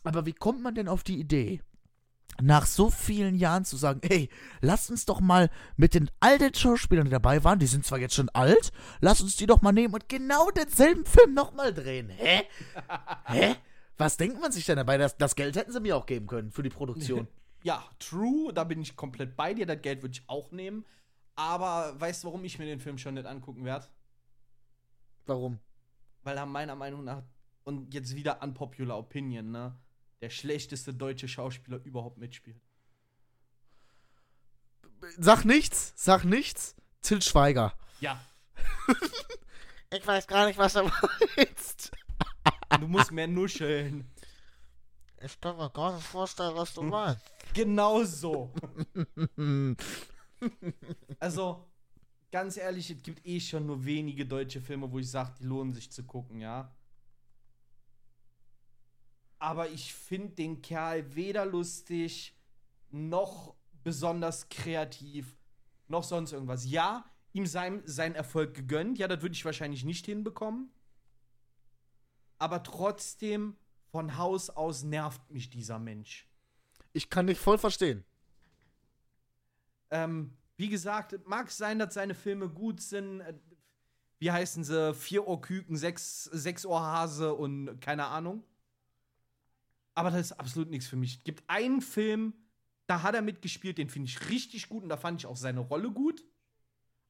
Aber 0.04 0.26
wie 0.26 0.34
kommt 0.34 0.62
man 0.62 0.76
denn 0.76 0.88
auf 0.88 1.04
die 1.04 1.20
Idee? 1.20 1.62
nach 2.41 2.66
so 2.68 2.90
vielen 2.90 3.36
Jahren 3.36 3.66
zu 3.66 3.76
sagen, 3.76 4.00
ey, 4.08 4.30
lass 4.62 4.90
uns 4.90 5.06
doch 5.06 5.20
mal 5.20 5.50
mit 5.76 5.94
den 5.94 6.10
alten 6.22 6.54
Schauspielern, 6.54 7.04
die 7.06 7.12
dabei 7.12 7.44
waren, 7.44 7.60
die 7.60 7.68
sind 7.68 7.86
zwar 7.86 7.98
jetzt 8.00 8.14
schon 8.16 8.30
alt, 8.30 8.72
lass 9.02 9.20
uns 9.20 9.36
die 9.36 9.46
doch 9.46 9.62
mal 9.62 9.74
nehmen 9.74 9.94
und 9.94 10.08
genau 10.08 10.50
denselben 10.52 11.06
Film 11.06 11.34
nochmal 11.34 11.74
drehen. 11.74 12.08
Hä? 12.10 12.44
Hä? 13.26 13.56
Was 14.00 14.18
denkt 14.18 14.40
man 14.40 14.52
sich 14.52 14.66
denn 14.66 14.78
dabei? 14.78 14.98
Das, 14.98 15.18
das 15.18 15.36
Geld 15.36 15.56
hätten 15.56 15.72
sie 15.72 15.80
mir 15.80 15.96
auch 15.96 16.06
geben 16.06 16.26
können 16.26 16.52
für 16.52 16.64
die 16.64 16.70
Produktion. 16.70 17.28
Ja, 17.62 17.84
true, 18.00 18.54
da 18.54 18.64
bin 18.64 18.82
ich 18.82 18.96
komplett 18.96 19.36
bei 19.36 19.54
dir. 19.54 19.66
Das 19.66 19.82
Geld 19.82 20.02
würde 20.02 20.14
ich 20.14 20.24
auch 20.30 20.50
nehmen. 20.54 20.86
Aber 21.36 22.00
weißt 22.00 22.24
du, 22.24 22.28
warum 22.28 22.46
ich 22.46 22.58
mir 22.58 22.64
den 22.64 22.80
Film 22.80 22.98
schon 22.98 23.16
nicht 23.16 23.26
angucken 23.26 23.66
werde? 23.66 23.86
Warum? 25.26 25.60
Weil 26.24 26.38
er 26.38 26.46
meiner 26.46 26.78
Meinung 26.78 27.04
nach, 27.04 27.22
und 27.66 27.94
jetzt 27.94 28.16
wieder 28.16 28.42
unpopular 28.42 28.98
opinion, 28.98 29.52
ne, 29.52 29.78
der 30.22 30.30
schlechteste 30.30 30.94
deutsche 30.94 31.28
Schauspieler 31.28 31.84
überhaupt 31.84 32.18
mitspielt. 32.18 32.62
Sag 35.18 35.44
nichts, 35.44 35.92
sag 35.98 36.24
nichts. 36.24 36.78
Till 37.02 37.22
Schweiger. 37.22 37.74
Ja, 38.00 38.22
Ich 39.92 40.06
weiß 40.06 40.28
gar 40.28 40.46
nicht, 40.46 40.58
was 40.58 40.76
er 40.76 40.84
meinst. 41.36 41.92
Du 42.78 42.88
musst 42.88 43.12
mehr 43.12 43.28
nuscheln. 43.28 44.10
Ich 45.22 45.40
kann 45.41 45.58
mir 45.58 45.70
gar 45.70 45.96
nicht 45.96 46.06
vorstellen, 46.06 46.56
was 46.56 46.74
du 46.74 46.84
meinst. 46.84 47.22
Genau 47.54 48.04
so. 48.04 48.52
Also, 51.20 51.66
ganz 52.32 52.58
ehrlich, 52.58 52.90
es 52.90 53.04
gibt 53.04 53.26
eh 53.26 53.40
schon 53.40 53.66
nur 53.66 53.84
wenige 53.84 54.26
deutsche 54.26 54.62
Filme, 54.62 54.91
wo 54.91 55.00
ich 55.00 55.10
sage, 55.10 55.34
die 55.40 55.46
lohnen 55.46 55.74
sich 55.74 55.91
zu 55.91 56.04
gucken, 56.04 56.40
ja. 56.40 56.74
Aber 59.40 59.70
ich 59.70 59.94
finde 59.94 60.36
den 60.36 60.62
Kerl 60.62 61.16
weder 61.16 61.46
lustig, 61.46 62.36
noch 62.91 63.56
besonders 63.84 64.50
kreativ, 64.50 65.36
noch 65.88 66.04
sonst 66.04 66.34
irgendwas. 66.34 66.66
Ja, 66.70 67.06
ihm 67.34 67.46
sein, 67.46 67.82
sein 67.86 68.16
Erfolg 68.16 68.54
gegönnt, 68.54 68.98
ja, 68.98 69.08
das 69.08 69.22
würde 69.22 69.34
ich 69.34 69.46
wahrscheinlich 69.46 69.84
nicht 69.84 70.06
hinbekommen. 70.06 70.72
Aber 72.40 72.64
trotzdem, 72.64 73.56
von 73.91 74.18
Haus 74.18 74.49
aus 74.49 74.84
nervt 74.84 75.30
mich 75.30 75.49
dieser 75.49 75.78
Mensch. 75.80 76.28
Ich 76.94 77.10
kann 77.10 77.28
dich 77.28 77.38
voll 77.38 77.57
verstehen. 77.57 78.03
Ähm, 79.91 80.38
wie 80.57 80.70
gesagt, 80.70 81.14
es 81.14 81.22
mag 81.26 81.52
sein, 81.52 81.80
dass 81.80 81.94
seine 81.94 82.16
Filme 82.16 82.49
gut 82.49 82.82
sind. 82.82 83.22
Äh, 83.22 83.34
Wie 84.20 84.32
heißen 84.32 84.64
sie? 84.64 84.94
Vier 84.94 85.28
Ohr 85.28 85.41
Küken, 85.41 85.78
sechs, 85.78 86.26
sechs 86.26 86.66
Ohr 86.66 86.82
Hase 86.82 87.34
und 87.34 87.80
keine 87.80 88.06
Ahnung. 88.07 88.44
Aber 89.95 90.11
das 90.11 90.28
ist 90.28 90.32
absolut 90.34 90.70
nichts 90.70 90.88
für 90.88 90.95
mich. 90.95 91.18
Es 91.18 91.24
gibt 91.24 91.44
einen 91.48 91.82
Film, 91.82 92.34
da 92.88 93.02
hat 93.02 93.16
er 93.16 93.22
mitgespielt, 93.22 93.78
den 93.78 93.90
finde 93.90 94.10
ich 94.10 94.30
richtig 94.30 94.70
gut 94.70 94.84
und 94.84 94.90
da 94.90 94.98
fand 94.98 95.22
ich 95.22 95.28
auch 95.28 95.38
seine 95.38 95.60
Rolle 95.60 95.91
gut. 95.91 96.24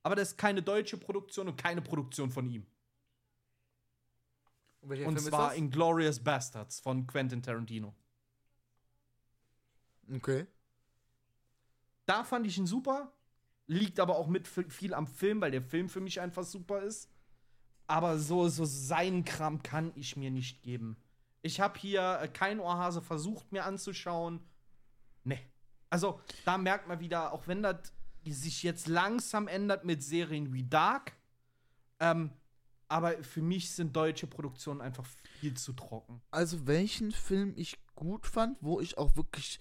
Aber 0.02 0.16
das 0.16 0.30
ist 0.30 0.38
keine 0.38 0.62
deutsche 0.62 0.98
Produktion 0.98 1.48
und 1.50 1.58
keine 1.58 1.82
Produktion 1.82 2.32
von 2.32 2.48
ihm. 2.48 2.66
Und, 4.82 4.90
welcher 4.90 5.08
und 5.08 5.20
zwar 5.20 5.56
Inglorious 5.56 6.20
Bastards 6.20 6.80
von 6.80 7.06
Quentin 7.06 7.42
Tarantino. 7.42 7.94
Okay. 10.12 10.48
da 12.06 12.24
fand 12.24 12.48
ich 12.48 12.58
ihn 12.58 12.66
super. 12.66 13.14
Liegt 13.68 14.00
aber 14.00 14.16
auch 14.16 14.28
mit 14.28 14.48
viel 14.48 14.96
am 14.96 15.06
Film, 15.06 15.42
weil 15.42 15.52
der 15.52 15.62
Film 15.62 15.90
für 15.90 16.02
mich 16.02 16.20
einfach 16.20 16.44
super 16.44 16.82
ist. 16.82 17.12
Aber 17.86 18.18
so, 18.18 18.48
so 18.48 18.66
seinen 18.66 19.26
Kram 19.26 19.62
kann 19.62 19.92
ich 19.96 20.16
mir 20.16 20.32
nicht 20.32 20.64
geben. 20.64 20.98
Ich 21.42 21.60
habe 21.60 21.78
hier 21.80 22.20
äh, 22.22 22.28
kein 22.28 22.60
Ohrhase 22.60 23.02
versucht 23.02 23.52
mir 23.52 23.66
anzuschauen. 23.66 24.40
Nee. 25.24 25.40
Also, 25.90 26.20
da 26.46 26.58
merkt 26.58 26.88
man 26.88 27.00
wieder, 27.00 27.32
auch 27.32 27.48
wenn 27.48 27.62
das 27.62 27.94
sich 28.26 28.64
jetzt 28.64 28.88
langsam 28.88 29.48
ändert 29.48 29.86
mit 29.86 30.04
Serien 30.04 30.54
wie 30.54 30.64
Dark, 30.64 31.14
ähm, 32.00 32.32
aber 32.90 33.24
für 33.24 33.42
mich 33.42 33.72
sind 33.72 33.96
deutsche 33.96 34.28
Produktionen 34.28 34.82
einfach 34.82 35.06
viel 35.40 35.54
zu 35.56 35.74
trocken. 35.74 36.22
Also, 36.32 36.68
welchen 36.68 37.12
Film 37.12 37.54
ich 37.56 37.78
gut 37.96 38.26
fand, 38.26 38.58
wo 38.62 38.80
ich 38.80 38.98
auch 38.98 39.16
wirklich 39.16 39.60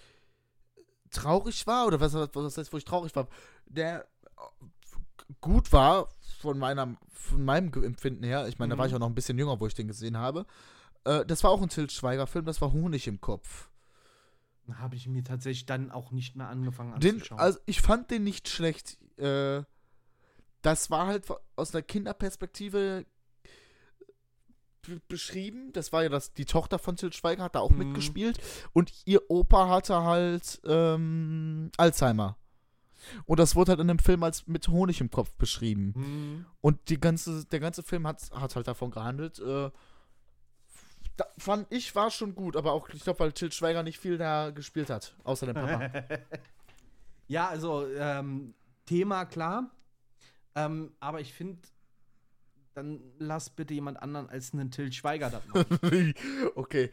traurig 1.11 1.67
war, 1.67 1.87
oder 1.87 2.01
was, 2.01 2.15
was 2.15 2.59
heißt, 2.59 2.73
wo 2.73 2.79
ich 2.79 2.85
traurig 2.85 3.15
war, 3.15 3.29
der 3.67 4.07
gut 5.41 5.73
war 5.73 6.09
von, 6.41 6.59
meiner, 6.59 6.97
von 7.13 7.45
meinem 7.45 7.73
Empfinden 7.85 8.25
her, 8.25 8.49
ich 8.49 8.59
meine, 8.59 8.75
mhm. 8.75 8.77
da 8.77 8.79
war 8.79 8.87
ich 8.87 8.93
mhm. 8.93 8.97
auch 8.97 9.01
noch 9.01 9.09
ein 9.09 9.15
bisschen 9.15 9.39
jünger, 9.39 9.61
wo 9.61 9.67
ich 9.67 9.75
den 9.75 9.89
gesehen 9.89 10.17
habe, 10.17 10.47
äh, 11.05 11.25
das 11.27 11.45
war 11.45 11.51
auch 11.51 11.63
ein 11.63 11.69
Til 11.69 11.91
Schweiger-Film, 11.91 12.45
das 12.45 12.61
war 12.61 12.73
Honig 12.73 13.07
im 13.07 13.21
Kopf. 13.21 13.71
Habe 14.75 14.97
ich 14.97 15.07
mir 15.09 15.25
tatsächlich 15.25 15.67
dann 15.67 15.91
auch 15.91 16.11
nicht 16.11 16.37
mehr 16.37 16.49
angefangen 16.49 16.93
anzuschauen. 16.93 17.39
Den, 17.39 17.45
also 17.45 17.59
ich 17.65 17.81
fand 17.81 18.11
den 18.11 18.25
nicht 18.25 18.49
schlecht. 18.49 18.99
Äh, 19.19 19.63
das 20.61 20.91
war 20.91 21.07
halt 21.07 21.27
aus 21.57 21.75
einer 21.75 21.83
Kinderperspektive 21.83 23.07
beschrieben. 25.09 25.73
Das 25.73 25.93
war 25.93 26.03
ja 26.03 26.09
das, 26.09 26.33
die 26.33 26.45
Tochter 26.45 26.79
von 26.79 26.97
Til 26.97 27.13
Schweiger 27.13 27.45
hat 27.45 27.55
da 27.55 27.61
auch 27.61 27.71
mhm. 27.71 27.79
mitgespielt. 27.79 28.39
Und 28.73 28.93
ihr 29.05 29.31
Opa 29.31 29.69
hatte 29.69 30.03
halt 30.03 30.61
ähm, 30.65 31.71
Alzheimer. 31.77 32.37
Und 33.27 33.39
das 33.39 33.55
wurde 33.55 33.73
halt 33.73 33.81
in 33.81 33.89
dem 33.89 33.99
Film 33.99 34.23
als 34.23 34.47
mit 34.47 34.69
Honig 34.69 35.01
im 35.01 35.11
Kopf 35.11 35.35
beschrieben. 35.35 35.93
Mhm. 35.95 36.47
Und 36.61 36.89
die 36.89 37.01
ganze, 37.01 37.45
der 37.47 37.61
ganze 37.61 37.83
Film 37.83 38.07
hat, 38.07 38.31
hat 38.33 38.57
halt 38.57 38.67
davon 38.67 38.91
gehandelt. 38.91 39.39
Äh, 39.39 39.71
da 41.17 41.25
fand 41.37 41.67
ich, 41.71 41.95
war 41.95 42.11
schon 42.11 42.35
gut, 42.35 42.57
aber 42.57 42.73
auch, 42.73 42.89
ich 42.91 43.03
glaube, 43.03 43.21
weil 43.21 43.33
Til 43.33 43.51
Schweiger 43.51 43.83
nicht 43.83 43.99
viel 43.99 44.19
da 44.19 44.51
gespielt 44.51 44.89
hat, 44.89 45.17
außer 45.25 45.47
dem 45.47 45.55
Papa. 45.55 45.91
ja, 47.29 47.49
also, 47.49 47.87
ähm, 47.89 48.55
Thema 48.87 49.25
klar. 49.27 49.71
Ähm, 50.55 50.93
aber 51.01 51.21
ich 51.21 51.35
finde, 51.35 51.61
dann 52.79 53.01
lass 53.19 53.51
bitte 53.51 53.75
jemand 53.75 54.01
anderen 54.01 54.29
als 54.31 54.53
einen 54.53 54.71
Til 54.71 54.93
Schweiger 54.93 55.31
das 55.31 55.45
machen. 55.49 56.15
okay. 56.55 56.91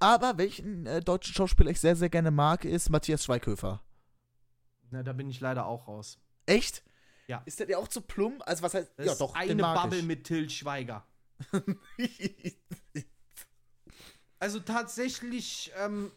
Aber 0.00 0.36
welchen 0.36 0.84
äh, 0.86 1.00
deutschen 1.00 1.32
Schauspieler 1.32 1.70
ich 1.70 1.80
sehr, 1.80 1.94
sehr 1.94 2.08
gerne 2.08 2.30
mag, 2.32 2.64
ist 2.64 2.90
Matthias 2.90 3.24
Schweighöfer. 3.24 3.80
Na, 4.90 5.02
da 5.02 5.12
bin 5.12 5.28
ich 5.30 5.40
leider 5.40 5.66
auch 5.66 5.86
raus. 5.86 6.18
Echt? 6.46 6.82
Ja. 7.28 7.42
Ist 7.44 7.60
der 7.60 7.66
dir 7.66 7.78
auch 7.78 7.88
zu 7.88 8.00
plump? 8.00 8.42
Also 8.46 8.62
was 8.62 8.74
heißt, 8.74 8.92
das 8.96 9.06
ja 9.06 9.14
doch, 9.14 9.34
eine 9.34 9.62
Bubble 9.62 9.98
ich. 9.98 10.04
mit 10.04 10.24
Til 10.24 10.50
Schweiger. 10.50 11.06
also 14.40 14.58
tatsächlich 14.60 15.70
ähm, 15.78 16.10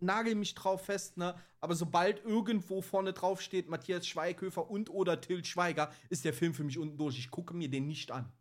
nagel 0.00 0.36
mich 0.36 0.54
drauf 0.54 0.86
fest, 0.86 1.18
ne? 1.18 1.34
Aber 1.60 1.74
sobald 1.74 2.24
irgendwo 2.24 2.80
vorne 2.80 3.12
drauf 3.12 3.42
steht 3.42 3.68
Matthias 3.68 4.06
Schweighöfer 4.06 4.70
und 4.70 4.88
oder 4.90 5.20
Til 5.20 5.44
Schweiger, 5.44 5.92
ist 6.08 6.24
der 6.24 6.32
Film 6.32 6.54
für 6.54 6.64
mich 6.64 6.78
unten 6.78 6.96
durch. 6.96 7.18
Ich 7.18 7.30
gucke 7.30 7.52
mir 7.52 7.68
den 7.68 7.88
nicht 7.88 8.10
an. 8.10 8.32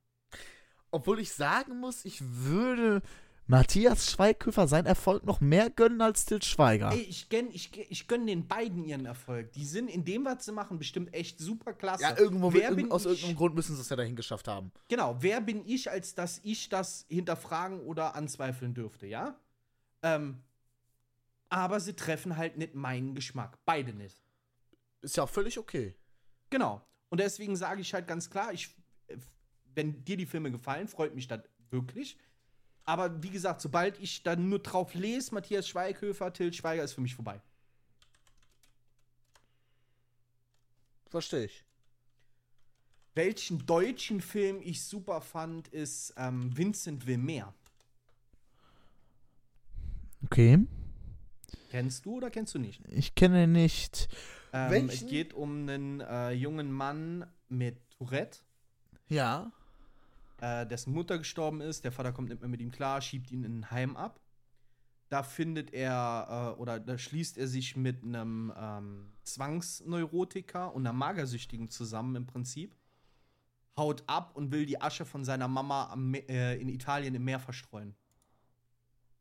Obwohl 0.94 1.20
ich 1.20 1.34
sagen 1.34 1.80
muss, 1.80 2.06
ich 2.06 2.22
würde 2.22 3.02
Matthias 3.48 4.12
Schweighöfer 4.12 4.68
seinen 4.68 4.86
Erfolg 4.86 5.26
noch 5.26 5.42
mehr 5.42 5.72
gönnen 5.72 6.02
als 6.02 6.26
Til 6.26 6.42
Schweiger. 6.44 6.92
Ey, 6.92 7.02
ich 7.02 7.30
gönne 7.30 7.50
ich, 7.50 7.76
ich 7.90 8.08
gönn 8.08 8.28
den 8.28 8.48
beiden 8.48 8.84
ihren 8.86 9.08
Erfolg. 9.08 9.52
Die 9.54 9.66
sind 9.66 9.90
in 9.90 10.06
dem, 10.06 10.24
was 10.24 10.46
sie 10.46 10.52
machen, 10.52 10.78
bestimmt 10.78 11.12
echt 11.14 11.40
super 11.40 11.74
klasse. 11.74 12.04
Ja, 12.04 12.16
irgendwo 12.16 12.54
wer 12.54 12.72
bin 12.76 12.92
aus 12.92 13.06
ich, 13.06 13.12
irgendeinem 13.12 13.36
Grund 13.38 13.56
müssen 13.56 13.76
sie 13.76 13.82
es 13.82 13.90
ja 13.90 13.96
dahin 13.96 14.16
geschafft 14.16 14.48
haben. 14.48 14.72
Genau, 14.88 15.18
wer 15.20 15.42
bin 15.42 15.66
ich, 15.66 15.90
als 15.90 16.14
dass 16.14 16.40
ich 16.44 16.70
das 16.70 17.06
hinterfragen 17.10 17.80
oder 17.82 18.14
anzweifeln 18.14 18.76
dürfte, 18.76 19.08
ja? 19.08 19.36
Ähm, 20.04 20.44
aber 21.50 21.80
sie 21.80 21.96
treffen 21.96 22.38
halt 22.38 22.58
nicht 22.58 22.76
meinen 22.76 23.16
Geschmack. 23.16 23.58
Beide 23.66 23.94
nicht. 23.94 24.24
Ist 25.02 25.18
ja 25.18 25.24
auch 25.24 25.30
völlig 25.30 25.58
okay. 25.58 25.96
Genau. 26.52 26.86
Und 27.10 27.20
deswegen 27.20 27.56
sage 27.56 27.82
ich 27.82 27.96
halt 27.96 28.08
ganz 28.08 28.30
klar, 28.30 28.54
ich 28.54 28.76
wenn 29.76 30.04
dir 30.04 30.18
die 30.18 30.26
Filme 30.26 30.52
gefallen, 30.52 30.88
freut 30.88 31.16
mich 31.16 31.28
das 31.28 31.42
wirklich. 31.70 32.18
Aber 32.86 33.24
wie 33.24 33.30
gesagt, 33.30 33.62
sobald 33.62 34.00
ich 34.00 34.24
dann 34.24 34.50
nur 34.50 34.60
drauf 34.60 34.94
lese, 34.94 35.34
Matthias 35.34 35.68
Schweighöfer, 35.68 36.34
Till 36.34 36.54
Schweiger, 36.54 36.84
ist 36.84 36.94
für 36.94 37.02
mich 37.02 37.16
vorbei. 37.16 37.42
Verstehe 41.08 41.46
ich. 41.46 41.64
Welchen 43.16 43.66
deutschen 43.66 44.22
Film 44.22 44.60
ich 44.62 44.84
super 44.84 45.22
fand, 45.22 45.68
ist 45.68 46.14
ähm, 46.18 46.56
Vincent 46.58 47.06
will 47.06 47.20
mehr. 47.20 47.54
Okay. 50.26 50.66
Kennst 51.70 52.06
du 52.06 52.18
oder 52.18 52.32
kennst 52.32 52.56
du 52.56 52.60
nicht? 52.60 52.82
Ich 52.88 53.14
kenne 53.14 53.48
nicht. 53.48 54.10
Ähm, 54.52 54.90
es 54.90 55.06
geht 55.06 55.34
um 55.34 55.62
einen 55.62 56.02
äh, 56.02 56.32
jungen 56.32 56.72
Mann 56.72 57.26
mit 57.50 57.78
Tourette. 57.92 58.40
Ja 59.10 59.52
äh, 60.44 60.68
dessen 60.68 60.94
Mutter 60.94 61.18
gestorben 61.18 61.62
ist. 61.62 61.86
Der 61.86 61.92
Vater 61.92 62.12
kommt 62.12 62.30
nicht 62.30 62.42
mehr 62.42 62.50
mit 62.50 62.62
ihm 62.62 62.72
klar, 62.72 63.02
schiebt 63.02 63.32
ihn 63.32 63.44
in 63.44 63.60
ein 63.60 63.72
Heim 63.72 63.96
ab. 63.96 64.20
Da 65.08 65.24
findet 65.24 65.74
er 65.74 66.56
äh, 66.58 66.60
oder 66.60 66.80
da 66.80 66.98
schließt 66.98 67.38
er 67.38 67.48
sich 67.48 67.78
mit 67.78 68.04
einem 68.04 68.52
ähm, 68.58 69.14
Zwangsneurotiker 69.24 70.74
und 70.74 70.86
einer 70.86 70.94
Magersüchtigen 70.94 71.70
zusammen 71.70 72.16
im 72.16 72.26
Prinzip. 72.26 72.76
Haut 73.78 74.04
ab 74.08 74.36
und 74.36 74.52
will 74.52 74.66
die 74.66 74.82
Asche 74.82 75.06
von 75.06 75.24
seiner 75.24 75.48
Mama 75.48 75.90
am, 75.92 76.14
äh, 76.14 76.56
in 76.58 76.68
Italien 76.70 77.16
im 77.16 77.24
Meer 77.24 77.40
verstreuen. 77.40 77.96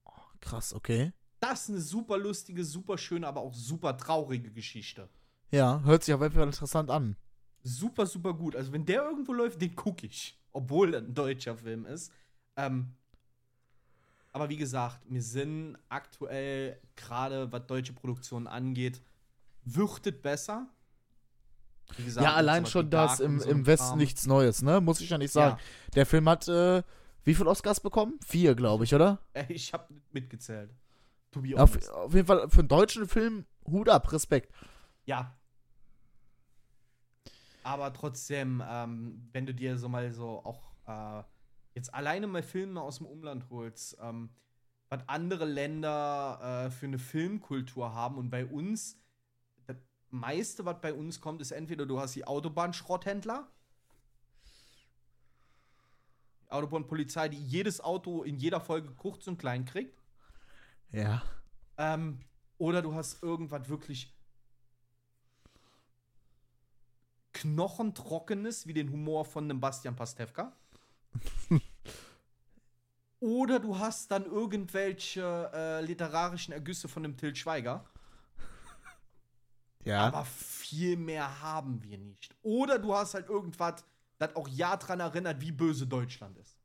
Oh, 0.05 0.11
krass, 0.41 0.75
okay. 0.75 1.13
Das 1.41 1.63
ist 1.63 1.71
eine 1.71 1.81
super 1.81 2.19
lustige, 2.19 2.65
super 2.65 2.99
schöne, 2.99 3.27
aber 3.27 3.41
auch 3.41 3.55
super 3.55 3.97
traurige 3.97 4.51
Geschichte. 4.51 5.09
Ja, 5.51 5.83
hört 5.85 6.03
sich 6.03 6.15
auf 6.15 6.21
jeden 6.21 6.35
Fall 6.35 6.47
interessant 6.47 6.91
an. 6.91 7.17
Super, 7.63 8.07
super 8.07 8.35
gut. 8.35 8.57
Also, 8.57 8.73
wenn 8.73 8.85
der 8.85 9.03
irgendwo 9.05 9.33
läuft, 9.33 9.61
den 9.61 9.75
gucke 9.75 10.07
ich 10.07 10.42
obwohl 10.53 10.95
ein 10.95 11.15
deutscher 11.15 11.57
Film 11.57 11.87
ist. 11.87 12.13
Ähm, 12.57 12.95
aber 14.33 14.49
wie 14.49 14.57
gesagt, 14.57 15.09
mir 15.11 15.23
sind 15.23 15.77
aktuell, 15.89 16.79
gerade 16.97 17.51
was 17.53 17.67
deutsche 17.67 17.93
Produktionen 17.93 18.47
angeht, 18.47 19.01
würdet 19.65 20.23
besser. 20.23 20.67
Gesagt, 21.97 22.25
ja, 22.25 22.35
allein 22.35 22.65
schon 22.65 22.89
das 22.89 23.21
im, 23.21 23.41
so 23.41 23.51
im 23.51 23.67
Westen 23.67 23.99
nichts 23.99 24.27
Neues, 24.27 24.63
ne? 24.63 24.81
Muss 24.81 25.01
ich 25.01 25.11
ja 25.11 25.19
nicht 25.19 25.33
sagen. 25.33 25.57
Ja. 25.59 25.91
Der 25.95 26.07
Film 26.07 26.29
hat 26.29 26.49
äh, 26.49 26.83
wie 27.25 27.35
viele 27.35 27.51
Oscars 27.51 27.81
bekommen? 27.81 28.19
Vier, 28.27 28.55
glaube 28.55 28.85
ich, 28.85 28.95
oder? 28.95 29.19
Ich 29.49 29.73
habe 29.73 29.93
mitgezählt. 30.13 30.71
Auf, 31.57 31.89
auf, 31.91 32.15
jeden 32.15 32.27
Fall 32.27 32.49
für 32.51 32.59
einen 32.61 32.69
deutschen 32.69 33.09
Film 33.09 33.47
Hut 33.67 33.89
ab, 33.89 34.13
Respekt. 34.13 34.53
Ja, 35.07 35.35
aber 37.65 37.93
trotzdem, 37.93 38.63
ähm, 38.67 39.29
wenn 39.33 39.47
du 39.47 39.55
dir 39.55 39.77
so 39.79 39.89
mal 39.89 40.11
so 40.13 40.45
auch 40.45 40.73
äh, 40.87 41.23
jetzt 41.75 41.93
alleine 41.95 42.27
mal 42.27 42.43
Filme 42.43 42.81
aus 42.81 42.99
dem 42.99 43.07
Umland 43.07 43.49
holst, 43.51 43.97
ähm, 44.01 44.31
was 44.89 45.09
andere 45.09 45.45
Länder 45.45 46.67
äh, 46.67 46.71
für 46.71 46.87
eine 46.87 46.99
Filmkultur 46.99 47.95
haben 47.95 48.19
und 48.19 48.31
bei 48.31 48.45
uns, 48.45 49.01
das 49.67 49.77
meiste, 50.11 50.65
was 50.65 50.81
bei 50.81 50.93
uns 50.93 51.21
kommt, 51.21 51.41
ist 51.41 51.51
entweder 51.51 51.87
du 51.87 51.99
hast 51.99 52.15
die 52.15 52.27
Autobahnschrotthändler, 52.27 53.49
die 56.45 56.51
Autobahnpolizei, 56.51 57.29
die 57.31 57.43
jedes 57.43 57.81
Auto 57.81 58.23
in 58.23 58.37
jeder 58.37 58.61
Folge 58.61 58.93
kurz 58.95 59.27
und 59.27 59.39
klein 59.39 59.65
kriegt. 59.65 59.99
Ja. 60.91 61.23
Ähm, 61.79 62.21
oder 62.59 62.83
du 62.83 62.95
hast 62.95 63.23
irgendwas 63.23 63.69
wirklich 63.71 64.15
knochentrockenes 67.43 68.67
wie 68.67 68.75
den 68.75 68.91
Humor 68.91 69.25
von 69.25 69.45
einem 69.45 69.61
Bastian 69.61 69.97
Pastewka. 69.97 70.53
Oder 73.21 73.61
du 73.61 73.79
hast 73.79 74.11
dann 74.11 74.25
irgendwelche 74.25 75.51
äh, 75.55 75.85
literarischen 75.85 76.53
Ergüsse 76.53 76.89
von 76.89 77.03
dem 77.03 77.17
Till 77.17 77.35
Schweiger. 77.35 77.85
Ja. 79.85 80.07
Aber 80.07 80.25
viel 80.25 80.97
mehr 80.97 81.41
haben 81.41 81.83
wir 81.83 81.99
nicht. 81.99 82.35
Oder 82.43 82.79
du 82.79 82.95
hast 82.95 83.15
halt 83.15 83.29
irgendwas, 83.29 83.85
das 84.19 84.37
auch 84.37 84.49
ja 84.49 84.77
dran 84.77 85.01
erinnert, 85.01 85.41
wie 85.41 85.51
böse 85.51 85.87
Deutschland 85.87 86.39
ist. 86.39 86.57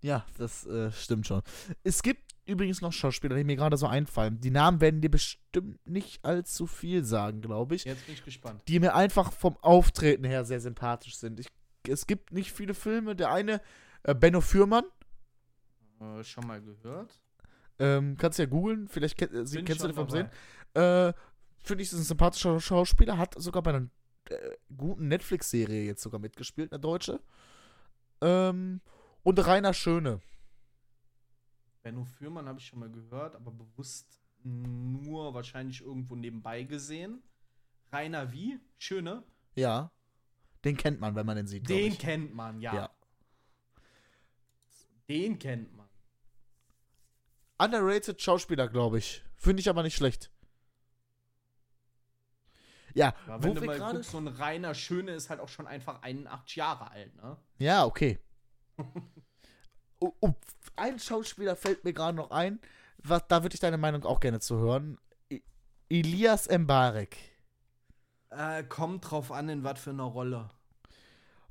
Ja, 0.00 0.24
das 0.38 0.66
äh, 0.66 0.92
stimmt 0.92 1.26
schon. 1.26 1.42
Es 1.82 2.02
gibt 2.02 2.29
übrigens 2.46 2.80
noch 2.80 2.92
Schauspieler, 2.92 3.36
die 3.36 3.44
mir 3.44 3.56
gerade 3.56 3.76
so 3.76 3.86
einfallen. 3.86 4.40
Die 4.40 4.50
Namen 4.50 4.80
werden 4.80 5.00
dir 5.00 5.10
bestimmt 5.10 5.86
nicht 5.88 6.24
allzu 6.24 6.66
viel 6.66 7.04
sagen, 7.04 7.40
glaube 7.40 7.74
ich. 7.74 7.84
Jetzt 7.84 8.06
bin 8.06 8.14
ich 8.14 8.24
gespannt. 8.24 8.62
Die 8.68 8.80
mir 8.80 8.94
einfach 8.94 9.32
vom 9.32 9.56
Auftreten 9.58 10.24
her 10.24 10.44
sehr 10.44 10.60
sympathisch 10.60 11.16
sind. 11.16 11.40
Ich, 11.40 11.48
es 11.88 12.06
gibt 12.06 12.32
nicht 12.32 12.52
viele 12.52 12.74
Filme. 12.74 13.14
Der 13.16 13.30
eine, 13.30 13.60
äh, 14.02 14.14
Benno 14.14 14.40
Fürmann. 14.40 14.84
Äh, 16.00 16.24
schon 16.24 16.46
mal 16.46 16.60
gehört. 16.60 17.20
Ähm, 17.78 18.16
kannst 18.18 18.38
ja 18.38 18.46
googeln, 18.46 18.88
vielleicht 18.88 19.16
kenn, 19.16 19.30
äh, 19.30 19.62
kennst 19.62 19.82
du 19.82 19.86
den 19.86 19.94
vom 19.94 20.10
Sehen. 20.10 20.28
Äh, 20.74 21.12
Finde 21.62 21.82
ich, 21.82 21.92
ist 21.92 21.98
ein 21.98 22.02
sympathischer 22.02 22.60
Schauspieler. 22.60 23.18
Hat 23.18 23.34
sogar 23.36 23.62
bei 23.62 23.74
einer 23.74 23.88
äh, 24.30 24.36
guten 24.76 25.08
Netflix-Serie 25.08 25.84
jetzt 25.84 26.02
sogar 26.02 26.20
mitgespielt, 26.20 26.72
eine 26.72 26.80
deutsche. 26.80 27.20
Ähm, 28.20 28.80
und 29.22 29.46
Rainer 29.46 29.74
Schöne. 29.74 30.20
Benno 31.82 32.04
Fürmann 32.04 32.46
habe 32.48 32.58
ich 32.58 32.66
schon 32.66 32.78
mal 32.80 32.90
gehört, 32.90 33.36
aber 33.36 33.50
bewusst 33.50 34.20
nur 34.42 35.34
wahrscheinlich 35.34 35.80
irgendwo 35.82 36.14
nebenbei 36.16 36.62
gesehen. 36.62 37.22
Rainer 37.92 38.32
wie? 38.32 38.58
Schöne? 38.78 39.22
Ja. 39.54 39.90
Den 40.64 40.76
kennt 40.76 41.00
man, 41.00 41.14
wenn 41.14 41.26
man 41.26 41.36
den 41.36 41.46
sieht. 41.46 41.68
Den 41.68 41.96
kennt 41.96 42.34
man, 42.34 42.60
ja. 42.60 42.74
Ja. 42.74 42.90
Den 45.08 45.38
kennt 45.38 45.74
man. 45.76 45.88
Underrated 47.58 48.20
Schauspieler, 48.20 48.68
glaube 48.68 48.98
ich. 48.98 49.24
Finde 49.36 49.60
ich 49.60 49.68
aber 49.68 49.82
nicht 49.82 49.96
schlecht. 49.96 50.30
Ja, 52.94 53.14
Ja, 53.26 53.38
wo 53.38 53.42
wenn 53.44 53.54
du 53.54 53.60
wir 53.62 53.66
mal 53.68 53.78
gerade. 53.78 53.96
guckst, 53.96 54.10
so 54.10 54.18
ein 54.18 54.28
Rainer 54.28 54.74
Schöne 54.74 55.12
ist 55.12 55.30
halt 55.30 55.40
auch 55.40 55.48
schon 55.48 55.66
einfach 55.66 56.02
81 56.02 56.56
Jahre 56.56 56.90
alt, 56.90 57.14
ne? 57.16 57.36
Ja, 57.58 57.84
okay. 57.84 58.18
oh, 60.00 60.12
oh, 60.20 60.32
ein 60.80 60.98
Schauspieler 60.98 61.56
fällt 61.56 61.84
mir 61.84 61.92
gerade 61.92 62.16
noch 62.16 62.30
ein. 62.30 62.60
Was, 63.02 63.26
da 63.28 63.42
würde 63.42 63.54
ich 63.54 63.60
deine 63.60 63.78
Meinung 63.78 64.04
auch 64.04 64.20
gerne 64.20 64.40
zu 64.40 64.58
hören. 64.58 64.98
I 65.32 65.42
Elias 65.88 66.48
Mbarek. 66.48 67.16
Äh, 68.30 68.64
kommt 68.64 69.10
drauf 69.10 69.32
an, 69.32 69.48
in 69.48 69.64
was 69.64 69.80
für 69.80 69.90
einer 69.90 70.04
Rolle. 70.04 70.50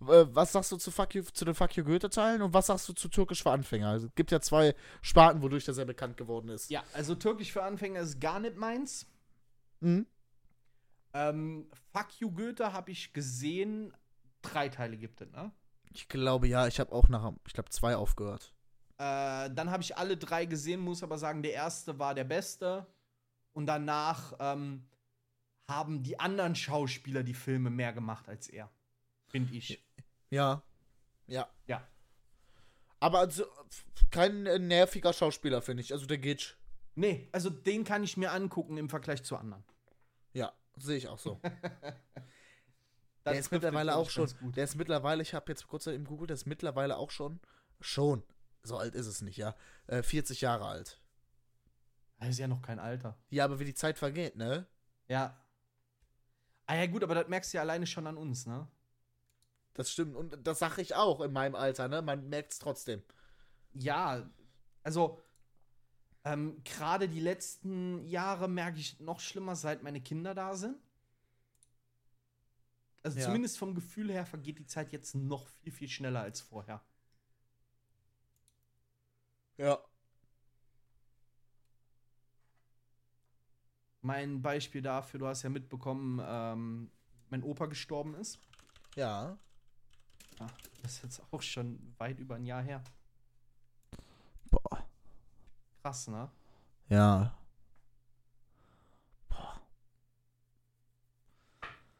Äh, 0.01 0.25
was 0.29 0.53
sagst 0.53 0.71
du 0.71 0.77
zu, 0.77 0.91
Fuck 0.91 1.15
you, 1.15 1.23
zu 1.23 1.45
den 1.45 1.55
Fuck 1.55 1.75
You 1.75 1.83
Goethe-Teilen 1.83 2.41
und 2.41 2.53
was 2.53 2.67
sagst 2.67 2.87
du 2.87 2.93
zu 2.93 3.09
Türkisch 3.09 3.43
für 3.43 3.51
Anfänger? 3.51 3.89
Also, 3.89 4.07
es 4.07 4.15
gibt 4.15 4.31
ja 4.31 4.39
zwei 4.39 4.75
Sparten, 5.01 5.41
wodurch 5.41 5.65
der 5.65 5.73
sehr 5.73 5.85
bekannt 5.85 6.15
geworden 6.15 6.49
ist. 6.49 6.69
Ja, 6.69 6.83
also 6.93 7.15
Türkisch 7.15 7.51
für 7.51 7.63
Anfänger 7.63 7.99
ist 8.01 8.19
gar 8.21 8.39
nicht 8.39 8.55
meins. 8.55 9.07
Mhm. 9.81 10.05
Ähm, 11.13 11.67
Fuck 11.91 12.19
You 12.19 12.31
Goethe 12.31 12.71
habe 12.71 12.91
ich 12.91 13.13
gesehen. 13.13 13.93
Drei 14.41 14.69
Teile 14.69 14.95
gibt 14.95 15.21
es, 15.21 15.29
ne? 15.31 15.51
Ich 15.91 16.07
glaube 16.07 16.47
ja, 16.47 16.67
ich 16.67 16.79
habe 16.79 16.93
auch 16.93 17.09
nach, 17.09 17.33
ich 17.45 17.53
glaube, 17.53 17.69
zwei 17.69 17.95
aufgehört. 17.95 18.53
Äh, 18.99 19.49
dann 19.51 19.71
habe 19.71 19.81
ich 19.81 19.95
alle 19.97 20.17
drei 20.17 20.45
gesehen, 20.45 20.81
muss 20.81 21.03
aber 21.03 21.17
sagen, 21.17 21.41
der 21.41 21.53
erste 21.53 21.97
war 21.99 22.13
der 22.13 22.25
beste. 22.25 22.85
Und 23.53 23.65
danach 23.65 24.33
ähm, 24.39 24.87
haben 25.69 26.03
die 26.03 26.19
anderen 26.19 26.53
Schauspieler 26.55 27.23
die 27.23 27.33
Filme 27.33 27.69
mehr 27.69 27.93
gemacht 27.93 28.27
als 28.27 28.49
er. 28.49 28.69
Finde 29.27 29.55
ich. 29.55 29.81
Ja. 30.29 30.61
Ja. 31.27 31.49
Ja. 31.65 31.87
Aber 32.99 33.19
also, 33.19 33.45
kein 34.11 34.45
äh, 34.45 34.59
nerviger 34.59 35.13
Schauspieler, 35.13 35.61
finde 35.61 35.81
ich. 35.81 35.93
Also 35.93 36.05
der 36.05 36.17
geht. 36.17 36.57
Nee, 36.95 37.29
also 37.31 37.49
den 37.49 37.85
kann 37.85 38.03
ich 38.03 38.17
mir 38.17 38.33
angucken 38.33 38.77
im 38.77 38.89
Vergleich 38.89 39.23
zu 39.23 39.37
anderen. 39.37 39.63
Ja, 40.33 40.51
sehe 40.75 40.97
ich 40.97 41.07
auch 41.07 41.19
so. 41.19 41.39
Der 43.25 43.39
ist 43.39 43.51
mittlerweile 43.51 43.95
auch 43.95 44.09
schon. 44.09 44.27
Der 44.55 44.63
ist 44.63 44.75
mittlerweile, 44.75 45.21
ich 45.21 45.33
habe 45.35 45.51
jetzt 45.51 45.67
kurz 45.67 45.85
im 45.85 46.05
Google, 46.05 46.27
der 46.27 46.33
ist 46.33 46.47
mittlerweile 46.47 46.97
auch 46.97 47.11
schon. 47.11 47.39
Schon. 47.79 48.23
So 48.63 48.77
alt 48.77 48.95
ist 48.95 49.07
es 49.07 49.21
nicht, 49.21 49.37
ja. 49.37 49.55
Äh, 49.87 50.03
40 50.03 50.41
Jahre 50.41 50.65
alt. 50.65 51.01
Das 52.19 52.29
ist 52.29 52.39
ja 52.39 52.47
noch 52.47 52.61
kein 52.61 52.79
Alter. 52.79 53.17
Ja, 53.29 53.45
aber 53.45 53.59
wie 53.59 53.65
die 53.65 53.73
Zeit 53.73 53.97
vergeht, 53.97 54.35
ne? 54.35 54.67
Ja. 55.07 55.37
Ah 56.65 56.75
ja, 56.75 56.85
gut, 56.85 57.03
aber 57.03 57.15
das 57.15 57.27
merkst 57.29 57.53
du 57.53 57.57
ja 57.57 57.61
alleine 57.61 57.87
schon 57.87 58.05
an 58.07 58.17
uns, 58.17 58.45
ne? 58.45 58.67
Das 59.73 59.91
stimmt. 59.91 60.15
Und 60.15 60.45
das 60.45 60.59
sage 60.59 60.81
ich 60.81 60.95
auch 60.95 61.21
in 61.21 61.31
meinem 61.31 61.55
Alter, 61.55 61.87
ne? 61.87 62.01
Man 62.01 62.27
merkt 62.29 62.51
es 62.51 62.59
trotzdem. 62.59 63.01
Ja, 63.73 64.29
also 64.83 65.21
ähm, 66.25 66.61
gerade 66.65 67.07
die 67.07 67.21
letzten 67.21 68.03
Jahre 68.05 68.49
merke 68.49 68.77
ich 68.79 68.99
noch 68.99 69.19
schlimmer, 69.21 69.55
seit 69.55 69.81
meine 69.83 70.01
Kinder 70.01 70.35
da 70.35 70.53
sind. 70.55 70.77
Also 73.01 73.17
Ja. 73.19 73.25
zumindest 73.25 73.57
vom 73.57 73.73
Gefühl 73.73 74.11
her 74.11 74.25
vergeht 74.25 74.59
die 74.59 74.65
Zeit 74.65 74.91
jetzt 74.91 75.15
noch 75.15 75.47
viel, 75.47 75.71
viel 75.71 75.87
schneller 75.87 76.21
als 76.21 76.41
vorher. 76.41 76.83
Ja. 79.59 79.77
Mein 84.01 84.41
Beispiel 84.41 84.81
dafür, 84.81 85.19
du 85.19 85.27
hast 85.27 85.43
ja 85.43 85.49
mitbekommen, 85.49 86.21
ähm, 86.25 86.89
mein 87.29 87.43
Opa 87.43 87.65
gestorben 87.65 88.15
ist. 88.15 88.39
Ja. 88.95 89.37
Ja, 90.39 90.47
das 90.81 90.93
ist 90.93 91.03
jetzt 91.03 91.21
auch 91.31 91.41
schon 91.41 91.93
weit 91.97 92.21
über 92.21 92.35
ein 92.35 92.45
Jahr 92.45 92.61
her. 92.61 92.81
Boah. 94.49 94.87
Krass, 95.81 96.07
ne? 96.07 96.31
Ja. 96.87 97.37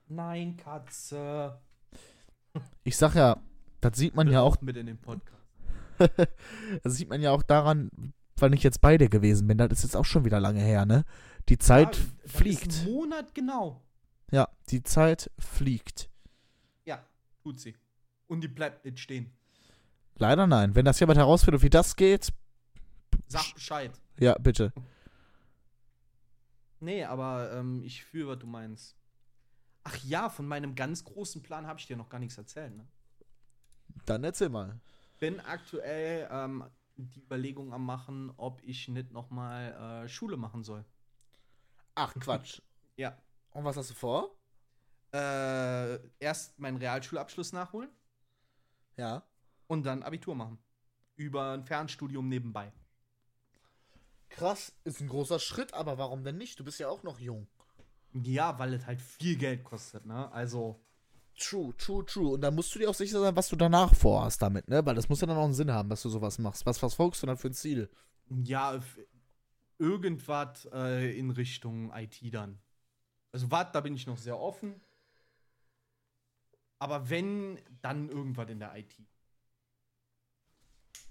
Nein, 0.08 0.56
Katze. 0.56 1.60
Ich 2.86 2.96
sag 2.96 3.16
ja, 3.16 3.44
das 3.82 3.98
sieht 3.98 4.16
man 4.16 4.30
ja 4.30 4.40
auch, 4.40 4.62
mit 4.62 4.78
in 4.78 4.86
den 4.86 4.98
Podcast. 4.98 5.39
das 6.84 6.96
sieht 6.96 7.10
man 7.10 7.22
ja 7.22 7.32
auch 7.32 7.44
daran, 7.44 7.90
wann 8.38 8.54
ich 8.54 8.64
jetzt 8.64 8.82
bei 8.82 8.98
dir 8.98 9.10
gewesen 9.10 9.48
bin. 9.48 9.58
Das 9.58 9.72
ist 9.72 9.84
jetzt 9.84 9.96
auch 9.96 10.06
schon 10.06 10.26
wieder 10.26 10.40
lange 10.40 10.62
her, 10.62 10.86
ne? 10.86 11.06
Die 11.50 11.58
Zeit 11.58 11.98
Ja, 11.98 12.04
fliegt. 12.26 12.86
Monat 12.86 13.34
genau. 13.36 13.82
Ja, 14.32 14.48
die 14.70 14.84
Zeit 14.84 15.32
fliegt. 15.40 16.10
Ja, 16.86 17.04
tut 17.42 17.60
sie. 17.60 17.76
Und 18.28 18.42
die 18.42 18.48
bleibt 18.48 18.86
nicht 18.86 19.00
stehen. 19.00 19.32
Leider 20.18 20.48
nein. 20.48 20.76
Wenn 20.76 20.86
das 20.86 21.00
jemand 21.00 21.18
herausfindet, 21.18 21.62
wie 21.64 21.70
das 21.70 21.96
geht, 21.96 22.32
Sag 23.28 23.54
Bescheid. 23.54 23.92
ja, 24.20 24.36
bitte. 24.38 24.72
Nee, 26.80 27.04
aber 27.04 27.52
ähm, 27.54 27.82
ich 27.84 28.04
fühle, 28.06 28.28
was 28.28 28.40
du 28.40 28.48
meinst. 28.48 28.96
Ach 29.84 29.98
ja, 30.04 30.30
von 30.30 30.48
meinem 30.48 30.76
ganz 30.76 31.04
großen 31.04 31.42
Plan 31.42 31.68
habe 31.68 31.80
ich 31.80 31.88
dir 31.88 31.98
noch 31.98 32.10
gar 32.10 32.20
nichts 32.20 32.38
erzählt. 32.38 32.76
Ne? 32.76 32.86
Dann 34.06 34.24
erzähl 34.24 34.50
mal. 34.50 34.80
Bin 35.20 35.40
aktuell 35.42 36.28
ähm, 36.32 36.66
die 36.96 37.22
Überlegung 37.22 37.74
am 37.74 37.86
machen, 37.86 38.32
ob 38.38 38.62
ich 38.64 38.88
nicht 38.88 39.12
noch 39.12 39.30
mal 39.30 40.04
äh, 40.06 40.10
Schule 40.10 40.38
machen 40.38 40.64
soll. 40.64 40.86
Ach, 41.96 42.14
Quatsch. 42.16 42.62
Ja. 42.98 43.18
Und 43.52 43.64
was 43.64 43.78
hast 43.78 43.92
du 43.92 43.94
vor? 43.94 44.36
Äh, 45.14 46.00
erst 46.20 46.60
meinen 46.60 46.76
Realschulabschluss 46.76 47.54
nachholen 47.54 47.90
Ja. 48.98 49.24
und 49.68 49.84
dann 49.86 50.04
Abitur 50.04 50.36
machen. 50.36 50.60
Über 51.16 51.54
ein 51.54 51.64
Fernstudium 51.64 52.28
nebenbei. 52.28 52.74
Krass, 54.28 54.74
ist 54.84 55.00
ein 55.00 55.08
großer 55.08 55.40
Schritt, 55.40 55.74
aber 55.74 55.98
warum 55.98 56.26
denn 56.26 56.38
nicht? 56.38 56.60
Du 56.60 56.66
bist 56.66 56.78
ja 56.80 56.90
auch 56.90 57.04
noch 57.04 57.20
jung. 57.20 57.48
Ja, 58.12 58.60
weil 58.60 58.74
es 58.74 58.86
halt 58.86 59.02
viel 59.02 59.38
Geld 59.38 59.64
kostet, 59.64 60.06
ne? 60.06 60.30
Also, 60.34 60.80
True, 61.40 61.74
true, 61.78 62.06
true. 62.06 62.34
Und 62.34 62.42
da 62.42 62.52
musst 62.52 62.76
du 62.76 62.80
dir 62.80 62.90
auch 62.90 62.94
sicher 62.94 63.20
sein, 63.20 63.36
was 63.36 63.48
du 63.48 63.56
danach 63.56 63.96
vorhast 63.96 64.42
damit, 64.42 64.68
ne? 64.68 64.86
Weil 64.86 64.96
das 64.96 65.08
muss 65.08 65.22
ja 65.22 65.28
dann 65.28 65.38
auch 65.38 65.46
einen 65.46 65.54
Sinn 65.54 65.72
haben, 65.72 65.90
dass 65.90 66.02
du 66.02 66.10
sowas 66.10 66.38
machst. 66.38 66.66
Was 66.66 66.78
verfolgst 66.78 67.24
du 67.24 67.28
dann 67.28 67.38
für 67.38 67.48
ein 67.48 67.54
Ziel? 67.54 67.90
ja, 68.44 68.80
irgendwas 69.80 70.68
äh, 70.74 71.18
in 71.18 71.32
Richtung 71.32 71.92
IT 71.96 72.22
dann. 72.34 72.60
Also, 73.32 73.50
was, 73.50 73.72
da 73.72 73.82
bin 73.82 73.96
ich 73.96 74.06
noch 74.06 74.18
sehr 74.18 74.38
offen. 74.38 74.82
Aber 76.80 77.10
wenn, 77.10 77.60
dann 77.82 78.10
irgendwas 78.10 78.50
in 78.50 78.60
der 78.60 78.76
IT. 78.76 78.96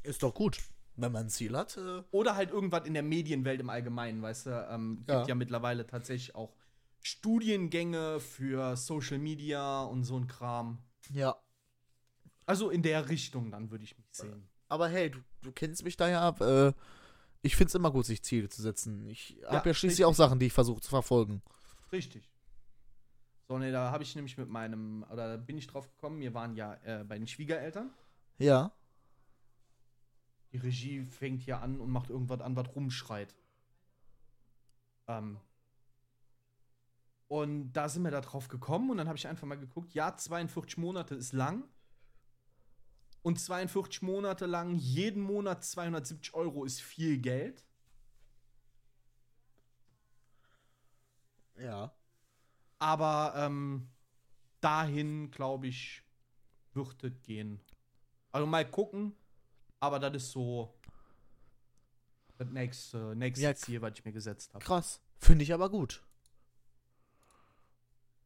Ist 0.02 0.22
doch 0.22 0.34
gut. 0.34 0.58
Wenn 0.96 1.12
man 1.12 1.26
ein 1.26 1.30
Ziel 1.30 1.56
hat, 1.56 1.76
äh, 1.76 2.02
Oder 2.10 2.34
halt 2.34 2.50
irgendwas 2.50 2.86
in 2.86 2.94
der 2.94 3.02
Medienwelt 3.02 3.60
im 3.60 3.70
Allgemeinen, 3.70 4.20
weißt 4.20 4.46
du? 4.46 4.68
Ähm, 4.70 4.96
gibt 4.98 5.10
Ja. 5.10 5.26
ja. 5.26 5.34
mittlerweile 5.34 5.86
tatsächlich 5.86 6.34
auch 6.34 6.54
Studiengänge 7.08 8.20
für 8.20 8.76
Social 8.76 9.18
Media 9.18 9.82
und 9.82 10.04
so 10.04 10.16
ein 10.16 10.26
Kram. 10.26 10.78
ja. 11.10 11.34
Also 12.44 12.70
in 12.70 12.80
der 12.82 13.10
Richtung 13.10 13.50
dann 13.50 13.70
würde 13.70 13.84
ich 13.84 13.96
mich 13.98 14.06
sehen. 14.10 14.48
Aber 14.68 14.88
hey, 14.88 15.10
du, 15.10 15.18
du 15.42 15.52
kennst 15.52 15.84
mich 15.84 15.98
da 15.98 16.08
ja. 16.08 16.30
Äh, 16.68 16.72
ich 17.42 17.56
find's 17.56 17.74
immer 17.74 17.90
gut, 17.90 18.06
sich 18.06 18.22
Ziele 18.22 18.48
zu 18.48 18.62
setzen. 18.62 19.06
Ich 19.06 19.38
hab 19.44 19.66
ja, 19.66 19.70
Ja, 19.70 19.74
schließlich 19.74 19.90
richtig. 19.90 20.04
auch 20.06 20.14
Sachen, 20.14 20.38
die 20.38 20.46
ich 20.46 20.52
versuche 20.54 20.80
zu 20.80 20.88
verfolgen. 20.88 21.42
Richtig. 21.92 22.30
So, 23.48 23.58
ne, 23.58 23.70
da 23.70 23.90
habe 23.90 24.02
ich 24.02 24.14
nämlich 24.14 24.38
mit 24.38 24.48
meinem, 24.48 25.04
oder 25.10 25.28
da 25.28 25.36
bin 25.36 25.58
ich 25.58 25.66
drauf 25.66 25.88
gekommen, 25.90 26.20
wir 26.20 26.32
waren 26.32 26.54
ja 26.54 26.74
äh, 26.84 27.04
bei 27.04 27.18
den 27.18 27.26
Schwiegereltern. 27.26 27.90
Ja. 28.38 28.72
Die 30.52 30.58
Regie 30.58 31.04
fängt 31.04 31.42
hier 31.42 31.60
an 31.60 31.80
und 31.80 31.90
macht 31.90 32.08
irgendwas 32.08 32.40
an, 32.40 32.56
was 32.56 32.74
rumschreit. 32.74 33.34
Ähm. 35.06 35.38
Und 37.28 37.72
da 37.72 37.88
sind 37.90 38.02
wir 38.04 38.10
da 38.10 38.22
drauf 38.22 38.48
gekommen 38.48 38.90
und 38.90 38.96
dann 38.96 39.06
habe 39.06 39.18
ich 39.18 39.28
einfach 39.28 39.46
mal 39.46 39.58
geguckt, 39.58 39.92
ja, 39.92 40.16
42 40.16 40.78
Monate 40.78 41.14
ist 41.14 41.32
lang. 41.32 41.64
Und 43.22 43.38
42 43.38 44.00
Monate 44.02 44.46
lang, 44.46 44.74
jeden 44.76 45.22
Monat 45.22 45.62
270 45.62 46.32
Euro 46.34 46.64
ist 46.64 46.80
viel 46.80 47.18
Geld. 47.18 47.66
Ja. 51.58 51.92
Aber 52.78 53.34
ähm, 53.36 53.88
dahin, 54.60 55.30
glaube 55.30 55.66
ich, 55.66 56.02
wird 56.72 57.04
es 57.04 57.22
gehen. 57.22 57.60
Also 58.32 58.46
mal 58.46 58.68
gucken. 58.68 59.14
Aber 59.80 59.98
das 59.98 60.14
ist 60.14 60.30
so 60.32 60.74
das 62.38 62.48
nächste, 62.48 63.14
nächste 63.16 63.44
Ja, 63.44 63.54
Ziel, 63.54 63.82
was 63.82 63.92
ich 63.94 64.04
mir 64.04 64.12
gesetzt 64.12 64.54
habe. 64.54 64.64
Krass. 64.64 65.00
Finde 65.18 65.42
ich 65.42 65.52
aber 65.52 65.68
gut. 65.68 66.02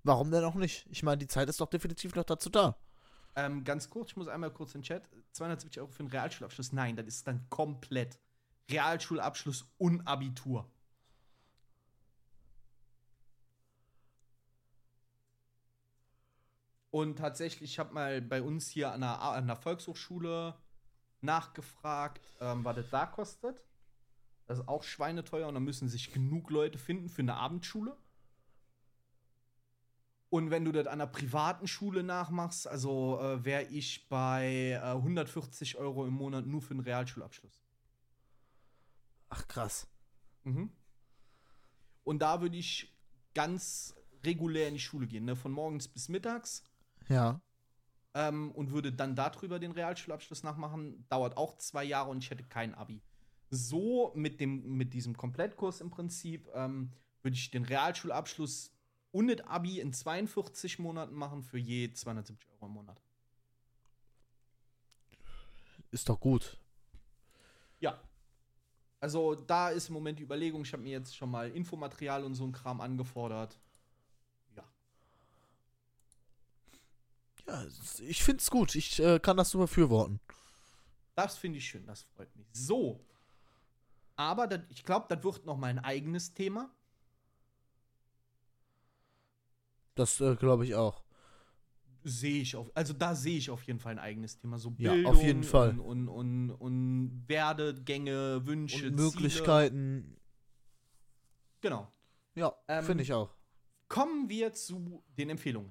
Warum 0.03 0.31
denn 0.31 0.45
auch 0.45 0.55
nicht? 0.55 0.87
Ich 0.91 1.03
meine, 1.03 1.19
die 1.19 1.27
Zeit 1.27 1.49
ist 1.49 1.61
doch 1.61 1.69
definitiv 1.69 2.15
noch 2.15 2.25
dazu 2.25 2.51
da. 2.51 2.77
Ähm, 3.35 3.65
ganz 3.65 3.89
kurz, 3.89 4.11
ich 4.11 4.17
muss 4.17 4.29
einmal 4.29 4.53
kurz 4.53 4.75
in 4.75 4.81
den 4.81 4.87
Chat. 4.87 5.09
270 5.33 5.81
Euro 5.81 5.91
für 5.91 6.01
einen 6.01 6.11
Realschulabschluss. 6.11 6.73
Nein, 6.73 6.97
das 6.97 7.07
ist 7.07 7.27
dann 7.27 7.49
komplett 7.49 8.19
Realschulabschluss 8.71 9.73
und 9.79 10.07
Abitur. 10.07 10.71
Und 16.91 17.17
tatsächlich, 17.17 17.71
ich 17.71 17.79
habe 17.79 17.95
mal 17.95 18.21
bei 18.21 18.43
uns 18.43 18.69
hier 18.69 18.93
an 18.93 19.01
der, 19.01 19.23
an 19.23 19.47
der 19.47 19.57
Volkshochschule 19.57 20.55
nachgefragt, 21.23 22.21
ähm, 22.41 22.65
was 22.67 22.77
das 22.77 22.91
da 22.91 23.07
kostet. 23.07 23.65
Das 24.47 24.59
ist 24.59 24.69
auch 24.69 24.83
schweineteuer 24.83 25.49
und 25.49 25.55
da 25.55 25.61
müssen 25.61 25.89
sich 25.89 26.13
genug 26.13 26.51
Leute 26.51 26.79
finden 26.79 27.09
für 27.09 27.23
eine 27.23 27.37
Abendschule. 27.37 27.97
Und 30.33 30.51
wenn 30.51 30.65
du 30.65 30.73
das 30.73 30.87
an 30.87 30.95
einer 30.95 31.07
privaten 31.07 31.69
Schule 31.69 32.03
nachmachst, 32.03 32.67
also 32.67 33.21
äh, 33.21 33.45
wäre 33.45 33.65
ich 33.65 34.09
bei 34.09 34.81
äh, 34.83 34.93
140 34.93 35.77
Euro 35.77 36.07
im 36.07 36.15
Monat 36.15 36.47
nur 36.47 36.63
für 36.63 36.71
einen 36.71 36.81
Realschulabschluss. 36.81 37.63
Ach, 39.29 39.47
krass. 39.47 39.87
Mhm. 40.45 40.73
Und 42.03 42.23
da 42.23 42.41
würde 42.41 42.57
ich 42.57 42.97
ganz 43.35 43.95
regulär 44.25 44.69
in 44.69 44.75
die 44.75 44.81
Schule 44.81 45.07
gehen, 45.07 45.27
ne? 45.27 45.37
von 45.37 45.53
morgens 45.53 45.87
bis 45.87 46.09
mittags. 46.09 46.65
Ja. 47.11 47.39
Ähm, 48.15 48.53
und 48.53 48.71
würde 48.71 48.91
dann 48.91 49.15
darüber 49.15 49.59
den 49.59 49.73
Realschulabschluss 49.73 50.45
nachmachen. 50.45 51.05
Dauert 51.11 51.37
auch 51.37 51.59
zwei 51.59 51.85
Jahre 51.85 52.09
und 52.09 52.25
ich 52.25 52.31
hätte 52.31 52.45
kein 52.45 52.75
Abi. 52.75 53.03
So 53.51 54.13
mit, 54.15 54.41
dem, 54.41 54.79
mit 54.79 54.95
diesem 54.95 55.15
Komplettkurs 55.15 55.83
im 55.83 55.91
Prinzip 55.91 56.49
ähm, 56.55 56.91
würde 57.21 57.37
ich 57.37 57.51
den 57.51 57.65
Realschulabschluss 57.65 58.72
und 59.13 59.29
das 59.29 59.47
Abi 59.47 59.79
in 59.81 59.93
42 59.93 60.79
Monaten 60.79 61.15
machen 61.15 61.43
für 61.43 61.59
je 61.59 61.93
270 61.93 62.49
Euro 62.51 62.67
im 62.67 62.73
Monat. 62.73 63.01
Ist 65.91 66.09
doch 66.09 66.19
gut. 66.19 66.57
Ja. 67.79 68.01
Also 69.01 69.35
da 69.35 69.69
ist 69.69 69.89
im 69.89 69.95
Moment 69.95 70.19
die 70.19 70.23
Überlegung, 70.23 70.63
ich 70.63 70.73
habe 70.73 70.83
mir 70.83 70.93
jetzt 70.93 71.15
schon 71.15 71.31
mal 71.31 71.51
Infomaterial 71.51 72.25
und 72.25 72.35
so 72.35 72.45
ein 72.45 72.53
Kram 72.53 72.81
angefordert. 72.81 73.59
Ja. 74.57 74.65
Ja, 77.47 77.67
ich 78.01 78.23
finde 78.23 78.41
es 78.41 78.51
gut. 78.51 78.75
Ich 78.75 78.99
äh, 79.01 79.19
kann 79.21 79.37
das 79.37 79.53
nur 79.53 79.65
befürworten. 79.65 80.21
Das 81.15 81.37
finde 81.37 81.59
ich 81.59 81.67
schön, 81.67 81.87
das 81.87 82.03
freut 82.03 82.35
mich. 82.37 82.47
So. 82.53 83.05
Aber 84.17 84.47
dat, 84.47 84.71
ich 84.71 84.85
glaube, 84.85 85.15
das 85.15 85.23
wird 85.23 85.45
noch 85.45 85.59
mal 85.59 85.67
ein 85.67 85.79
eigenes 85.79 86.33
Thema. 86.33 86.71
Das 89.95 90.21
äh, 90.21 90.35
glaube 90.37 90.65
ich 90.65 90.75
auch. 90.75 91.03
Sehe 92.05 92.43
ich 92.43 92.57
auf, 92.57 92.71
also 92.75 92.93
da 92.93 93.15
sehe 93.15 93.39
ich 93.39 93.49
auf 93.51 93.63
jeden 93.65 93.79
Fall 93.79 93.93
ein 93.93 93.99
eigenes 93.99 94.37
Thema. 94.37 94.59
So 94.59 94.75
Ja, 94.79 94.93
Bildung 94.93 95.13
auf 95.13 95.23
jeden 95.23 95.45
Fall. 95.45 95.79
Und, 95.79 96.09
und, 96.09 96.09
und, 96.09 96.51
und 96.51 97.25
Werdegänge, 97.29 98.45
Wünsche, 98.45 98.89
Und 98.89 98.97
Möglichkeiten. 98.97 100.03
Ziele. 100.05 100.21
Genau. 101.61 101.93
Ja, 102.35 102.53
Ähm, 102.67 102.85
finde 102.85 103.03
ich 103.05 103.13
auch. 103.13 103.31
Kommen 103.89 104.29
wir 104.29 104.53
zu 104.53 105.05
den 105.17 105.31
Empfehlungen. 105.31 105.71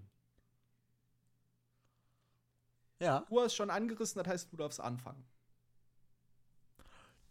Ja. 2.99 3.26
Du 3.30 3.41
hast 3.41 3.56
schon 3.56 3.69
angerissen, 3.69 4.22
das 4.23 4.31
heißt, 4.31 4.53
du 4.53 4.57
darfst 4.57 4.80
anfangen. 4.80 5.26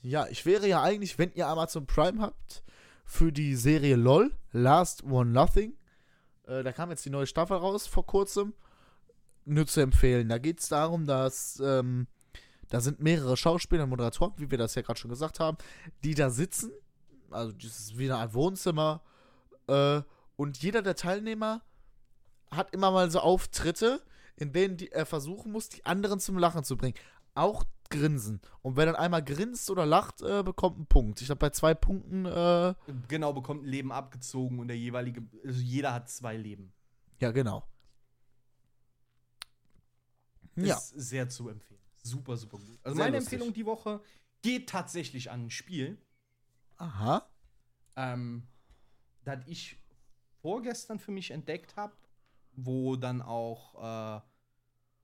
Ja, 0.02 0.26
ich 0.28 0.44
wäre 0.44 0.66
ja 0.66 0.82
eigentlich, 0.82 1.16
wenn 1.18 1.32
ihr 1.34 1.46
Amazon 1.46 1.86
Prime 1.86 2.20
habt, 2.20 2.64
für 3.04 3.32
die 3.32 3.54
Serie 3.54 3.96
LOL, 3.96 4.36
Last 4.52 5.04
One 5.04 5.30
Nothing. 5.30 5.76
Äh, 6.50 6.64
da 6.64 6.72
kam 6.72 6.90
jetzt 6.90 7.04
die 7.04 7.10
neue 7.10 7.26
Staffel 7.26 7.56
raus 7.56 7.86
vor 7.86 8.04
kurzem. 8.04 8.52
Nur 9.44 9.66
zu 9.66 9.80
empfehlen. 9.80 10.28
Da 10.28 10.38
geht 10.38 10.60
es 10.60 10.68
darum, 10.68 11.06
dass 11.06 11.60
ähm, 11.64 12.06
da 12.68 12.80
sind 12.80 13.00
mehrere 13.00 13.36
Schauspieler 13.36 13.84
und 13.84 13.90
Moderatoren, 13.90 14.34
wie 14.36 14.50
wir 14.50 14.58
das 14.58 14.74
ja 14.74 14.82
gerade 14.82 14.98
schon 14.98 15.10
gesagt 15.10 15.40
haben, 15.40 15.56
die 16.04 16.14
da 16.14 16.30
sitzen. 16.30 16.70
Also, 17.30 17.52
das 17.52 17.78
ist 17.78 17.98
wie 17.98 18.04
eine 18.04 18.18
Art 18.18 18.34
Wohnzimmer. 18.34 19.02
Äh, 19.66 20.02
und 20.36 20.58
jeder 20.62 20.82
der 20.82 20.96
Teilnehmer 20.96 21.62
hat 22.50 22.72
immer 22.72 22.90
mal 22.90 23.10
so 23.10 23.20
Auftritte, 23.20 24.02
in 24.36 24.52
denen 24.52 24.76
die, 24.76 24.90
er 24.90 25.06
versuchen 25.06 25.52
muss, 25.52 25.68
die 25.68 25.84
anderen 25.86 26.20
zum 26.20 26.36
Lachen 26.38 26.64
zu 26.64 26.76
bringen. 26.76 26.96
Auch 27.34 27.64
grinsen. 27.90 28.40
Und 28.62 28.76
wer 28.76 28.86
dann 28.86 28.96
einmal 28.96 29.22
grinst 29.24 29.68
oder 29.70 29.84
lacht, 29.84 30.22
äh, 30.22 30.42
bekommt 30.42 30.76
einen 30.76 30.86
Punkt. 30.86 31.20
Ich 31.20 31.26
glaube, 31.26 31.40
bei 31.40 31.50
zwei 31.50 31.74
Punkten, 31.74 32.24
äh, 32.24 32.74
Genau, 33.08 33.32
bekommt 33.32 33.64
ein 33.64 33.66
Leben 33.66 33.92
abgezogen 33.92 34.58
und 34.60 34.68
der 34.68 34.78
jeweilige, 34.78 35.22
also 35.44 35.60
jeder 35.60 35.92
hat 35.92 36.08
zwei 36.08 36.36
Leben. 36.36 36.72
ja, 37.20 37.30
genau. 37.32 37.66
Ja. 40.56 40.76
Ist 40.76 40.88
sehr 40.90 41.28
zu 41.28 41.48
empfehlen. 41.48 41.80
Super, 42.02 42.36
super 42.36 42.58
gut. 42.58 42.78
Also 42.82 42.96
Sehr 42.96 43.04
meine 43.04 43.16
lustig. 43.18 43.34
Empfehlung 43.34 43.54
die 43.54 43.66
Woche 43.66 44.00
geht 44.42 44.68
tatsächlich 44.68 45.30
an 45.30 45.46
ein 45.46 45.50
Spiel, 45.50 45.98
Aha. 46.78 47.26
ähm, 47.96 48.46
das 49.24 49.38
ich 49.46 49.76
vorgestern 50.42 50.98
für 50.98 51.12
mich 51.12 51.30
entdeckt 51.30 51.76
habe, 51.76 51.92
wo 52.56 52.96
dann 52.96 53.20
auch 53.22 54.18
äh, 54.18 54.20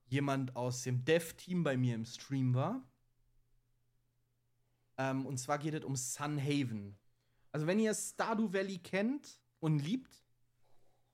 jemand 0.06 0.56
aus 0.56 0.82
dem 0.82 1.04
Dev-Team 1.04 1.64
bei 1.64 1.76
mir 1.76 1.94
im 1.94 2.04
Stream 2.04 2.54
war. 2.54 2.82
Ähm, 4.98 5.26
und 5.26 5.38
zwar 5.38 5.58
geht 5.58 5.74
es 5.74 5.84
um 5.84 5.96
Sunhaven. 5.96 6.96
Also 7.52 7.66
wenn 7.66 7.78
ihr 7.78 7.94
Stardew 7.94 8.52
Valley 8.52 8.78
kennt 8.78 9.40
und 9.60 9.78
liebt, 9.78 10.24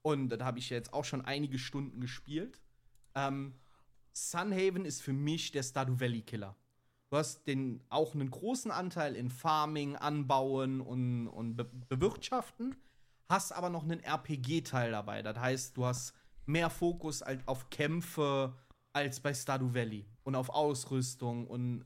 und 0.02 0.28
das 0.28 0.40
habe 0.40 0.58
ich 0.58 0.70
jetzt 0.70 0.92
auch 0.92 1.04
schon 1.04 1.22
einige 1.22 1.58
Stunden 1.58 2.00
gespielt, 2.00 2.60
ähm, 3.14 3.54
Sunhaven 4.12 4.84
ist 4.84 5.00
für 5.00 5.12
mich 5.12 5.52
der 5.52 5.62
Stardew 5.62 6.00
Valley 6.00 6.22
Killer. 6.22 6.56
Du 7.10 7.16
hast 7.18 7.46
den, 7.46 7.82
auch 7.90 8.14
einen 8.14 8.30
großen 8.30 8.70
Anteil 8.70 9.16
in 9.16 9.30
Farming, 9.30 9.96
Anbauen 9.96 10.80
und, 10.80 11.28
und 11.28 11.56
Be 11.56 11.64
Bewirtschaften, 11.88 12.74
hast 13.28 13.52
aber 13.52 13.68
noch 13.68 13.82
einen 13.82 14.00
RPG-Teil 14.00 14.92
dabei. 14.92 15.22
Das 15.22 15.38
heißt, 15.38 15.76
du 15.76 15.84
hast 15.84 16.14
mehr 16.46 16.70
Fokus 16.70 17.22
als 17.22 17.46
auf 17.46 17.70
Kämpfe 17.70 18.54
als 18.92 19.20
bei 19.20 19.32
Stardew 19.34 19.74
Valley 19.74 20.06
und 20.24 20.34
auf 20.34 20.50
Ausrüstung 20.50 21.46
und 21.46 21.84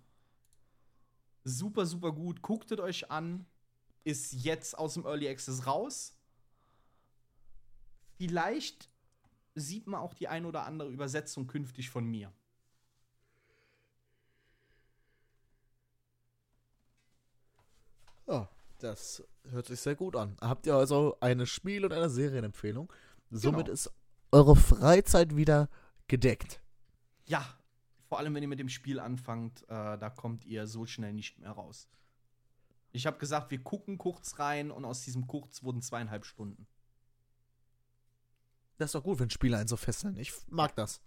super, 1.44 1.86
super 1.86 2.12
gut. 2.12 2.42
Guckt 2.42 2.70
es 2.72 2.78
euch 2.80 3.10
an. 3.10 3.46
Ist 4.04 4.32
jetzt 4.32 4.78
aus 4.78 4.94
dem 4.94 5.04
Early 5.04 5.28
Access 5.28 5.66
raus. 5.66 6.16
Vielleicht 8.18 8.88
sieht 9.54 9.86
man 9.86 10.00
auch 10.00 10.14
die 10.14 10.28
ein 10.28 10.46
oder 10.46 10.64
andere 10.64 10.90
Übersetzung 10.90 11.46
künftig 11.46 11.90
von 11.90 12.04
mir. 12.06 12.32
Ja, 18.26 18.48
das 18.80 19.22
hört 19.50 19.66
sich 19.66 19.80
sehr 19.80 19.94
gut 19.94 20.16
an. 20.16 20.36
Habt 20.40 20.66
ihr 20.66 20.74
also 20.74 21.16
eine 21.20 21.46
Spiel- 21.46 21.84
und 21.84 21.92
eine 21.92 22.10
Serienempfehlung? 22.10 22.92
Somit 23.30 23.66
Genau. 23.66 23.72
ist 23.74 23.90
eure 24.32 24.56
Freizeit 24.56 25.36
wieder 25.36 25.68
gedeckt. 26.08 26.60
Ja, 27.26 27.46
vor 28.08 28.18
allem 28.18 28.34
wenn 28.34 28.42
ihr 28.42 28.48
mit 28.48 28.58
dem 28.58 28.68
Spiel 28.68 29.00
anfangt, 29.00 29.62
äh, 29.64 29.98
da 29.98 30.10
kommt 30.10 30.44
ihr 30.44 30.66
so 30.66 30.86
schnell 30.86 31.12
nicht 31.12 31.38
mehr 31.38 31.50
raus. 31.50 31.88
Ich 32.92 33.06
habe 33.06 33.18
gesagt, 33.18 33.50
wir 33.50 33.62
gucken 33.62 33.98
kurz 33.98 34.38
rein 34.38 34.70
und 34.70 34.84
aus 34.84 35.02
diesem 35.02 35.26
kurz 35.26 35.62
wurden 35.62 35.82
zweieinhalb 35.82 36.24
Stunden. 36.24 36.66
Das 38.78 38.88
ist 38.88 38.94
doch 38.94 39.02
gut, 39.02 39.18
wenn 39.18 39.30
Spiele 39.30 39.58
einen 39.58 39.68
so 39.68 39.76
fesseln. 39.76 40.16
Ich 40.16 40.32
mag 40.48 40.74
das. 40.76 41.00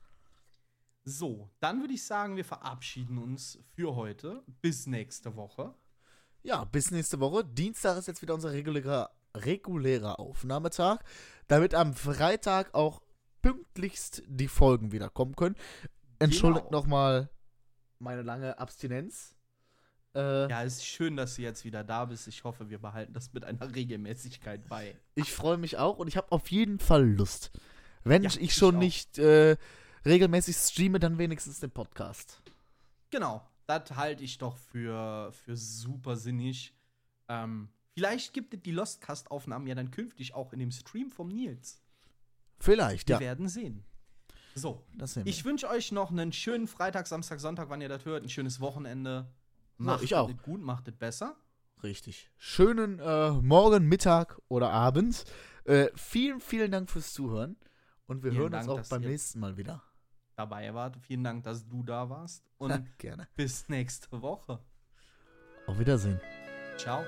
So, 1.06 1.50
dann 1.60 1.82
würde 1.82 1.94
ich 1.94 2.04
sagen, 2.04 2.36
wir 2.36 2.46
verabschieden 2.46 3.18
uns 3.18 3.58
für 3.74 3.96
heute. 3.96 4.44
Bis 4.62 4.86
nächste 4.86 5.36
Woche. 5.36 5.74
Ja, 6.44 6.66
bis 6.66 6.92
nächste 6.92 7.20
Woche. 7.20 7.44
Dienstag 7.44 7.98
ist 7.98 8.08
jetzt 8.08 8.22
wieder 8.22 8.34
unser 8.34 8.52
regulärer, 8.52 9.10
regulärer 9.36 10.20
Aufnahmetag, 10.20 11.00
damit 11.48 11.74
am 11.74 11.94
Freitag 11.94 12.74
auch 12.74 13.02
pünktlichst 13.42 14.24
die 14.28 14.48
Folgen 14.48 14.92
wieder 14.92 15.10
kommen 15.10 15.36
können. 15.36 15.56
Entschuldigt 16.20 16.66
Genau. 16.68 16.82
nochmal 16.82 17.30
meine 18.00 18.22
lange 18.22 18.58
Abstinenz. 18.60 19.36
Äh, 20.16 20.50
Ja, 20.50 20.64
es 20.64 20.76
ist 20.78 20.86
schön, 20.86 21.16
dass 21.16 21.36
du 21.36 21.42
jetzt 21.42 21.64
wieder 21.66 21.84
da 21.84 22.06
bist. 22.06 22.28
Ich 22.28 22.44
hoffe, 22.44 22.70
wir 22.70 22.80
behalten 22.80 23.14
das 23.14 23.32
mit 23.34 23.46
einer 23.46 23.74
Regelmäßigkeit 23.76 24.68
bei. 24.68 24.96
Ich 25.16 25.32
freue 25.32 25.58
mich 25.58 25.78
auch 25.78 25.98
und 26.00 26.08
ich 26.08 26.18
habe 26.18 26.32
auf 26.32 26.50
jeden 26.52 26.80
Fall 26.80 27.06
Lust. 27.08 27.52
Wenn 28.04 28.24
Ja, 28.24 28.30
ich 28.30 28.40
ich 28.42 28.54
schon 28.54 28.76
auch. 28.76 28.80
nicht 28.80 29.18
äh, 29.20 29.58
regelmäßig 30.06 30.56
streame, 30.56 31.00
dann 31.00 31.18
wenigstens 31.18 31.60
den 31.60 31.72
Podcast. 31.72 32.42
Genau, 33.12 33.46
das 33.68 33.92
halte 33.96 34.24
ich 34.24 34.38
doch 34.38 34.58
für, 34.58 35.32
für 35.32 35.56
super 35.56 36.16
sinnig. 36.16 36.74
Ähm, 37.28 37.70
vielleicht 37.94 38.34
gibt 38.34 38.54
es 38.54 38.62
die 38.62 38.72
Lostcast-Aufnahmen 38.72 39.68
ja 39.68 39.76
dann 39.76 39.92
künftig 39.92 40.34
auch 40.34 40.54
in 40.54 40.60
dem 40.60 40.72
Stream 40.72 41.12
vom 41.12 41.28
Nils. 41.28 41.82
Vielleicht, 42.60 43.10
Wir 43.10 43.16
ja. 43.16 43.20
werden 43.22 43.48
sehen. 43.48 43.84
So, 44.62 44.86
ich 45.26 45.46
wünsche 45.46 45.70
euch 45.70 45.92
noch 45.92 46.12
einen 46.12 46.32
schönen 46.34 46.68
Freitag, 46.68 47.08
Samstag, 47.08 47.40
Sonntag, 47.40 47.70
wann 47.70 47.82
ihr 47.82 47.90
das 47.90 48.06
hört. 48.06 48.24
Ein 48.24 48.30
schönes 48.30 48.60
Wochenende. 48.60 49.32
So, 49.78 49.98
ich 50.02 50.16
auch. 50.16 50.30
es 50.30 50.38
gut, 50.42 50.62
macht 50.62 50.88
es 50.88 50.96
besser. 50.96 51.36
Richtig. 51.84 52.30
Schönen 52.38 53.00
äh, 53.00 53.32
Morgen, 53.32 53.86
Mittag 53.88 54.38
oder 54.50 54.72
Abend. 54.72 55.24
Äh, 55.64 55.88
vielen, 55.96 56.42
vielen 56.42 56.72
Dank 56.72 56.90
fürs 56.90 57.14
Zuhören. 57.14 57.56
Und 58.06 58.24
wir 58.24 58.32
Vielen 58.32 58.44
hören 58.44 58.52
Dank, 58.52 58.70
uns 58.70 58.88
auch 58.88 58.90
beim 58.90 59.02
nächsten 59.02 59.40
Mal 59.40 59.56
wieder. 59.56 59.84
dabei 60.36 60.74
wart. 60.74 60.98
Vielen 60.98 61.24
Dank, 61.24 61.44
dass 61.44 61.68
du 61.68 61.84
da 61.84 62.10
warst. 62.10 62.44
Und 62.58 62.98
Gerne. 62.98 63.28
bis 63.36 63.70
nächste 63.70 64.22
Woche. 64.22 64.60
Auf 65.68 65.80
Wiedersehen. 65.80 66.20
Ciao. 66.78 67.04